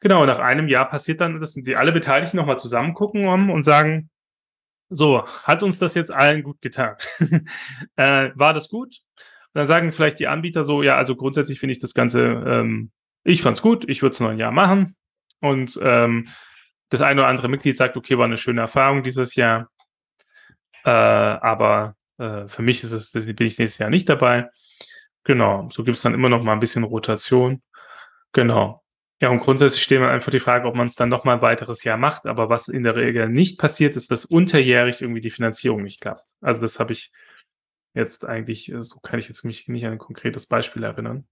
Genau, 0.00 0.26
nach 0.26 0.40
einem 0.40 0.68
Jahr 0.68 0.88
passiert 0.88 1.20
dann, 1.20 1.40
dass 1.40 1.54
die 1.54 1.76
alle 1.76 1.92
Beteiligten 1.92 2.36
nochmal 2.36 2.58
zusammen 2.58 2.94
gucken 2.94 3.26
um, 3.26 3.50
und 3.50 3.62
sagen, 3.62 4.10
so, 4.90 5.26
hat 5.42 5.62
uns 5.62 5.78
das 5.78 5.94
jetzt 5.94 6.10
allen 6.10 6.42
gut 6.42 6.62
getan? 6.62 6.96
äh, 7.96 8.30
war 8.34 8.54
das 8.54 8.68
gut? 8.68 9.02
Dann 9.54 9.66
sagen 9.66 9.92
vielleicht 9.92 10.18
die 10.18 10.28
Anbieter 10.28 10.62
so, 10.62 10.82
ja, 10.82 10.96
also 10.96 11.16
grundsätzlich 11.16 11.60
finde 11.60 11.72
ich 11.72 11.80
das 11.80 11.94
Ganze, 11.94 12.22
ähm, 12.22 12.90
ich 13.24 13.42
fand's 13.42 13.62
gut, 13.62 13.88
ich 13.88 14.02
würde 14.02 14.14
es 14.14 14.20
noch 14.20 14.30
ein 14.30 14.38
Jahr 14.38 14.52
machen. 14.52 14.96
Und 15.40 15.78
ähm, 15.82 16.28
das 16.90 17.02
eine 17.02 17.20
oder 17.20 17.28
andere 17.28 17.48
Mitglied 17.48 17.76
sagt, 17.76 17.96
okay, 17.96 18.18
war 18.18 18.24
eine 18.24 18.36
schöne 18.36 18.60
Erfahrung 18.60 19.02
dieses 19.02 19.34
Jahr. 19.34 19.68
Äh, 20.84 20.90
aber 20.90 21.96
äh, 22.18 22.48
für 22.48 22.62
mich 22.62 22.82
ist 22.82 22.92
es, 22.92 23.12
bin 23.12 23.46
ich 23.46 23.58
nächstes 23.58 23.78
Jahr 23.78 23.90
nicht 23.90 24.08
dabei. 24.08 24.48
Genau, 25.24 25.68
so 25.70 25.84
gibt 25.84 25.96
es 25.96 26.02
dann 26.02 26.14
immer 26.14 26.28
noch 26.28 26.42
mal 26.42 26.52
ein 26.52 26.60
bisschen 26.60 26.84
Rotation. 26.84 27.62
Genau. 28.32 28.82
Ja, 29.20 29.30
und 29.30 29.40
grundsätzlich 29.40 29.82
stehen 29.82 30.00
wir 30.00 30.10
einfach 30.10 30.30
die 30.30 30.38
Frage, 30.38 30.68
ob 30.68 30.76
man 30.76 30.86
es 30.86 30.94
dann 30.94 31.08
noch 31.08 31.24
mal 31.24 31.34
ein 31.34 31.42
weiteres 31.42 31.82
Jahr 31.82 31.96
macht. 31.98 32.26
Aber 32.26 32.48
was 32.48 32.68
in 32.68 32.84
der 32.84 32.94
Regel 32.94 33.28
nicht 33.28 33.58
passiert, 33.58 33.96
ist, 33.96 34.10
dass 34.12 34.24
unterjährig 34.24 35.02
irgendwie 35.02 35.20
die 35.20 35.30
Finanzierung 35.30 35.82
nicht 35.82 36.00
klappt. 36.00 36.30
Also 36.40 36.60
das 36.60 36.78
habe 36.78 36.92
ich 36.92 37.10
jetzt 37.98 38.24
eigentlich, 38.24 38.72
äh, 38.72 38.80
so 38.80 39.00
kann 39.00 39.18
ich 39.18 39.28
jetzt 39.28 39.44
mich 39.44 39.68
nicht 39.68 39.86
an 39.86 39.92
ein 39.92 39.98
konkretes 39.98 40.46
Beispiel 40.46 40.84
erinnern, 40.84 41.26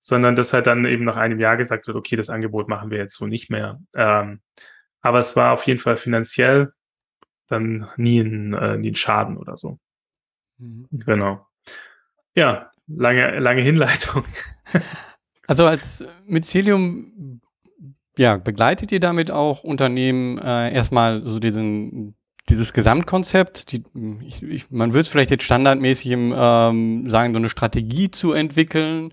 sondern 0.00 0.36
dass 0.36 0.52
halt 0.52 0.66
dann 0.66 0.84
eben 0.84 1.04
nach 1.04 1.16
einem 1.16 1.40
Jahr 1.40 1.56
gesagt 1.56 1.86
wird, 1.86 1.96
okay, 1.96 2.16
das 2.16 2.30
Angebot 2.30 2.68
machen 2.68 2.90
wir 2.90 2.98
jetzt 2.98 3.16
so 3.16 3.26
nicht 3.26 3.50
mehr. 3.50 3.80
Ähm, 3.94 4.40
aber 5.00 5.18
es 5.18 5.36
war 5.36 5.52
auf 5.52 5.66
jeden 5.66 5.80
Fall 5.80 5.96
finanziell 5.96 6.72
dann 7.48 7.88
nie 7.96 8.20
ein, 8.20 8.54
äh, 8.54 8.76
nie 8.76 8.90
ein 8.90 8.94
Schaden 8.94 9.36
oder 9.36 9.56
so. 9.56 9.78
Mhm. 10.58 10.86
Genau. 10.92 11.46
Ja, 12.34 12.70
lange, 12.86 13.38
lange 13.38 13.62
Hinleitung. 13.62 14.24
Also 15.50 15.64
als 15.64 16.04
Mycelium 16.26 17.40
ja, 18.18 18.36
begleitet 18.36 18.92
ihr 18.92 19.00
damit 19.00 19.30
auch 19.30 19.64
Unternehmen 19.64 20.36
äh, 20.36 20.74
erstmal 20.74 21.22
so 21.24 21.38
diesen 21.38 22.17
dieses 22.48 22.72
Gesamtkonzept, 22.72 23.72
die, 23.72 23.84
ich, 24.26 24.42
ich, 24.42 24.70
man 24.70 24.92
würde 24.92 25.02
es 25.02 25.08
vielleicht 25.08 25.30
jetzt 25.30 25.44
standardmäßig 25.44 26.10
im, 26.10 26.34
ähm, 26.36 27.08
sagen, 27.08 27.32
so 27.32 27.38
eine 27.38 27.48
Strategie 27.48 28.10
zu 28.10 28.32
entwickeln 28.32 29.12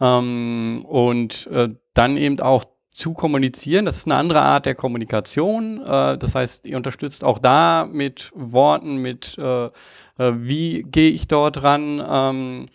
ähm, 0.00 0.84
und 0.86 1.46
äh, 1.48 1.68
dann 1.94 2.16
eben 2.16 2.40
auch 2.40 2.64
zu 2.92 3.14
kommunizieren. 3.14 3.84
Das 3.84 3.96
ist 3.96 4.06
eine 4.06 4.16
andere 4.16 4.42
Art 4.42 4.66
der 4.66 4.74
Kommunikation. 4.74 5.80
Äh, 5.82 6.18
das 6.18 6.34
heißt, 6.34 6.66
ihr 6.66 6.76
unterstützt 6.76 7.24
auch 7.24 7.38
da 7.38 7.88
mit 7.90 8.30
Worten, 8.34 8.96
mit 8.98 9.36
äh, 9.38 9.66
äh 9.66 9.70
wie 10.18 10.82
gehe 10.82 11.10
ich 11.10 11.28
dort 11.28 11.62
ran. 11.62 12.02
Ähm, 12.06 12.66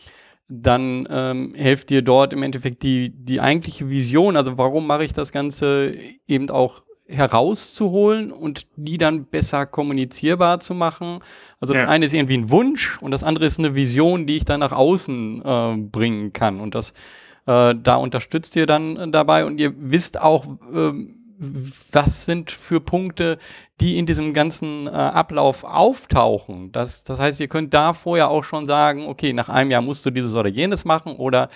dann 0.48 1.07
ähm, 1.10 1.56
helft 1.56 1.90
ihr 1.91 2.02
dort 2.02 2.32
im 2.32 2.44
Endeffekt 2.44 2.84
die, 2.84 3.10
die 3.10 3.41
eigentliche 3.41 3.90
Vision, 3.90 4.38
also 4.38 4.57
warum 4.60 4.86
mache 4.86 5.03
ich 5.03 5.11
das 5.11 5.32
Ganze 5.32 5.95
eben 6.27 6.52
auch 6.52 6.84
herauszuholen 7.07 8.32
und 8.32 8.68
die 8.76 8.98
dann 8.98 9.26
besser 9.26 9.65
kommunizierbar 9.65 10.60
zu 10.60 10.73
machen. 10.73 11.19
Also 11.60 11.73
das 11.73 11.84
ja. 11.84 11.90
eine 11.90 12.06
ist 12.06 12.14
irgendwie 12.14 12.38
ein 12.38 12.49
Wunsch 12.49 12.98
und 13.02 13.11
das 13.11 13.23
andere 13.23 13.45
ist 13.45 13.60
eine 13.60 13.76
Vision, 13.76 14.26
die 14.26 14.38
ich 14.38 14.45
dann 14.45 14.60
nach 14.60 14.72
außen 14.72 15.41
äh, 15.45 15.77
bringen 15.77 16.34
kann. 16.34 16.60
Und 16.60 16.73
das 16.73 16.94
äh, 17.45 17.76
da 17.76 17.95
unterstützt 17.95 18.56
ihr 18.56 18.65
dann 18.65 19.11
dabei 19.11 19.45
und 19.45 19.60
ihr 19.60 19.73
wisst 19.77 20.19
auch, 20.19 20.45
äh, 20.73 20.91
was 21.91 22.26
sind 22.26 22.49
für 22.49 22.80
Punkte, 22.80 23.38
die 23.82 23.98
in 23.98 24.06
diesem 24.06 24.34
ganzen 24.34 24.88
äh, 24.88 24.91
Ablauf 24.91 25.64
auftauchen. 25.64 26.72
Das, 26.72 27.03
das 27.03 27.19
heißt, 27.19 27.40
ihr 27.40 27.49
könnt 27.49 27.73
da 27.73 27.94
vorher 27.94 28.30
auch 28.30 28.44
schon 28.44 28.68
sagen, 28.68 29.06
okay, 29.06 29.34
nach 29.34 29.49
einem 29.49 29.69
Jahr 29.69 29.82
musst 29.82 30.06
du 30.06 30.11
dieses 30.11 30.34
oder 30.34 30.49
jenes 30.49 30.86
machen 30.86 31.18
oder 31.18 31.49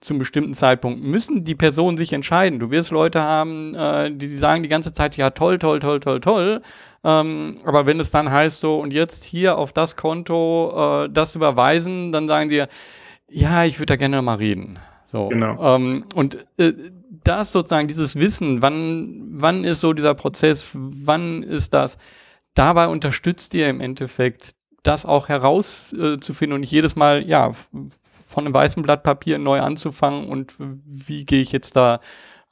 zum 0.00 0.18
bestimmten 0.18 0.54
Zeitpunkt 0.54 1.02
müssen 1.02 1.44
die 1.44 1.54
Personen 1.54 1.96
sich 1.96 2.12
entscheiden. 2.12 2.58
Du 2.58 2.70
wirst 2.70 2.90
Leute 2.90 3.22
haben, 3.22 3.74
äh, 3.74 4.12
die 4.12 4.28
sagen 4.28 4.62
die 4.62 4.68
ganze 4.68 4.92
Zeit, 4.92 5.16
ja 5.16 5.30
toll, 5.30 5.58
toll, 5.58 5.80
toll, 5.80 6.00
toll, 6.00 6.20
toll. 6.20 6.62
Ähm, 7.02 7.58
aber 7.64 7.86
wenn 7.86 7.98
es 7.98 8.10
dann 8.10 8.30
heißt 8.30 8.60
so, 8.60 8.78
und 8.78 8.92
jetzt 8.92 9.24
hier 9.24 9.56
auf 9.56 9.72
das 9.72 9.96
Konto 9.96 11.04
äh, 11.04 11.08
das 11.10 11.34
überweisen, 11.34 12.12
dann 12.12 12.28
sagen 12.28 12.50
sie, 12.50 12.64
ja, 13.28 13.64
ich 13.64 13.78
würde 13.78 13.92
da 13.92 13.96
gerne 13.96 14.20
mal 14.22 14.36
reden. 14.36 14.78
So. 15.04 15.28
Genau. 15.28 15.76
Ähm, 15.76 16.04
und 16.14 16.46
äh, 16.58 16.72
das 17.24 17.52
sozusagen, 17.52 17.88
dieses 17.88 18.16
Wissen, 18.16 18.62
wann, 18.62 19.28
wann 19.30 19.64
ist 19.64 19.80
so 19.80 19.92
dieser 19.92 20.14
Prozess, 20.14 20.70
wann 20.74 21.42
ist 21.42 21.72
das, 21.74 21.96
dabei 22.54 22.88
unterstützt 22.88 23.54
ihr 23.54 23.68
im 23.68 23.80
Endeffekt, 23.80 24.50
das 24.82 25.04
auch 25.04 25.28
herauszufinden 25.28 26.52
äh, 26.52 26.54
und 26.54 26.60
nicht 26.60 26.70
jedes 26.70 26.96
Mal, 26.96 27.26
ja, 27.26 27.52
von 28.26 28.44
einem 28.44 28.54
weißen 28.54 28.82
Blatt 28.82 29.02
Papier 29.02 29.38
neu 29.38 29.60
anzufangen 29.60 30.28
und 30.28 30.54
wie 30.58 31.24
gehe 31.24 31.40
ich 31.40 31.52
jetzt 31.52 31.76
da 31.76 32.00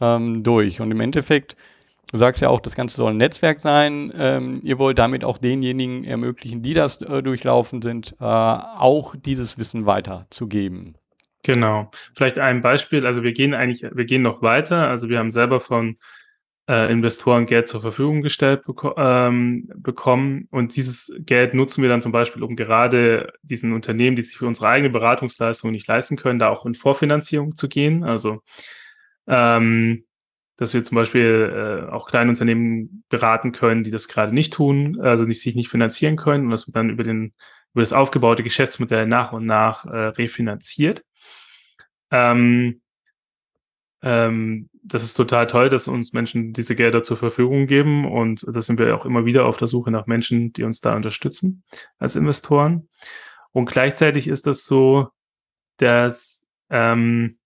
ähm, 0.01 0.43
durch. 0.43 0.81
Und 0.81 0.91
im 0.91 1.01
Endeffekt, 1.01 1.57
du 2.13 2.19
sagst 2.19 2.41
ja 2.41 2.49
auch, 2.49 2.61
das 2.61 2.77
Ganze 2.77 2.97
soll 2.97 3.11
ein 3.11 3.17
Netzwerk 3.17 3.59
sein. 3.59 4.13
Ähm, 4.17 4.61
ihr 4.63 4.79
wollt 4.79 4.99
damit 4.99 5.25
auch 5.25 5.39
denjenigen 5.39 6.05
ermöglichen, 6.05 6.63
die 6.63 6.75
das 6.75 7.01
äh, 7.03 7.23
durchlaufen 7.23 7.83
sind, 7.83 8.15
äh, 8.21 8.25
auch 8.25 9.15
dieses 9.17 9.59
Wissen 9.59 9.87
weiterzugeben. 9.87 10.97
Genau. 11.43 11.91
Vielleicht 12.17 12.39
ein 12.39 12.63
Beispiel. 12.63 13.07
Also 13.07 13.23
wir 13.23 13.33
gehen 13.33 13.53
eigentlich, 13.53 13.83
wir 13.83 14.05
gehen 14.07 14.23
noch 14.23 14.41
weiter. 14.41 14.89
Also 14.89 15.09
wir 15.09 15.19
haben 15.19 15.31
selber 15.31 15.61
von 15.61 15.99
äh, 16.69 16.91
Investoren 16.91 17.47
Geld 17.47 17.69
zur 17.69 17.81
Verfügung 17.81 18.23
gestellt 18.23 18.65
beko 18.65 18.95
ähm, 18.97 19.71
bekommen. 19.77 20.49
Und 20.51 20.77
dieses 20.77 21.13
Geld 21.21 21.55
nutzen 21.55 21.83
wir 21.83 21.89
dann 21.89 22.03
zum 22.03 22.13
Beispiel, 22.13 22.43
um 22.43 22.57
gerade 22.57 23.33
diesen 23.43 23.73
Unternehmen, 23.73 24.17
die 24.17 24.23
sich 24.23 24.37
für 24.37 24.47
unsere 24.47 24.69
eigene 24.69 24.91
Beratungsleistung 24.91 25.71
nicht 25.71 25.87
leisten 25.87 26.17
können, 26.17 26.39
da 26.39 26.49
auch 26.49 26.67
in 26.67 26.75
Vorfinanzierung 26.75 27.55
zu 27.55 27.69
gehen. 27.69 28.05
Also 28.05 28.43
ähm, 29.27 30.05
dass 30.57 30.73
wir 30.73 30.85
zum 30.85 30.95
Beispiel 30.95 31.87
äh, 31.89 31.91
auch 31.91 32.07
kleine 32.07 32.31
Unternehmen 32.31 33.05
beraten 33.09 33.53
können, 33.53 33.83
die 33.83 33.91
das 33.91 34.09
gerade 34.09 34.33
nicht 34.33 34.53
tun, 34.53 35.01
also 35.01 35.25
nicht, 35.25 35.43
sich 35.43 35.57
nicht 35.57 35.69
finanzieren 35.69 36.17
können 36.17 36.45
und 36.45 36.51
dass 36.51 36.69
wir 36.69 36.73
dann 36.73 36.91
über 36.91 37.03
den 37.03 37.35
über 37.73 37.83
das 37.83 37.93
aufgebaute 37.93 38.45
Geschäftsmodell 38.45 39.07
nach 39.07 39.33
und 39.33 39.47
nach 39.47 39.85
äh, 39.85 40.07
refinanziert. 40.07 41.05
Ähm, 42.13 42.81
ähm, 44.03 44.71
das 44.87 45.03
ist 45.03 45.15
total 45.15 45.47
toll, 45.47 45.71
dass 45.71 45.89
uns 45.89 46.13
Menschen 46.13 46.53
diese 46.53 46.77
Gelder 46.77 47.03
zur 47.03 47.17
Verfügung 47.17 47.67
geben 47.67 48.05
und 48.05 48.45
da 48.47 48.61
sind 48.61 48.79
wir 48.79 48.95
auch 48.95 49.07
immer 49.07 49.25
wieder 49.25 49.47
auf 49.47 49.57
der 49.57 49.67
Suche 49.67 49.91
nach 49.91 50.07
Menschen, 50.07 50.53
die 50.53 50.63
uns 50.63 50.83
da 50.83 50.95
unterstützen 50.95 51.65
als 51.99 52.17
Investoren. 52.17 52.89
Und 53.53 53.65
gleichzeitig 53.67 54.29
ist 54.29 54.47
das 54.47 54.67
so, 54.67 55.09
dass 55.79 56.47
ähm, 56.69 57.39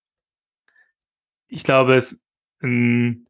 ich 1.47 1.63
glaube, 1.63 1.95
es 1.95 2.21
ähm, 2.61 3.27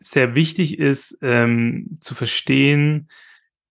sehr 0.00 0.34
wichtig 0.34 0.78
ist 0.78 1.16
ähm, 1.22 1.98
zu 2.00 2.14
verstehen, 2.14 3.08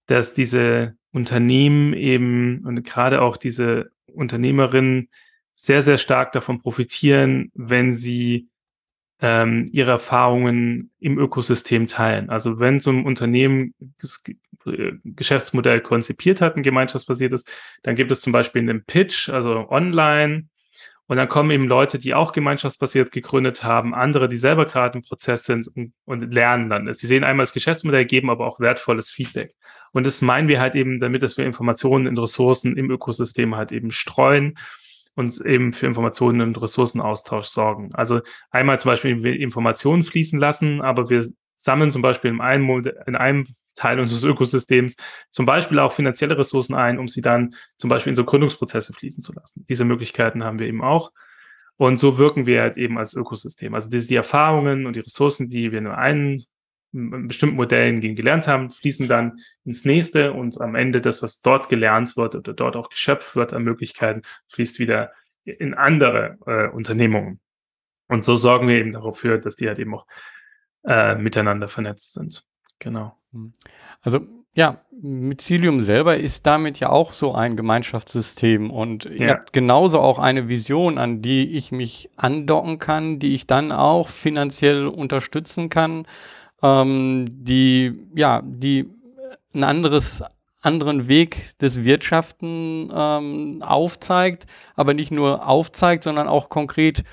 dass 0.05 0.33
diese 0.33 0.95
Unternehmen 1.11 1.93
eben 1.93 2.65
und 2.65 2.83
gerade 2.83 3.21
auch 3.21 3.35
diese 3.37 3.91
Unternehmerinnen 4.07 5.09
sehr, 5.53 5.83
sehr 5.83 5.97
stark 5.97 6.31
davon 6.31 6.61
profitieren, 6.61 7.51
wenn 7.53 7.93
sie 7.93 8.49
ähm, 9.23 9.65
ihre 9.71 9.91
Erfahrungen 9.91 10.91
im 10.99 11.17
Ökosystem 11.17 11.87
teilen. 11.87 12.29
Also 12.29 12.59
wenn 12.59 12.81
so 12.81 12.91
ein 12.91 13.05
Unternehmen 13.05 13.73
das 14.01 14.21
äh, 14.65 14.91
Geschäftsmodell 15.05 15.79
konzipiert 15.79 16.41
hat, 16.41 16.57
ein 16.57 16.61
gemeinschaftsbasiertes, 16.61 17.45
dann 17.83 17.95
gibt 17.95 18.11
es 18.11 18.19
zum 18.19 18.33
Beispiel 18.33 18.61
einen 18.61 18.83
Pitch, 18.83 19.29
also 19.29 19.69
online, 19.69 20.49
und 21.07 21.17
dann 21.17 21.27
kommen 21.27 21.51
eben 21.51 21.67
Leute, 21.67 21.99
die 21.99 22.13
auch 22.13 22.31
gemeinschaftsbasiert 22.31 23.11
gegründet 23.11 23.63
haben, 23.63 23.93
andere, 23.93 24.27
die 24.27 24.37
selber 24.37 24.65
gerade 24.65 24.97
im 24.97 25.03
Prozess 25.03 25.45
sind 25.45 25.67
und, 25.67 25.93
und 26.05 26.33
lernen 26.33 26.69
dann. 26.69 26.93
Sie 26.93 27.07
sehen 27.07 27.23
einmal 27.23 27.43
das 27.43 27.53
Geschäftsmodell, 27.53 28.05
geben 28.05 28.29
aber 28.29 28.45
auch 28.45 28.59
wertvolles 28.59 29.11
Feedback. 29.11 29.53
Und 29.91 30.07
das 30.07 30.21
meinen 30.21 30.47
wir 30.47 30.59
halt 30.59 30.75
eben 30.75 30.99
damit, 30.99 31.21
dass 31.21 31.37
wir 31.37 31.45
Informationen 31.45 32.07
und 32.07 32.17
Ressourcen 32.17 32.77
im 32.77 32.89
Ökosystem 32.89 33.55
halt 33.55 33.71
eben 33.71 33.91
streuen 33.91 34.57
und 35.15 35.39
eben 35.45 35.73
für 35.73 35.85
Informationen 35.85 36.41
und 36.41 36.61
Ressourcenaustausch 36.61 37.47
sorgen. 37.47 37.89
Also 37.93 38.21
einmal 38.51 38.79
zum 38.79 38.89
Beispiel 38.89 39.25
Informationen 39.25 40.03
fließen 40.03 40.39
lassen, 40.39 40.81
aber 40.81 41.09
wir 41.09 41.25
sammeln 41.55 41.91
zum 41.91 42.01
Beispiel 42.01 42.31
in 42.31 42.41
einem, 42.41 42.85
in 43.05 43.15
einem 43.15 43.47
Teil 43.75 43.99
unseres 43.99 44.23
Ökosystems 44.23 44.95
zum 45.31 45.45
Beispiel 45.45 45.79
auch 45.79 45.93
finanzielle 45.93 46.37
Ressourcen 46.37 46.75
ein, 46.75 46.99
um 46.99 47.07
sie 47.07 47.21
dann 47.21 47.55
zum 47.77 47.89
Beispiel 47.89 48.11
in 48.11 48.15
so 48.15 48.23
Gründungsprozesse 48.23 48.93
fließen 48.93 49.23
zu 49.23 49.33
lassen. 49.33 49.65
Diese 49.67 49.85
Möglichkeiten 49.85 50.43
haben 50.43 50.59
wir 50.59 50.67
eben 50.67 50.83
auch. 50.83 51.11
Und 51.77 51.97
so 51.97 52.19
wirken 52.19 52.45
wir 52.45 52.61
halt 52.61 52.77
eben 52.77 52.97
als 52.97 53.15
Ökosystem. 53.15 53.73
Also 53.73 53.89
die, 53.89 54.05
die 54.05 54.15
Erfahrungen 54.15 54.85
und 54.85 54.95
die 54.95 54.99
Ressourcen, 54.99 55.49
die 55.49 55.71
wir 55.71 55.79
in 55.79 55.87
einem 55.87 56.43
bestimmten 56.93 57.55
Modellen 57.55 58.01
gelernt 58.15 58.47
haben, 58.47 58.69
fließen 58.69 59.07
dann 59.07 59.39
ins 59.65 59.83
nächste 59.83 60.33
und 60.33 60.61
am 60.61 60.75
Ende 60.75 61.01
das, 61.01 61.23
was 61.23 61.41
dort 61.41 61.67
gelernt 61.67 62.15
wird 62.15 62.35
oder 62.35 62.53
dort 62.53 62.75
auch 62.75 62.89
geschöpft 62.89 63.35
wird 63.35 63.51
an 63.51 63.63
Möglichkeiten, 63.63 64.21
fließt 64.49 64.79
wieder 64.79 65.11
in 65.43 65.73
andere 65.73 66.37
äh, 66.45 66.67
Unternehmungen. 66.69 67.39
Und 68.07 68.23
so 68.23 68.35
sorgen 68.35 68.67
wir 68.67 68.77
eben 68.77 68.91
dafür, 68.91 69.39
dass 69.39 69.55
die 69.55 69.67
halt 69.67 69.79
eben 69.79 69.95
auch 69.95 70.05
äh, 70.85 71.15
miteinander 71.15 71.67
vernetzt 71.67 72.13
sind. 72.13 72.43
Genau. 72.79 73.17
Hm. 73.31 73.53
Also 74.01 74.27
ja, 74.55 74.81
Mycelium 75.01 75.81
selber 75.81 76.17
ist 76.17 76.45
damit 76.45 76.79
ja 76.79 76.89
auch 76.89 77.13
so 77.13 77.33
ein 77.33 77.55
Gemeinschaftssystem 77.55 78.69
und 78.69 79.05
ja. 79.05 79.11
ihr 79.11 79.29
habt 79.31 79.51
genauso 79.51 79.99
auch 79.99 80.19
eine 80.19 80.47
Vision, 80.47 80.99
an 80.99 81.23
die 81.23 81.57
ich 81.57 81.71
mich 81.71 82.11
andocken 82.17 82.77
kann, 82.77 83.17
die 83.17 83.33
ich 83.33 83.47
dann 83.47 83.71
auch 83.71 84.09
finanziell 84.09 84.85
unterstützen 84.85 85.69
kann 85.69 86.05
ähm, 86.63 87.27
die, 87.29 88.07
ja, 88.15 88.41
die 88.43 88.89
ein 89.53 89.63
anderes 89.63 90.23
anderen 90.61 91.09
Weg 91.09 91.57
des 91.59 91.83
Wirtschaften 91.83 92.89
ähm, 92.95 93.61
aufzeigt, 93.61 94.47
aber 94.75 94.93
nicht 94.93 95.11
nur 95.11 95.47
aufzeigt, 95.47 96.05
sondern 96.05 96.27
auch 96.27 96.49
konkret 96.49 97.03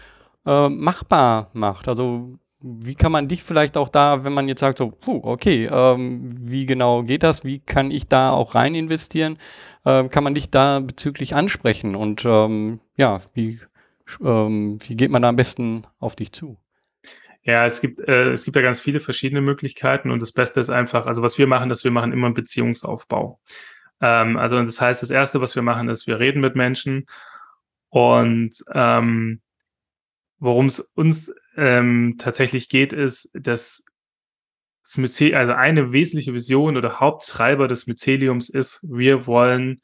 äh, 0.47 0.69
machbar 0.69 1.51
macht. 1.53 1.89
Also 1.89 2.39
wie 2.63 2.95
kann 2.95 3.11
man 3.11 3.27
dich 3.27 3.43
vielleicht 3.43 3.77
auch 3.77 3.89
da, 3.89 4.25
wenn 4.25 4.35
man 4.35 4.47
jetzt 4.47 4.61
sagt, 4.61 4.79
so, 4.79 4.91
puh, 4.91 5.21
okay, 5.25 5.69
ähm, 5.71 6.31
wie 6.33 6.67
genau 6.67 7.03
geht 7.03 7.23
das? 7.23 7.43
Wie 7.43 7.59
kann 7.59 7.91
ich 7.91 8.07
da 8.07 8.31
auch 8.31 8.55
rein 8.55 8.75
investieren? 8.75 9.39
Ähm, 9.85 10.11
kann 10.11 10.25
man 10.25 10.35
dich 10.35 10.51
da 10.51 10.81
bezüglich 10.81 11.35
ansprechen? 11.35 11.97
Und 11.97 12.25
ähm, 12.25 12.81
ja, 12.97 13.21
wie, 13.35 13.61
ähm, 14.23 14.79
wie 14.87 14.95
geht 14.95 15.11
man 15.11 15.23
da 15.23 15.31
am 15.31 15.37
besten 15.37 15.83
auf 15.99 16.17
dich 16.17 16.33
zu? 16.33 16.57
Ja, 17.43 17.65
es 17.65 17.81
gibt, 17.81 18.01
äh, 18.01 18.33
es 18.33 18.45
gibt 18.45 18.57
ja 18.57 18.63
ganz 18.63 18.81
viele 18.81 19.01
verschiedene 19.01 19.41
Möglichkeiten 19.41 20.11
und 20.11 20.21
das 20.21 20.33
Beste 20.33 20.61
ist 20.61 20.71
einfach, 20.71 21.07
also 21.07 21.23
was 21.23 21.39
wir 21.39 21.47
machen, 21.47 21.69
dass 21.69 21.85
wir 21.85 21.91
machen 21.91 22.13
immer 22.13 22.27
einen 22.27 22.35
Beziehungsaufbau. 22.35 23.41
Ähm, 24.01 24.37
also 24.37 24.61
das 24.63 24.81
heißt, 24.81 25.03
das 25.03 25.11
Erste, 25.11 25.41
was 25.41 25.55
wir 25.55 25.63
machen, 25.63 25.89
ist, 25.89 26.07
wir 26.07 26.19
reden 26.19 26.41
mit 26.41 26.55
Menschen 26.55 27.07
und 27.89 28.53
ähm, 28.73 29.41
worum 30.39 30.67
es 30.67 30.81
uns 30.81 31.33
ähm, 31.57 32.17
tatsächlich 32.19 32.69
geht, 32.69 32.93
ist, 32.93 33.31
dass 33.35 33.85
das 34.83 34.97
Mycelium, 34.99 35.39
also 35.39 35.53
eine 35.53 35.93
wesentliche 35.93 36.35
Vision 36.35 36.77
oder 36.77 37.01
Haupttreiber 37.01 37.69
des 37.69 37.87
Myceliums 37.87 38.49
ist, 38.49 38.81
wir 38.83 39.27
wollen 39.27 39.83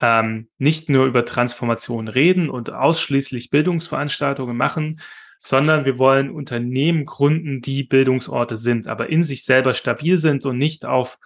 ähm, 0.00 0.48
nicht 0.58 0.88
nur 0.88 1.06
über 1.06 1.24
Transformation 1.24 2.08
reden 2.08 2.50
und 2.50 2.70
ausschließlich 2.70 3.50
Bildungsveranstaltungen 3.50 4.56
machen, 4.56 5.00
sondern 5.44 5.84
wir 5.84 5.98
wollen 5.98 6.30
Unternehmen 6.30 7.04
gründen, 7.04 7.60
die 7.60 7.84
Bildungsorte 7.84 8.56
sind, 8.56 8.88
aber 8.88 9.10
in 9.10 9.22
sich 9.22 9.44
selber 9.44 9.74
stabil 9.74 10.16
sind 10.16 10.46
und 10.46 10.56
nicht 10.56 10.86
auf 10.86 11.18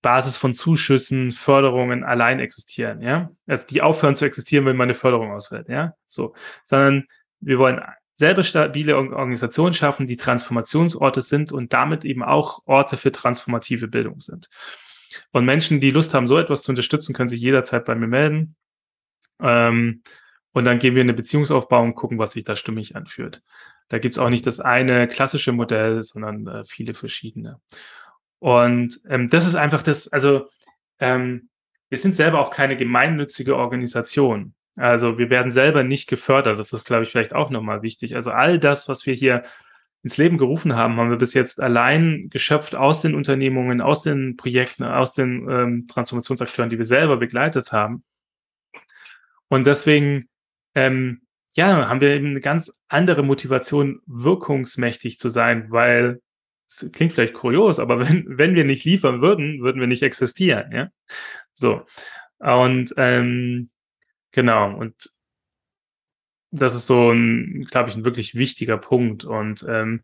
Basis 0.00 0.38
von 0.38 0.54
Zuschüssen, 0.54 1.30
Förderungen 1.30 2.02
allein 2.02 2.40
existieren, 2.40 3.02
ja. 3.02 3.30
Also 3.46 3.66
die 3.66 3.82
aufhören 3.82 4.16
zu 4.16 4.24
existieren, 4.24 4.64
wenn 4.64 4.76
meine 4.76 4.94
Förderung 4.94 5.30
ausfällt, 5.30 5.68
ja. 5.68 5.92
So. 6.06 6.34
Sondern 6.64 7.04
wir 7.40 7.58
wollen 7.58 7.82
selber 8.14 8.42
stabile 8.42 8.96
Organisationen 8.96 9.74
schaffen, 9.74 10.06
die 10.06 10.16
Transformationsorte 10.16 11.20
sind 11.20 11.52
und 11.52 11.74
damit 11.74 12.06
eben 12.06 12.22
auch 12.22 12.62
Orte 12.64 12.96
für 12.96 13.12
transformative 13.12 13.88
Bildung 13.88 14.20
sind. 14.20 14.48
Und 15.32 15.44
Menschen, 15.44 15.82
die 15.82 15.90
Lust 15.90 16.14
haben, 16.14 16.26
so 16.26 16.38
etwas 16.38 16.62
zu 16.62 16.72
unterstützen, 16.72 17.14
können 17.14 17.28
sich 17.28 17.42
jederzeit 17.42 17.84
bei 17.84 17.94
mir 17.94 18.06
melden. 18.06 18.56
Ähm, 19.42 20.02
und 20.56 20.64
dann 20.64 20.78
gehen 20.78 20.94
wir 20.94 21.02
in 21.02 21.10
eine 21.10 21.16
Beziehungsaufbau 21.16 21.82
und 21.82 21.96
gucken, 21.96 22.18
was 22.18 22.32
sich 22.32 22.44
da 22.44 22.56
stimmig 22.56 22.96
anfühlt. 22.96 23.42
Da 23.90 23.98
gibt's 23.98 24.18
auch 24.18 24.30
nicht 24.30 24.46
das 24.46 24.58
eine 24.58 25.06
klassische 25.06 25.52
Modell, 25.52 26.02
sondern 26.02 26.46
äh, 26.46 26.64
viele 26.64 26.94
verschiedene. 26.94 27.60
Und 28.38 28.98
ähm, 29.06 29.28
das 29.28 29.44
ist 29.44 29.54
einfach 29.54 29.82
das, 29.82 30.08
also 30.08 30.48
ähm, 30.98 31.50
wir 31.90 31.98
sind 31.98 32.14
selber 32.14 32.40
auch 32.40 32.48
keine 32.48 32.78
gemeinnützige 32.78 33.54
Organisation. 33.54 34.54
Also 34.76 35.18
wir 35.18 35.28
werden 35.28 35.50
selber 35.50 35.82
nicht 35.82 36.08
gefördert. 36.08 36.58
Das 36.58 36.72
ist, 36.72 36.86
glaube 36.86 37.02
ich, 37.02 37.10
vielleicht 37.10 37.34
auch 37.34 37.50
nochmal 37.50 37.82
wichtig. 37.82 38.14
Also 38.14 38.30
all 38.30 38.58
das, 38.58 38.88
was 38.88 39.04
wir 39.04 39.12
hier 39.12 39.42
ins 40.02 40.16
Leben 40.16 40.38
gerufen 40.38 40.74
haben, 40.74 40.96
haben 40.96 41.10
wir 41.10 41.18
bis 41.18 41.34
jetzt 41.34 41.60
allein 41.60 42.28
geschöpft 42.30 42.74
aus 42.74 43.02
den 43.02 43.14
Unternehmungen, 43.14 43.82
aus 43.82 44.00
den 44.00 44.38
Projekten, 44.38 44.84
aus 44.84 45.12
den 45.12 45.50
ähm, 45.50 45.86
Transformationsakteuren, 45.86 46.70
die 46.70 46.78
wir 46.78 46.86
selber 46.86 47.18
begleitet 47.18 47.72
haben. 47.72 48.04
Und 49.48 49.66
deswegen, 49.66 50.30
ähm, 50.76 51.22
ja, 51.54 51.88
haben 51.88 52.00
wir 52.02 52.10
eben 52.10 52.28
eine 52.28 52.40
ganz 52.40 52.72
andere 52.88 53.22
Motivation, 53.22 54.00
wirkungsmächtig 54.06 55.18
zu 55.18 55.30
sein, 55.30 55.70
weil 55.70 56.20
es 56.68 56.90
klingt 56.92 57.14
vielleicht 57.14 57.32
kurios, 57.34 57.78
aber 57.78 57.98
wenn, 58.08 58.38
wenn 58.38 58.54
wir 58.54 58.64
nicht 58.64 58.84
liefern 58.84 59.22
würden, 59.22 59.62
würden 59.62 59.80
wir 59.80 59.88
nicht 59.88 60.02
existieren, 60.02 60.70
ja. 60.72 60.88
So. 61.54 61.86
Und 62.38 62.94
ähm, 62.98 63.70
genau, 64.32 64.76
und 64.76 65.10
das 66.50 66.74
ist 66.74 66.86
so 66.86 67.10
ein, 67.10 67.66
glaube 67.70 67.88
ich, 67.88 67.96
ein 67.96 68.04
wirklich 68.04 68.34
wichtiger 68.34 68.76
Punkt. 68.76 69.24
Und 69.24 69.64
ähm, 69.68 70.02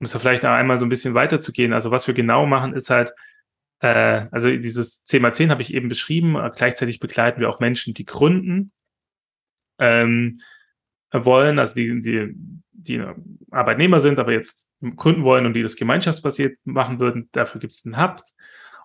um 0.00 0.04
es 0.04 0.10
da 0.10 0.18
vielleicht 0.18 0.42
noch 0.42 0.50
einmal 0.50 0.78
so 0.78 0.86
ein 0.86 0.88
bisschen 0.88 1.14
weiterzugehen, 1.14 1.72
also 1.72 1.92
was 1.92 2.08
wir 2.08 2.14
genau 2.14 2.46
machen, 2.46 2.74
ist 2.74 2.90
halt, 2.90 3.14
äh, 3.80 4.26
also 4.32 4.50
dieses 4.50 5.06
10x10 5.06 5.50
habe 5.50 5.62
ich 5.62 5.72
eben 5.72 5.88
beschrieben, 5.88 6.36
gleichzeitig 6.54 6.98
begleiten 6.98 7.40
wir 7.40 7.48
auch 7.48 7.60
Menschen, 7.60 7.94
die 7.94 8.04
gründen 8.04 8.72
ähm, 9.80 10.40
wollen, 11.12 11.58
also 11.58 11.74
die, 11.74 12.00
die, 12.00 12.32
die 12.72 13.02
Arbeitnehmer 13.50 14.00
sind, 14.00 14.18
aber 14.18 14.32
jetzt 14.32 14.70
gründen 14.96 15.24
wollen 15.24 15.46
und 15.46 15.54
die 15.54 15.62
das 15.62 15.76
gemeinschaftsbasiert 15.76 16.58
machen 16.64 17.00
würden. 17.00 17.28
Dafür 17.32 17.60
gibt 17.60 17.72
es 17.72 17.84
einen 17.84 18.00
Hub. 18.00 18.20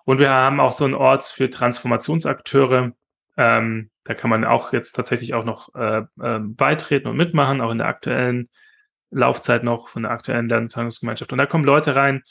Und 0.04 0.18
wir 0.18 0.30
haben 0.30 0.60
auch 0.60 0.72
so 0.72 0.84
einen 0.84 0.94
Ort 0.94 1.24
für 1.24 1.50
Transformationsakteure, 1.50 2.92
ähm, 3.36 3.90
da 4.04 4.14
kann 4.14 4.30
man 4.30 4.44
auch 4.44 4.72
jetzt 4.72 4.92
tatsächlich 4.92 5.34
auch 5.34 5.44
noch 5.44 5.74
äh, 5.74 6.02
äh, 6.20 6.38
beitreten 6.40 7.08
und 7.08 7.16
mitmachen, 7.16 7.60
auch 7.60 7.70
in 7.70 7.78
der 7.78 7.88
aktuellen 7.88 8.48
Laufzeit 9.10 9.62
noch 9.62 9.88
von 9.88 10.02
der 10.04 10.12
aktuellen 10.12 10.48
Lernentwicklungsgemeinschaft. 10.48 11.32
Und 11.32 11.38
da 11.38 11.46
kommen 11.46 11.64
Leute 11.64 11.96
rein, 11.96 12.22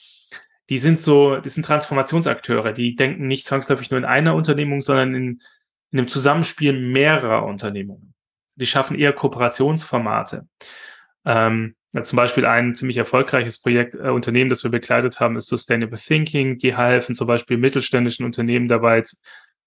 die 0.70 0.80
sind 0.80 1.00
so, 1.00 1.38
die 1.38 1.50
sind 1.50 1.66
Transformationsakteure, 1.66 2.74
die 2.74 2.96
denken 2.96 3.28
nicht 3.28 3.46
zwangsläufig 3.46 3.92
nur 3.92 4.00
in 4.00 4.06
einer 4.06 4.36
Unternehmung, 4.36 4.82
sondern 4.82 5.14
in, 5.14 5.42
in 5.92 6.00
einem 6.00 6.08
Zusammenspiel 6.08 6.74
mehrerer 6.74 7.46
Unternehmungen. 7.46 8.15
Die 8.56 8.66
schaffen 8.66 8.98
eher 8.98 9.14
Kooperationsformate. 9.14 10.48
Ähm, 11.26 11.76
zum 12.02 12.18
Beispiel 12.18 12.46
ein 12.46 12.76
ziemlich 12.76 12.98
erfolgreiches 12.98 13.60
Projekt, 13.60 13.96
äh, 13.96 14.10
Unternehmen, 14.10 14.50
das 14.50 14.64
wir 14.64 14.72
begleitet 14.72 15.20
haben, 15.20 15.38
ist 15.38 15.48
Sustainable 15.48 15.98
Thinking. 15.98 16.58
Die 16.58 16.76
helfen 16.76 17.16
zum 17.16 17.28
Beispiel 17.28 17.58
mittelständischen 17.58 18.26
Unternehmen 18.26 18.68
dabei, 18.68 19.04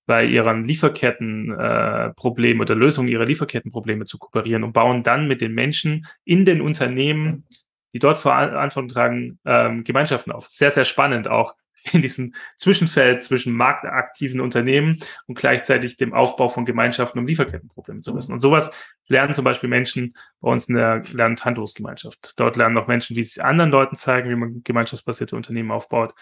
bei 0.09 0.25
ihren 0.25 0.65
Lieferkettenproblemen 0.65 2.61
äh, 2.61 2.63
oder 2.63 2.75
Lösungen 2.75 3.09
ihrer 3.09 3.27
Lieferkettenprobleme 3.27 4.07
zu 4.07 4.19
kooperieren 4.19 4.65
und 4.65 4.73
bauen 4.73 5.03
dann 5.03 5.29
mit 5.29 5.43
den 5.43 5.53
Menschen 5.53 6.07
in 6.25 6.47
den 6.47 6.63
Unternehmen, 6.63 7.47
die 7.93 7.99
dort 7.99 8.17
Verantwortung 8.17 8.89
tragen, 8.89 9.39
ähm, 9.45 9.85
Gemeinschaften 9.85 10.33
auf. 10.33 10.49
Sehr, 10.49 10.71
sehr 10.71 10.87
spannend 10.87 11.29
auch 11.29 11.55
in 11.93 12.03
diesem 12.03 12.35
Zwischenfeld 12.57 13.23
zwischen 13.23 13.55
marktaktiven 13.55 14.41
Unternehmen 14.41 14.99
und 15.27 15.39
gleichzeitig 15.39 15.97
dem 15.97 16.13
Aufbau 16.13 16.49
von 16.49 16.65
Gemeinschaften, 16.65 17.19
um 17.19 17.27
Lieferkettenprobleme 17.27 18.01
zu 18.01 18.15
lösen. 18.15 18.33
Und 18.33 18.41
sowas 18.41 18.71
lernen 19.07 19.35
zum 19.35 19.45
Beispiel 19.45 19.69
Menschen 19.69 20.15
bei 20.41 20.51
uns 20.51 20.69
in 20.69 20.77
der 20.77 21.03
Lernhandlungsgemeinschaft. 21.13 22.35
Dort 22.37 22.57
lernen 22.57 22.75
noch 22.75 22.87
Menschen, 22.87 23.17
wie 23.17 23.25
sie 23.25 23.41
anderen 23.41 23.71
Leuten 23.71 23.97
zeigen, 23.97 24.31
wie 24.31 24.37
man 24.37 24.63
gemeinschaftsbasierte 24.65 25.37
Unternehmen 25.37 25.71
aufbaut. 25.71 26.15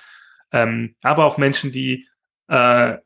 Ähm, 0.52 0.94
aber 1.02 1.24
auch 1.24 1.38
Menschen, 1.38 1.72
die 1.72 2.06
äh, 2.48 2.96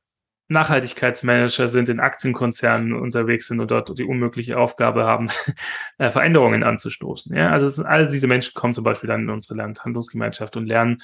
Nachhaltigkeitsmanager 0.50 1.68
sind, 1.68 1.88
in 1.88 2.00
Aktienkonzernen 2.00 2.92
unterwegs 2.92 3.46
sind 3.46 3.60
und 3.60 3.70
dort 3.70 3.96
die 3.96 4.04
unmögliche 4.04 4.58
Aufgabe 4.58 5.04
haben, 5.04 5.28
äh, 5.98 6.10
Veränderungen 6.10 6.64
anzustoßen. 6.64 7.34
Ja, 7.34 7.50
also 7.50 7.68
sind, 7.68 7.86
all 7.86 8.08
diese 8.08 8.26
Menschen 8.26 8.52
kommen 8.54 8.74
zum 8.74 8.84
Beispiel 8.84 9.06
dann 9.08 9.22
in 9.22 9.30
unsere 9.30 9.54
Landhandlungsgemeinschaft 9.54 10.56
und 10.56 10.66
lernen, 10.66 11.02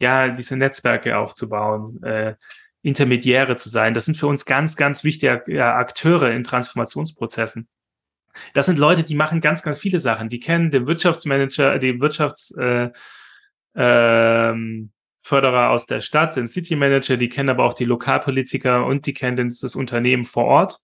ja, 0.00 0.28
diese 0.28 0.56
Netzwerke 0.56 1.16
aufzubauen, 1.18 2.02
äh, 2.02 2.34
Intermediäre 2.82 3.56
zu 3.56 3.68
sein. 3.68 3.92
Das 3.94 4.06
sind 4.06 4.16
für 4.16 4.26
uns 4.26 4.46
ganz, 4.46 4.76
ganz 4.76 5.04
wichtige 5.04 5.44
ja, 5.46 5.76
Akteure 5.76 6.30
in 6.32 6.44
Transformationsprozessen. 6.44 7.68
Das 8.54 8.66
sind 8.66 8.78
Leute, 8.78 9.04
die 9.04 9.14
machen 9.14 9.40
ganz, 9.40 9.62
ganz 9.62 9.78
viele 9.78 9.98
Sachen. 9.98 10.28
Die 10.28 10.40
kennen 10.40 10.70
den 10.70 10.86
Wirtschaftsmanager, 10.86 11.78
den 11.78 12.00
Wirtschafts, 12.00 12.52
äh, 12.56 12.90
ähm, 13.74 14.92
aus 15.32 15.86
der 15.86 16.00
Stadt, 16.00 16.34
den 16.34 16.48
City 16.48 16.74
Manager, 16.74 17.16
die 17.16 17.28
kennen 17.28 17.50
aber 17.50 17.64
auch 17.64 17.74
die 17.74 17.84
Lokalpolitiker 17.84 18.84
und 18.84 19.06
die 19.06 19.14
kennen 19.14 19.48
das 19.48 19.76
Unternehmen 19.76 20.24
vor 20.24 20.46
Ort, 20.46 20.78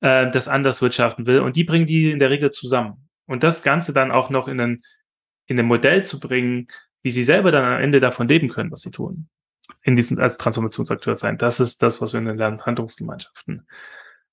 äh, 0.00 0.30
das 0.30 0.48
anders 0.48 0.80
wirtschaften 0.80 1.26
will. 1.26 1.40
Und 1.40 1.56
die 1.56 1.64
bringen 1.64 1.84
die 1.84 2.10
in 2.10 2.20
der 2.20 2.30
Regel 2.30 2.52
zusammen. 2.52 3.08
Und 3.26 3.42
das 3.42 3.62
Ganze 3.62 3.92
dann 3.92 4.12
auch 4.12 4.30
noch 4.30 4.48
in 4.48 4.60
ein, 4.60 4.82
in 5.46 5.58
ein 5.58 5.66
Modell 5.66 6.04
zu 6.04 6.20
bringen, 6.20 6.68
wie 7.02 7.10
sie 7.10 7.24
selber 7.24 7.50
dann 7.50 7.64
am 7.64 7.80
Ende 7.80 8.00
davon 8.00 8.28
leben 8.28 8.48
können, 8.48 8.70
was 8.70 8.82
sie 8.82 8.90
tun. 8.90 9.28
In 9.82 9.94
diesen, 9.94 10.18
als 10.18 10.36
Transformationsakteur 10.36 11.16
sein. 11.16 11.38
Das 11.38 11.60
ist 11.60 11.82
das, 11.82 12.00
was 12.00 12.12
wir 12.12 12.18
in 12.18 12.26
den 12.26 12.36
Lernhandlungsgemeinschaften 12.36 13.66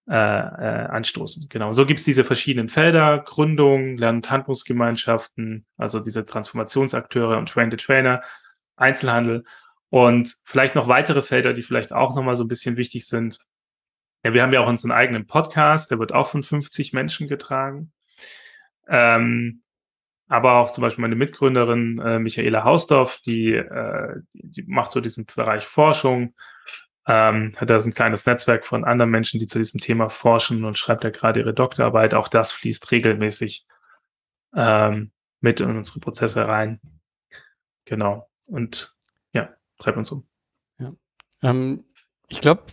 äh, 0.10 0.14
äh, 0.14 0.88
anstoßen. 0.88 1.48
Genau. 1.50 1.74
So 1.74 1.86
gibt 1.86 2.00
es 2.00 2.06
diese 2.06 2.24
verschiedenen 2.24 2.70
Felder, 2.70 3.20
Gründung, 3.20 3.98
Lern- 3.98 4.18
und 4.18 4.32
Handlungsgemeinschaften, 4.32 5.66
also 5.78 6.00
diese 6.00 6.26
Transformationsakteure 6.26 7.38
und 7.38 7.50
Train-the-Trainer, 7.50 8.22
Einzelhandel 8.78 9.44
und 9.90 10.38
vielleicht 10.44 10.76
noch 10.76 10.88
weitere 10.88 11.22
Felder, 11.22 11.54
die 11.54 11.62
vielleicht 11.62 11.94
auch 11.94 12.16
nochmal 12.16 12.36
so 12.36 12.44
ein 12.44 12.48
bisschen 12.48 12.78
wichtig 12.78 13.06
sind. 13.06 13.40
Ja, 14.24 14.34
wir 14.34 14.44
haben 14.44 14.54
ja 14.54 14.62
auch 14.62 14.68
unseren 14.68 14.92
eigenen 14.92 15.28
Podcast, 15.28 15.92
der 15.92 16.00
wird 16.00 16.14
auch 16.14 16.28
von 16.28 16.42
50 16.42 16.94
Menschen 16.94 17.28
getragen. 17.28 17.92
Ähm, 18.88 19.62
aber 20.28 20.56
auch 20.56 20.72
zum 20.72 20.82
Beispiel 20.82 21.02
meine 21.02 21.16
Mitgründerin 21.16 22.00
äh, 22.00 22.20
Michaela 22.20 22.64
Hausdorf, 22.64 23.20
die, 23.26 23.54
äh, 23.54 24.16
die 24.34 24.64
macht 24.64 24.92
so 24.92 25.00
diesen 25.00 25.26
Bereich 25.26 25.66
Forschung, 25.66 26.36
ähm, 27.08 27.54
hat 27.56 27.70
da 27.70 27.80
so 27.80 27.90
ein 27.90 27.94
kleines 27.94 28.26
Netzwerk 28.26 28.66
von 28.66 28.84
anderen 28.84 29.12
Menschen, 29.12 29.40
die 29.40 29.48
zu 29.48 29.58
diesem 29.58 29.80
Thema 29.80 30.10
forschen 30.10 30.66
und 30.66 30.78
schreibt 30.78 31.04
ja 31.06 31.10
gerade 31.10 31.40
ihre 31.40 31.54
Doktorarbeit. 31.54 32.14
Auch 32.14 32.28
das 32.28 32.52
fließt 32.52 32.92
regelmäßig 32.92 33.66
ähm, 34.56 35.12
mit 35.40 35.62
in 35.62 35.76
unsere 35.78 36.00
Prozesse 36.00 36.48
rein. 36.48 36.82
Genau 37.86 38.28
und 38.48 38.96
ja, 39.34 39.50
treibt 39.78 39.98
uns 39.98 40.12
um. 40.12 40.26
Ja. 40.80 40.94
Ähm, 41.44 41.84
ich 42.30 42.42
glaube, 42.42 42.64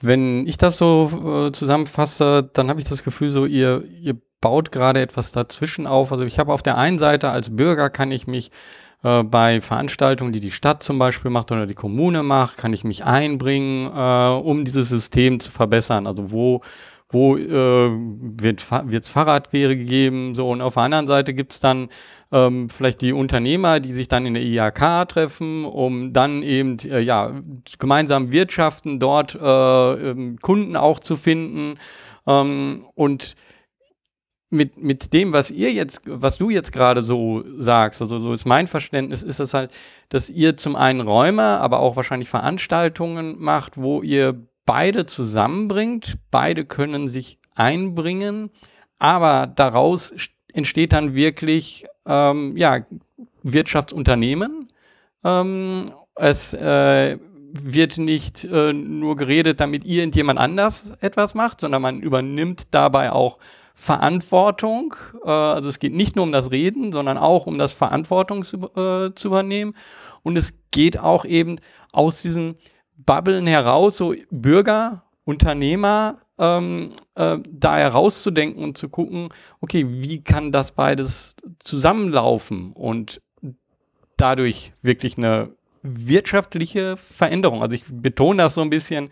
wenn 0.00 0.46
ich 0.46 0.56
das 0.56 0.78
so 0.78 1.48
äh, 1.48 1.52
zusammenfasse, 1.52 2.48
dann 2.52 2.68
habe 2.68 2.80
ich 2.80 2.88
das 2.88 3.02
Gefühl, 3.02 3.30
so 3.30 3.44
ihr, 3.44 3.84
ihr 3.84 4.20
baut 4.44 4.72
gerade 4.72 5.00
etwas 5.00 5.32
dazwischen 5.32 5.86
auf. 5.86 6.12
Also 6.12 6.26
ich 6.26 6.38
habe 6.38 6.52
auf 6.52 6.62
der 6.62 6.76
einen 6.76 6.98
Seite 6.98 7.30
als 7.30 7.56
Bürger 7.56 7.88
kann 7.88 8.12
ich 8.12 8.26
mich 8.26 8.50
äh, 9.02 9.22
bei 9.22 9.62
Veranstaltungen, 9.62 10.34
die 10.34 10.40
die 10.40 10.50
Stadt 10.50 10.82
zum 10.82 10.98
Beispiel 10.98 11.30
macht 11.30 11.50
oder 11.50 11.66
die 11.66 11.74
Kommune 11.74 12.22
macht, 12.22 12.58
kann 12.58 12.74
ich 12.74 12.84
mich 12.84 13.06
einbringen, 13.06 13.86
äh, 13.86 14.36
um 14.36 14.66
dieses 14.66 14.90
System 14.90 15.40
zu 15.40 15.50
verbessern. 15.50 16.06
Also 16.06 16.30
wo 16.30 16.60
wo 17.08 17.38
äh, 17.38 17.48
wird 17.48 18.60
es 18.92 19.08
Fahrradwege 19.08 19.76
gegeben, 19.78 20.34
so 20.34 20.50
und 20.50 20.60
auf 20.60 20.74
der 20.74 20.82
anderen 20.82 21.06
Seite 21.06 21.32
gibt 21.32 21.52
es 21.52 21.60
dann 21.60 21.88
ähm, 22.32 22.68
vielleicht 22.68 23.00
die 23.00 23.12
Unternehmer, 23.12 23.80
die 23.80 23.92
sich 23.92 24.08
dann 24.08 24.26
in 24.26 24.34
der 24.34 24.42
IHK 24.42 25.08
treffen, 25.08 25.64
um 25.64 26.12
dann 26.12 26.42
eben 26.42 26.76
äh, 26.80 27.00
ja 27.00 27.30
gemeinsam 27.78 28.30
wirtschaften, 28.30 28.98
dort 29.00 29.36
äh, 29.36 30.10
ähm, 30.10 30.38
Kunden 30.42 30.76
auch 30.76 30.98
zu 30.98 31.16
finden 31.16 31.76
ähm, 32.26 32.84
und 32.94 33.36
mit, 34.54 34.82
mit 34.82 35.12
dem, 35.12 35.32
was 35.32 35.50
ihr 35.50 35.72
jetzt, 35.72 36.02
was 36.06 36.38
du 36.38 36.50
jetzt 36.50 36.72
gerade 36.72 37.02
so 37.02 37.44
sagst, 37.58 38.00
also 38.00 38.18
so 38.18 38.32
ist 38.32 38.46
mein 38.46 38.66
Verständnis, 38.66 39.22
ist 39.22 39.40
es 39.40 39.54
halt, 39.54 39.72
dass 40.08 40.30
ihr 40.30 40.56
zum 40.56 40.76
einen 40.76 41.00
Räume, 41.00 41.42
aber 41.60 41.80
auch 41.80 41.96
wahrscheinlich 41.96 42.28
Veranstaltungen 42.28 43.36
macht, 43.38 43.76
wo 43.76 44.02
ihr 44.02 44.46
beide 44.64 45.06
zusammenbringt. 45.06 46.18
Beide 46.30 46.64
können 46.64 47.08
sich 47.08 47.38
einbringen, 47.54 48.50
aber 48.98 49.46
daraus 49.46 50.14
entsteht 50.52 50.92
dann 50.92 51.14
wirklich 51.14 51.84
ähm, 52.06 52.56
ja, 52.56 52.86
Wirtschaftsunternehmen. 53.42 54.68
Ähm, 55.24 55.90
es 56.16 56.54
äh, 56.54 57.18
wird 57.52 57.98
nicht 57.98 58.44
äh, 58.44 58.72
nur 58.72 59.16
geredet, 59.16 59.60
damit 59.60 59.84
irgendjemand 59.84 60.38
anders 60.38 60.92
etwas 61.00 61.34
macht, 61.34 61.60
sondern 61.60 61.82
man 61.82 62.00
übernimmt 62.00 62.68
dabei 62.72 63.12
auch 63.12 63.38
Verantwortung. 63.74 64.94
Äh, 65.24 65.30
also 65.30 65.68
es 65.68 65.78
geht 65.78 65.92
nicht 65.92 66.16
nur 66.16 66.24
um 66.24 66.32
das 66.32 66.50
Reden, 66.50 66.92
sondern 66.92 67.18
auch 67.18 67.46
um 67.46 67.58
das 67.58 67.72
Verantwortung 67.72 68.44
zu, 68.44 68.56
äh, 68.76 69.14
zu 69.14 69.28
übernehmen. 69.28 69.74
Und 70.22 70.36
es 70.36 70.54
geht 70.70 70.98
auch 70.98 71.24
eben 71.24 71.58
aus 71.92 72.22
diesen 72.22 72.56
Bubblen 72.96 73.46
heraus, 73.46 73.96
so 73.96 74.14
Bürger, 74.30 75.02
Unternehmer, 75.24 76.18
ähm, 76.38 76.92
äh, 77.14 77.38
da 77.48 77.76
herauszudenken 77.76 78.62
und 78.62 78.78
zu 78.78 78.88
gucken, 78.88 79.28
okay, 79.60 79.86
wie 79.88 80.22
kann 80.22 80.52
das 80.52 80.72
beides 80.72 81.36
zusammenlaufen 81.58 82.72
und 82.72 83.20
dadurch 84.16 84.72
wirklich 84.82 85.18
eine 85.18 85.50
wirtschaftliche 85.82 86.96
Veränderung. 86.96 87.62
Also 87.62 87.74
ich 87.74 87.84
betone 87.86 88.42
das 88.42 88.54
so 88.54 88.62
ein 88.62 88.70
bisschen, 88.70 89.10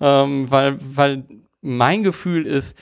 ähm, 0.00 0.50
weil, 0.50 0.78
weil 0.80 1.24
mein 1.60 2.02
Gefühl 2.02 2.46
ist, 2.46 2.76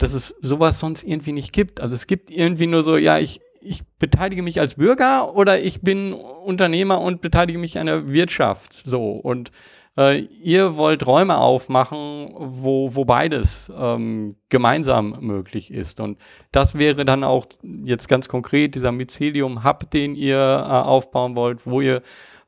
dass 0.00 0.14
es 0.14 0.34
sowas 0.40 0.78
sonst 0.78 1.04
irgendwie 1.04 1.32
nicht 1.32 1.52
gibt. 1.52 1.80
Also 1.80 1.94
es 1.94 2.06
gibt 2.06 2.30
irgendwie 2.30 2.66
nur 2.66 2.82
so, 2.82 2.96
ja, 2.96 3.18
ich, 3.18 3.40
ich 3.60 3.82
beteilige 3.98 4.42
mich 4.42 4.58
als 4.58 4.74
Bürger 4.74 5.36
oder 5.36 5.60
ich 5.60 5.82
bin 5.82 6.14
Unternehmer 6.14 7.00
und 7.00 7.20
beteilige 7.20 7.58
mich 7.58 7.78
an 7.78 7.86
der 7.86 8.10
Wirtschaft. 8.10 8.72
So 8.72 9.12
und 9.12 9.50
äh, 9.98 10.20
ihr 10.20 10.76
wollt 10.76 11.06
Räume 11.06 11.36
aufmachen, 11.36 12.32
wo, 12.34 12.94
wo 12.94 13.04
beides 13.04 13.70
ähm, 13.76 14.36
gemeinsam 14.48 15.18
möglich 15.20 15.70
ist. 15.70 16.00
Und 16.00 16.18
das 16.50 16.78
wäre 16.78 17.04
dann 17.04 17.22
auch 17.22 17.46
jetzt 17.84 18.08
ganz 18.08 18.28
konkret 18.28 18.74
dieser 18.74 18.92
Mycelium-Hub, 18.92 19.90
den 19.90 20.14
ihr 20.14 20.38
äh, 20.38 20.70
aufbauen 20.70 21.36
wollt, 21.36 21.66
wo 21.66 21.82
ihr 21.82 22.00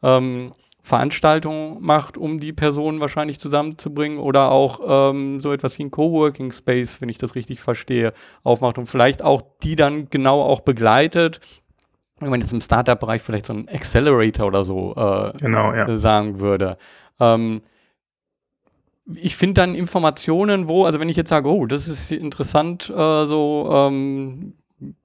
ähm, 0.03 0.53
Veranstaltungen 0.85 1.79
macht, 1.81 2.19
um 2.19 2.41
die 2.41 2.53
Personen 2.53 2.99
wahrscheinlich 2.99 3.39
zusammenzubringen 3.39 4.19
oder 4.19 4.51
auch 4.51 4.81
ähm, 5.13 5.41
so 5.41 5.53
etwas 5.53 5.79
wie 5.79 5.85
ein 5.85 5.93
Coworking 5.93 6.51
Space, 6.51 7.01
wenn 7.01 7.09
ich 7.09 7.19
das 7.19 7.37
richtig 7.37 7.61
verstehe, 7.61 8.13
aufmacht 8.43 8.79
und 8.79 8.87
vielleicht 8.87 9.23
auch 9.23 9.43
die 9.63 9.77
dann 9.77 10.11
genau 10.11 10.43
auch 10.43 10.61
begleitet. 10.61 11.41
Wenn 12.19 12.31
man 12.31 12.41
jetzt 12.41 12.53
im 12.53 12.61
Startup-Bereich 12.61 13.23
vielleicht 13.23 13.47
so 13.47 13.53
ein 13.53 13.69
Accelerator 13.69 14.47
oder 14.47 14.65
so 14.65 14.95
äh, 14.97 15.39
genau, 15.39 15.73
ja. 15.73 15.97
sagen 15.97 16.41
würde. 16.41 16.77
Ähm, 17.21 17.63
ich 19.15 19.37
finde 19.37 19.55
dann 19.55 19.75
Informationen, 19.75 20.69
wo, 20.69 20.85
also 20.85 20.99
wenn 20.99 21.09
ich 21.09 21.17
jetzt 21.17 21.31
sage, 21.31 21.49
oh, 21.49 21.67
das 21.67 21.87
ist 21.87 22.11
interessant, 22.11 22.91
äh, 22.91 23.27
so 23.27 23.71
ähm, 23.73 24.55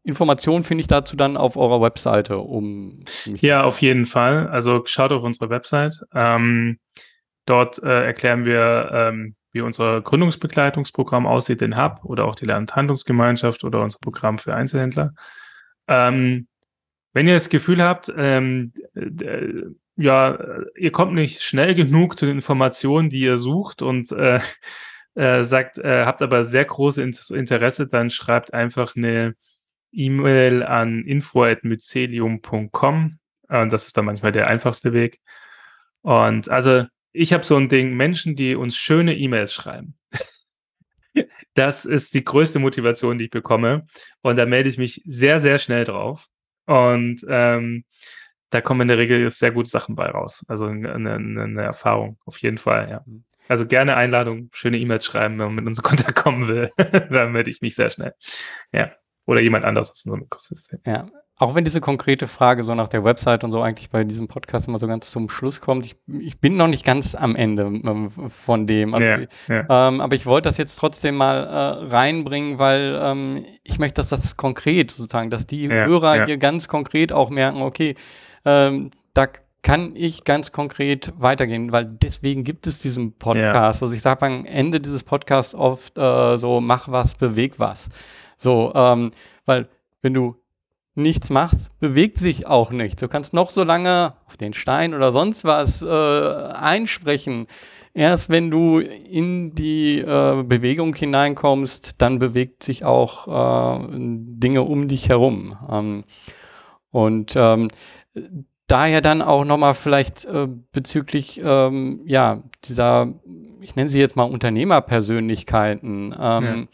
Informationen 0.03 0.63
finde 0.63 0.81
ich 0.81 0.87
dazu 0.87 1.15
dann 1.15 1.37
auf 1.37 1.57
eurer 1.57 1.81
Webseite, 1.81 2.37
um 2.39 3.03
Ja, 3.25 3.63
auf 3.63 3.81
jeden 3.81 4.05
Fall. 4.05 4.47
Also 4.47 4.83
schaut 4.85 5.11
auf 5.11 5.23
unsere 5.23 5.49
Website. 5.49 6.01
Ähm, 6.13 6.79
dort 7.45 7.81
äh, 7.83 8.05
erklären 8.05 8.45
wir, 8.45 8.89
ähm, 8.93 9.35
wie 9.51 9.61
unser 9.61 10.01
Gründungsbegleitungsprogramm 10.01 11.25
aussieht, 11.25 11.61
den 11.61 11.77
Hub 11.77 12.01
oder 12.03 12.25
auch 12.25 12.35
die 12.35 12.45
Lernhandlungsgemeinschaft 12.45 13.63
oder 13.63 13.81
unser 13.81 13.99
Programm 13.99 14.37
für 14.37 14.53
Einzelhändler. 14.53 15.13
Ähm, 15.87 16.47
wenn 17.13 17.27
ihr 17.27 17.33
das 17.33 17.49
Gefühl 17.49 17.81
habt, 17.81 18.13
ähm, 18.15 18.73
ja, 19.95 20.37
ihr 20.75 20.91
kommt 20.91 21.13
nicht 21.13 21.41
schnell 21.41 21.73
genug 21.73 22.19
zu 22.19 22.27
den 22.27 22.35
Informationen, 22.35 23.09
die 23.09 23.21
ihr 23.21 23.37
sucht 23.37 23.81
und 23.81 24.11
äh, 24.11 24.39
äh, 25.15 25.43
sagt, 25.43 25.79
äh, 25.79 26.05
habt 26.05 26.21
aber 26.21 26.45
sehr 26.45 26.65
großes 26.65 27.31
Interesse, 27.31 27.87
dann 27.87 28.11
schreibt 28.11 28.53
einfach 28.53 28.95
eine 28.95 29.33
E-Mail 29.91 30.63
an 30.63 31.03
info.mycelium.com. 31.03 33.19
Äh, 33.49 33.67
das 33.67 33.87
ist 33.87 33.97
dann 33.97 34.05
manchmal 34.05 34.31
der 34.31 34.47
einfachste 34.47 34.93
Weg. 34.93 35.19
Und 36.01 36.49
also 36.49 36.85
ich 37.13 37.33
habe 37.33 37.43
so 37.43 37.57
ein 37.57 37.69
Ding, 37.69 37.95
Menschen, 37.95 38.35
die 38.35 38.55
uns 38.55 38.77
schöne 38.77 39.15
E-Mails 39.15 39.53
schreiben. 39.53 39.97
das 41.55 41.85
ist 41.85 42.13
die 42.13 42.23
größte 42.23 42.59
Motivation, 42.59 43.17
die 43.17 43.25
ich 43.25 43.31
bekomme. 43.31 43.87
Und 44.21 44.37
da 44.37 44.45
melde 44.45 44.69
ich 44.69 44.77
mich 44.77 45.01
sehr, 45.05 45.39
sehr 45.39 45.59
schnell 45.59 45.83
drauf. 45.83 46.27
Und 46.65 47.25
ähm, 47.27 47.85
da 48.49 48.61
kommen 48.61 48.81
in 48.81 48.87
der 48.87 48.97
Regel 48.97 49.29
sehr 49.31 49.51
gute 49.51 49.69
Sachen 49.69 49.95
bei 49.95 50.07
raus. 50.07 50.45
Also 50.47 50.67
eine, 50.67 50.93
eine, 50.93 51.15
eine 51.15 51.63
Erfahrung, 51.63 52.17
auf 52.25 52.37
jeden 52.39 52.57
Fall, 52.57 52.89
ja. 52.89 53.01
Mhm. 53.05 53.23
Also 53.49 53.65
gerne 53.65 53.95
Einladung, 53.95 54.49
schöne 54.51 54.77
E-Mails 54.77 55.05
schreiben, 55.05 55.39
wenn 55.39 55.47
man 55.47 55.55
mit 55.55 55.67
uns 55.67 55.77
in 55.77 55.83
Kontakt 55.83 56.15
kommen 56.15 56.47
will. 56.47 56.69
da 56.77 57.27
melde 57.27 57.49
ich 57.49 57.61
mich 57.61 57.75
sehr 57.75 57.89
schnell. 57.89 58.13
Ja. 58.73 58.91
Oder 59.27 59.41
jemand 59.41 59.65
anders 59.65 59.91
aus 59.91 60.05
unserem 60.05 60.23
Ökosystem. 60.23 60.79
Ja. 60.85 61.05
Auch 61.39 61.53
wenn 61.53 61.65
diese 61.65 61.81
konkrete 61.81 62.27
Frage 62.27 62.63
so 62.63 62.73
nach 62.73 62.87
der 62.87 63.03
Website 63.03 63.43
und 63.43 63.51
so 63.51 63.61
eigentlich 63.61 63.91
bei 63.91 64.03
diesem 64.03 64.27
Podcast 64.27 64.67
immer 64.67 64.79
so 64.79 64.87
ganz 64.87 65.11
zum 65.11 65.29
Schluss 65.29 65.61
kommt, 65.61 65.85
ich, 65.85 65.95
ich 66.07 66.39
bin 66.39 66.57
noch 66.57 66.67
nicht 66.67 66.83
ganz 66.83 67.13
am 67.13 67.35
Ende 67.35 67.63
ähm, 67.65 68.09
von 68.09 68.65
dem. 68.65 68.95
Also, 68.95 69.05
ja, 69.05 69.19
ja. 69.47 69.89
Ähm, 69.89 70.01
aber 70.01 70.15
ich 70.15 70.25
wollte 70.25 70.49
das 70.49 70.57
jetzt 70.57 70.77
trotzdem 70.77 71.15
mal 71.15 71.43
äh, 71.43 71.93
reinbringen, 71.93 72.57
weil 72.57 72.99
ähm, 72.99 73.45
ich 73.63 73.77
möchte, 73.77 73.95
dass 73.95 74.09
das 74.09 74.35
konkret 74.35 74.89
sozusagen, 74.89 75.29
dass 75.29 75.45
die 75.45 75.65
ja, 75.65 75.85
Hörer 75.85 76.25
hier 76.25 76.37
ganz 76.37 76.67
konkret 76.67 77.11
auch 77.11 77.29
merken, 77.29 77.61
okay, 77.61 77.93
ähm, 78.43 78.89
da 79.13 79.27
kann 79.61 79.91
ich 79.95 80.23
ganz 80.23 80.51
konkret 80.51 81.13
weitergehen, 81.17 81.71
weil 81.71 81.85
deswegen 81.85 82.45
gibt 82.45 82.65
es 82.65 82.81
diesen 82.81 83.13
Podcast. 83.13 83.83
Also 83.83 83.93
ich 83.93 84.01
sage 84.01 84.25
am 84.25 84.45
Ende 84.45 84.79
dieses 84.79 85.03
Podcasts 85.03 85.53
oft 85.53 85.97
äh, 85.97 86.37
so, 86.37 86.61
mach 86.61 86.89
was, 86.89 87.15
beweg 87.15 87.55
was. 87.59 87.89
So, 88.37 88.71
ähm, 88.75 89.11
weil 89.45 89.67
wenn 90.01 90.13
du 90.13 90.35
nichts 90.95 91.29
machst, 91.29 91.69
bewegt 91.79 92.17
sich 92.17 92.47
auch 92.47 92.71
nichts. 92.71 92.99
Du 92.99 93.07
kannst 93.07 93.33
noch 93.33 93.51
so 93.51 93.63
lange 93.63 94.13
auf 94.25 94.35
den 94.35 94.53
Stein 94.53 94.93
oder 94.95 95.11
sonst 95.11 95.43
was 95.45 95.83
äh, 95.83 95.87
einsprechen. 95.87 97.47
Erst 97.93 98.29
wenn 98.29 98.51
du 98.51 98.79
in 98.79 99.53
die 99.55 99.99
äh, 99.99 100.43
Bewegung 100.43 100.93
hineinkommst, 100.95 102.01
dann 102.01 102.19
bewegt 102.19 102.63
sich 102.63 102.83
auch 102.83 103.27
äh, 103.27 103.87
Dinge 103.89 104.63
um 104.63 104.87
dich 104.87 105.09
herum. 105.09 105.57
Ähm, 105.69 106.03
und 106.91 107.33
ähm, 107.35 107.69
daher 108.67 109.01
dann 109.01 109.21
auch 109.21 109.45
nochmal 109.45 109.73
vielleicht 109.73 110.25
äh, 110.25 110.47
bezüglich 110.71 111.41
ähm, 111.43 112.01
ja, 112.05 112.43
dieser, 112.65 113.13
ich 113.61 113.75
nenne 113.75 113.89
sie 113.89 113.99
jetzt 113.99 114.15
mal 114.15 114.23
Unternehmerpersönlichkeiten. 114.23 116.15
Ähm, 116.19 116.67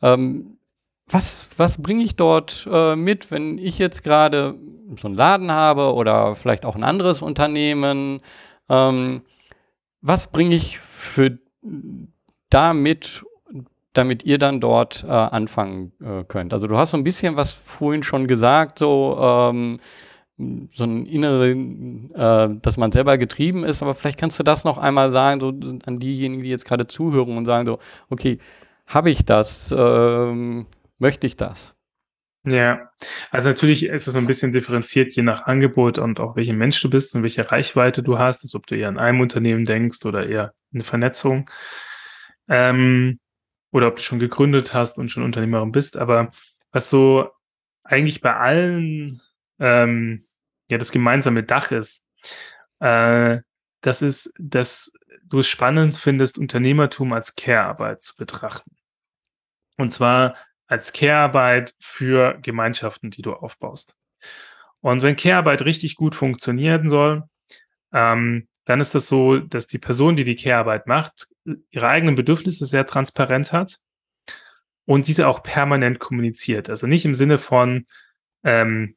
ja. 0.00 0.14
ähm, 0.14 0.51
was, 1.12 1.50
was 1.56 1.80
bringe 1.80 2.02
ich 2.02 2.16
dort 2.16 2.66
äh, 2.70 2.96
mit, 2.96 3.30
wenn 3.30 3.58
ich 3.58 3.78
jetzt 3.78 4.02
gerade 4.02 4.54
so 4.98 5.08
einen 5.08 5.16
Laden 5.16 5.52
habe 5.52 5.92
oder 5.94 6.34
vielleicht 6.34 6.64
auch 6.64 6.74
ein 6.74 6.84
anderes 6.84 7.22
Unternehmen? 7.22 8.20
Ähm, 8.68 9.22
was 10.00 10.26
bringe 10.28 10.54
ich 10.54 10.78
für 10.78 11.38
damit, 12.50 13.24
damit 13.92 14.24
ihr 14.24 14.38
dann 14.38 14.60
dort 14.60 15.04
äh, 15.04 15.10
anfangen 15.10 15.92
äh, 16.02 16.24
könnt? 16.24 16.52
Also 16.52 16.66
du 16.66 16.76
hast 16.78 16.92
so 16.92 16.96
ein 16.96 17.04
bisschen 17.04 17.36
was 17.36 17.52
vorhin 17.52 18.02
schon 18.02 18.26
gesagt, 18.26 18.78
so 18.78 19.18
ähm, 19.20 19.80
so 20.74 20.84
ein 20.84 21.06
inneren, 21.06 22.12
äh, 22.14 22.48
dass 22.62 22.78
man 22.78 22.90
selber 22.90 23.18
getrieben 23.18 23.64
ist, 23.64 23.82
aber 23.82 23.94
vielleicht 23.94 24.18
kannst 24.18 24.38
du 24.38 24.42
das 24.42 24.64
noch 24.64 24.78
einmal 24.78 25.10
sagen, 25.10 25.40
so 25.40 25.48
an 25.86 25.98
diejenigen, 26.00 26.42
die 26.42 26.48
jetzt 26.48 26.64
gerade 26.64 26.86
zuhören 26.86 27.36
und 27.36 27.44
sagen 27.44 27.66
so, 27.66 27.78
okay, 28.08 28.38
habe 28.86 29.10
ich 29.10 29.24
das? 29.24 29.72
Ähm, 29.76 30.66
möchte 31.02 31.26
ich 31.26 31.36
das? 31.36 31.74
Ja, 32.44 32.90
also 33.30 33.50
natürlich 33.50 33.84
ist 33.84 34.06
es 34.06 34.14
so 34.14 34.18
ein 34.18 34.26
bisschen 34.26 34.52
differenziert 34.52 35.12
je 35.12 35.22
nach 35.22 35.44
Angebot 35.46 35.98
und 35.98 36.18
auch 36.18 36.34
welcher 36.34 36.54
Mensch 36.54 36.80
du 36.80 36.90
bist 36.90 37.14
und 37.14 37.22
welche 37.22 37.52
Reichweite 37.52 38.02
du 38.02 38.18
hast, 38.18 38.42
also 38.42 38.58
ob 38.58 38.66
du 38.66 38.76
eher 38.76 38.88
an 38.88 38.98
einem 38.98 39.20
Unternehmen 39.20 39.64
denkst 39.64 40.04
oder 40.06 40.26
eher 40.28 40.54
eine 40.72 40.82
Vernetzung. 40.82 41.48
Ähm, 42.48 43.20
oder 43.70 43.88
ob 43.88 43.96
du 43.96 44.02
schon 44.02 44.18
gegründet 44.18 44.74
hast 44.74 44.98
und 44.98 45.10
schon 45.10 45.22
Unternehmerin 45.22 45.72
bist. 45.72 45.96
Aber 45.96 46.32
was 46.72 46.90
so 46.90 47.30
eigentlich 47.84 48.20
bei 48.20 48.34
allen 48.36 49.20
ähm, 49.60 50.24
ja 50.68 50.78
das 50.78 50.92
gemeinsame 50.92 51.44
Dach 51.44 51.70
ist, 51.70 52.04
äh, 52.80 53.38
das 53.82 54.02
ist, 54.02 54.32
dass 54.38 54.92
du 55.24 55.40
es 55.40 55.48
spannend 55.48 55.96
findest, 55.96 56.38
Unternehmertum 56.38 57.12
als 57.12 57.34
Care-Arbeit 57.36 58.02
zu 58.02 58.16
betrachten. 58.16 58.76
Und 59.76 59.90
zwar 59.90 60.36
als 60.72 60.94
Care-Arbeit 60.94 61.74
für 61.80 62.38
Gemeinschaften, 62.40 63.10
die 63.10 63.20
du 63.20 63.34
aufbaust. 63.34 63.94
Und 64.80 65.02
wenn 65.02 65.16
Care-Arbeit 65.16 65.66
richtig 65.66 65.96
gut 65.96 66.14
funktionieren 66.14 66.88
soll, 66.88 67.24
ähm, 67.92 68.48
dann 68.64 68.80
ist 68.80 68.94
das 68.94 69.06
so, 69.06 69.36
dass 69.36 69.66
die 69.66 69.78
Person, 69.78 70.16
die 70.16 70.24
die 70.24 70.34
Care-Arbeit 70.34 70.86
macht, 70.86 71.28
ihre 71.68 71.88
eigenen 71.88 72.14
Bedürfnisse 72.14 72.64
sehr 72.64 72.86
transparent 72.86 73.52
hat 73.52 73.80
und 74.86 75.08
diese 75.08 75.28
auch 75.28 75.42
permanent 75.42 75.98
kommuniziert. 75.98 76.70
Also 76.70 76.86
nicht 76.86 77.04
im 77.04 77.14
Sinne 77.14 77.36
von, 77.36 77.86
ähm, 78.42 78.96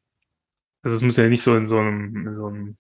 also 0.82 0.96
es 0.96 1.02
muss 1.02 1.18
ja 1.18 1.28
nicht 1.28 1.44
so 1.44 1.58
in 1.58 1.66
so 1.66 1.80
einem, 1.80 2.26
in 2.26 2.36
so 2.36 2.48
einem 2.48 2.78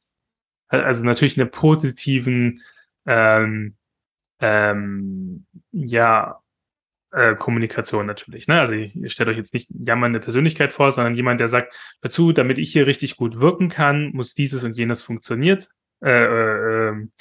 also 0.69 1.03
natürlich 1.03 1.35
in 1.35 1.41
einer 1.41 1.51
positiven, 1.51 2.61
ähm, 3.05 3.76
ähm, 4.39 5.45
ja, 5.73 6.39
äh, 7.15 7.35
Kommunikation 7.35 8.05
natürlich. 8.05 8.47
Ne? 8.47 8.59
Also 8.59 8.75
ihr 8.75 9.09
stellt 9.09 9.29
euch 9.29 9.37
jetzt 9.37 9.53
nicht 9.53 9.69
jammernde 9.71 10.19
Persönlichkeit 10.19 10.73
vor, 10.73 10.91
sondern 10.91 11.15
jemand, 11.15 11.39
der 11.39 11.47
sagt, 11.47 11.73
dazu, 12.01 12.33
damit 12.33 12.59
ich 12.59 12.71
hier 12.71 12.87
richtig 12.87 13.15
gut 13.15 13.39
wirken 13.39 13.69
kann, 13.69 14.11
muss 14.11 14.33
dieses 14.33 14.63
und 14.63 14.75
jenes 14.75 15.01
funktioniert, 15.01 15.69
äh, 16.03 16.09
äh, 16.09 16.89
ähm, 16.89 17.11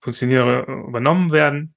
funktioniere 0.00 0.64
übernommen 0.88 1.30
werden. 1.30 1.74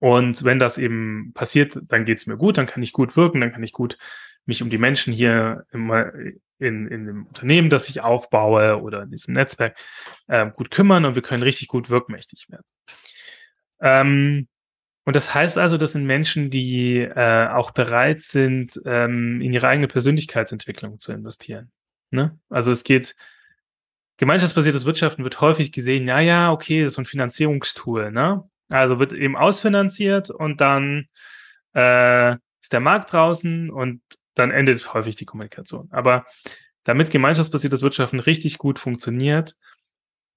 Und 0.00 0.44
wenn 0.44 0.58
das 0.58 0.76
eben 0.76 1.32
passiert, 1.32 1.78
dann 1.84 2.04
geht's 2.04 2.26
mir 2.26 2.36
gut, 2.36 2.58
dann 2.58 2.66
kann 2.66 2.82
ich 2.82 2.92
gut 2.92 3.16
wirken, 3.16 3.40
dann 3.40 3.52
kann 3.52 3.62
ich 3.62 3.72
gut 3.72 3.96
mich 4.44 4.60
um 4.60 4.68
die 4.68 4.78
Menschen 4.78 5.14
hier 5.14 5.64
immer 5.72 6.12
in, 6.58 6.86
in 6.88 7.06
dem 7.06 7.26
Unternehmen, 7.26 7.70
das 7.70 7.88
ich 7.88 8.02
aufbaue 8.02 8.82
oder 8.82 9.02
in 9.02 9.10
diesem 9.10 9.34
Netzwerk 9.34 9.78
äh, 10.26 10.50
gut 10.50 10.70
kümmern 10.70 11.04
und 11.04 11.14
wir 11.14 11.22
können 11.22 11.42
richtig 11.42 11.68
gut 11.68 11.88
wirkmächtig 11.88 12.48
werden. 12.50 12.66
Ähm, 13.80 14.48
und 15.04 15.16
das 15.16 15.34
heißt 15.34 15.58
also, 15.58 15.76
das 15.76 15.92
sind 15.92 16.04
Menschen, 16.04 16.50
die 16.50 16.98
äh, 16.98 17.48
auch 17.48 17.72
bereit 17.72 18.20
sind, 18.20 18.80
ähm, 18.86 19.40
in 19.42 19.52
ihre 19.52 19.68
eigene 19.68 19.86
Persönlichkeitsentwicklung 19.86 20.98
zu 20.98 21.12
investieren. 21.12 21.70
Ne? 22.10 22.38
Also 22.48 22.72
es 22.72 22.84
geht, 22.84 23.14
gemeinschaftsbasiertes 24.16 24.86
Wirtschaften 24.86 25.24
wird 25.24 25.40
häufig 25.40 25.72
gesehen, 25.72 26.08
ja, 26.08 26.20
ja, 26.20 26.52
okay, 26.52 26.82
das 26.82 26.94
ist 26.94 26.98
ein 26.98 27.04
Finanzierungstool, 27.04 28.10
ne? 28.12 28.48
Also 28.70 28.98
wird 28.98 29.12
eben 29.12 29.36
ausfinanziert 29.36 30.30
und 30.30 30.60
dann 30.62 31.08
äh, 31.74 32.32
ist 32.62 32.72
der 32.72 32.80
Markt 32.80 33.12
draußen 33.12 33.68
und 33.70 34.00
dann 34.34 34.50
endet 34.50 34.94
häufig 34.94 35.16
die 35.16 35.26
Kommunikation. 35.26 35.88
Aber 35.90 36.24
damit 36.84 37.10
gemeinschaftsbasiertes 37.10 37.82
Wirtschaften 37.82 38.20
richtig 38.20 38.56
gut 38.56 38.78
funktioniert, 38.78 39.54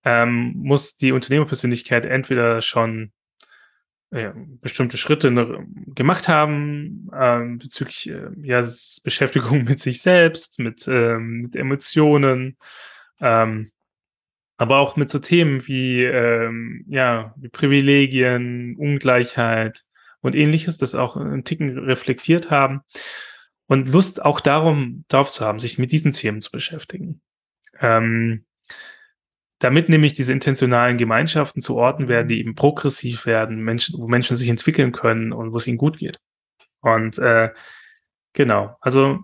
ähm, 0.03 0.53
muss 0.57 0.98
die 0.98 1.14
Unternehmerpersönlichkeit 1.14 2.06
entweder 2.06 2.60
schon 2.61 3.11
äh, 4.12 4.32
bestimmte 4.62 4.98
Schritte 4.98 5.32
ne, 5.32 5.68
gemacht 5.94 6.28
haben 6.28 7.10
ähm, 7.14 7.58
bezüglich 7.58 8.10
äh, 8.10 8.30
ja, 8.42 8.66
Beschäftigung 9.04 9.64
mit 9.68 9.80
sich 9.80 10.02
selbst, 10.02 10.60
mit, 10.60 10.88
ähm, 10.88 11.42
mit 11.42 11.56
Emotionen, 11.56 12.58
ähm, 13.20 13.72
aber 14.58 14.78
auch 14.78 14.96
mit 14.96 15.10
so 15.10 15.20
Themen 15.20 15.68
wie 15.68 16.04
ähm, 16.04 16.86
ja 16.88 17.36
wie 17.38 17.50
Privilegien, 17.50 18.76
Ungleichheit 18.78 19.84
und 20.22 20.36
ähnliches, 20.36 20.78
das 20.78 20.96
auch 20.96 21.16
einen 21.18 21.44
Ticken 21.44 21.78
reflektiert 21.78 22.50
haben 22.50 22.82
und 23.68 23.90
Lust 23.90 24.24
auch 24.24 24.40
darum 24.40 25.04
darauf 25.10 25.30
zu 25.30 25.46
haben, 25.46 25.60
sich 25.60 25.78
mit 25.78 25.92
diesen 25.92 26.14
Themen 26.14 26.42
zu 26.42 26.52
beschäftigen. 26.52 27.22
Ähm, 27.80 28.47
damit 29.60 29.90
nämlich 29.90 30.14
diese 30.14 30.34
intentionalen 30.34 30.98
Gemeinschaften 30.98 31.62
zu 31.62 31.76
Orten 31.78 32.08
werden, 32.08 32.28
die 32.28 32.40
eben 32.40 32.56
progressiv 32.56 33.26
werden, 33.26 33.64
Menschen, 33.64 34.00
wo 34.00 34.08
Menschen 34.08 34.36
sich 34.36 34.50
entwickeln 34.50 34.92
können 34.92 35.34
und 35.34 35.52
wo 35.52 35.58
es 35.58 35.68
ihnen 35.68 35.78
gut 35.78 35.98
geht. 35.98 36.20
Und 36.82 37.18
äh, 37.18 37.52
genau, 38.34 38.78
also 38.82 39.20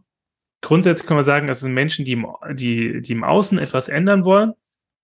grundsätzlich 0.61 1.07
kann 1.07 1.17
man 1.17 1.23
sagen, 1.23 1.49
es 1.49 1.59
sind 1.59 1.73
Menschen, 1.73 2.05
die 2.05 2.13
im, 2.13 2.27
die, 2.51 3.01
die 3.01 3.11
im 3.11 3.23
Außen 3.23 3.59
etwas 3.59 3.89
ändern 3.89 4.25
wollen, 4.25 4.53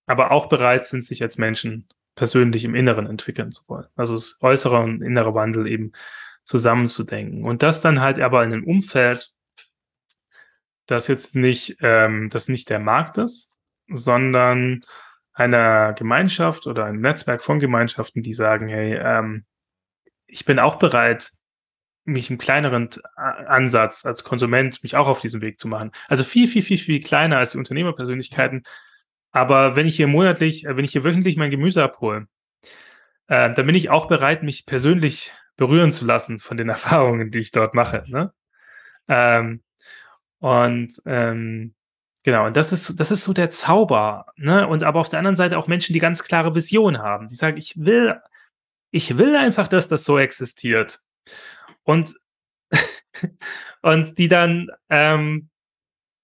aber 0.07 0.31
auch 0.31 0.49
bereit 0.49 0.87
sind, 0.87 1.05
sich 1.05 1.21
als 1.21 1.37
Menschen 1.37 1.87
persönlich 2.15 2.65
im 2.65 2.75
Inneren 2.75 3.05
entwickeln 3.05 3.51
zu 3.51 3.63
wollen. 3.67 3.85
Also 3.95 4.13
das 4.13 4.39
äußere 4.41 4.79
und 4.79 5.01
innere 5.01 5.35
Wandel 5.35 5.67
eben 5.67 5.91
zusammenzudenken. 6.43 7.45
Und 7.45 7.61
das 7.61 7.81
dann 7.81 8.01
halt 8.01 8.19
aber 8.19 8.43
in 8.43 8.51
einem 8.51 8.65
Umfeld, 8.65 9.31
das 10.87 11.07
jetzt 11.07 11.35
nicht, 11.35 11.77
ähm, 11.81 12.29
das 12.31 12.49
nicht 12.49 12.69
der 12.71 12.79
Markt 12.79 13.19
ist, 13.19 13.57
sondern 13.87 14.81
einer 15.39 15.93
Gemeinschaft 15.93 16.67
oder 16.67 16.85
ein 16.85 16.99
Netzwerk 16.99 17.41
von 17.41 17.59
Gemeinschaften, 17.59 18.21
die 18.21 18.33
sagen, 18.33 18.67
hey, 18.67 18.95
ähm, 18.95 19.45
ich 20.27 20.45
bin 20.45 20.59
auch 20.59 20.75
bereit, 20.75 21.31
mich 22.05 22.29
im 22.29 22.37
kleineren 22.37 22.89
Ansatz 23.15 24.05
als 24.05 24.23
Konsument 24.23 24.81
mich 24.83 24.95
auch 24.95 25.07
auf 25.07 25.21
diesen 25.21 25.41
Weg 25.41 25.59
zu 25.59 25.67
machen. 25.67 25.91
Also 26.07 26.23
viel, 26.23 26.47
viel, 26.47 26.61
viel, 26.61 26.77
viel 26.77 26.99
kleiner 26.99 27.37
als 27.37 27.51
die 27.51 27.57
Unternehmerpersönlichkeiten. 27.57 28.63
Aber 29.31 29.75
wenn 29.75 29.87
ich 29.87 29.95
hier 29.95 30.07
monatlich, 30.07 30.65
äh, 30.65 30.75
wenn 30.75 30.85
ich 30.85 30.91
hier 30.91 31.03
wöchentlich 31.03 31.37
mein 31.37 31.51
Gemüse 31.51 31.83
abhole, 31.83 32.27
äh, 33.27 33.53
dann 33.53 33.65
bin 33.65 33.75
ich 33.75 33.89
auch 33.89 34.07
bereit, 34.07 34.43
mich 34.43 34.65
persönlich 34.65 35.31
berühren 35.55 35.91
zu 35.91 36.05
lassen 36.05 36.39
von 36.39 36.57
den 36.57 36.69
Erfahrungen, 36.69 37.31
die 37.31 37.39
ich 37.39 37.51
dort 37.51 37.73
mache. 37.75 38.03
Ne? 38.07 38.33
Ähm, 39.07 39.63
und 40.39 41.01
ähm, 41.05 41.75
Genau, 42.29 42.45
und 42.45 42.55
das 42.55 42.71
ist, 42.71 42.99
das 42.99 43.09
ist 43.09 43.23
so 43.23 43.33
der 43.33 43.49
Zauber, 43.49 44.27
ne? 44.35 44.67
Und 44.67 44.83
aber 44.83 44.99
auf 44.99 45.09
der 45.09 45.17
anderen 45.17 45.35
Seite 45.35 45.57
auch 45.57 45.65
Menschen, 45.65 45.93
die 45.93 45.99
ganz 45.99 46.23
klare 46.23 46.53
Vision 46.53 46.99
haben. 46.99 47.27
Die 47.27 47.33
sagen, 47.33 47.57
ich 47.57 47.75
will, 47.75 48.21
ich 48.91 49.17
will 49.17 49.35
einfach, 49.35 49.67
dass 49.67 49.87
das 49.87 50.05
so 50.05 50.19
existiert. 50.19 51.01
Und, 51.81 52.13
und 53.81 54.19
die 54.19 54.27
dann, 54.27 54.67
ähm, 54.91 55.49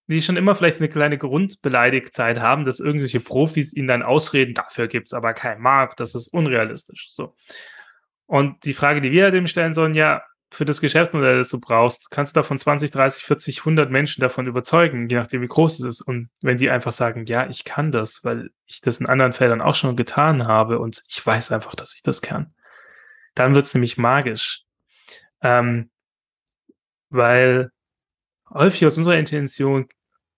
die 0.05 0.21
schon 0.21 0.37
immer 0.37 0.53
vielleicht 0.53 0.79
eine 0.79 0.89
kleine 0.89 1.17
Grundbeleidigtzeit 1.17 2.39
haben, 2.39 2.65
dass 2.65 2.79
irgendwelche 2.79 3.19
Profis 3.19 3.73
ihnen 3.73 3.87
dann 3.87 4.03
ausreden, 4.03 4.53
dafür 4.53 4.87
gibt 4.87 5.07
es 5.07 5.13
aber 5.13 5.33
keinen 5.33 5.63
Markt, 5.63 5.99
das 5.99 6.13
ist 6.13 6.27
unrealistisch. 6.27 7.07
So. 7.09 7.35
Und 8.27 8.63
die 8.63 8.75
Frage, 8.75 9.01
die 9.01 9.11
wir 9.11 9.31
dem 9.31 9.47
stellen 9.47 9.73
sollen, 9.73 9.95
ja, 9.95 10.21
für 10.55 10.65
das 10.65 10.79
Geschäftsmodell, 10.79 11.37
das 11.37 11.49
du 11.49 11.59
brauchst, 11.59 12.09
kannst 12.11 12.35
du 12.35 12.39
davon 12.39 12.57
20, 12.57 12.89
30, 12.89 13.23
40, 13.23 13.59
100 13.59 13.91
Menschen 13.91 14.21
davon 14.21 14.47
überzeugen, 14.47 15.09
je 15.09 15.17
nachdem, 15.17 15.41
wie 15.41 15.47
groß 15.47 15.79
es 15.79 15.85
ist. 15.85 16.01
Und 16.01 16.29
wenn 16.41 16.57
die 16.57 16.69
einfach 16.69 16.93
sagen, 16.93 17.25
ja, 17.25 17.47
ich 17.49 17.65
kann 17.65 17.91
das, 17.91 18.23
weil 18.23 18.51
ich 18.65 18.79
das 18.79 18.99
in 18.99 19.05
anderen 19.05 19.33
Feldern 19.33 19.61
auch 19.61 19.75
schon 19.75 19.97
getan 19.97 20.47
habe 20.47 20.79
und 20.79 21.03
ich 21.09 21.25
weiß 21.25 21.51
einfach, 21.51 21.75
dass 21.75 21.93
ich 21.93 22.03
das 22.03 22.21
kann, 22.21 22.53
dann 23.33 23.53
wird 23.53 23.65
es 23.65 23.73
nämlich 23.73 23.97
magisch. 23.97 24.63
Ähm, 25.41 25.91
weil 27.09 27.71
häufig 28.49 28.85
aus 28.85 28.97
unserer 28.97 29.17
Intention 29.17 29.89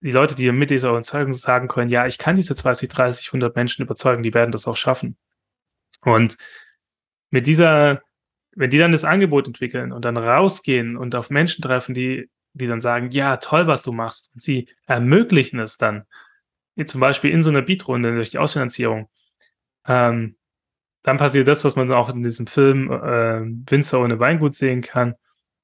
die 0.01 0.11
Leute, 0.11 0.33
die 0.33 0.51
mit 0.51 0.71
dieser 0.71 0.89
Überzeugung 0.89 1.33
sagen 1.33 1.67
können, 1.67 1.89
ja, 1.89 2.07
ich 2.07 2.17
kann 2.17 2.35
diese 2.35 2.55
20, 2.55 2.89
30, 2.89 3.27
100 3.27 3.55
Menschen 3.55 3.83
überzeugen, 3.83 4.23
die 4.23 4.33
werden 4.33 4.51
das 4.51 4.67
auch 4.67 4.77
schaffen. 4.77 5.15
Und 6.01 6.37
mit 7.29 7.45
dieser 7.45 8.01
wenn 8.57 8.71
die 8.71 8.79
dann 8.79 8.91
das 8.91 9.03
Angebot 9.03 9.47
entwickeln 9.47 9.91
und 9.91 10.03
dann 10.03 10.17
rausgehen 10.17 10.97
und 10.97 11.13
auf 11.13 11.29
Menschen 11.29 11.61
treffen, 11.61 11.93
die, 11.93 12.29
die 12.53 12.65
dann 12.65 12.81
sagen, 12.81 13.11
ja, 13.11 13.37
toll, 13.37 13.67
was 13.67 13.83
du 13.83 13.91
machst, 13.91 14.31
und 14.33 14.41
sie 14.41 14.67
ermöglichen 14.87 15.59
es 15.59 15.77
dann, 15.77 16.05
zum 16.85 16.99
Beispiel 16.99 17.31
in 17.31 17.43
so 17.43 17.51
einer 17.51 17.61
Beatrunde 17.61 18.15
durch 18.15 18.31
die 18.31 18.39
Ausfinanzierung, 18.39 19.09
ähm, 19.85 20.37
dann 21.03 21.17
passiert 21.17 21.47
das, 21.47 21.63
was 21.63 21.75
man 21.75 21.91
auch 21.91 22.09
in 22.09 22.23
diesem 22.23 22.47
Film 22.47 22.91
äh, 22.91 23.41
Winzer 23.71 24.01
ohne 24.01 24.19
Weingut 24.19 24.55
sehen 24.55 24.81
kann 24.81 25.13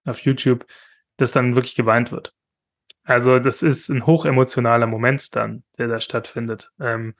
auf 0.05 0.19
YouTube, 0.19 0.65
dass 1.17 1.31
dann 1.31 1.55
wirklich 1.55 1.75
geweint 1.75 2.11
wird. 2.11 2.33
Also 3.03 3.39
das 3.39 3.63
ist 3.63 3.89
ein 3.89 4.05
hochemotionaler 4.05 4.87
Moment 4.87 5.35
dann, 5.35 5.63
der 5.77 5.87
da 5.87 5.99
stattfindet, 5.99 6.71
ähm, 6.79 7.15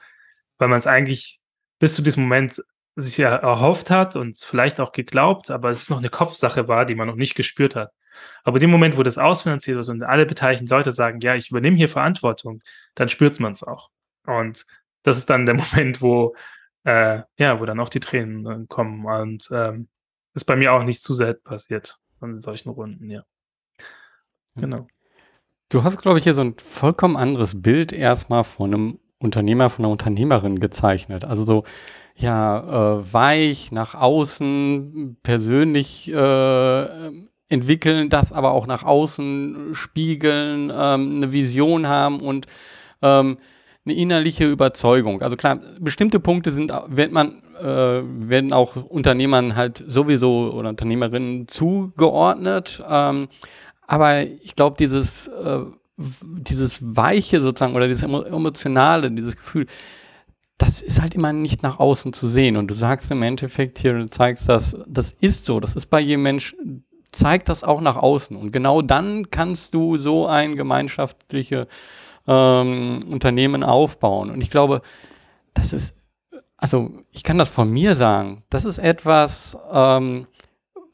weil 0.58 0.68
man 0.68 0.78
es 0.78 0.88
eigentlich 0.88 1.42
bis 1.80 1.96
zu 1.96 2.04
diesem 2.04 2.24
Moment 2.24 2.64
sich 2.96 3.18
ja 3.18 3.36
erhofft 3.36 3.90
hat 3.90 4.16
und 4.16 4.38
vielleicht 4.40 4.80
auch 4.80 4.92
geglaubt, 4.92 5.50
aber 5.50 5.70
es 5.70 5.90
noch 5.90 5.98
eine 5.98 6.10
Kopfsache 6.10 6.68
war, 6.68 6.86
die 6.86 6.96
man 6.96 7.08
noch 7.08 7.16
nicht 7.16 7.36
gespürt 7.36 7.76
hat. 7.76 7.92
Aber 8.44 8.58
in 8.58 8.62
dem 8.62 8.72
Moment, 8.72 8.98
wo 8.98 9.04
das 9.04 9.18
ausfinanziert 9.18 9.80
ist 9.80 9.90
und 9.90 10.04
alle 10.04 10.26
beteiligten 10.26 10.68
Leute 10.68 10.92
sagen, 10.92 11.20
ja, 11.22 11.36
ich 11.36 11.50
übernehme 11.50 11.78
hier 11.78 11.90
Verantwortung, 11.90 12.62
dann 12.94 13.10
spürt 13.10 13.40
man 13.40 13.54
es 13.54 13.64
auch. 13.64 13.90
Und 14.26 14.66
das 15.02 15.18
ist 15.18 15.30
dann 15.30 15.46
der 15.46 15.56
Moment, 15.74 16.02
wo 16.02 16.36
äh, 16.84 17.22
ja, 17.38 17.60
wo 17.60 17.66
dann 17.66 17.80
auch 17.80 17.90
die 17.90 18.00
Tränen 18.00 18.46
äh, 18.46 18.66
kommen. 18.68 19.06
Und 19.06 19.50
ähm, 19.52 19.88
ist 20.34 20.46
bei 20.46 20.56
mir 20.56 20.74
auch 20.74 20.84
nicht 20.84 21.04
zu 21.04 21.14
selten 21.14 21.44
passiert 21.44 22.00
in 22.22 22.40
solchen 22.40 22.70
Runden, 22.70 23.10
ja. 23.10 23.24
Genau. 24.56 24.88
Du 25.70 25.84
hast, 25.84 25.98
glaube 25.98 26.20
ich, 26.20 26.24
hier 26.24 26.34
so 26.34 26.42
ein 26.42 26.58
vollkommen 26.58 27.18
anderes 27.18 27.62
Bild 27.62 27.92
erstmal 27.92 28.44
von 28.44 28.74
einem 28.74 29.00
Unternehmer, 29.24 29.70
von 29.70 29.86
einer 29.86 29.92
Unternehmerin 29.92 30.60
gezeichnet. 30.60 31.26
Also 31.26 31.46
so 31.46 31.64
ja, 32.16 33.00
äh, 33.00 33.14
weich 33.14 33.72
nach 33.72 33.96
außen, 33.96 35.18
persönlich 35.24 36.12
äh, 36.12 36.88
entwickeln, 37.50 38.10
das 38.10 38.32
aber 38.32 38.52
auch 38.52 38.68
nach 38.68 38.84
außen 38.84 39.70
spiegeln, 39.74 40.72
ähm, 40.76 41.18
eine 41.18 41.32
Vision 41.32 41.88
haben 41.88 42.20
und 42.20 42.48
ähm, 43.02 43.38
eine 43.86 43.96
innerliche 43.96 44.50
Überzeugung. 44.50 45.22
Also 45.22 45.36
klar, 45.36 45.60
bestimmte 45.80 46.20
Punkte 46.20 46.52
sind, 46.52 46.72
wenn 46.88 47.12
man, 47.12 47.42
äh, 47.60 47.66
werden 47.66 48.54
auch 48.54 48.76
Unternehmern 48.76 49.56
halt 49.56 49.84
sowieso 49.86 50.54
oder 50.54 50.70
Unternehmerinnen 50.70 51.48
zugeordnet. 51.48 52.82
Ähm, 52.90 53.28
aber 53.86 54.24
ich 54.24 54.56
glaube, 54.56 54.78
dieses, 54.80 55.28
äh, 55.28 55.60
dieses 55.98 56.80
Weiche 56.82 57.40
sozusagen 57.40 57.76
oder 57.76 57.88
dieses 57.88 58.04
Emotionale, 58.04 59.12
dieses 59.12 59.38
Gefühl, 59.38 59.68
das 60.58 60.82
ist 60.82 61.02
halt 61.02 61.16
immer 61.16 61.34
nicht 61.34 61.64
nach 61.64 61.80
außen 61.80 62.14
zu 62.14 62.28
sehen. 62.28 62.58
Und 62.58 62.68
du 62.68 62.74
sagst 62.74 63.12
im 63.12 63.22
Endeffekt 63.22 63.80
hier, 63.80 63.94
du 63.94 64.10
zeigst 64.10 64.50
das, 64.50 64.78
das 64.88 65.12
ist 65.12 65.46
so, 65.46 65.60
das 65.60 65.76
ist 65.76 65.88
bei 65.88 66.00
jedem 66.00 66.24
Mensch, 66.24 66.56
zeigt 67.12 67.50
das 67.50 67.64
auch 67.64 67.82
nach 67.82 67.96
außen. 67.96 68.36
Und 68.36 68.52
genau 68.52 68.82
dann 68.82 69.30
kannst 69.30 69.74
du 69.74 69.98
so 69.98 70.28
ein 70.28 70.56
gemeinschaftliches 70.56 71.68
ähm, 72.28 73.06
Unternehmen 73.10 73.64
aufbauen. 73.64 74.32
Und 74.32 74.42
ich 74.42 74.50
glaube, 74.50 74.82
das 75.54 75.74
ist, 75.74 75.96
also 76.58 76.92
ich 77.12 77.24
kann 77.24 77.38
das 77.38 77.50
von 77.50 77.70
mir 77.70 77.96
sagen, 77.96 78.44
das 78.50 78.66
ist 78.66 78.80
etwas, 78.80 79.58
ähm, 79.72 80.28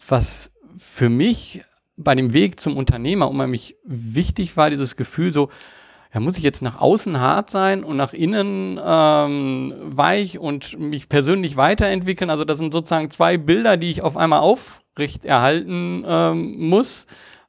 was 0.08 0.52
für 0.78 1.10
mich 1.10 1.64
bei 2.00 2.16
dem 2.16 2.34
Weg 2.34 2.60
zum 2.60 2.78
Unternehmer 2.78 3.30
unheimlich 3.30 3.76
wichtig 3.84 4.58
war, 4.58 4.70
dieses 4.70 4.96
Gefühl 4.96 5.34
so, 5.34 5.50
ja, 6.14 6.20
muss 6.20 6.38
ich 6.38 6.44
jetzt 6.44 6.62
nach 6.62 6.80
außen 6.80 7.20
hart 7.20 7.52
sein 7.52 7.84
und 7.84 7.98
nach 7.98 8.14
innen 8.14 8.80
ähm, 8.84 9.74
weich 9.84 10.40
und 10.40 10.80
mich 10.80 11.08
persönlich 11.08 11.56
weiterentwickeln? 11.56 12.32
Also 12.32 12.46
das 12.46 12.58
sind 12.58 12.74
sozusagen 12.74 13.12
zwei 13.12 13.38
Bilder, 13.38 13.78
die 13.78 13.92
ich 13.92 14.02
auf 14.02 14.18
einmal 14.18 14.40
aufrecht 14.40 15.26
erhalten 15.26 16.04
ähm, 16.08 16.70
muss. 16.70 17.06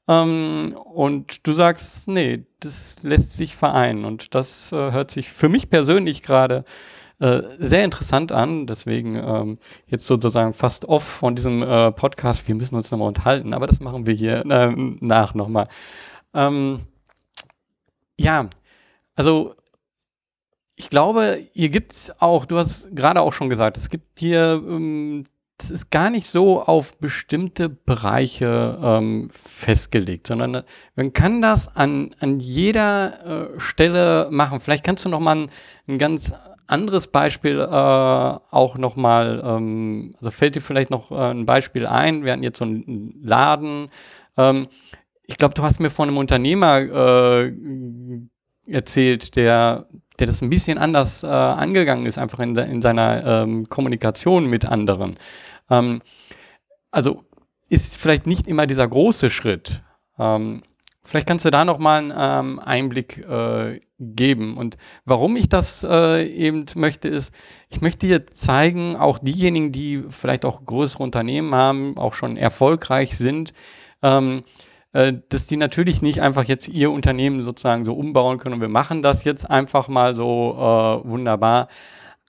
Ähm, 0.08 0.76
und 0.84 1.46
du 1.46 1.52
sagst, 1.52 2.08
nee, 2.08 2.44
das 2.58 2.96
lässt 3.02 3.32
sich 3.32 3.56
vereinen. 3.56 4.04
Und 4.04 4.34
das 4.34 4.72
äh, 4.72 4.76
hört 4.76 5.10
sich 5.10 5.30
für 5.30 5.48
mich 5.48 5.70
persönlich 5.70 6.22
gerade 6.22 6.56
äh, 6.56 6.99
sehr 7.58 7.84
interessant 7.84 8.32
an. 8.32 8.66
Deswegen 8.66 9.16
ähm, 9.16 9.58
jetzt 9.86 10.06
sozusagen 10.06 10.54
fast 10.54 10.86
off 10.86 11.04
von 11.04 11.36
diesem 11.36 11.62
äh, 11.62 11.92
Podcast. 11.92 12.48
Wir 12.48 12.54
müssen 12.54 12.76
uns 12.76 12.90
nochmal 12.90 13.08
unterhalten, 13.08 13.52
aber 13.52 13.66
das 13.66 13.80
machen 13.80 14.06
wir 14.06 14.14
hier 14.14 14.44
äh, 14.46 14.74
nach 15.00 15.34
nochmal. 15.34 15.68
Ähm, 16.34 16.80
ja, 18.18 18.48
also 19.16 19.54
ich 20.76 20.88
glaube, 20.88 21.46
hier 21.52 21.68
gibt 21.68 21.92
es 21.92 22.12
auch, 22.20 22.46
du 22.46 22.56
hast 22.56 22.88
gerade 22.96 23.20
auch 23.20 23.34
schon 23.34 23.50
gesagt, 23.50 23.76
es 23.76 23.90
gibt 23.90 24.18
hier 24.18 24.62
ähm, 24.66 25.26
das 25.60 25.70
ist 25.70 25.90
gar 25.90 26.08
nicht 26.08 26.26
so 26.26 26.62
auf 26.62 26.96
bestimmte 26.98 27.68
Bereiche 27.68 28.78
ähm, 28.82 29.28
festgelegt, 29.30 30.26
sondern 30.26 30.62
man 30.96 31.12
kann 31.12 31.42
das 31.42 31.68
an, 31.76 32.14
an 32.18 32.40
jeder 32.40 33.52
äh, 33.56 33.60
Stelle 33.60 34.28
machen. 34.30 34.60
Vielleicht 34.60 34.84
kannst 34.84 35.04
du 35.04 35.10
noch 35.10 35.20
mal 35.20 35.36
ein, 35.36 35.50
ein 35.86 35.98
ganz 35.98 36.32
anderes 36.70 37.06
Beispiel 37.08 37.60
äh, 37.60 37.64
auch 37.64 38.78
noch 38.78 38.96
mal, 38.96 39.42
ähm, 39.44 40.14
also 40.18 40.30
fällt 40.30 40.54
dir 40.54 40.60
vielleicht 40.60 40.90
noch 40.90 41.10
äh, 41.10 41.30
ein 41.30 41.46
Beispiel 41.46 41.86
ein? 41.86 42.24
Wir 42.24 42.32
hatten 42.32 42.42
jetzt 42.42 42.58
so 42.58 42.64
einen 42.64 43.20
Laden. 43.22 43.88
Ähm, 44.36 44.68
ich 45.24 45.38
glaube, 45.38 45.54
du 45.54 45.62
hast 45.62 45.80
mir 45.80 45.90
von 45.90 46.08
einem 46.08 46.18
Unternehmer 46.18 46.78
äh, 46.80 47.52
erzählt, 48.66 49.36
der 49.36 49.86
der 50.20 50.26
das 50.26 50.42
ein 50.42 50.50
bisschen 50.50 50.78
anders 50.78 51.22
äh, 51.22 51.26
angegangen 51.26 52.06
ist, 52.06 52.18
einfach 52.18 52.40
in, 52.40 52.54
in 52.54 52.82
seiner 52.82 53.24
ähm, 53.24 53.68
Kommunikation 53.68 54.46
mit 54.46 54.66
anderen. 54.66 55.16
Ähm, 55.70 56.02
also 56.90 57.24
ist 57.68 57.96
vielleicht 57.96 58.26
nicht 58.26 58.46
immer 58.46 58.66
dieser 58.66 58.86
große 58.86 59.30
Schritt. 59.30 59.82
Ähm, 60.18 60.62
vielleicht 61.10 61.26
kannst 61.26 61.44
du 61.44 61.50
da 61.50 61.64
noch 61.64 61.78
mal 61.78 61.98
einen 61.98 62.12
ähm, 62.16 62.58
Einblick 62.60 63.18
äh, 63.18 63.80
geben. 63.98 64.56
Und 64.56 64.76
warum 65.04 65.34
ich 65.34 65.48
das 65.48 65.82
äh, 65.82 66.24
eben 66.24 66.66
möchte, 66.76 67.08
ist, 67.08 67.34
ich 67.68 67.80
möchte 67.80 68.06
dir 68.06 68.28
zeigen, 68.28 68.94
auch 68.94 69.18
diejenigen, 69.18 69.72
die 69.72 70.04
vielleicht 70.08 70.44
auch 70.44 70.64
größere 70.64 71.02
Unternehmen 71.02 71.52
haben, 71.52 71.98
auch 71.98 72.14
schon 72.14 72.36
erfolgreich 72.36 73.18
sind, 73.18 73.52
ähm, 74.02 74.42
äh, 74.92 75.14
dass 75.28 75.48
die 75.48 75.56
natürlich 75.56 76.00
nicht 76.00 76.22
einfach 76.22 76.44
jetzt 76.44 76.68
ihr 76.68 76.92
Unternehmen 76.92 77.42
sozusagen 77.42 77.84
so 77.84 77.94
umbauen 77.94 78.38
können 78.38 78.54
und 78.54 78.60
wir 78.60 78.68
machen 78.68 79.02
das 79.02 79.24
jetzt 79.24 79.50
einfach 79.50 79.88
mal 79.88 80.14
so 80.14 80.54
äh, 80.54 81.08
wunderbar. 81.08 81.66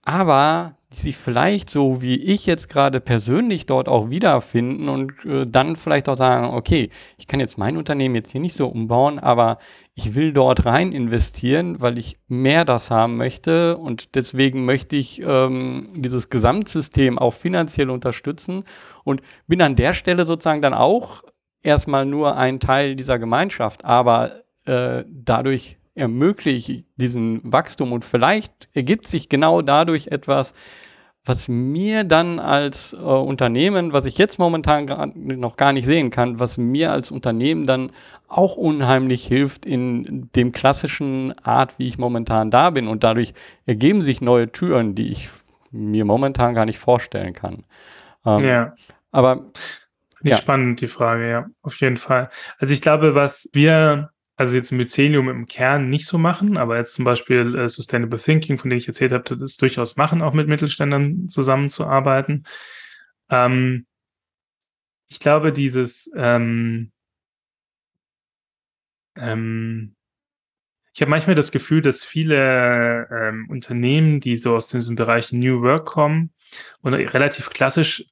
Aber 0.03 0.75
die 0.93 0.97
sich 0.97 1.17
vielleicht 1.17 1.69
so 1.69 2.01
wie 2.01 2.21
ich 2.21 2.45
jetzt 2.45 2.67
gerade 2.67 2.99
persönlich 2.99 3.65
dort 3.65 3.87
auch 3.87 4.09
wiederfinden 4.09 4.89
und 4.89 5.13
äh, 5.25 5.43
dann 5.47 5.75
vielleicht 5.75 6.09
auch 6.09 6.17
sagen, 6.17 6.53
okay, 6.53 6.89
ich 7.17 7.27
kann 7.27 7.39
jetzt 7.39 7.57
mein 7.57 7.77
Unternehmen 7.77 8.15
jetzt 8.15 8.31
hier 8.31 8.41
nicht 8.41 8.55
so 8.55 8.67
umbauen, 8.67 9.17
aber 9.17 9.57
ich 9.93 10.15
will 10.15 10.33
dort 10.33 10.65
rein 10.65 10.91
investieren, 10.91 11.79
weil 11.79 11.97
ich 11.97 12.17
mehr 12.27 12.65
das 12.65 12.91
haben 12.91 13.17
möchte 13.17 13.77
und 13.77 14.15
deswegen 14.15 14.65
möchte 14.65 14.95
ich 14.95 15.21
ähm, 15.21 15.89
dieses 15.95 16.29
Gesamtsystem 16.29 17.17
auch 17.17 17.33
finanziell 17.33 17.89
unterstützen 17.89 18.63
und 19.03 19.21
bin 19.47 19.61
an 19.61 19.75
der 19.75 19.93
Stelle 19.93 20.25
sozusagen 20.25 20.61
dann 20.61 20.73
auch 20.73 21.23
erstmal 21.63 22.05
nur 22.05 22.35
ein 22.35 22.59
Teil 22.59 22.95
dieser 22.95 23.17
Gemeinschaft, 23.17 23.85
aber 23.85 24.41
äh, 24.65 25.05
dadurch 25.07 25.77
ermöglicht 25.95 26.85
diesen 26.95 27.41
Wachstum 27.43 27.91
und 27.91 28.05
vielleicht 28.05 28.69
ergibt 28.73 29.07
sich 29.07 29.29
genau 29.29 29.61
dadurch 29.61 30.07
etwas, 30.07 30.53
was 31.23 31.47
mir 31.47 32.03
dann 32.03 32.39
als 32.39 32.93
äh, 32.93 32.97
Unternehmen, 32.97 33.93
was 33.93 34.07
ich 34.07 34.17
jetzt 34.17 34.39
momentan 34.39 35.13
noch 35.15 35.55
gar 35.55 35.71
nicht 35.71 35.85
sehen 35.85 36.09
kann, 36.09 36.39
was 36.39 36.57
mir 36.57 36.91
als 36.91 37.11
Unternehmen 37.11 37.67
dann 37.67 37.91
auch 38.27 38.55
unheimlich 38.55 39.27
hilft 39.27 39.65
in 39.65 40.29
dem 40.35 40.51
klassischen 40.51 41.37
Art, 41.43 41.77
wie 41.77 41.87
ich 41.87 41.99
momentan 41.99 42.49
da 42.49 42.71
bin. 42.71 42.87
Und 42.87 43.03
dadurch 43.03 43.33
ergeben 43.65 44.01
sich 44.01 44.21
neue 44.21 44.51
Türen, 44.51 44.95
die 44.95 45.11
ich 45.11 45.29
mir 45.69 46.05
momentan 46.05 46.55
gar 46.55 46.65
nicht 46.65 46.79
vorstellen 46.79 47.33
kann. 47.33 47.65
Ähm, 48.25 48.39
ja. 48.39 48.75
Aber 49.11 49.45
ja. 50.23 50.37
spannend, 50.37 50.81
die 50.81 50.87
Frage, 50.87 51.29
ja, 51.29 51.45
auf 51.61 51.79
jeden 51.81 51.97
Fall. 51.97 52.29
Also 52.57 52.73
ich 52.73 52.81
glaube, 52.81 53.15
was 53.15 53.49
wir, 53.53 54.10
also 54.41 54.55
jetzt 54.55 54.71
Mycelium 54.71 55.29
im 55.29 55.45
Kern 55.45 55.87
nicht 55.89 56.07
so 56.07 56.17
machen, 56.17 56.57
aber 56.57 56.77
jetzt 56.77 56.95
zum 56.95 57.05
Beispiel 57.05 57.55
äh, 57.55 57.69
Sustainable 57.69 58.19
Thinking, 58.19 58.57
von 58.57 58.71
dem 58.71 58.77
ich 58.77 58.87
erzählt 58.87 59.11
habe, 59.11 59.35
das 59.37 59.57
durchaus 59.57 59.97
machen, 59.97 60.23
auch 60.23 60.33
mit 60.33 60.47
Mittelständern 60.47 61.29
zusammenzuarbeiten. 61.29 62.45
Ähm, 63.29 63.85
ich 65.09 65.19
glaube, 65.19 65.51
dieses 65.51 66.09
ähm, 66.15 66.91
ähm, 69.15 69.95
ich 70.93 71.01
habe 71.01 71.11
manchmal 71.11 71.35
das 71.35 71.51
Gefühl, 71.51 71.83
dass 71.83 72.03
viele 72.03 73.07
ähm, 73.11 73.47
Unternehmen, 73.47 74.21
die 74.21 74.37
so 74.37 74.55
aus 74.55 74.67
diesem 74.69 74.95
Bereich 74.95 75.31
New 75.31 75.61
Work 75.61 75.85
kommen 75.85 76.31
und 76.81 76.95
relativ 76.95 77.51
klassisch 77.51 78.05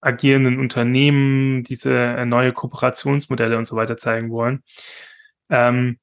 agierenden 0.00 0.58
Unternehmen 0.58 1.62
diese 1.62 1.94
äh, 1.94 2.26
neue 2.26 2.52
Kooperationsmodelle 2.52 3.56
und 3.56 3.66
so 3.66 3.76
weiter 3.76 3.96
zeigen 3.96 4.30
wollen, 4.32 4.64
ähm, 5.52 5.98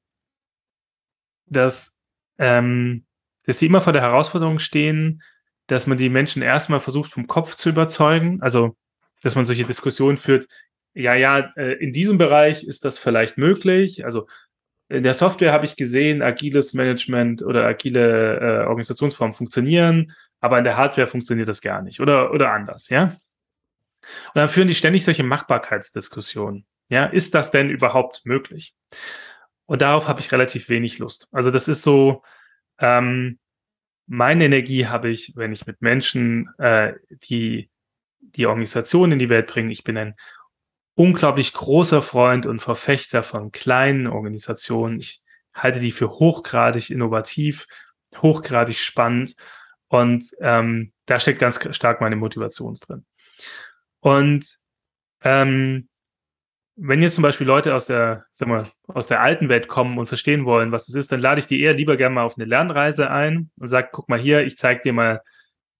dass, 1.46 1.94
ähm, 2.38 3.04
dass 3.44 3.58
sie 3.58 3.66
immer 3.66 3.80
vor 3.80 3.92
der 3.92 4.02
Herausforderung 4.02 4.60
stehen, 4.60 5.22
dass 5.66 5.86
man 5.86 5.98
die 5.98 6.08
Menschen 6.08 6.40
erstmal 6.40 6.80
versucht, 6.80 7.10
vom 7.10 7.26
Kopf 7.26 7.56
zu 7.56 7.68
überzeugen. 7.68 8.40
Also, 8.40 8.76
dass 9.22 9.34
man 9.34 9.44
solche 9.44 9.64
Diskussionen 9.64 10.16
führt, 10.16 10.46
ja, 10.94 11.14
ja, 11.14 11.52
äh, 11.56 11.74
in 11.74 11.92
diesem 11.92 12.16
Bereich 12.16 12.64
ist 12.64 12.84
das 12.84 12.98
vielleicht 12.98 13.38
möglich. 13.38 14.04
Also 14.04 14.26
in 14.88 15.02
der 15.02 15.14
Software 15.14 15.52
habe 15.52 15.64
ich 15.64 15.76
gesehen, 15.76 16.22
agiles 16.22 16.74
Management 16.74 17.42
oder 17.42 17.64
agile 17.64 18.38
äh, 18.40 18.66
Organisationsformen 18.66 19.34
funktionieren, 19.34 20.12
aber 20.40 20.58
in 20.58 20.64
der 20.64 20.76
Hardware 20.76 21.06
funktioniert 21.06 21.48
das 21.48 21.60
gar 21.60 21.82
nicht 21.82 22.00
oder, 22.00 22.32
oder 22.32 22.52
anders, 22.52 22.88
ja. 22.88 23.16
Und 24.02 24.34
dann 24.34 24.48
führen 24.48 24.66
die 24.66 24.74
ständig 24.74 25.04
solche 25.04 25.22
Machbarkeitsdiskussionen. 25.22 26.64
Ja, 26.88 27.06
ist 27.06 27.34
das 27.34 27.52
denn 27.52 27.70
überhaupt 27.70 28.22
möglich? 28.24 28.74
Und 29.70 29.82
darauf 29.82 30.08
habe 30.08 30.18
ich 30.18 30.32
relativ 30.32 30.68
wenig 30.68 30.98
Lust. 30.98 31.28
Also 31.30 31.52
das 31.52 31.68
ist 31.68 31.84
so, 31.84 32.24
ähm, 32.80 33.38
meine 34.08 34.46
Energie 34.46 34.88
habe 34.88 35.10
ich, 35.10 35.34
wenn 35.36 35.52
ich 35.52 35.64
mit 35.64 35.80
Menschen 35.80 36.50
äh, 36.58 36.94
die 37.28 37.70
die 38.18 38.46
Organisation 38.46 39.12
in 39.12 39.20
die 39.20 39.28
Welt 39.28 39.46
bringe. 39.46 39.70
Ich 39.70 39.84
bin 39.84 39.96
ein 39.96 40.16
unglaublich 40.96 41.52
großer 41.52 42.02
Freund 42.02 42.46
und 42.46 42.60
Verfechter 42.60 43.22
von 43.22 43.52
kleinen 43.52 44.08
Organisationen. 44.08 44.98
Ich 44.98 45.22
halte 45.54 45.78
die 45.78 45.92
für 45.92 46.10
hochgradig 46.10 46.90
innovativ, 46.90 47.68
hochgradig 48.16 48.76
spannend 48.76 49.36
und 49.86 50.34
ähm, 50.40 50.92
da 51.06 51.20
steckt 51.20 51.38
ganz 51.38 51.60
stark 51.76 52.00
meine 52.00 52.16
Motivation 52.16 52.74
drin. 52.74 53.06
Und 54.00 54.58
ähm, 55.22 55.88
wenn 56.82 57.02
jetzt 57.02 57.14
zum 57.14 57.22
Beispiel 57.22 57.46
Leute 57.46 57.74
aus 57.74 57.86
der, 57.86 58.24
sag 58.30 58.48
mal, 58.48 58.64
aus 58.88 59.06
der 59.06 59.20
alten 59.20 59.50
Welt 59.50 59.68
kommen 59.68 59.98
und 59.98 60.06
verstehen 60.06 60.46
wollen, 60.46 60.72
was 60.72 60.86
das 60.86 60.94
ist, 60.94 61.12
dann 61.12 61.20
lade 61.20 61.38
ich 61.38 61.46
die 61.46 61.60
eher 61.60 61.74
lieber 61.74 61.96
gerne 61.96 62.14
mal 62.14 62.24
auf 62.24 62.38
eine 62.38 62.46
Lernreise 62.46 63.10
ein 63.10 63.50
und 63.58 63.68
sage, 63.68 63.90
guck 63.92 64.08
mal 64.08 64.18
hier, 64.18 64.44
ich 64.44 64.56
zeige 64.56 64.80
dir 64.82 64.94
mal 64.94 65.20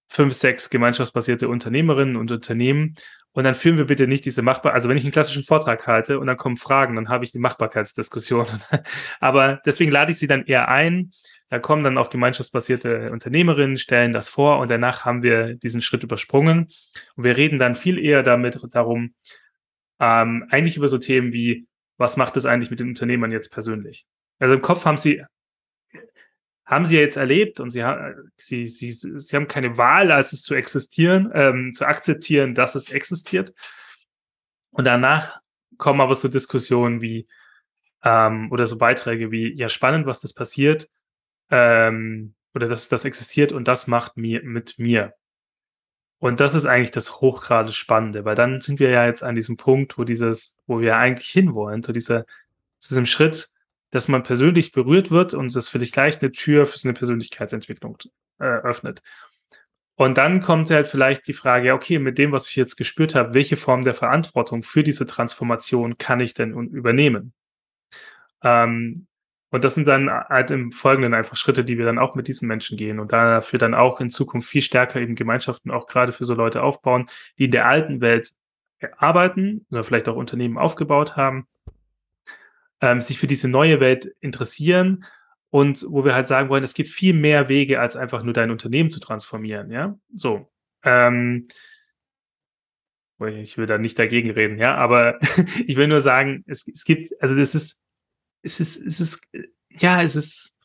fünf, 0.09 0.35
sechs 0.35 0.69
gemeinschaftsbasierte 0.69 1.49
Unternehmerinnen 1.49 2.17
und 2.17 2.31
Unternehmen. 2.31 2.97
Und 3.33 3.45
dann 3.45 3.55
führen 3.55 3.79
wir 3.79 3.87
bitte 3.87 4.09
nicht 4.09 4.25
diese 4.27 4.43
Machbar, 4.43 4.75
also 4.75 4.89
wenn 4.89 4.97
ich 4.97 5.05
einen 5.05 5.13
klassischen 5.13 5.45
Vortrag 5.45 5.87
halte 5.87 6.19
und 6.19 6.27
dann 6.27 6.37
kommen 6.37 6.57
Fragen, 6.57 6.97
dann 6.97 7.09
habe 7.09 7.25
ich 7.25 7.33
die 7.33 7.39
Machbarkeitsdiskussion. 7.39 8.47
Aber 9.21 9.61
deswegen 9.65 9.93
lade 9.93 10.13
ich 10.13 10.19
sie 10.19 10.27
dann 10.27 10.45
eher 10.45 10.69
ein, 10.69 11.13
da 11.49 11.61
kommen 11.61 11.83
dann 11.83 11.97
auch 11.97 12.11
gemeinschaftsbasierte 12.11 13.11
Unternehmerinnen, 13.11 13.79
stellen 13.79 14.13
das 14.13 14.29
vor 14.29 14.59
und 14.59 14.69
danach 14.69 15.05
haben 15.05 15.23
wir 15.23 15.55
diesen 15.55 15.81
Schritt 15.81 16.03
übersprungen. 16.03 16.69
Und 17.15 17.25
wir 17.25 17.37
reden 17.37 17.59
dann 17.59 17.77
viel 17.77 17.99
eher 17.99 18.23
damit 18.23 18.59
darum, 18.73 19.15
ähm, 20.01 20.47
eigentlich 20.51 20.77
über 20.77 20.89
so 20.89 20.99
Themen 20.99 21.33
wie, 21.33 21.67
was 21.99 22.17
macht 22.17 22.37
es 22.37 22.47
eigentlich 22.47 22.71
mit 22.71 22.81
den 22.81 22.89
Unternehmern 22.89 23.31
jetzt 23.31 23.53
persönlich? 23.53 24.07
Also 24.39 24.55
im 24.55 24.63
Kopf 24.63 24.87
haben 24.87 24.97
sie, 24.97 25.23
haben 26.65 26.85
sie 26.87 26.97
ja 26.97 27.03
jetzt 27.03 27.17
erlebt 27.17 27.61
und 27.61 27.71
sie, 27.71 27.85
sie, 28.37 28.67
sie, 28.67 28.93
sie 28.93 29.37
haben 29.37 29.49
keine 29.49 29.77
Wahl, 29.77 30.11
als 30.11 30.33
es 30.33 30.43
zu 30.43 30.55
existieren, 30.55 31.31
ähm, 31.35 31.73
zu 31.75 31.85
akzeptieren, 31.85 32.55
dass 32.55 32.75
es 32.75 32.91
existiert. 32.91 33.53
Und 34.71 34.87
danach 34.87 35.41
kommen 35.77 36.01
aber 36.01 36.15
so 36.15 36.29
Diskussionen 36.29 37.03
wie, 37.03 37.29
ähm, 38.03 38.51
oder 38.51 38.67
so 38.67 38.79
Beiträge 38.79 39.31
wie, 39.31 39.55
ja, 39.55 39.69
spannend, 39.69 40.07
was 40.07 40.21
das 40.21 40.33
passiert 40.33 40.89
ähm, 41.51 42.35
oder 42.55 42.69
dass 42.69 42.89
das 42.89 43.05
existiert 43.05 43.53
und 43.53 43.69
das 43.69 43.87
macht 43.87 44.17
mir 44.17 44.43
mit 44.43 44.79
mir. 44.79 45.15
Und 46.21 46.39
das 46.39 46.55
ist 46.55 46.67
eigentlich 46.67 46.91
das 46.91 47.21
hochgradig 47.21 47.75
Spannende, 47.75 48.25
weil 48.27 48.35
dann 48.35 48.61
sind 48.61 48.79
wir 48.79 48.91
ja 48.91 49.07
jetzt 49.07 49.23
an 49.23 49.35
diesem 49.35 49.57
Punkt, 49.57 49.99
wo 49.99 50.05
dieses, 50.05 50.55
wo 50.67 50.81
wir 50.81 50.99
eigentlich 50.99 51.31
hinwollen, 51.31 51.83
zu 51.83 51.93
dieser, 51.93 52.27
zu 52.79 52.91
diesem 52.91 53.07
Schritt, 53.07 53.51
dass 53.91 54.07
man 54.07 54.23
persönlich 54.23 54.73
berührt 54.73 55.11
wird 55.11 55.33
und 55.35 55.57
das 55.57 55.71
vielleicht 55.71 55.95
gleich 55.95 56.21
eine 56.21 56.31
Tür 56.31 56.67
für 56.67 56.79
so 56.79 56.89
eine 56.89 56.97
Persönlichkeitsentwicklung 56.97 57.97
äh, 58.39 58.45
öffnet. 58.45 59.03
Und 59.97 60.19
dann 60.19 60.41
kommt 60.43 60.71
halt 60.71 60.87
vielleicht 60.87 61.27
die 61.27 61.33
Frage, 61.33 61.73
okay, 61.75 61.99
mit 61.99 62.19
dem, 62.19 62.33
was 62.33 62.49
ich 62.49 62.57
jetzt 62.57 62.77
gespürt 62.77 63.15
habe, 63.15 63.35
welche 63.35 63.57
Form 63.57 63.83
der 63.83 63.95
Verantwortung 63.95 64.63
für 64.63 64.83
diese 64.83 65.07
Transformation 65.07 65.99
kann 65.99 66.21
ich 66.21 66.35
denn 66.35 66.53
übernehmen? 66.53 67.33
Ähm, 68.43 69.07
und 69.51 69.65
das 69.65 69.75
sind 69.75 69.89
dann 69.89 70.09
halt 70.11 70.51
im 70.51 70.71
Folgenden 70.73 71.15
einfach 71.15 71.37
Schritte, 71.37 71.65
die 71.65 71.77
wir 71.77 71.85
dann 71.85 71.99
auch 71.99 72.15
mit 72.15 72.29
diesen 72.29 72.47
Menschen 72.47 72.77
gehen 72.77 73.01
und 73.01 73.13
dafür 73.13 73.59
dann 73.59 73.75
auch 73.75 74.01
in 74.01 74.11
Zukunft 74.11 74.49
viel 74.49 74.63
stärker 74.63 75.01
eben 75.01 75.17
Gemeinschaften 75.17 75.71
auch 75.71 75.87
gerade 75.87 76.13
für 76.13 76.25
so 76.25 76.35
Leute 76.35 76.63
aufbauen, 76.63 77.07
die 77.39 77.47
in 77.47 77.51
der 77.51 77.67
alten 77.67 78.01
Welt 78.01 78.33
arbeiten 78.97 79.67
oder 79.71 79.85
vielleicht 79.85 80.09
auch 80.09 80.17
Unternehmen 80.17 80.57
aufgebaut 80.57 81.17
haben, 81.17 81.47
ähm, 82.81 83.01
sich 83.01 83.19
für 83.19 83.27
diese 83.27 83.49
neue 83.49 83.81
Welt 83.81 84.15
interessieren 84.21 85.05
und 85.51 85.85
wo 85.89 86.05
wir 86.05 86.15
halt 86.15 86.29
sagen 86.29 86.49
wollen, 86.49 86.63
es 86.63 86.75
gibt 86.75 86.89
viel 86.89 87.13
mehr 87.13 87.49
Wege, 87.49 87.81
als 87.81 87.97
einfach 87.97 88.23
nur 88.23 88.33
dein 88.33 88.51
Unternehmen 88.53 88.89
zu 88.89 89.01
transformieren, 89.01 89.71
ja, 89.71 89.99
so. 90.15 90.49
Ähm, 90.85 91.49
Ich 93.19 93.59
will 93.59 93.67
da 93.67 93.77
nicht 93.77 93.99
dagegen 93.99 94.31
reden, 94.31 94.59
ja, 94.59 94.77
aber 94.77 95.19
ich 95.67 95.77
will 95.77 95.89
nur 95.89 96.01
sagen, 96.01 96.45
es, 96.47 96.67
es 96.67 96.85
gibt, 96.85 97.11
also 97.21 97.37
das 97.37 97.55
ist, 97.55 97.80
es 98.43 98.61
ist, 98.61 98.77
es 98.77 99.01
ist, 99.01 99.23
ja, 99.69 100.03
es 100.03 100.17
ist, 100.17 100.59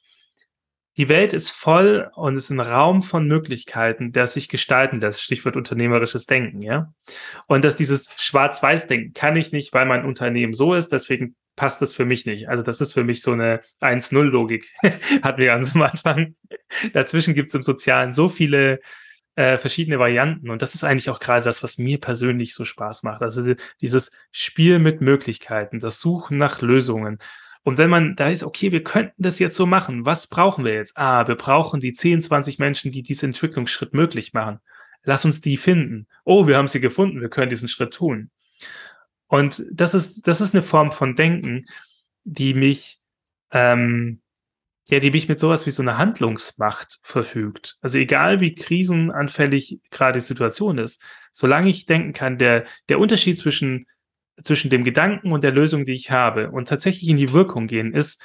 die 0.97 1.09
Welt 1.09 1.33
ist 1.33 1.51
voll 1.51 2.09
und 2.15 2.37
es 2.37 2.45
ist 2.45 2.49
ein 2.51 2.61
Raum 2.61 3.01
von 3.01 3.27
Möglichkeiten, 3.27 4.13
der 4.13 4.27
sich 4.27 4.47
gestalten 4.47 5.01
lässt. 5.01 5.21
Stichwort 5.21 5.57
unternehmerisches 5.57 6.25
Denken, 6.25 6.61
ja. 6.61 6.93
Und 7.47 7.65
dass 7.65 7.75
dieses 7.75 8.09
Schwarz-Weiß-Denken 8.15 9.13
kann 9.13 9.35
ich 9.35 9.51
nicht, 9.51 9.73
weil 9.73 9.85
mein 9.85 10.05
Unternehmen 10.05 10.53
so 10.53 10.73
ist, 10.73 10.93
deswegen 10.93 11.35
passt 11.57 11.81
das 11.81 11.93
für 11.93 12.05
mich 12.05 12.25
nicht. 12.25 12.47
Also 12.47 12.63
das 12.63 12.79
ist 12.79 12.93
für 12.93 13.03
mich 13.03 13.21
so 13.21 13.33
eine 13.33 13.61
1-0-Logik, 13.81 14.71
hatten 15.21 15.39
wir 15.39 15.47
ganz 15.47 15.75
am 15.75 15.81
Anfang. 15.81 16.35
Dazwischen 16.93 17.33
gibt 17.33 17.49
es 17.49 17.55
im 17.55 17.63
Sozialen 17.63 18.13
so 18.13 18.29
viele 18.29 18.79
äh, 19.35 19.57
verschiedene 19.57 19.99
Varianten 19.99 20.49
und 20.49 20.61
das 20.61 20.75
ist 20.75 20.85
eigentlich 20.85 21.09
auch 21.09 21.19
gerade 21.19 21.43
das, 21.43 21.61
was 21.61 21.77
mir 21.77 21.99
persönlich 21.99 22.53
so 22.53 22.63
Spaß 22.63 23.03
macht. 23.03 23.21
Also 23.21 23.53
dieses 23.81 24.11
Spiel 24.31 24.79
mit 24.79 25.01
Möglichkeiten, 25.01 25.79
das 25.79 25.99
Suchen 25.99 26.37
nach 26.37 26.61
Lösungen, 26.61 27.19
und 27.65 27.79
wenn 27.79 27.89
man 27.89 28.15
da 28.15 28.29
ist, 28.29 28.43
okay, 28.43 28.71
wir 28.71 28.83
könnten 28.83 29.23
das 29.23 29.39
jetzt 29.39 29.55
so 29.55 29.65
machen, 29.65 30.05
was 30.05 30.27
brauchen 30.27 30.63
wir 30.63 30.75
jetzt? 30.75 30.95
Ah, 30.95 31.27
wir 31.27 31.33
brauchen 31.33 31.79
die 31.79 31.93
10, 31.93 32.21
20 32.21 32.59
Menschen, 32.59 32.91
die 32.91 33.01
diesen 33.01 33.29
Entwicklungsschritt 33.29 33.91
möglich 33.91 34.33
machen. 34.33 34.59
Lass 35.03 35.25
uns 35.25 35.41
die 35.41 35.57
finden. 35.57 36.05
Oh, 36.25 36.45
wir 36.45 36.57
haben 36.57 36.67
sie 36.67 36.79
gefunden, 36.79 37.21
wir 37.21 37.29
können 37.29 37.49
diesen 37.49 37.67
Schritt 37.67 37.91
tun. 37.91 38.29
Und 39.25 39.65
das 39.71 39.95
ist, 39.95 40.27
das 40.27 40.41
ist 40.41 40.53
eine 40.53 40.61
Form 40.61 40.91
von 40.91 41.15
Denken, 41.15 41.65
die 42.23 42.53
mich, 42.53 42.99
ähm, 43.49 44.21
ja, 44.85 44.99
die 44.99 45.09
mich 45.09 45.27
mit 45.27 45.39
sowas 45.39 45.65
wie 45.65 45.71
so 45.71 45.81
einer 45.81 45.97
Handlungsmacht 45.97 46.99
verfügt. 47.01 47.77
Also 47.81 47.97
egal 47.97 48.41
wie 48.41 48.53
krisenanfällig 48.53 49.79
gerade 49.89 50.19
die 50.19 50.25
Situation 50.25 50.77
ist, 50.77 51.01
solange 51.31 51.69
ich 51.69 51.87
denken 51.87 52.13
kann, 52.13 52.37
der, 52.37 52.65
der 52.89 52.99
Unterschied 52.99 53.39
zwischen 53.39 53.87
zwischen 54.43 54.69
dem 54.69 54.83
Gedanken 54.83 55.31
und 55.31 55.43
der 55.43 55.51
Lösung, 55.51 55.85
die 55.85 55.93
ich 55.93 56.11
habe 56.11 56.51
und 56.51 56.67
tatsächlich 56.67 57.09
in 57.09 57.17
die 57.17 57.31
Wirkung 57.31 57.67
gehen, 57.67 57.93
ist, 57.93 58.21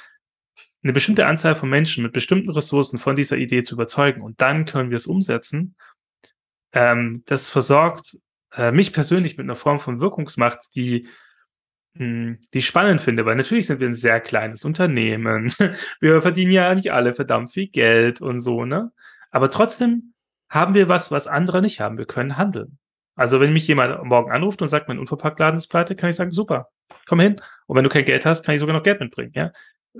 eine 0.83 0.93
bestimmte 0.93 1.27
Anzahl 1.27 1.55
von 1.55 1.69
Menschen 1.69 2.03
mit 2.03 2.11
bestimmten 2.11 2.49
Ressourcen 2.49 2.97
von 2.97 3.15
dieser 3.15 3.37
Idee 3.37 3.63
zu 3.63 3.75
überzeugen 3.75 4.21
und 4.21 4.41
dann 4.41 4.65
können 4.65 4.89
wir 4.89 4.95
es 4.95 5.07
umsetzen. 5.07 5.75
Ähm, 6.73 7.23
das 7.27 7.49
versorgt 7.49 8.17
äh, 8.55 8.71
mich 8.71 8.93
persönlich 8.93 9.37
mit 9.37 9.45
einer 9.45 9.55
Form 9.55 9.79
von 9.79 10.01
Wirkungsmacht, 10.01 10.75
die 10.75 11.07
mh, 11.93 12.05
hm, 12.05 12.39
die 12.53 12.59
ich 12.59 12.65
spannend 12.65 13.01
finde, 13.01 13.25
weil 13.25 13.35
natürlich 13.35 13.67
sind 13.67 13.79
wir 13.79 13.87
ein 13.87 13.93
sehr 13.93 14.19
kleines 14.21 14.65
Unternehmen. 14.65 15.53
Wir 15.99 16.21
verdienen 16.21 16.51
ja 16.51 16.73
nicht 16.73 16.91
alle 16.91 17.13
verdammt 17.13 17.51
viel 17.51 17.67
Geld 17.67 18.21
und 18.21 18.39
so, 18.39 18.65
ne? 18.65 18.91
Aber 19.29 19.49
trotzdem 19.51 20.13
haben 20.49 20.73
wir 20.73 20.89
was, 20.89 21.11
was 21.11 21.27
andere 21.27 21.61
nicht 21.61 21.79
haben. 21.79 21.97
Wir 21.97 22.05
können 22.05 22.37
handeln. 22.37 22.77
Also 23.15 23.39
wenn 23.39 23.53
mich 23.53 23.67
jemand 23.67 24.03
morgen 24.03 24.31
anruft 24.31 24.61
und 24.61 24.67
sagt, 24.67 24.87
mein 24.87 24.99
Unverpacktladen 24.99 25.57
ist 25.57 25.67
pleite, 25.67 25.95
kann 25.95 26.09
ich 26.09 26.15
sagen, 26.15 26.31
super, 26.31 26.69
komm 27.07 27.19
hin. 27.19 27.35
Und 27.67 27.75
wenn 27.75 27.83
du 27.83 27.89
kein 27.89 28.05
Geld 28.05 28.25
hast, 28.25 28.45
kann 28.45 28.55
ich 28.55 28.59
sogar 28.59 28.75
noch 28.75 28.83
Geld 28.83 28.99
mitbringen, 28.99 29.31
ja. 29.35 29.51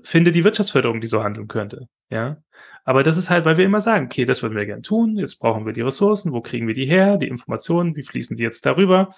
Finde 0.03 0.31
die 0.31 0.45
Wirtschaftsförderung, 0.45 1.01
die 1.01 1.07
so 1.07 1.21
handeln 1.21 1.49
könnte, 1.49 1.87
ja. 2.09 2.37
Aber 2.85 3.03
das 3.03 3.17
ist 3.17 3.29
halt, 3.29 3.43
weil 3.43 3.57
wir 3.57 3.65
immer 3.65 3.81
sagen, 3.81 4.05
okay, 4.05 4.25
das 4.25 4.41
würden 4.41 4.55
wir 4.55 4.65
gerne 4.65 4.81
tun, 4.81 5.17
jetzt 5.17 5.39
brauchen 5.39 5.65
wir 5.65 5.73
die 5.73 5.81
Ressourcen, 5.81 6.31
wo 6.31 6.41
kriegen 6.41 6.67
wir 6.67 6.73
die 6.73 6.85
her, 6.85 7.17
die 7.17 7.27
Informationen, 7.27 7.95
wie 7.95 8.03
fließen 8.03 8.37
die 8.37 8.43
jetzt 8.43 8.65
darüber? 8.65 9.13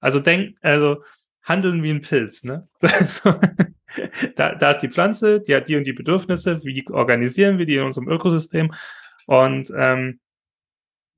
Also 0.00 0.20
denk, 0.20 0.56
also 0.62 1.02
handeln 1.42 1.82
wie 1.82 1.90
ein 1.90 2.00
Pilz, 2.00 2.44
ne? 2.44 2.68
da, 4.36 4.54
da 4.54 4.70
ist 4.70 4.80
die 4.80 4.88
Pflanze, 4.88 5.40
die 5.40 5.54
hat 5.54 5.68
die 5.68 5.76
und 5.76 5.84
die 5.84 5.92
Bedürfnisse, 5.92 6.62
wie 6.64 6.84
organisieren 6.88 7.58
wir 7.58 7.66
die 7.66 7.76
in 7.76 7.84
unserem 7.84 8.08
Ökosystem? 8.08 8.72
Und 9.26 9.72
ähm, 9.76 10.20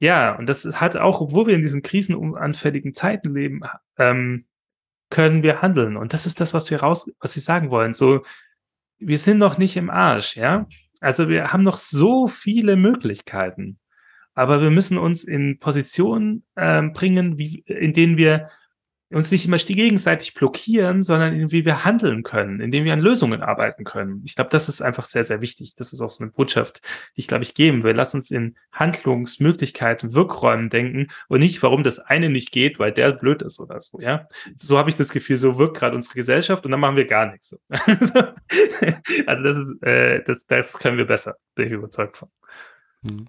ja, 0.04 0.36
und 0.36 0.50
das 0.50 0.64
hat 0.80 0.96
auch, 0.98 1.22
obwohl 1.22 1.46
wir 1.46 1.54
in 1.54 1.62
diesen 1.62 1.80
krisenanfälligen 1.80 2.92
Zeiten 2.92 3.34
leben, 3.34 3.62
ähm, 3.98 4.44
können 5.08 5.42
wir 5.42 5.62
handeln. 5.62 5.96
Und 5.96 6.12
das 6.12 6.26
ist 6.26 6.40
das, 6.40 6.52
was 6.52 6.70
wir 6.70 6.80
raus, 6.80 7.10
was 7.20 7.32
Sie 7.32 7.40
sagen 7.40 7.70
wollen. 7.70 7.94
So, 7.94 8.20
wir 8.98 9.18
sind 9.18 9.38
noch 9.38 9.56
nicht 9.56 9.78
im 9.78 9.88
Arsch, 9.88 10.36
ja. 10.36 10.66
Also 11.00 11.30
wir 11.30 11.54
haben 11.54 11.62
noch 11.62 11.78
so 11.78 12.26
viele 12.26 12.76
Möglichkeiten, 12.76 13.78
aber 14.34 14.60
wir 14.60 14.70
müssen 14.70 14.98
uns 14.98 15.24
in 15.24 15.58
Positionen 15.58 16.44
ähm, 16.54 16.92
bringen, 16.92 17.38
wie, 17.38 17.60
in 17.66 17.94
denen 17.94 18.18
wir 18.18 18.50
uns 19.14 19.30
nicht 19.30 19.46
immer 19.46 19.56
gegenseitig 19.56 20.34
blockieren, 20.34 21.04
sondern 21.04 21.52
wie 21.52 21.64
wir 21.64 21.84
handeln 21.84 22.24
können, 22.24 22.60
indem 22.60 22.84
wir 22.84 22.92
an 22.92 23.00
Lösungen 23.00 23.42
arbeiten 23.42 23.84
können. 23.84 24.22
Ich 24.24 24.34
glaube, 24.34 24.50
das 24.50 24.68
ist 24.68 24.82
einfach 24.82 25.04
sehr, 25.04 25.22
sehr 25.22 25.40
wichtig. 25.40 25.76
Das 25.76 25.92
ist 25.92 26.00
auch 26.00 26.10
so 26.10 26.24
eine 26.24 26.32
Botschaft, 26.32 26.80
die 27.16 27.20
ich, 27.20 27.28
glaube 27.28 27.44
ich, 27.44 27.54
geben 27.54 27.84
will. 27.84 27.94
Lass 27.94 28.14
uns 28.14 28.30
in 28.30 28.56
Handlungsmöglichkeiten, 28.72 30.14
Wirkräumen 30.14 30.68
denken 30.68 31.06
und 31.28 31.38
nicht, 31.38 31.62
warum 31.62 31.84
das 31.84 32.00
eine 32.00 32.28
nicht 32.28 32.50
geht, 32.50 32.78
weil 32.78 32.92
der 32.92 33.12
blöd 33.12 33.42
ist 33.42 33.60
oder 33.60 33.80
so, 33.80 34.00
ja. 34.00 34.26
So 34.56 34.78
habe 34.78 34.90
ich 34.90 34.96
das 34.96 35.10
Gefühl, 35.10 35.36
so 35.36 35.58
wirkt 35.58 35.76
gerade 35.76 35.94
unsere 35.94 36.14
Gesellschaft 36.14 36.64
und 36.64 36.72
dann 36.72 36.80
machen 36.80 36.96
wir 36.96 37.06
gar 37.06 37.30
nichts. 37.30 37.56
also 37.68 39.42
das 39.42 39.58
ist, 39.58 39.82
äh, 39.82 40.24
das, 40.24 40.44
das 40.46 40.78
können 40.78 40.98
wir 40.98 41.06
besser, 41.06 41.36
bin 41.54 41.68
ich 41.68 41.72
überzeugt 41.72 42.16
von. 42.16 42.28
Hm. 43.02 43.26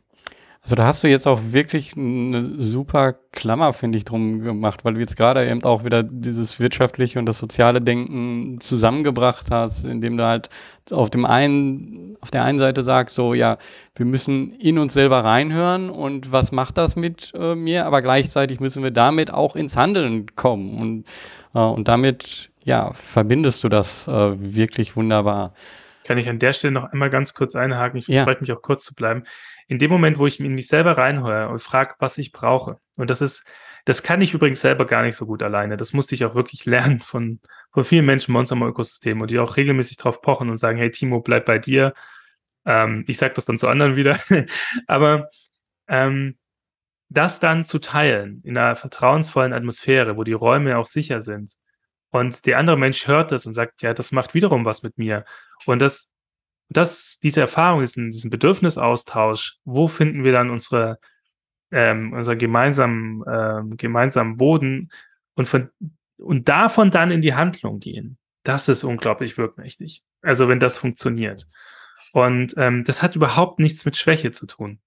Also 0.65 0.75
da 0.75 0.87
hast 0.87 1.03
du 1.03 1.07
jetzt 1.07 1.27
auch 1.27 1.39
wirklich 1.49 1.95
eine 1.95 2.55
super 2.57 3.13
Klammer, 3.31 3.71
finde 3.71 3.99
ich, 3.99 4.05
drum 4.05 4.41
gemacht, 4.41 4.83
weil 4.83 4.95
du 4.95 4.99
jetzt 4.99 5.15
gerade 5.15 5.47
eben 5.47 5.63
auch 5.63 5.85
wieder 5.85 6.01
dieses 6.01 6.59
wirtschaftliche 6.59 7.19
und 7.19 7.27
das 7.27 7.37
soziale 7.37 7.81
Denken 7.81 8.59
zusammengebracht 8.61 9.51
hast, 9.51 9.85
indem 9.85 10.17
du 10.17 10.25
halt 10.25 10.49
auf 10.89 11.11
dem 11.11 11.23
einen, 11.23 12.17
auf 12.19 12.31
der 12.31 12.43
einen 12.43 12.57
Seite 12.57 12.83
sagst, 12.83 13.15
so, 13.15 13.35
ja, 13.35 13.59
wir 13.95 14.07
müssen 14.07 14.53
in 14.53 14.79
uns 14.79 14.95
selber 14.95 15.23
reinhören 15.23 15.91
und 15.91 16.31
was 16.31 16.51
macht 16.51 16.79
das 16.79 16.95
mit 16.95 17.31
äh, 17.35 17.53
mir, 17.53 17.85
aber 17.85 18.01
gleichzeitig 18.01 18.59
müssen 18.59 18.81
wir 18.81 18.89
damit 18.89 19.31
auch 19.31 19.55
ins 19.55 19.77
Handeln 19.77 20.35
kommen 20.35 20.79
und, 20.79 21.05
äh, 21.53 21.59
und 21.59 21.87
damit, 21.87 22.49
ja, 22.63 22.91
verbindest 22.93 23.63
du 23.63 23.69
das 23.69 24.07
äh, 24.07 24.33
wirklich 24.39 24.95
wunderbar. 24.95 25.53
Kann 26.05 26.17
ich 26.17 26.27
an 26.27 26.39
der 26.39 26.53
Stelle 26.53 26.73
noch 26.73 26.91
einmal 26.91 27.11
ganz 27.11 27.35
kurz 27.35 27.55
einhaken? 27.55 27.99
Ich 27.99 28.07
ja. 28.07 28.23
freue 28.23 28.37
mich 28.39 28.51
auch 28.51 28.63
kurz 28.63 28.83
zu 28.83 28.95
bleiben 28.95 29.25
in 29.67 29.79
dem 29.79 29.91
Moment, 29.91 30.19
wo 30.19 30.27
ich 30.27 30.39
in 30.39 30.53
mich 30.53 30.67
selber 30.67 30.97
reinhöre 30.97 31.49
und 31.49 31.59
frage, 31.59 31.95
was 31.99 32.17
ich 32.17 32.31
brauche. 32.31 32.79
Und 32.97 33.09
das 33.09 33.21
ist, 33.21 33.43
das 33.85 34.03
kann 34.03 34.21
ich 34.21 34.33
übrigens 34.33 34.61
selber 34.61 34.85
gar 34.85 35.03
nicht 35.03 35.15
so 35.15 35.25
gut 35.25 35.43
alleine. 35.43 35.77
Das 35.77 35.93
musste 35.93 36.15
ich 36.15 36.25
auch 36.25 36.35
wirklich 36.35 36.65
lernen 36.65 36.99
von, 36.99 37.39
von 37.71 37.83
vielen 37.83 38.05
Menschen 38.05 38.33
bei 38.33 38.39
uns 38.39 38.51
am 38.51 38.63
Ökosystem 38.63 39.21
und 39.21 39.31
die 39.31 39.39
auch 39.39 39.57
regelmäßig 39.57 39.97
drauf 39.97 40.21
pochen 40.21 40.49
und 40.49 40.57
sagen, 40.57 40.77
hey 40.77 40.91
Timo, 40.91 41.21
bleib 41.21 41.45
bei 41.45 41.59
dir. 41.59 41.93
Ähm, 42.65 43.03
ich 43.07 43.17
sage 43.17 43.33
das 43.33 43.45
dann 43.45 43.57
zu 43.57 43.67
anderen 43.67 43.95
wieder. 43.95 44.19
Aber 44.87 45.29
ähm, 45.87 46.37
das 47.09 47.39
dann 47.39 47.65
zu 47.65 47.79
teilen 47.79 48.41
in 48.43 48.57
einer 48.57 48.75
vertrauensvollen 48.75 49.53
Atmosphäre, 49.53 50.17
wo 50.17 50.23
die 50.23 50.33
Räume 50.33 50.77
auch 50.77 50.87
sicher 50.87 51.21
sind. 51.21 51.53
Und 52.11 52.45
der 52.45 52.59
andere 52.59 52.77
Mensch 52.77 53.07
hört 53.07 53.31
das 53.31 53.45
und 53.45 53.53
sagt, 53.53 53.81
ja, 53.81 53.93
das 53.93 54.11
macht 54.11 54.33
wiederum 54.33 54.65
was 54.65 54.83
mit 54.83 54.97
mir. 54.97 55.25
Und 55.65 55.79
das 55.81 56.11
das, 56.69 57.19
diese 57.21 57.41
Erfahrung, 57.41 57.81
diesen, 57.81 58.11
diesen 58.11 58.29
Bedürfnisaustausch, 58.29 59.57
wo 59.65 59.87
finden 59.87 60.23
wir 60.23 60.31
dann 60.31 60.49
unsere, 60.49 60.99
ähm, 61.71 62.13
unser 62.13 62.35
gemeinsamen, 62.35 63.23
ähm, 63.27 63.77
gemeinsamen 63.77 64.37
Boden 64.37 64.89
und 65.35 65.47
von, 65.47 65.69
und 66.17 66.49
davon 66.49 66.91
dann 66.91 67.11
in 67.11 67.21
die 67.21 67.35
Handlung 67.35 67.79
gehen. 67.79 68.17
Das 68.43 68.69
ist 68.69 68.83
unglaublich 68.83 69.37
wirkmächtig. 69.37 70.03
Also 70.21 70.47
wenn 70.47 70.59
das 70.59 70.77
funktioniert. 70.77 71.47
Und 72.13 72.53
ähm, 72.57 72.83
das 72.83 73.03
hat 73.03 73.15
überhaupt 73.15 73.59
nichts 73.59 73.85
mit 73.85 73.97
Schwäche 73.97 74.31
zu 74.31 74.45
tun. 74.45 74.79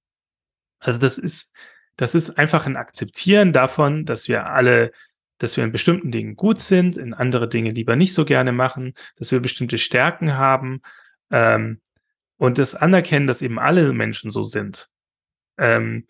Also 0.79 0.99
das 0.99 1.19
ist, 1.19 1.53
das 1.97 2.15
ist 2.15 2.39
einfach 2.39 2.67
ein 2.67 2.77
Akzeptieren 2.77 3.53
davon, 3.53 4.05
dass 4.05 4.29
wir 4.29 4.47
alle, 4.47 4.93
dass 5.39 5.57
wir 5.57 5.65
in 5.65 5.73
bestimmten 5.73 6.11
Dingen 6.11 6.37
gut 6.37 6.61
sind, 6.61 6.97
in 6.97 7.15
andere 7.15 7.49
Dinge 7.49 7.71
lieber 7.71 7.97
nicht 7.97 8.15
so 8.15 8.25
gerne 8.25 8.53
machen, 8.53 8.95
dass 9.17 9.33
wir 9.33 9.41
bestimmte 9.41 9.79
Stärken 9.79 10.37
haben 10.37 10.81
ähm, 11.31 11.81
und 12.39 12.59
das 12.59 12.75
Anerkennen, 12.75 13.27
dass 13.27 13.43
eben 13.43 13.59
alle 13.59 13.93
Menschen 13.93 14.31
so 14.31 14.45
sind, 14.45 14.89
ähm, 15.59 16.07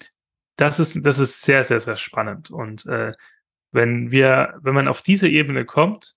das 0.56 0.78
ist, 0.78 1.04
das 1.04 1.18
ist 1.18 1.42
sehr, 1.42 1.64
sehr, 1.64 1.80
sehr 1.80 1.96
spannend. 1.96 2.50
Und 2.50 2.84
äh, 2.86 3.12
wenn 3.72 4.10
wir, 4.10 4.58
wenn 4.60 4.74
man 4.74 4.88
auf 4.88 5.02
diese 5.02 5.28
Ebene 5.28 5.64
kommt, 5.64 6.14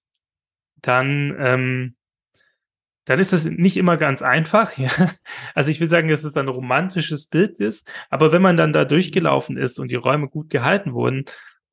dann, 0.82 1.36
ähm, 1.40 1.96
dann 3.06 3.20
ist 3.20 3.34
das 3.34 3.46
nicht 3.46 3.78
immer 3.78 3.98
ganz 3.98 4.22
einfach. 4.22 4.78
Ja? 4.78 4.90
Also 5.54 5.72
ich 5.72 5.80
will 5.80 5.88
sagen, 5.88 6.10
dass 6.10 6.24
es 6.24 6.36
ein 6.36 6.48
romantisches 6.48 7.28
Bild 7.28 7.60
ist, 7.60 7.90
aber 8.10 8.32
wenn 8.32 8.42
man 8.42 8.58
dann 8.58 8.74
da 8.74 8.84
durchgelaufen 8.84 9.58
ist 9.58 9.80
und 9.80 9.92
die 9.92 9.96
Räume 9.96 10.28
gut 10.28 10.50
gehalten 10.50 10.94
wurden, 10.94 11.26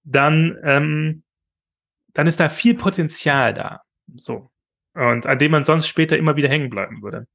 dann, 0.05 0.59
ähm, 0.63 1.23
dann 2.13 2.27
ist 2.27 2.41
da 2.41 2.49
viel 2.49 2.75
Potenzial 2.75 3.55
da. 3.55 3.83
So 4.15 4.51
und 4.95 5.27
an 5.27 5.39
dem 5.39 5.53
man 5.53 5.65
sonst 5.65 5.89
später 5.89 6.17
immer 6.17 6.37
wieder 6.37 6.49
hängen 6.49 6.71
bleiben 6.71 7.03
würde. 7.03 7.27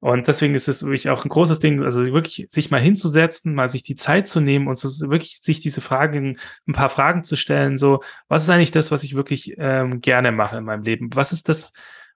Und 0.00 0.28
deswegen 0.28 0.54
ist 0.54 0.68
es 0.68 0.84
wirklich 0.84 1.10
auch 1.10 1.24
ein 1.24 1.28
großes 1.28 1.58
Ding, 1.58 1.82
also 1.82 2.04
wirklich 2.12 2.46
sich 2.48 2.70
mal 2.70 2.80
hinzusetzen, 2.80 3.54
mal 3.54 3.68
sich 3.68 3.82
die 3.82 3.96
Zeit 3.96 4.28
zu 4.28 4.40
nehmen 4.40 4.68
und 4.68 4.80
wirklich 4.80 5.40
sich 5.40 5.58
diese 5.58 5.80
Fragen, 5.80 6.38
ein 6.68 6.72
paar 6.72 6.88
Fragen 6.88 7.24
zu 7.24 7.34
stellen, 7.34 7.78
so, 7.78 8.00
was 8.28 8.44
ist 8.44 8.50
eigentlich 8.50 8.70
das, 8.70 8.92
was 8.92 9.02
ich 9.02 9.16
wirklich 9.16 9.54
ähm, 9.58 10.00
gerne 10.00 10.30
mache 10.30 10.56
in 10.58 10.64
meinem 10.64 10.82
Leben? 10.82 11.10
Was 11.14 11.32
ist 11.32 11.48
das, 11.48 11.72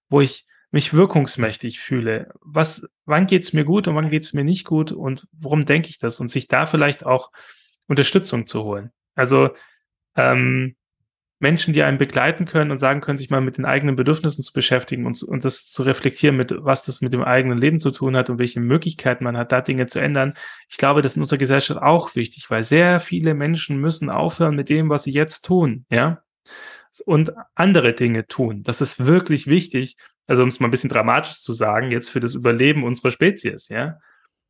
wo 0.08 0.20
ich 0.20 0.46
mich 0.70 0.94
wirkungsmächtig 0.94 1.80
fühle? 1.80 2.32
Was, 2.40 2.86
wann 3.04 3.26
geht's 3.26 3.52
mir 3.52 3.64
gut 3.64 3.88
und 3.88 3.96
wann 3.96 4.10
geht's 4.10 4.32
mir 4.32 4.44
nicht 4.44 4.64
gut 4.64 4.92
und 4.92 5.26
warum 5.32 5.66
denke 5.66 5.88
ich 5.88 5.98
das? 5.98 6.20
Und 6.20 6.30
sich 6.30 6.46
da 6.46 6.66
vielleicht 6.66 7.04
auch 7.04 7.32
Unterstützung 7.88 8.46
zu 8.46 8.62
holen. 8.62 8.92
Also 9.16 9.50
ähm, 10.14 10.76
Menschen, 11.42 11.74
die 11.74 11.82
einen 11.82 11.98
begleiten 11.98 12.46
können 12.46 12.70
und 12.70 12.78
sagen 12.78 13.00
können, 13.00 13.18
sich 13.18 13.28
mal 13.28 13.40
mit 13.40 13.58
den 13.58 13.64
eigenen 13.64 13.96
Bedürfnissen 13.96 14.44
zu 14.44 14.52
beschäftigen 14.52 15.06
und, 15.06 15.20
und 15.24 15.44
das 15.44 15.68
zu 15.68 15.82
reflektieren, 15.82 16.36
mit 16.36 16.54
was 16.56 16.84
das 16.84 17.00
mit 17.00 17.12
dem 17.12 17.24
eigenen 17.24 17.58
Leben 17.58 17.80
zu 17.80 17.90
tun 17.90 18.16
hat 18.16 18.30
und 18.30 18.38
welche 18.38 18.60
Möglichkeiten 18.60 19.24
man 19.24 19.36
hat, 19.36 19.50
da 19.50 19.60
Dinge 19.60 19.86
zu 19.86 19.98
ändern. 19.98 20.34
Ich 20.68 20.76
glaube, 20.76 21.02
das 21.02 21.12
ist 21.12 21.16
in 21.16 21.22
unserer 21.22 21.38
Gesellschaft 21.38 21.82
auch 21.82 22.14
wichtig, 22.14 22.48
weil 22.48 22.62
sehr 22.62 23.00
viele 23.00 23.34
Menschen 23.34 23.78
müssen 23.78 24.08
aufhören 24.08 24.54
mit 24.54 24.68
dem, 24.68 24.88
was 24.88 25.02
sie 25.02 25.10
jetzt 25.10 25.44
tun, 25.44 25.84
ja, 25.90 26.22
und 27.06 27.32
andere 27.56 27.92
Dinge 27.92 28.28
tun. 28.28 28.62
Das 28.62 28.80
ist 28.80 29.04
wirklich 29.04 29.48
wichtig. 29.48 29.96
Also 30.28 30.44
um 30.44 30.48
es 30.48 30.60
mal 30.60 30.68
ein 30.68 30.70
bisschen 30.70 30.90
dramatisch 30.90 31.40
zu 31.40 31.54
sagen, 31.54 31.90
jetzt 31.90 32.08
für 32.08 32.20
das 32.20 32.36
Überleben 32.36 32.84
unserer 32.84 33.10
Spezies, 33.10 33.68
ja 33.68 33.98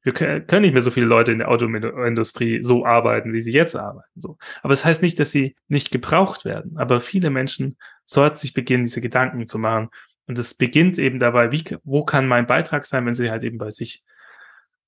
wir 0.03 0.13
können 0.13 0.63
nicht 0.63 0.73
mehr 0.73 0.83
so 0.83 0.91
viele 0.91 1.07
Leute 1.07 1.33
in 1.33 1.39
der 1.39 1.49
Autoindustrie 1.49 2.63
so 2.63 2.85
arbeiten, 2.85 3.33
wie 3.33 3.41
sie 3.41 3.53
jetzt 3.53 3.77
arbeiten. 3.77 4.21
So. 4.21 4.37
Aber 4.63 4.73
es 4.73 4.81
das 4.81 4.87
heißt 4.87 5.03
nicht, 5.03 5.19
dass 5.21 5.31
sie 5.31 5.55
nicht 5.69 5.93
gebraucht 5.93 6.45
werden. 6.45 6.77
Aber 6.77 7.01
viele 7.01 7.31
Menschen 7.31 7.77
sollten 8.05 8.37
sich 8.37 8.53
beginnen, 8.53 8.85
diese 8.85 9.01
Gedanken 9.01 9.47
zu 9.47 9.59
machen. 9.59 9.91
Und 10.27 10.39
es 10.39 10.55
beginnt 10.55 10.99
eben 10.99 11.21
dabei, 11.21 11.53
wie, 11.53 11.63
wo 11.85 12.05
kann 12.05 12.27
mein 12.27 12.47
Beitrag 12.47 12.85
sein, 12.85 13.07
wenn 13.07 13.15
sie 13.15 13.31
halt 13.31 13.45
eben 13.45 13.59
bei 13.59 13.71
sich 13.71 14.03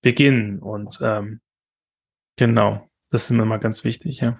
beginnen. 0.03 0.59
Und 0.59 0.99
ähm, 1.01 1.41
genau, 2.36 2.89
das 3.11 3.31
ist 3.31 3.36
mir 3.36 3.45
mal 3.45 3.59
ganz 3.59 3.85
wichtig, 3.85 4.20
ja. 4.20 4.39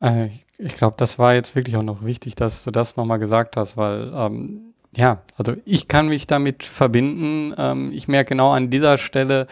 Äh, 0.00 0.30
ich 0.58 0.76
glaube, 0.76 0.96
das 0.98 1.18
war 1.18 1.34
jetzt 1.34 1.54
wirklich 1.54 1.76
auch 1.76 1.82
noch 1.82 2.04
wichtig, 2.04 2.34
dass 2.34 2.64
du 2.64 2.70
das 2.72 2.96
nochmal 2.96 3.18
gesagt 3.18 3.56
hast, 3.56 3.76
weil 3.76 4.12
ähm, 4.14 4.73
ja, 4.96 5.22
also 5.36 5.54
ich 5.64 5.88
kann 5.88 6.08
mich 6.08 6.26
damit 6.26 6.62
verbinden. 6.62 7.54
Ähm, 7.56 7.92
ich 7.92 8.08
merke 8.08 8.30
genau 8.30 8.52
an 8.52 8.70
dieser 8.70 8.98
Stelle, 8.98 9.46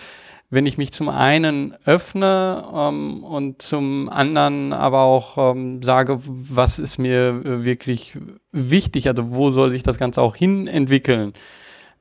wenn 0.51 0.66
ich 0.66 0.77
mich 0.77 0.93
zum 0.93 1.09
einen 1.09 1.74
öffne 1.86 2.62
ähm, 2.74 3.24
und 3.24 3.62
zum 3.62 4.09
anderen 4.10 4.73
aber 4.73 5.01
auch 5.01 5.55
ähm, 5.55 5.82
sage, 5.82 6.20
was 6.23 6.78
ist 6.78 6.98
mir 6.98 7.43
äh, 7.44 7.64
wirklich 7.64 8.19
wichtig, 8.52 9.09
also 9.09 9.31
wo 9.31 9.51
soll 9.51 9.70
sich 9.70 9.82
das 9.82 9.98
Ganze 9.98 10.20
auch 10.20 10.36
hin 10.36 10.66
entwickeln, 10.66 11.32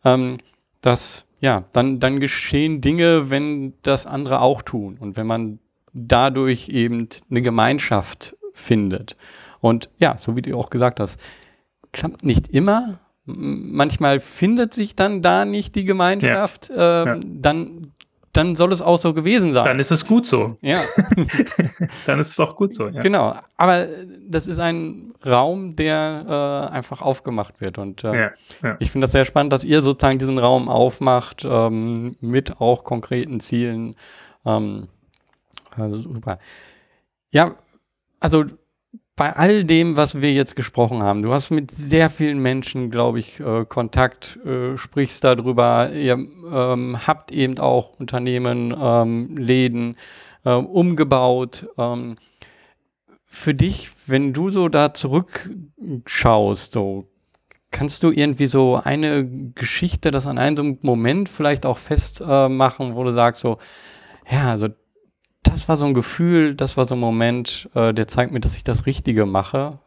ähm, 0.04 0.38
dass 0.82 1.26
ja, 1.40 1.64
dann, 1.72 2.00
dann 2.00 2.20
geschehen 2.20 2.82
Dinge, 2.82 3.30
wenn 3.30 3.74
das 3.82 4.06
andere 4.06 4.42
auch 4.42 4.62
tun 4.62 4.98
und 5.00 5.18
wenn 5.18 5.28
man 5.28 5.60
dadurch 5.94 6.70
eben 6.70 7.08
eine 7.30 7.42
Gemeinschaft 7.42 8.36
findet. 8.54 9.18
Und 9.62 9.90
ja, 9.98 10.18
so 10.20 10.36
wie 10.36 10.42
du 10.42 10.58
auch 10.58 10.70
gesagt 10.70 11.00
hast, 11.00 11.20
klappt 11.92 12.24
nicht 12.24 12.50
immer. 12.50 13.00
Manchmal 13.38 14.20
findet 14.20 14.74
sich 14.74 14.96
dann 14.96 15.22
da 15.22 15.46
nicht 15.46 15.76
die 15.76 15.86
Gemeinschaft. 15.86 16.70
Ja. 16.70 17.04
Ähm, 17.04 17.08
ja. 17.08 17.28
Dann 17.42 17.92
dann 18.34 18.56
soll 18.56 18.72
es 18.72 18.82
auch 18.82 18.98
so 18.98 19.14
gewesen 19.14 19.52
sein. 19.52 19.66
Dann 19.66 19.80
ist 19.80 19.92
es 19.92 20.06
gut 20.06 20.26
so. 20.26 20.58
Ja. 20.62 20.82
dann 22.06 22.20
ist 22.20 22.30
es 22.30 22.40
auch 22.40 22.56
gut 22.56 22.74
so. 22.74 22.88
Ja. 22.88 23.02
Genau. 23.02 23.36
Aber 23.58 23.88
das 24.26 24.48
ist 24.48 24.60
ein 24.60 25.14
Raum, 25.26 25.76
der 25.76 26.70
äh, 26.72 26.74
einfach 26.74 27.02
aufgemacht 27.02 27.60
wird. 27.60 27.78
Und 27.78 28.04
äh, 28.04 28.16
ja, 28.16 28.32
ja. 28.64 28.78
ich 28.80 28.92
finde 28.92 29.06
das 29.06 29.12
sehr 29.12 29.26
spannend, 29.26 29.52
dass 29.52 29.66
ihr 29.66 29.82
sozusagen 29.82 30.18
diesen 30.18 30.40
Raum 30.40 30.70
aufmacht 30.70 31.46
ähm, 31.46 32.16
mit 32.22 32.62
auch 32.62 32.86
konkreten 32.86 33.42
Zielen. 33.42 33.96
Ähm, 34.46 34.88
also 35.76 35.98
super. 35.98 36.40
Ja, 37.32 37.56
also 38.22 38.46
bei 39.16 39.36
all 39.36 39.64
dem, 39.64 39.98
was 39.98 40.22
wir 40.22 40.32
jetzt 40.32 40.56
gesprochen 40.56 41.04
haben, 41.04 41.22
du 41.22 41.34
hast 41.34 41.52
mit 41.52 41.72
sehr 41.72 42.10
vielen 42.10 42.40
Menschen, 42.40 42.90
glaube 42.90 43.20
ich, 43.20 43.40
äh, 43.40 43.66
Kontakt, 43.66 44.40
äh, 44.46 44.78
sprichst 44.78 45.24
darüber, 45.24 45.92
ihr 45.92 46.14
ähm, 46.14 46.98
habt 47.06 47.32
eben 47.32 47.60
auch 47.60 48.00
Unternehmen, 48.00 48.76
ähm, 48.80 49.38
Läden 49.38 49.98
äh, 50.46 50.52
umgebaut. 50.52 51.68
Ähm, 51.78 52.18
für 53.26 53.54
dich, 53.54 53.90
wenn 54.08 54.34
du 54.34 54.50
so 54.50 54.70
da 54.70 54.94
zurückschaust, 54.94 56.74
so 56.74 57.08
kannst 57.70 58.04
du 58.04 58.12
irgendwie 58.12 58.48
so 58.48 58.76
eine 58.84 59.26
Geschichte, 59.56 60.12
das 60.12 60.28
an 60.28 60.38
einem 60.38 60.80
Moment 60.82 61.30
vielleicht 61.30 61.66
auch 61.66 61.78
festmachen, 61.78 62.96
wo 62.96 63.04
du 63.04 63.14
sagst 63.14 63.42
so, 63.42 63.58
ja, 64.30 64.52
also 64.52 64.68
das 65.44 65.68
war 65.68 65.78
so 65.78 65.86
ein 65.86 65.94
Gefühl, 65.94 66.56
das 66.56 66.78
war 66.78 66.86
so 66.86 66.96
ein 66.96 67.00
Moment, 67.00 67.70
äh, 67.74 67.94
der 67.94 68.08
zeigt 68.08 68.32
mir, 68.32 68.40
dass 68.40 68.56
ich 68.56 68.64
das 68.64 68.86
Richtige 68.86 69.26
mache. 69.26 69.80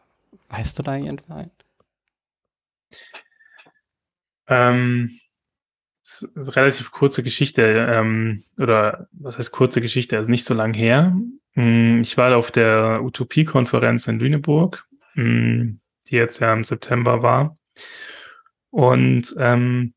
Weißt 0.48 0.78
du 0.78 0.82
da 0.82 0.96
irgendwann? 0.96 1.50
Ähm, 4.46 5.18
relativ 6.36 6.90
kurze 6.90 7.22
Geschichte, 7.22 7.62
ähm, 7.62 8.44
oder 8.58 9.08
was 9.12 9.38
heißt 9.38 9.52
kurze 9.52 9.80
Geschichte, 9.80 10.16
also 10.16 10.30
nicht 10.30 10.44
so 10.44 10.54
lang 10.54 10.74
her. 10.74 11.16
Hm, 11.52 12.00
ich 12.02 12.16
war 12.16 12.36
auf 12.36 12.50
der 12.50 13.00
Utopie-Konferenz 13.02 14.06
in 14.06 14.18
Lüneburg, 14.18 14.86
hm, 15.14 15.80
die 16.08 16.16
jetzt 16.16 16.40
ja 16.40 16.52
im 16.52 16.64
September 16.64 17.22
war. 17.22 17.56
Und 18.70 19.34
ähm, 19.38 19.94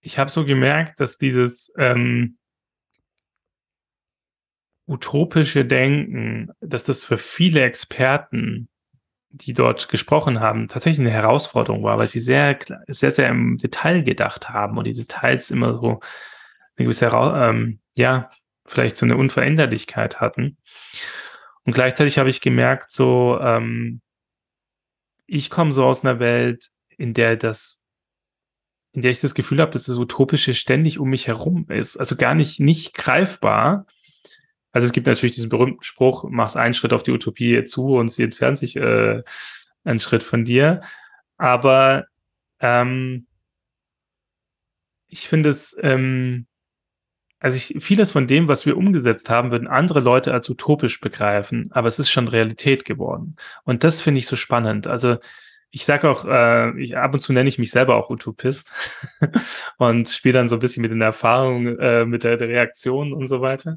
ich 0.00 0.18
habe 0.18 0.30
so 0.30 0.44
gemerkt, 0.44 0.98
dass 0.98 1.18
dieses 1.18 1.72
ähm, 1.76 2.38
utopische 4.90 5.64
Denken, 5.64 6.50
dass 6.60 6.82
das 6.82 7.04
für 7.04 7.16
viele 7.16 7.62
Experten, 7.62 8.68
die 9.28 9.52
dort 9.52 9.88
gesprochen 9.88 10.40
haben, 10.40 10.66
tatsächlich 10.66 11.06
eine 11.06 11.14
Herausforderung 11.14 11.84
war, 11.84 11.96
weil 11.96 12.08
sie 12.08 12.20
sehr, 12.20 12.58
sehr, 12.88 13.12
sehr 13.12 13.28
im 13.28 13.56
Detail 13.56 14.02
gedacht 14.02 14.48
haben 14.48 14.76
und 14.76 14.84
die 14.84 14.92
Details 14.92 15.52
immer 15.52 15.74
so 15.74 16.00
eine 16.76 16.86
gewisse, 16.86 17.06
ähm, 17.06 17.78
ja, 17.94 18.30
vielleicht 18.66 18.96
so 18.96 19.06
eine 19.06 19.16
Unveränderlichkeit 19.16 20.20
hatten. 20.20 20.56
Und 21.64 21.74
gleichzeitig 21.74 22.18
habe 22.18 22.28
ich 22.28 22.40
gemerkt, 22.40 22.90
so, 22.90 23.38
ähm, 23.40 24.00
ich 25.26 25.50
komme 25.50 25.70
so 25.70 25.84
aus 25.84 26.04
einer 26.04 26.18
Welt, 26.18 26.70
in 26.96 27.14
der 27.14 27.36
das, 27.36 27.80
in 28.92 29.02
der 29.02 29.12
ich 29.12 29.20
das 29.20 29.34
Gefühl 29.34 29.60
habe, 29.60 29.70
dass 29.70 29.84
das 29.84 29.96
Utopische 29.96 30.52
ständig 30.52 30.98
um 30.98 31.10
mich 31.10 31.28
herum 31.28 31.66
ist. 31.68 31.96
Also 31.96 32.16
gar 32.16 32.34
nicht, 32.34 32.58
nicht 32.58 32.94
greifbar, 32.94 33.86
also 34.72 34.86
es 34.86 34.92
gibt 34.92 35.06
natürlich 35.06 35.34
diesen 35.34 35.50
berühmten 35.50 35.82
Spruch, 35.82 36.24
machst 36.28 36.56
einen 36.56 36.74
Schritt 36.74 36.92
auf 36.92 37.02
die 37.02 37.12
Utopie 37.12 37.64
zu 37.64 37.96
und 37.96 38.08
sie 38.08 38.22
entfernt 38.22 38.58
sich 38.58 38.76
äh, 38.76 39.22
einen 39.84 40.00
Schritt 40.00 40.22
von 40.22 40.44
dir. 40.44 40.82
Aber 41.36 42.06
ähm, 42.60 43.26
ich 45.08 45.28
finde 45.28 45.48
es, 45.48 45.76
ähm, 45.80 46.46
also 47.40 47.56
ich, 47.56 47.82
vieles 47.82 48.12
von 48.12 48.26
dem, 48.26 48.48
was 48.48 48.66
wir 48.66 48.76
umgesetzt 48.76 49.30
haben, 49.30 49.50
würden 49.50 49.66
andere 49.66 50.00
Leute 50.00 50.32
als 50.32 50.48
utopisch 50.48 51.00
begreifen, 51.00 51.70
aber 51.72 51.88
es 51.88 51.98
ist 51.98 52.10
schon 52.10 52.28
Realität 52.28 52.84
geworden. 52.84 53.36
Und 53.64 53.82
das 53.82 54.02
finde 54.02 54.18
ich 54.18 54.26
so 54.26 54.36
spannend. 54.36 54.86
Also 54.86 55.16
ich 55.70 55.84
sage 55.84 56.08
auch, 56.10 56.24
äh, 56.26 56.78
ich, 56.80 56.96
ab 56.96 57.14
und 57.14 57.20
zu 57.20 57.32
nenne 57.32 57.48
ich 57.48 57.58
mich 57.58 57.70
selber 57.70 57.96
auch 57.96 58.10
Utopist 58.10 58.72
und 59.78 60.08
spiele 60.08 60.34
dann 60.34 60.48
so 60.48 60.56
ein 60.56 60.60
bisschen 60.60 60.82
mit 60.82 60.90
den 60.90 61.00
Erfahrungen, 61.00 61.78
äh, 61.78 62.04
mit 62.04 62.24
der, 62.24 62.36
der 62.36 62.48
Reaktion 62.48 63.12
und 63.12 63.26
so 63.26 63.40
weiter. 63.40 63.76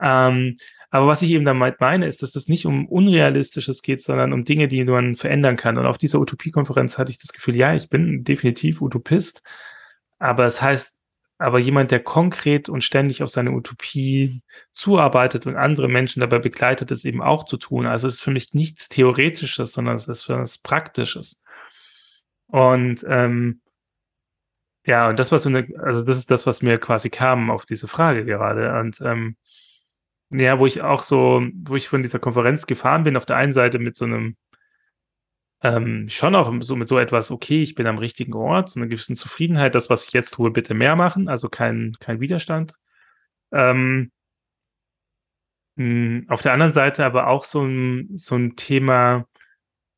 Ähm, 0.00 0.56
aber 0.90 1.06
was 1.08 1.22
ich 1.22 1.30
eben 1.30 1.44
damit 1.44 1.80
meine, 1.80 2.06
ist, 2.06 2.22
dass 2.22 2.36
es 2.36 2.48
nicht 2.48 2.66
um 2.66 2.88
Unrealistisches 2.88 3.82
geht, 3.82 4.02
sondern 4.02 4.32
um 4.32 4.44
Dinge, 4.44 4.68
die 4.68 4.84
man 4.84 5.16
verändern 5.16 5.56
kann. 5.56 5.78
Und 5.78 5.86
auf 5.86 5.98
dieser 5.98 6.20
Utopiekonferenz 6.20 6.96
hatte 6.98 7.10
ich 7.10 7.18
das 7.18 7.32
Gefühl, 7.32 7.56
ja, 7.56 7.74
ich 7.74 7.88
bin 7.88 8.24
definitiv 8.24 8.80
Utopist, 8.80 9.42
aber 10.18 10.46
es 10.46 10.62
heißt, 10.62 10.96
aber 11.38 11.58
jemand, 11.58 11.90
der 11.90 12.00
konkret 12.00 12.68
und 12.68 12.82
ständig 12.82 13.22
auf 13.22 13.28
seine 13.28 13.52
Utopie 13.52 14.42
zuarbeitet 14.72 15.46
und 15.46 15.56
andere 15.56 15.88
Menschen 15.88 16.20
dabei 16.20 16.38
begleitet, 16.38 16.90
es 16.90 17.04
eben 17.04 17.20
auch 17.20 17.44
zu 17.44 17.58
tun. 17.58 17.86
Also 17.86 18.08
es 18.08 18.14
ist 18.14 18.22
für 18.22 18.30
mich 18.30 18.54
nichts 18.54 18.88
Theoretisches, 18.88 19.72
sondern 19.72 19.96
es 19.96 20.08
ist 20.08 20.22
für 20.22 20.38
was 20.38 20.56
Praktisches. 20.58 21.42
Und 22.46 23.04
ähm, 23.08 23.60
ja, 24.86 25.08
und 25.08 25.18
das 25.18 25.32
eine, 25.46 25.66
also 25.78 26.04
das 26.04 26.16
ist 26.16 26.30
das, 26.30 26.46
was 26.46 26.62
mir 26.62 26.78
quasi 26.78 27.10
kam 27.10 27.50
auf 27.50 27.66
diese 27.66 27.88
Frage 27.88 28.24
gerade. 28.24 28.78
Und 28.78 29.00
ähm, 29.02 29.36
ja, 30.30 30.58
wo 30.58 30.66
ich 30.66 30.82
auch 30.82 31.02
so, 31.02 31.42
wo 31.54 31.76
ich 31.76 31.88
von 31.88 32.02
dieser 32.02 32.18
Konferenz 32.18 32.66
gefahren 32.66 33.04
bin, 33.04 33.16
auf 33.16 33.26
der 33.26 33.36
einen 33.36 33.52
Seite 33.52 33.78
mit 33.78 33.96
so 33.96 34.04
einem, 34.06 34.36
ähm, 35.62 36.08
schon 36.08 36.34
auch 36.34 36.52
so 36.60 36.76
mit 36.76 36.88
so 36.88 36.98
etwas, 36.98 37.30
okay, 37.30 37.62
ich 37.62 37.74
bin 37.74 37.86
am 37.86 37.98
richtigen 37.98 38.34
Ort, 38.34 38.70
so 38.70 38.80
einer 38.80 38.88
gewissen 38.88 39.16
Zufriedenheit, 39.16 39.74
das, 39.74 39.90
was 39.90 40.06
ich 40.06 40.12
jetzt 40.12 40.32
tue, 40.34 40.50
bitte 40.50 40.74
mehr 40.74 40.96
machen, 40.96 41.28
also 41.28 41.48
kein, 41.48 41.94
kein 42.00 42.20
Widerstand. 42.20 42.76
Ähm, 43.52 44.12
hm, 45.76 46.26
auf 46.28 46.42
der 46.42 46.52
anderen 46.52 46.72
Seite 46.72 47.04
aber 47.04 47.28
auch 47.28 47.44
so 47.44 47.62
ein, 47.64 48.16
so 48.16 48.36
ein 48.36 48.56
Thema, 48.56 49.26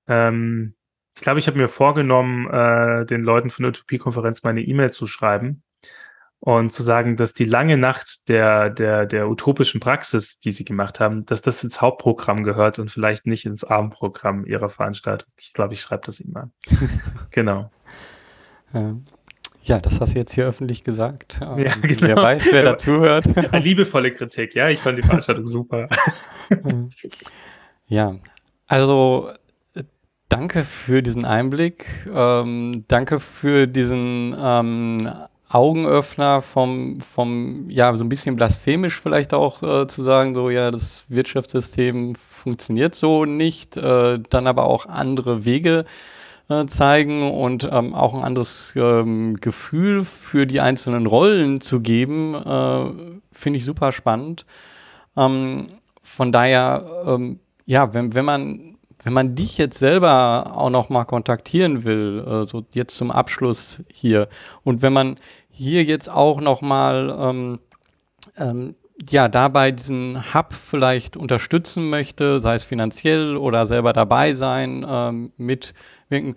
ähm, 0.08 0.74
ich 1.16 1.22
glaube, 1.22 1.40
ich 1.40 1.48
habe 1.48 1.58
mir 1.58 1.68
vorgenommen, 1.68 2.48
äh, 2.50 3.06
den 3.06 3.22
Leuten 3.22 3.50
von 3.50 3.64
der 3.64 3.70
Utopie-Konferenz 3.70 4.42
meine 4.44 4.62
E-Mail 4.62 4.92
zu 4.92 5.06
schreiben 5.06 5.62
und 6.40 6.72
zu 6.72 6.82
sagen, 6.82 7.16
dass 7.16 7.34
die 7.34 7.44
lange 7.44 7.76
Nacht 7.76 8.28
der, 8.28 8.70
der, 8.70 9.06
der 9.06 9.28
utopischen 9.28 9.80
Praxis, 9.80 10.38
die 10.38 10.52
sie 10.52 10.64
gemacht 10.64 11.00
haben, 11.00 11.26
dass 11.26 11.42
das 11.42 11.64
ins 11.64 11.80
Hauptprogramm 11.80 12.44
gehört 12.44 12.78
und 12.78 12.90
vielleicht 12.90 13.26
nicht 13.26 13.44
ins 13.44 13.64
Abendprogramm 13.64 14.46
ihrer 14.46 14.68
Veranstaltung. 14.68 15.28
Ich 15.36 15.52
glaube, 15.52 15.74
ich 15.74 15.80
schreibe 15.80 16.02
das 16.06 16.20
ihnen 16.20 16.32
mal. 16.32 16.50
genau. 17.30 17.70
Ja, 19.62 19.80
das 19.80 20.00
hast 20.00 20.14
du 20.14 20.18
jetzt 20.18 20.32
hier 20.32 20.46
öffentlich 20.46 20.84
gesagt. 20.84 21.38
Ja, 21.40 21.54
genau. 21.54 22.00
Wer 22.00 22.16
weiß, 22.16 22.48
wer 22.52 22.62
dazuhört. 22.62 23.36
Eine 23.36 23.58
liebevolle 23.64 24.12
Kritik, 24.12 24.54
ja. 24.54 24.68
Ich 24.68 24.80
fand 24.80 24.98
die 24.98 25.02
Veranstaltung 25.02 25.44
super. 25.46 25.88
ja, 27.86 28.14
Also 28.68 29.30
danke 30.28 30.62
für 30.62 31.02
diesen 31.02 31.24
Einblick. 31.24 31.86
Ähm, 32.12 32.84
danke 32.88 33.18
für 33.18 33.66
diesen 33.66 34.36
ähm, 34.38 35.10
Augenöffner 35.48 36.42
vom, 36.42 37.00
vom, 37.00 37.70
ja, 37.70 37.96
so 37.96 38.04
ein 38.04 38.08
bisschen 38.08 38.36
blasphemisch 38.36 39.00
vielleicht 39.00 39.32
auch 39.32 39.62
äh, 39.62 39.86
zu 39.86 40.02
sagen, 40.02 40.34
so, 40.34 40.50
ja, 40.50 40.70
das 40.70 41.04
Wirtschaftssystem 41.08 42.14
funktioniert 42.16 42.94
so 42.94 43.24
nicht, 43.24 43.76
äh, 43.76 44.18
dann 44.28 44.46
aber 44.46 44.64
auch 44.64 44.86
andere 44.86 45.44
Wege 45.44 45.84
äh, 46.48 46.66
zeigen 46.66 47.30
und 47.30 47.68
ähm, 47.70 47.94
auch 47.94 48.14
ein 48.14 48.24
anderes 48.24 48.74
ähm, 48.76 49.36
Gefühl 49.40 50.04
für 50.04 50.46
die 50.46 50.60
einzelnen 50.60 51.06
Rollen 51.06 51.60
zu 51.60 51.80
geben, 51.80 52.34
äh, 52.34 53.18
finde 53.32 53.58
ich 53.58 53.64
super 53.64 53.92
spannend. 53.92 54.44
Ähm, 55.16 55.68
von 56.02 56.32
daher, 56.32 56.84
ähm, 57.06 57.40
ja, 57.64 57.92
wenn, 57.94 58.14
wenn 58.14 58.24
man 58.24 58.77
wenn 59.04 59.12
man 59.12 59.34
dich 59.34 59.58
jetzt 59.58 59.78
selber 59.78 60.52
auch 60.56 60.70
noch 60.70 60.88
mal 60.88 61.04
kontaktieren 61.04 61.84
will, 61.84 62.24
äh, 62.26 62.48
so 62.48 62.64
jetzt 62.72 62.96
zum 62.96 63.10
Abschluss 63.10 63.82
hier, 63.92 64.28
und 64.64 64.82
wenn 64.82 64.92
man 64.92 65.16
hier 65.50 65.84
jetzt 65.84 66.10
auch 66.10 66.40
noch 66.40 66.62
mal 66.62 67.16
ähm, 67.20 67.58
ähm, 68.36 68.74
ja 69.08 69.28
dabei 69.28 69.70
diesen 69.70 70.34
Hub 70.34 70.52
vielleicht 70.52 71.16
unterstützen 71.16 71.90
möchte, 71.90 72.40
sei 72.40 72.54
es 72.56 72.64
finanziell 72.64 73.36
oder 73.36 73.66
selber 73.66 73.92
dabei 73.92 74.34
sein, 74.34 74.84
ähm, 74.88 75.32
mitwirken, 75.36 76.36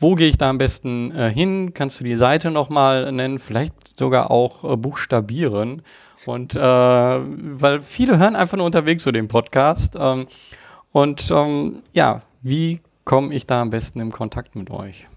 wo 0.00 0.14
gehe 0.14 0.28
ich 0.28 0.38
da 0.38 0.48
am 0.48 0.58
besten 0.58 1.10
äh, 1.10 1.28
hin? 1.28 1.74
Kannst 1.74 1.98
du 1.98 2.04
die 2.04 2.14
Seite 2.14 2.52
noch 2.52 2.68
mal 2.68 3.10
nennen, 3.10 3.40
vielleicht 3.40 3.98
sogar 3.98 4.30
auch 4.30 4.62
äh, 4.62 4.76
buchstabieren? 4.76 5.82
Und 6.24 6.54
äh, 6.54 6.60
weil 6.60 7.80
viele 7.80 8.18
hören 8.18 8.36
einfach 8.36 8.56
nur 8.56 8.66
unterwegs 8.66 9.02
so 9.02 9.10
den 9.10 9.28
Podcast. 9.28 9.96
Ähm, 9.98 10.28
und 10.92 11.30
ähm, 11.30 11.82
ja, 11.92 12.22
wie 12.42 12.80
komme 13.04 13.34
ich 13.34 13.46
da 13.46 13.62
am 13.62 13.70
besten 13.70 14.00
in 14.00 14.12
Kontakt 14.12 14.54
mit 14.56 14.70
euch? 14.70 15.08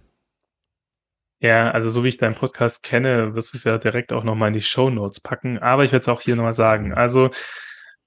Ja, 1.39 1.72
also 1.72 1.89
so 1.89 2.03
wie 2.03 2.10
ich 2.10 2.18
deinen 2.18 2.35
Podcast 2.35 2.84
kenne, 2.84 3.34
wirst 3.34 3.53
du 3.53 3.57
es 3.57 3.64
ja 3.64 3.77
direkt 3.80 4.14
auch 4.14 4.23
nochmal 4.23 4.49
in 4.49 4.53
die 4.53 4.61
Show 4.61 4.91
Notes 4.91 5.19
packen. 5.19 5.57
Aber 5.57 5.84
ich 5.84 5.91
werde 5.91 6.02
es 6.02 6.07
auch 6.07 6.22
hier 6.22 6.35
nochmal 6.35 6.53
sagen. 6.53 6.93
Also 6.93 7.31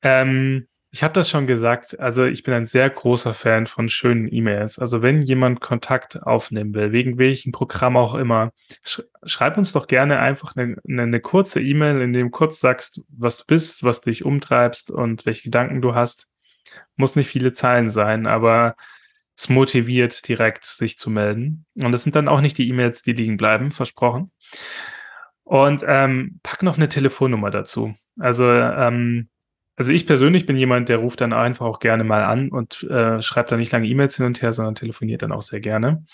ähm, 0.03 0.69
ich 0.93 1.03
habe 1.03 1.15
das 1.15 1.29
schon 1.29 1.49
gesagt. 1.49 1.99
Also 1.99 2.25
ich 2.25 2.45
bin 2.45 2.55
ein 2.55 2.69
sehr 2.69 2.89
großer 2.89 3.35
Fan 3.35 3.67
von 3.67 3.89
schönen 3.89 4.33
E-Mails. 4.33 4.79
Also 4.79 5.03
wenn 5.03 5.23
jemand 5.23 5.61
Kontakt 5.61 6.23
aufnehmen 6.23 6.73
will, 6.75 6.93
wegen 6.93 7.19
welchem 7.19 7.51
Programm 7.51 7.97
auch 7.97 8.15
immer, 8.15 8.53
sch 8.85 9.03
schreib 9.25 9.59
uns 9.59 9.73
doch 9.73 9.89
gerne 9.89 10.21
einfach 10.21 10.55
eine, 10.55 10.77
eine 10.87 11.21
kurze 11.21 11.61
E-Mail, 11.61 12.01
in 12.01 12.13
dem 12.13 12.27
du 12.27 12.31
kurz 12.31 12.61
sagst, 12.61 13.01
was 13.09 13.39
du 13.39 13.45
bist, 13.49 13.83
was 13.83 14.03
dich 14.03 14.25
umtreibst 14.25 14.93
und 14.93 15.27
welche 15.27 15.43
Gedanken 15.43 15.83
du 15.83 15.97
hast. 15.97 16.29
Muss 16.97 17.17
nicht 17.17 17.29
viele 17.29 17.53
Zeilen 17.53 17.89
sein, 17.89 18.27
aber 18.27 18.77
es 19.37 19.49
motiviert 19.49 20.27
direkt, 20.29 20.65
sich 20.65 20.99
zu 20.99 21.11
melden. 21.11 21.67
Und 21.75 21.93
das 21.93 22.05
sind 22.05 22.15
dann 22.15 22.29
auch 22.29 22.41
nicht 22.41 22.59
die 22.59 22.69
E-Mails, 22.69 23.03
die 23.03 23.13
liegen 23.13 23.37
bleiben, 23.37 23.71
versprochen. 23.71 24.31
Und 25.43 25.85
ähm, 25.87 26.41
pack 26.43 26.63
noch 26.63 26.77
eine 26.77 26.89
Telefonnummer 26.89 27.51
dazu. 27.51 27.95
Also, 28.19 28.49
ähm, 28.49 29.29
also 29.77 29.93
ich 29.93 30.07
persönlich 30.07 30.47
bin 30.47 30.57
jemand, 30.57 30.89
der 30.89 30.99
ruft 30.99 31.21
dann 31.21 31.33
einfach 31.33 31.67
auch 31.67 31.81
gerne 31.81 32.05
mal 32.05 32.25
an 32.25 32.49
und 32.51 32.85
äh, 32.85 33.21
schreibt 33.21 33.51
dann 33.51 33.59
nicht 33.59 33.73
lange 33.73 33.89
E-Mails 33.89 34.17
hin 34.17 34.27
und 34.27 34.41
her, 34.41 34.53
sondern 34.53 34.77
telefoniert 34.77 35.23
dann 35.23 35.33
auch 35.33 35.43
sehr 35.43 35.61
gerne. 35.61 36.05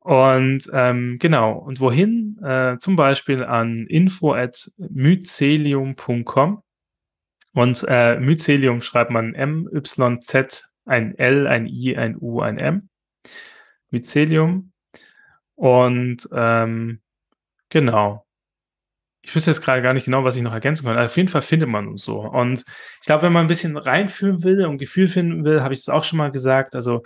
Und 0.00 0.68
ähm, 0.72 1.18
genau, 1.20 1.52
und 1.52 1.80
wohin? 1.80 2.38
Äh, 2.42 2.78
zum 2.78 2.96
Beispiel 2.96 3.44
an 3.44 3.86
info 3.86 4.32
at 4.34 4.70
mycelium.com. 4.78 6.62
Und 7.58 7.84
äh, 7.88 8.20
Mycelium 8.20 8.80
schreibt 8.82 9.10
man 9.10 9.34
M-Y-Z, 9.34 10.68
ein 10.84 11.18
L, 11.18 11.48
ein 11.48 11.66
I, 11.66 11.96
ein 11.96 12.16
U, 12.16 12.40
ein 12.40 12.56
M. 12.56 12.88
Mycelium. 13.90 14.70
Und 15.56 16.28
ähm, 16.32 17.00
genau. 17.68 18.24
Ich 19.22 19.34
wüsste 19.34 19.50
jetzt 19.50 19.60
gerade 19.60 19.82
gar 19.82 19.92
nicht 19.92 20.04
genau, 20.04 20.22
was 20.22 20.36
ich 20.36 20.42
noch 20.42 20.52
ergänzen 20.52 20.86
kann. 20.86 20.96
auf 20.98 21.16
jeden 21.16 21.28
Fall 21.28 21.42
findet 21.42 21.68
man 21.68 21.88
uns 21.88 22.04
so. 22.04 22.20
Und 22.20 22.64
ich 23.00 23.06
glaube, 23.06 23.24
wenn 23.24 23.32
man 23.32 23.46
ein 23.46 23.48
bisschen 23.48 23.76
reinfühlen 23.76 24.44
will 24.44 24.64
und 24.64 24.78
Gefühl 24.78 25.08
finden 25.08 25.44
will, 25.44 25.60
habe 25.60 25.74
ich 25.74 25.80
es 25.80 25.88
auch 25.88 26.04
schon 26.04 26.18
mal 26.18 26.30
gesagt. 26.30 26.76
Also 26.76 27.02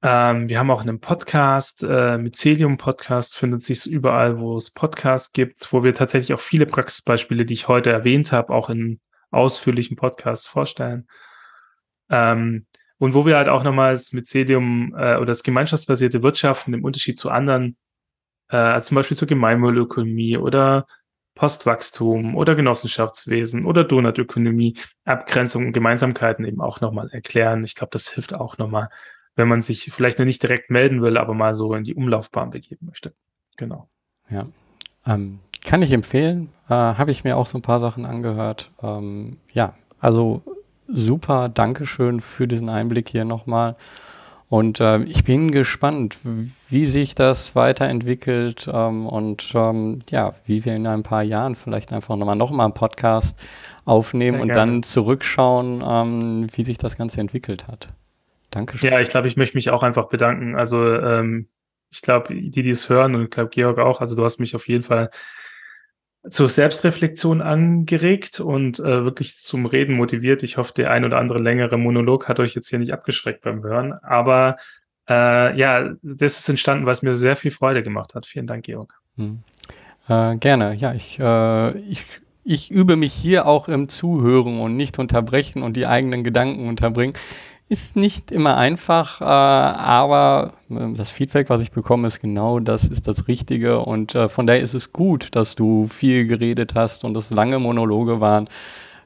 ähm, 0.00 0.48
wir 0.48 0.58
haben 0.58 0.70
auch 0.70 0.80
einen 0.80 0.98
Podcast, 0.98 1.82
äh, 1.82 2.16
Mycelium 2.16 2.78
Podcast 2.78 3.36
findet 3.36 3.64
sich 3.64 3.86
überall, 3.86 4.38
wo 4.38 4.56
es 4.56 4.70
Podcasts 4.70 5.30
gibt, 5.32 5.70
wo 5.74 5.84
wir 5.84 5.92
tatsächlich 5.92 6.32
auch 6.32 6.40
viele 6.40 6.64
Praxisbeispiele, 6.64 7.44
die 7.44 7.52
ich 7.52 7.68
heute 7.68 7.92
erwähnt 7.92 8.32
habe, 8.32 8.54
auch 8.54 8.70
in 8.70 8.98
ausführlichen 9.32 9.96
Podcasts 9.96 10.46
vorstellen. 10.46 11.08
Ähm, 12.10 12.66
und 12.98 13.14
wo 13.14 13.26
wir 13.26 13.36
halt 13.36 13.48
auch 13.48 13.64
nochmals 13.64 14.12
mit 14.12 14.28
Cedium 14.28 14.94
äh, 14.96 15.16
oder 15.16 15.26
das 15.26 15.42
gemeinschaftsbasierte 15.42 16.22
Wirtschaften 16.22 16.72
im 16.72 16.84
Unterschied 16.84 17.18
zu 17.18 17.30
anderen, 17.30 17.76
äh, 18.48 18.56
also 18.56 18.88
zum 18.88 18.94
Beispiel 18.94 19.16
zur 19.16 19.28
Gemeinwohlökonomie 19.28 20.36
oder 20.36 20.86
Postwachstum 21.34 22.36
oder 22.36 22.54
Genossenschaftswesen 22.54 23.64
oder 23.64 23.84
Donutökonomie, 23.84 24.76
Abgrenzung 25.04 25.66
und 25.66 25.72
Gemeinsamkeiten 25.72 26.44
eben 26.44 26.60
auch 26.60 26.80
nochmal 26.80 27.08
erklären. 27.10 27.64
Ich 27.64 27.74
glaube, 27.74 27.90
das 27.90 28.10
hilft 28.10 28.34
auch 28.34 28.58
nochmal, 28.58 28.90
wenn 29.34 29.48
man 29.48 29.62
sich 29.62 29.90
vielleicht 29.92 30.18
noch 30.18 30.26
nicht 30.26 30.42
direkt 30.42 30.70
melden 30.70 31.00
will, 31.02 31.16
aber 31.16 31.34
mal 31.34 31.54
so 31.54 31.74
in 31.74 31.84
die 31.84 31.94
Umlaufbahn 31.94 32.50
begeben 32.50 32.86
möchte. 32.86 33.14
Genau. 33.56 33.88
Ja. 34.28 34.46
Ähm, 35.06 35.40
kann 35.64 35.82
ich 35.82 35.92
empfehlen. 35.92 36.48
Äh, 36.68 36.74
Habe 36.74 37.10
ich 37.10 37.24
mir 37.24 37.36
auch 37.36 37.46
so 37.46 37.58
ein 37.58 37.62
paar 37.62 37.80
Sachen 37.80 38.04
angehört. 38.04 38.70
Ähm, 38.82 39.38
ja, 39.52 39.74
also 40.00 40.42
super. 40.88 41.48
Dankeschön 41.48 42.20
für 42.20 42.48
diesen 42.48 42.68
Einblick 42.68 43.08
hier 43.08 43.24
nochmal. 43.24 43.76
Und 44.48 44.80
äh, 44.80 44.98
ich 45.04 45.24
bin 45.24 45.50
gespannt, 45.50 46.18
wie 46.68 46.84
sich 46.84 47.14
das 47.14 47.56
weiterentwickelt 47.56 48.68
ähm, 48.70 49.06
und 49.06 49.50
ähm, 49.54 50.00
ja, 50.10 50.34
wie 50.44 50.66
wir 50.66 50.76
in 50.76 50.86
ein 50.86 51.02
paar 51.02 51.22
Jahren 51.22 51.54
vielleicht 51.54 51.90
einfach 51.90 52.16
nochmal 52.16 52.36
noch 52.36 52.50
mal 52.50 52.64
einen 52.64 52.74
Podcast 52.74 53.38
aufnehmen 53.86 54.34
Sehr 54.34 54.42
und 54.42 54.48
gerne. 54.48 54.72
dann 54.72 54.82
zurückschauen, 54.82 55.82
ähm, 55.86 56.46
wie 56.52 56.64
sich 56.64 56.76
das 56.76 56.98
Ganze 56.98 57.22
entwickelt 57.22 57.66
hat. 57.66 57.88
Dankeschön. 58.50 58.92
Ja, 58.92 59.00
ich 59.00 59.08
glaube, 59.08 59.26
ich 59.26 59.38
möchte 59.38 59.56
mich 59.56 59.70
auch 59.70 59.82
einfach 59.82 60.10
bedanken. 60.10 60.54
Also 60.54 60.96
ähm, 60.96 61.48
ich 61.90 62.02
glaube, 62.02 62.34
die, 62.34 62.62
die 62.62 62.68
es 62.68 62.90
hören 62.90 63.14
und 63.14 63.22
ich 63.24 63.30
glaube, 63.30 63.48
Georg 63.48 63.78
auch, 63.78 64.00
also 64.00 64.14
du 64.16 64.22
hast 64.22 64.38
mich 64.38 64.54
auf 64.54 64.68
jeden 64.68 64.84
Fall 64.84 65.10
zur 66.30 66.48
Selbstreflexion 66.48 67.40
angeregt 67.40 68.40
und 68.40 68.78
äh, 68.78 69.04
wirklich 69.04 69.36
zum 69.36 69.66
Reden 69.66 69.96
motiviert. 69.96 70.42
Ich 70.42 70.56
hoffe, 70.56 70.72
der 70.74 70.90
ein 70.90 71.04
oder 71.04 71.18
andere 71.18 71.42
längere 71.42 71.78
Monolog 71.78 72.28
hat 72.28 72.38
euch 72.38 72.54
jetzt 72.54 72.68
hier 72.68 72.78
nicht 72.78 72.92
abgeschreckt 72.92 73.42
beim 73.42 73.62
Hören. 73.62 73.92
Aber 73.92 74.56
äh, 75.08 75.56
ja, 75.58 75.94
das 76.02 76.38
ist 76.38 76.48
entstanden, 76.48 76.86
es 76.92 77.02
mir 77.02 77.14
sehr 77.14 77.34
viel 77.34 77.50
Freude 77.50 77.82
gemacht 77.82 78.14
hat. 78.14 78.26
Vielen 78.26 78.46
Dank, 78.46 78.64
Georg. 78.64 78.94
Hm. 79.16 79.42
Äh, 80.08 80.36
gerne. 80.36 80.74
Ja, 80.74 80.94
ich, 80.94 81.18
äh, 81.18 81.78
ich, 81.78 82.06
ich 82.44 82.70
übe 82.70 82.96
mich 82.96 83.12
hier 83.12 83.46
auch 83.46 83.68
im 83.68 83.88
Zuhören 83.88 84.60
und 84.60 84.76
nicht 84.76 84.98
unterbrechen 84.98 85.62
und 85.62 85.76
die 85.76 85.86
eigenen 85.86 86.22
Gedanken 86.22 86.68
unterbringen. 86.68 87.14
Ist 87.72 87.96
nicht 87.96 88.30
immer 88.30 88.58
einfach, 88.58 89.22
äh, 89.22 89.24
aber 89.24 90.52
äh, 90.68 90.92
das 90.92 91.10
Feedback, 91.10 91.48
was 91.48 91.62
ich 91.62 91.70
bekomme, 91.70 92.06
ist 92.06 92.20
genau 92.20 92.60
das 92.60 92.84
ist 92.84 93.08
das 93.08 93.28
Richtige. 93.28 93.78
Und 93.78 94.14
äh, 94.14 94.28
von 94.28 94.46
daher 94.46 94.60
ist 94.60 94.74
es 94.74 94.92
gut, 94.92 95.34
dass 95.34 95.54
du 95.54 95.86
viel 95.88 96.26
geredet 96.26 96.74
hast 96.74 97.02
und 97.02 97.16
es 97.16 97.30
lange 97.30 97.58
Monologe 97.58 98.20
waren. 98.20 98.46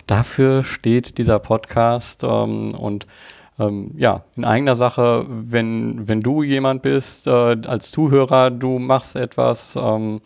Dafür 0.09 0.64
steht 0.64 1.16
dieser 1.16 1.38
Podcast 1.38 2.24
ähm, 2.24 2.74
und 2.74 3.06
ähm, 3.60 3.93
ja, 3.97 4.24
in 4.34 4.44
eigener 4.44 4.74
Sache, 4.74 5.26
wenn, 5.28 6.09
wenn 6.09 6.20
du 6.20 6.43
jemand 6.43 6.82
bist, 6.82 7.28
äh, 7.28 7.30
als 7.30 7.93
Zuhörer, 7.93 8.51
du 8.51 8.80
machst 8.80 9.14
etwas, 9.14 9.76
ähm, 9.80 10.20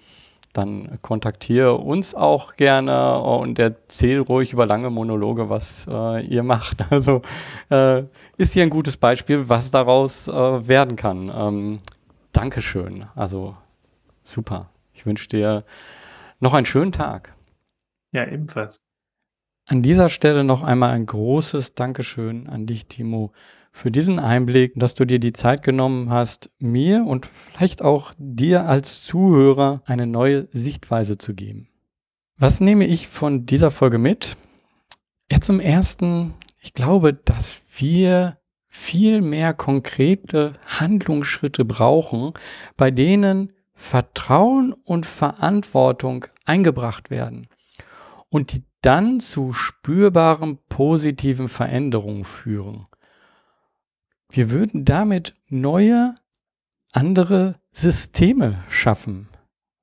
dann 0.52 0.98
kontaktiere 1.02 1.74
uns 1.76 2.14
auch 2.14 2.56
gerne 2.56 3.20
und 3.20 3.58
erzähl 3.58 4.18
ruhig 4.18 4.52
über 4.52 4.66
lange 4.66 4.90
Monologe, 4.90 5.48
was 5.48 5.86
äh, 5.88 6.26
ihr 6.26 6.42
macht. 6.42 6.84
Also 6.90 7.22
äh, 7.70 8.02
ist 8.36 8.52
hier 8.52 8.64
ein 8.64 8.70
gutes 8.70 8.96
Beispiel, 8.96 9.48
was 9.48 9.70
daraus 9.70 10.26
äh, 10.26 10.32
werden 10.68 10.96
kann. 10.96 11.30
Ähm, 11.34 11.78
Dankeschön. 12.32 13.06
Also 13.14 13.56
super. 14.24 14.70
Ich 14.92 15.06
wünsche 15.06 15.28
dir 15.28 15.64
noch 16.40 16.52
einen 16.52 16.66
schönen 16.66 16.92
Tag. 16.92 17.34
Ja, 18.12 18.26
ebenfalls. 18.26 18.80
An 19.68 19.82
dieser 19.82 20.08
Stelle 20.08 20.42
noch 20.42 20.64
einmal 20.64 20.90
ein 20.90 21.06
großes 21.06 21.74
Dankeschön 21.74 22.48
an 22.48 22.66
dich, 22.66 22.86
Timo, 22.86 23.32
für 23.80 23.90
diesen 23.90 24.18
Einblick, 24.18 24.74
dass 24.76 24.92
du 24.92 25.06
dir 25.06 25.18
die 25.18 25.32
Zeit 25.32 25.62
genommen 25.62 26.10
hast, 26.10 26.50
mir 26.58 27.06
und 27.06 27.24
vielleicht 27.24 27.80
auch 27.80 28.12
dir 28.18 28.66
als 28.66 29.02
Zuhörer 29.04 29.82
eine 29.86 30.06
neue 30.06 30.48
Sichtweise 30.52 31.16
zu 31.16 31.34
geben. 31.34 31.70
Was 32.36 32.60
nehme 32.60 32.86
ich 32.86 33.08
von 33.08 33.46
dieser 33.46 33.70
Folge 33.70 33.96
mit? 33.96 34.36
Ja, 35.32 35.40
zum 35.40 35.60
ersten, 35.60 36.34
ich 36.60 36.74
glaube, 36.74 37.14
dass 37.14 37.62
wir 37.74 38.36
viel 38.68 39.22
mehr 39.22 39.54
konkrete 39.54 40.52
Handlungsschritte 40.66 41.64
brauchen, 41.64 42.34
bei 42.76 42.90
denen 42.90 43.54
Vertrauen 43.72 44.74
und 44.84 45.06
Verantwortung 45.06 46.26
eingebracht 46.44 47.08
werden 47.08 47.48
und 48.28 48.52
die 48.52 48.62
dann 48.82 49.20
zu 49.20 49.54
spürbaren 49.54 50.58
positiven 50.68 51.48
Veränderungen 51.48 52.24
führen. 52.24 52.86
Wir 54.30 54.50
würden 54.50 54.84
damit 54.84 55.34
neue, 55.48 56.14
andere 56.92 57.56
Systeme 57.72 58.62
schaffen. 58.68 59.28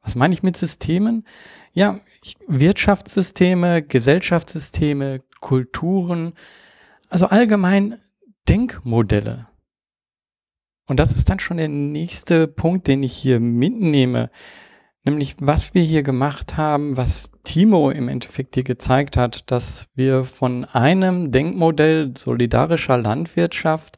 Was 0.01 0.15
meine 0.15 0.33
ich 0.33 0.43
mit 0.43 0.57
Systemen? 0.57 1.25
Ja, 1.73 1.99
Wirtschaftssysteme, 2.47 3.81
Gesellschaftssysteme, 3.83 5.21
Kulturen, 5.39 6.33
also 7.09 7.27
allgemein 7.27 7.97
Denkmodelle. 8.47 9.47
Und 10.87 10.99
das 10.99 11.11
ist 11.11 11.29
dann 11.29 11.39
schon 11.39 11.57
der 11.57 11.67
nächste 11.67 12.47
Punkt, 12.47 12.87
den 12.87 13.03
ich 13.03 13.13
hier 13.13 13.39
mitnehme. 13.39 14.29
Nämlich, 15.03 15.35
was 15.39 15.73
wir 15.73 15.83
hier 15.83 16.03
gemacht 16.03 16.57
haben, 16.57 16.97
was 16.97 17.31
Timo 17.43 17.91
im 17.91 18.07
Endeffekt 18.07 18.55
hier 18.55 18.63
gezeigt 18.63 19.15
hat, 19.17 19.51
dass 19.51 19.87
wir 19.95 20.23
von 20.23 20.65
einem 20.65 21.31
Denkmodell 21.31 22.13
solidarischer 22.17 22.97
Landwirtschaft 22.97 23.97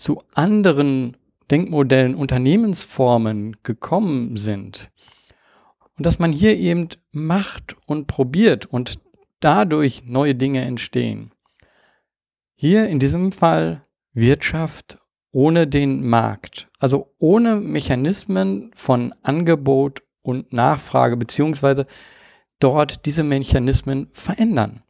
zu 0.00 0.22
anderen 0.34 1.16
Denkmodellen, 1.50 2.14
Unternehmensformen 2.14 3.56
gekommen 3.62 4.36
sind. 4.36 4.90
Und 5.96 6.06
dass 6.06 6.18
man 6.18 6.32
hier 6.32 6.56
eben 6.56 6.88
macht 7.12 7.76
und 7.86 8.06
probiert 8.06 8.66
und 8.66 8.98
dadurch 9.40 10.04
neue 10.06 10.34
Dinge 10.34 10.62
entstehen. 10.62 11.32
Hier 12.54 12.88
in 12.88 12.98
diesem 12.98 13.32
Fall 13.32 13.84
Wirtschaft 14.12 14.98
ohne 15.32 15.66
den 15.66 16.08
Markt, 16.08 16.68
also 16.78 17.12
ohne 17.18 17.56
Mechanismen 17.56 18.70
von 18.74 19.14
Angebot 19.22 20.02
und 20.22 20.52
Nachfrage, 20.52 21.16
beziehungsweise 21.16 21.86
dort 22.58 23.06
diese 23.06 23.22
Mechanismen 23.22 24.08
verändern. 24.12 24.82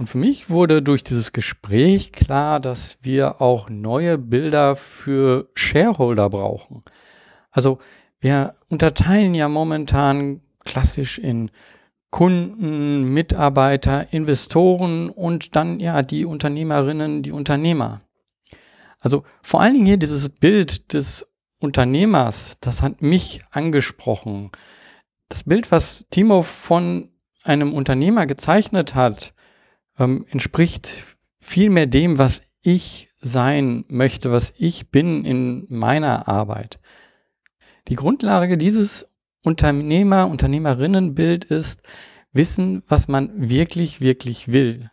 Und 0.00 0.06
für 0.06 0.16
mich 0.16 0.48
wurde 0.48 0.80
durch 0.80 1.04
dieses 1.04 1.30
Gespräch 1.30 2.10
klar, 2.10 2.58
dass 2.58 2.96
wir 3.02 3.42
auch 3.42 3.68
neue 3.68 4.16
Bilder 4.16 4.74
für 4.74 5.50
Shareholder 5.54 6.30
brauchen. 6.30 6.84
Also 7.50 7.76
wir 8.18 8.54
unterteilen 8.70 9.34
ja 9.34 9.50
momentan 9.50 10.40
klassisch 10.64 11.18
in 11.18 11.50
Kunden, 12.08 13.12
Mitarbeiter, 13.12 14.10
Investoren 14.10 15.10
und 15.10 15.54
dann 15.54 15.80
ja 15.80 16.00
die 16.00 16.24
Unternehmerinnen, 16.24 17.22
die 17.22 17.32
Unternehmer. 17.32 18.00
Also 19.00 19.24
vor 19.42 19.60
allen 19.60 19.74
Dingen 19.74 19.86
hier 19.86 19.98
dieses 19.98 20.30
Bild 20.30 20.94
des 20.94 21.28
Unternehmers, 21.58 22.56
das 22.62 22.80
hat 22.80 23.02
mich 23.02 23.42
angesprochen. 23.50 24.50
Das 25.28 25.44
Bild, 25.44 25.70
was 25.70 26.06
Timo 26.08 26.40
von 26.40 27.10
einem 27.44 27.74
Unternehmer 27.74 28.24
gezeichnet 28.24 28.94
hat, 28.94 29.34
ähm, 30.00 30.26
entspricht 30.30 31.16
viel 31.40 31.70
mehr 31.70 31.86
dem, 31.86 32.18
was 32.18 32.42
ich 32.62 33.10
sein 33.20 33.84
möchte, 33.88 34.32
was 34.32 34.52
ich 34.56 34.90
bin 34.90 35.24
in 35.24 35.66
meiner 35.68 36.26
Arbeit. 36.26 36.80
Die 37.88 37.94
Grundlage 37.94 38.58
dieses 38.58 39.08
Unternehmer, 39.44 40.26
Unternehmerinnenbild 40.28 41.44
ist, 41.44 41.82
wissen, 42.32 42.82
was 42.88 43.08
man 43.08 43.30
wirklich, 43.50 44.00
wirklich 44.00 44.52
will. 44.52 44.90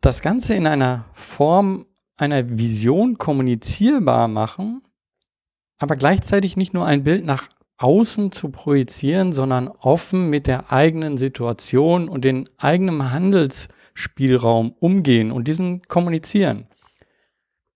Das 0.00 0.20
Ganze 0.20 0.54
in 0.54 0.66
einer 0.66 1.06
Form 1.14 1.86
einer 2.16 2.58
Vision 2.58 3.18
kommunizierbar 3.18 4.28
machen, 4.28 4.82
aber 5.78 5.96
gleichzeitig 5.96 6.56
nicht 6.56 6.74
nur 6.74 6.86
ein 6.86 7.04
Bild 7.04 7.24
nach 7.24 7.48
außen 7.78 8.30
zu 8.30 8.50
projizieren, 8.50 9.32
sondern 9.32 9.68
offen 9.68 10.30
mit 10.30 10.46
der 10.46 10.70
eigenen 10.72 11.16
Situation 11.16 12.08
und 12.08 12.24
den 12.24 12.48
eigenen 12.58 12.96
Handelsspielraum 13.94 14.72
umgehen 14.72 15.32
und 15.32 15.48
diesen 15.48 15.82
kommunizieren. 15.82 16.66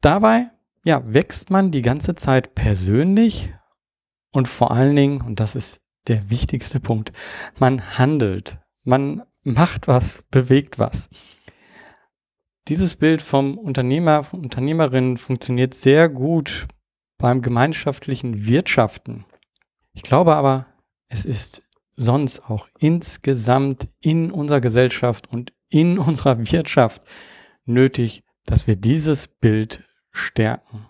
Dabei 0.01 0.51
ja, 0.85 1.03
wächst 1.13 1.51
man 1.51 1.71
die 1.71 1.83
ganze 1.83 2.15
Zeit 2.15 2.55
persönlich 2.55 3.53
und 4.33 4.49
vor 4.49 4.71
allen 4.71 4.97
Dingen, 4.97 5.21
und 5.21 5.41
das 5.41 5.55
ist 5.55 5.81
der 6.07 6.31
wichtigste 6.31 6.81
Punkt, 6.81 7.13
man 7.59 7.99
handelt, 7.99 8.59
man 8.85 9.23
macht 9.43 9.89
was, 9.89 10.23
bewegt 10.31 10.79
was. 10.79 11.09
Dieses 12.69 12.97
Bild 12.97 13.23
vom 13.23 13.59
Unternehmer, 13.59 14.25
von 14.25 14.41
Unternehmerin 14.41 15.17
funktioniert 15.17 15.75
sehr 15.75 16.09
gut 16.09 16.67
beim 17.17 17.43
gemeinschaftlichen 17.43 18.47
Wirtschaften. 18.47 19.25
Ich 19.95 20.03
glaube 20.03 20.37
aber, 20.37 20.67
es 21.09 21.25
ist 21.25 21.63
sonst 21.97 22.49
auch 22.49 22.69
insgesamt 22.79 23.89
in 24.01 24.31
unserer 24.31 24.61
Gesellschaft 24.61 25.27
und 25.33 25.53
in 25.71 25.99
unserer 25.99 26.39
Wirtschaft 26.39 27.03
nötig, 27.65 28.23
dass 28.47 28.67
wir 28.67 28.77
dieses 28.77 29.29
Bild 29.29 29.85
stärken. 30.11 30.87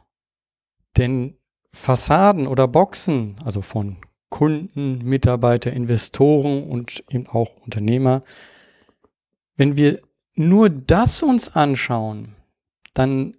Denn 0.97 1.37
Fassaden 1.71 2.47
oder 2.47 2.69
Boxen, 2.69 3.37
also 3.45 3.63
von 3.63 3.99
Kunden, 4.31 5.05
Mitarbeiter, 5.05 5.73
Investoren 5.73 6.65
und 6.69 7.03
eben 7.09 7.27
auch 7.29 7.57
Unternehmer, 7.65 8.23
wenn 9.57 9.77
wir 9.77 10.01
nur 10.35 10.71
das 10.71 11.23
uns 11.23 11.49
anschauen, 11.55 12.37
dann 12.95 13.37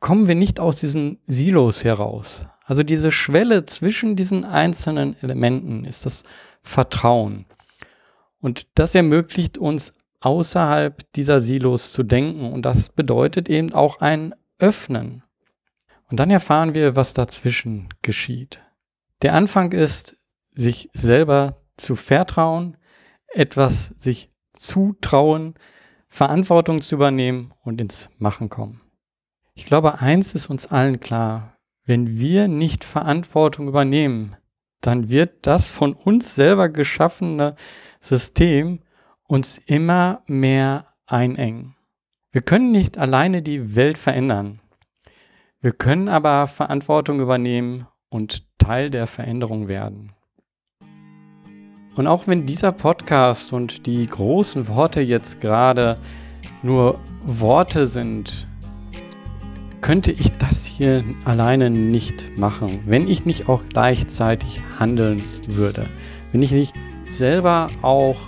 kommen 0.00 0.28
wir 0.28 0.34
nicht 0.34 0.60
aus 0.60 0.76
diesen 0.76 1.18
Silos 1.26 1.84
heraus. 1.84 2.42
Also 2.64 2.82
diese 2.82 3.12
Schwelle 3.12 3.64
zwischen 3.64 4.16
diesen 4.16 4.44
einzelnen 4.44 5.16
Elementen 5.22 5.84
ist 5.84 6.06
das 6.06 6.22
Vertrauen. 6.62 7.46
Und 8.40 8.66
das 8.74 8.94
ermöglicht 8.94 9.58
uns 9.58 9.94
außerhalb 10.20 11.12
dieser 11.12 11.40
Silos 11.40 11.92
zu 11.92 12.02
denken. 12.02 12.52
Und 12.52 12.62
das 12.62 12.90
bedeutet 12.90 13.48
eben 13.48 13.72
auch 13.72 14.00
ein 14.00 14.34
Öffnen. 14.58 15.22
Und 16.08 16.20
dann 16.20 16.30
erfahren 16.30 16.74
wir, 16.74 16.96
was 16.96 17.14
dazwischen 17.14 17.88
geschieht. 18.02 18.60
Der 19.22 19.34
Anfang 19.34 19.72
ist, 19.72 20.16
sich 20.54 20.90
selber 20.94 21.62
zu 21.76 21.96
vertrauen, 21.96 22.76
etwas 23.28 23.86
sich 23.96 24.30
zutrauen, 24.52 25.54
Verantwortung 26.08 26.80
zu 26.80 26.94
übernehmen 26.94 27.52
und 27.62 27.80
ins 27.80 28.08
Machen 28.18 28.48
kommen. 28.48 28.80
Ich 29.54 29.66
glaube, 29.66 30.00
eins 30.00 30.34
ist 30.34 30.48
uns 30.48 30.66
allen 30.66 31.00
klar. 31.00 31.58
Wenn 31.84 32.18
wir 32.18 32.48
nicht 32.48 32.84
Verantwortung 32.84 33.68
übernehmen, 33.68 34.36
dann 34.80 35.08
wird 35.08 35.46
das 35.46 35.68
von 35.68 35.92
uns 35.94 36.34
selber 36.34 36.68
geschaffene 36.68 37.56
System 38.00 38.80
uns 39.26 39.60
immer 39.66 40.22
mehr 40.26 40.86
einengen. 41.06 41.74
Wir 42.32 42.42
können 42.42 42.70
nicht 42.70 42.98
alleine 42.98 43.42
die 43.42 43.74
Welt 43.74 43.98
verändern. 43.98 44.60
Wir 45.60 45.72
können 45.72 46.08
aber 46.08 46.46
Verantwortung 46.46 47.20
übernehmen 47.20 47.86
und 48.08 48.46
Teil 48.58 48.90
der 48.90 49.06
Veränderung 49.06 49.68
werden. 49.68 50.12
Und 51.96 52.06
auch 52.06 52.26
wenn 52.26 52.44
dieser 52.44 52.72
Podcast 52.72 53.52
und 53.52 53.86
die 53.86 54.06
großen 54.06 54.68
Worte 54.68 55.00
jetzt 55.00 55.40
gerade 55.40 55.96
nur 56.62 57.00
Worte 57.24 57.86
sind, 57.86 58.46
könnte 59.80 60.10
ich 60.10 60.32
das 60.32 60.66
hier 60.66 61.04
alleine 61.24 61.70
nicht 61.70 62.38
machen, 62.38 62.80
wenn 62.84 63.08
ich 63.08 63.24
nicht 63.24 63.48
auch 63.48 63.62
gleichzeitig 63.66 64.60
handeln 64.78 65.22
würde. 65.48 65.86
Wenn 66.32 66.42
ich 66.42 66.52
nicht 66.52 66.74
selber 67.04 67.68
auch 67.82 68.18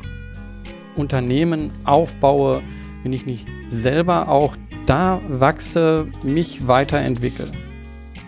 Unternehmen 0.98 1.70
aufbaue, 1.84 2.62
wenn 3.02 3.12
ich 3.12 3.26
nicht 3.26 3.48
selber 3.68 4.28
auch 4.28 4.54
da 4.86 5.20
wachse, 5.28 6.06
mich 6.24 6.66
weiterentwickle. 6.66 7.46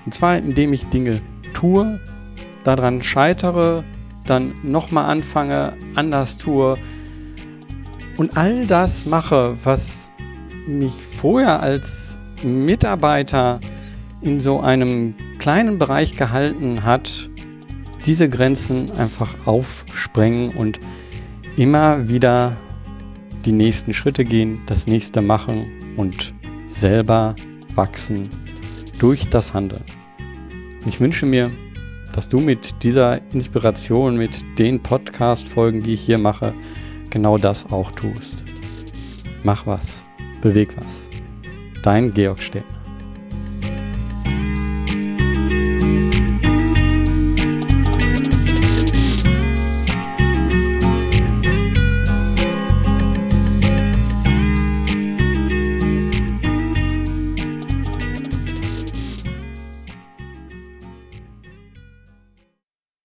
Und 0.05 0.15
zwar 0.15 0.37
indem 0.37 0.73
ich 0.73 0.85
Dinge 0.91 1.21
tue, 1.55 2.01
daran 2.65 3.03
scheitere, 3.03 3.85
dann 4.27 4.55
nochmal 4.63 5.07
anfange, 5.07 5.75
anders 5.95 6.37
tue 6.37 6.77
und 8.17 8.37
all 8.37 8.67
das 8.67 9.07
mache, 9.07 9.55
was 9.65 10.11
mich 10.67 10.93
vorher 10.93 11.63
als 11.63 12.17
Mitarbeiter 12.43 13.61
in 14.23 14.41
so 14.41 14.61
einem 14.61 15.15
kleinen 15.39 15.79
Bereich 15.79 16.17
gehalten 16.17 16.85
hat, 16.85 17.11
diese 18.05 18.29
Grenzen 18.29 18.93
einfach 18.93 19.47
aufsprengen 19.47 20.51
und 20.51 20.79
immer 21.56 22.09
wieder 22.09 22.56
die 23.44 23.52
nächsten 23.52 23.94
Schritte 23.94 24.24
gehen, 24.24 24.59
das 24.66 24.86
nächste 24.86 25.22
machen 25.22 25.70
und 25.97 26.35
selber 26.68 27.35
wachsen 27.74 28.28
durch 28.98 29.28
das 29.31 29.55
Handeln. 29.55 29.85
Ich 30.86 31.01
wünsche 31.01 31.27
mir, 31.27 31.51
dass 32.14 32.28
du 32.28 32.40
mit 32.40 32.82
dieser 32.82 33.20
Inspiration, 33.32 34.16
mit 34.16 34.44
den 34.59 34.82
Podcast-Folgen, 34.82 35.81
die 35.81 35.94
ich 35.94 36.01
hier 36.01 36.18
mache, 36.18 36.52
genau 37.10 37.39
das 37.39 37.72
auch 37.72 37.90
tust. 37.93 38.44
Mach 39.44 39.66
was, 39.66 40.02
beweg 40.43 40.77
was. 40.77 40.86
Dein 41.82 42.12
Georg 42.12 42.40
Stedt. 42.40 42.80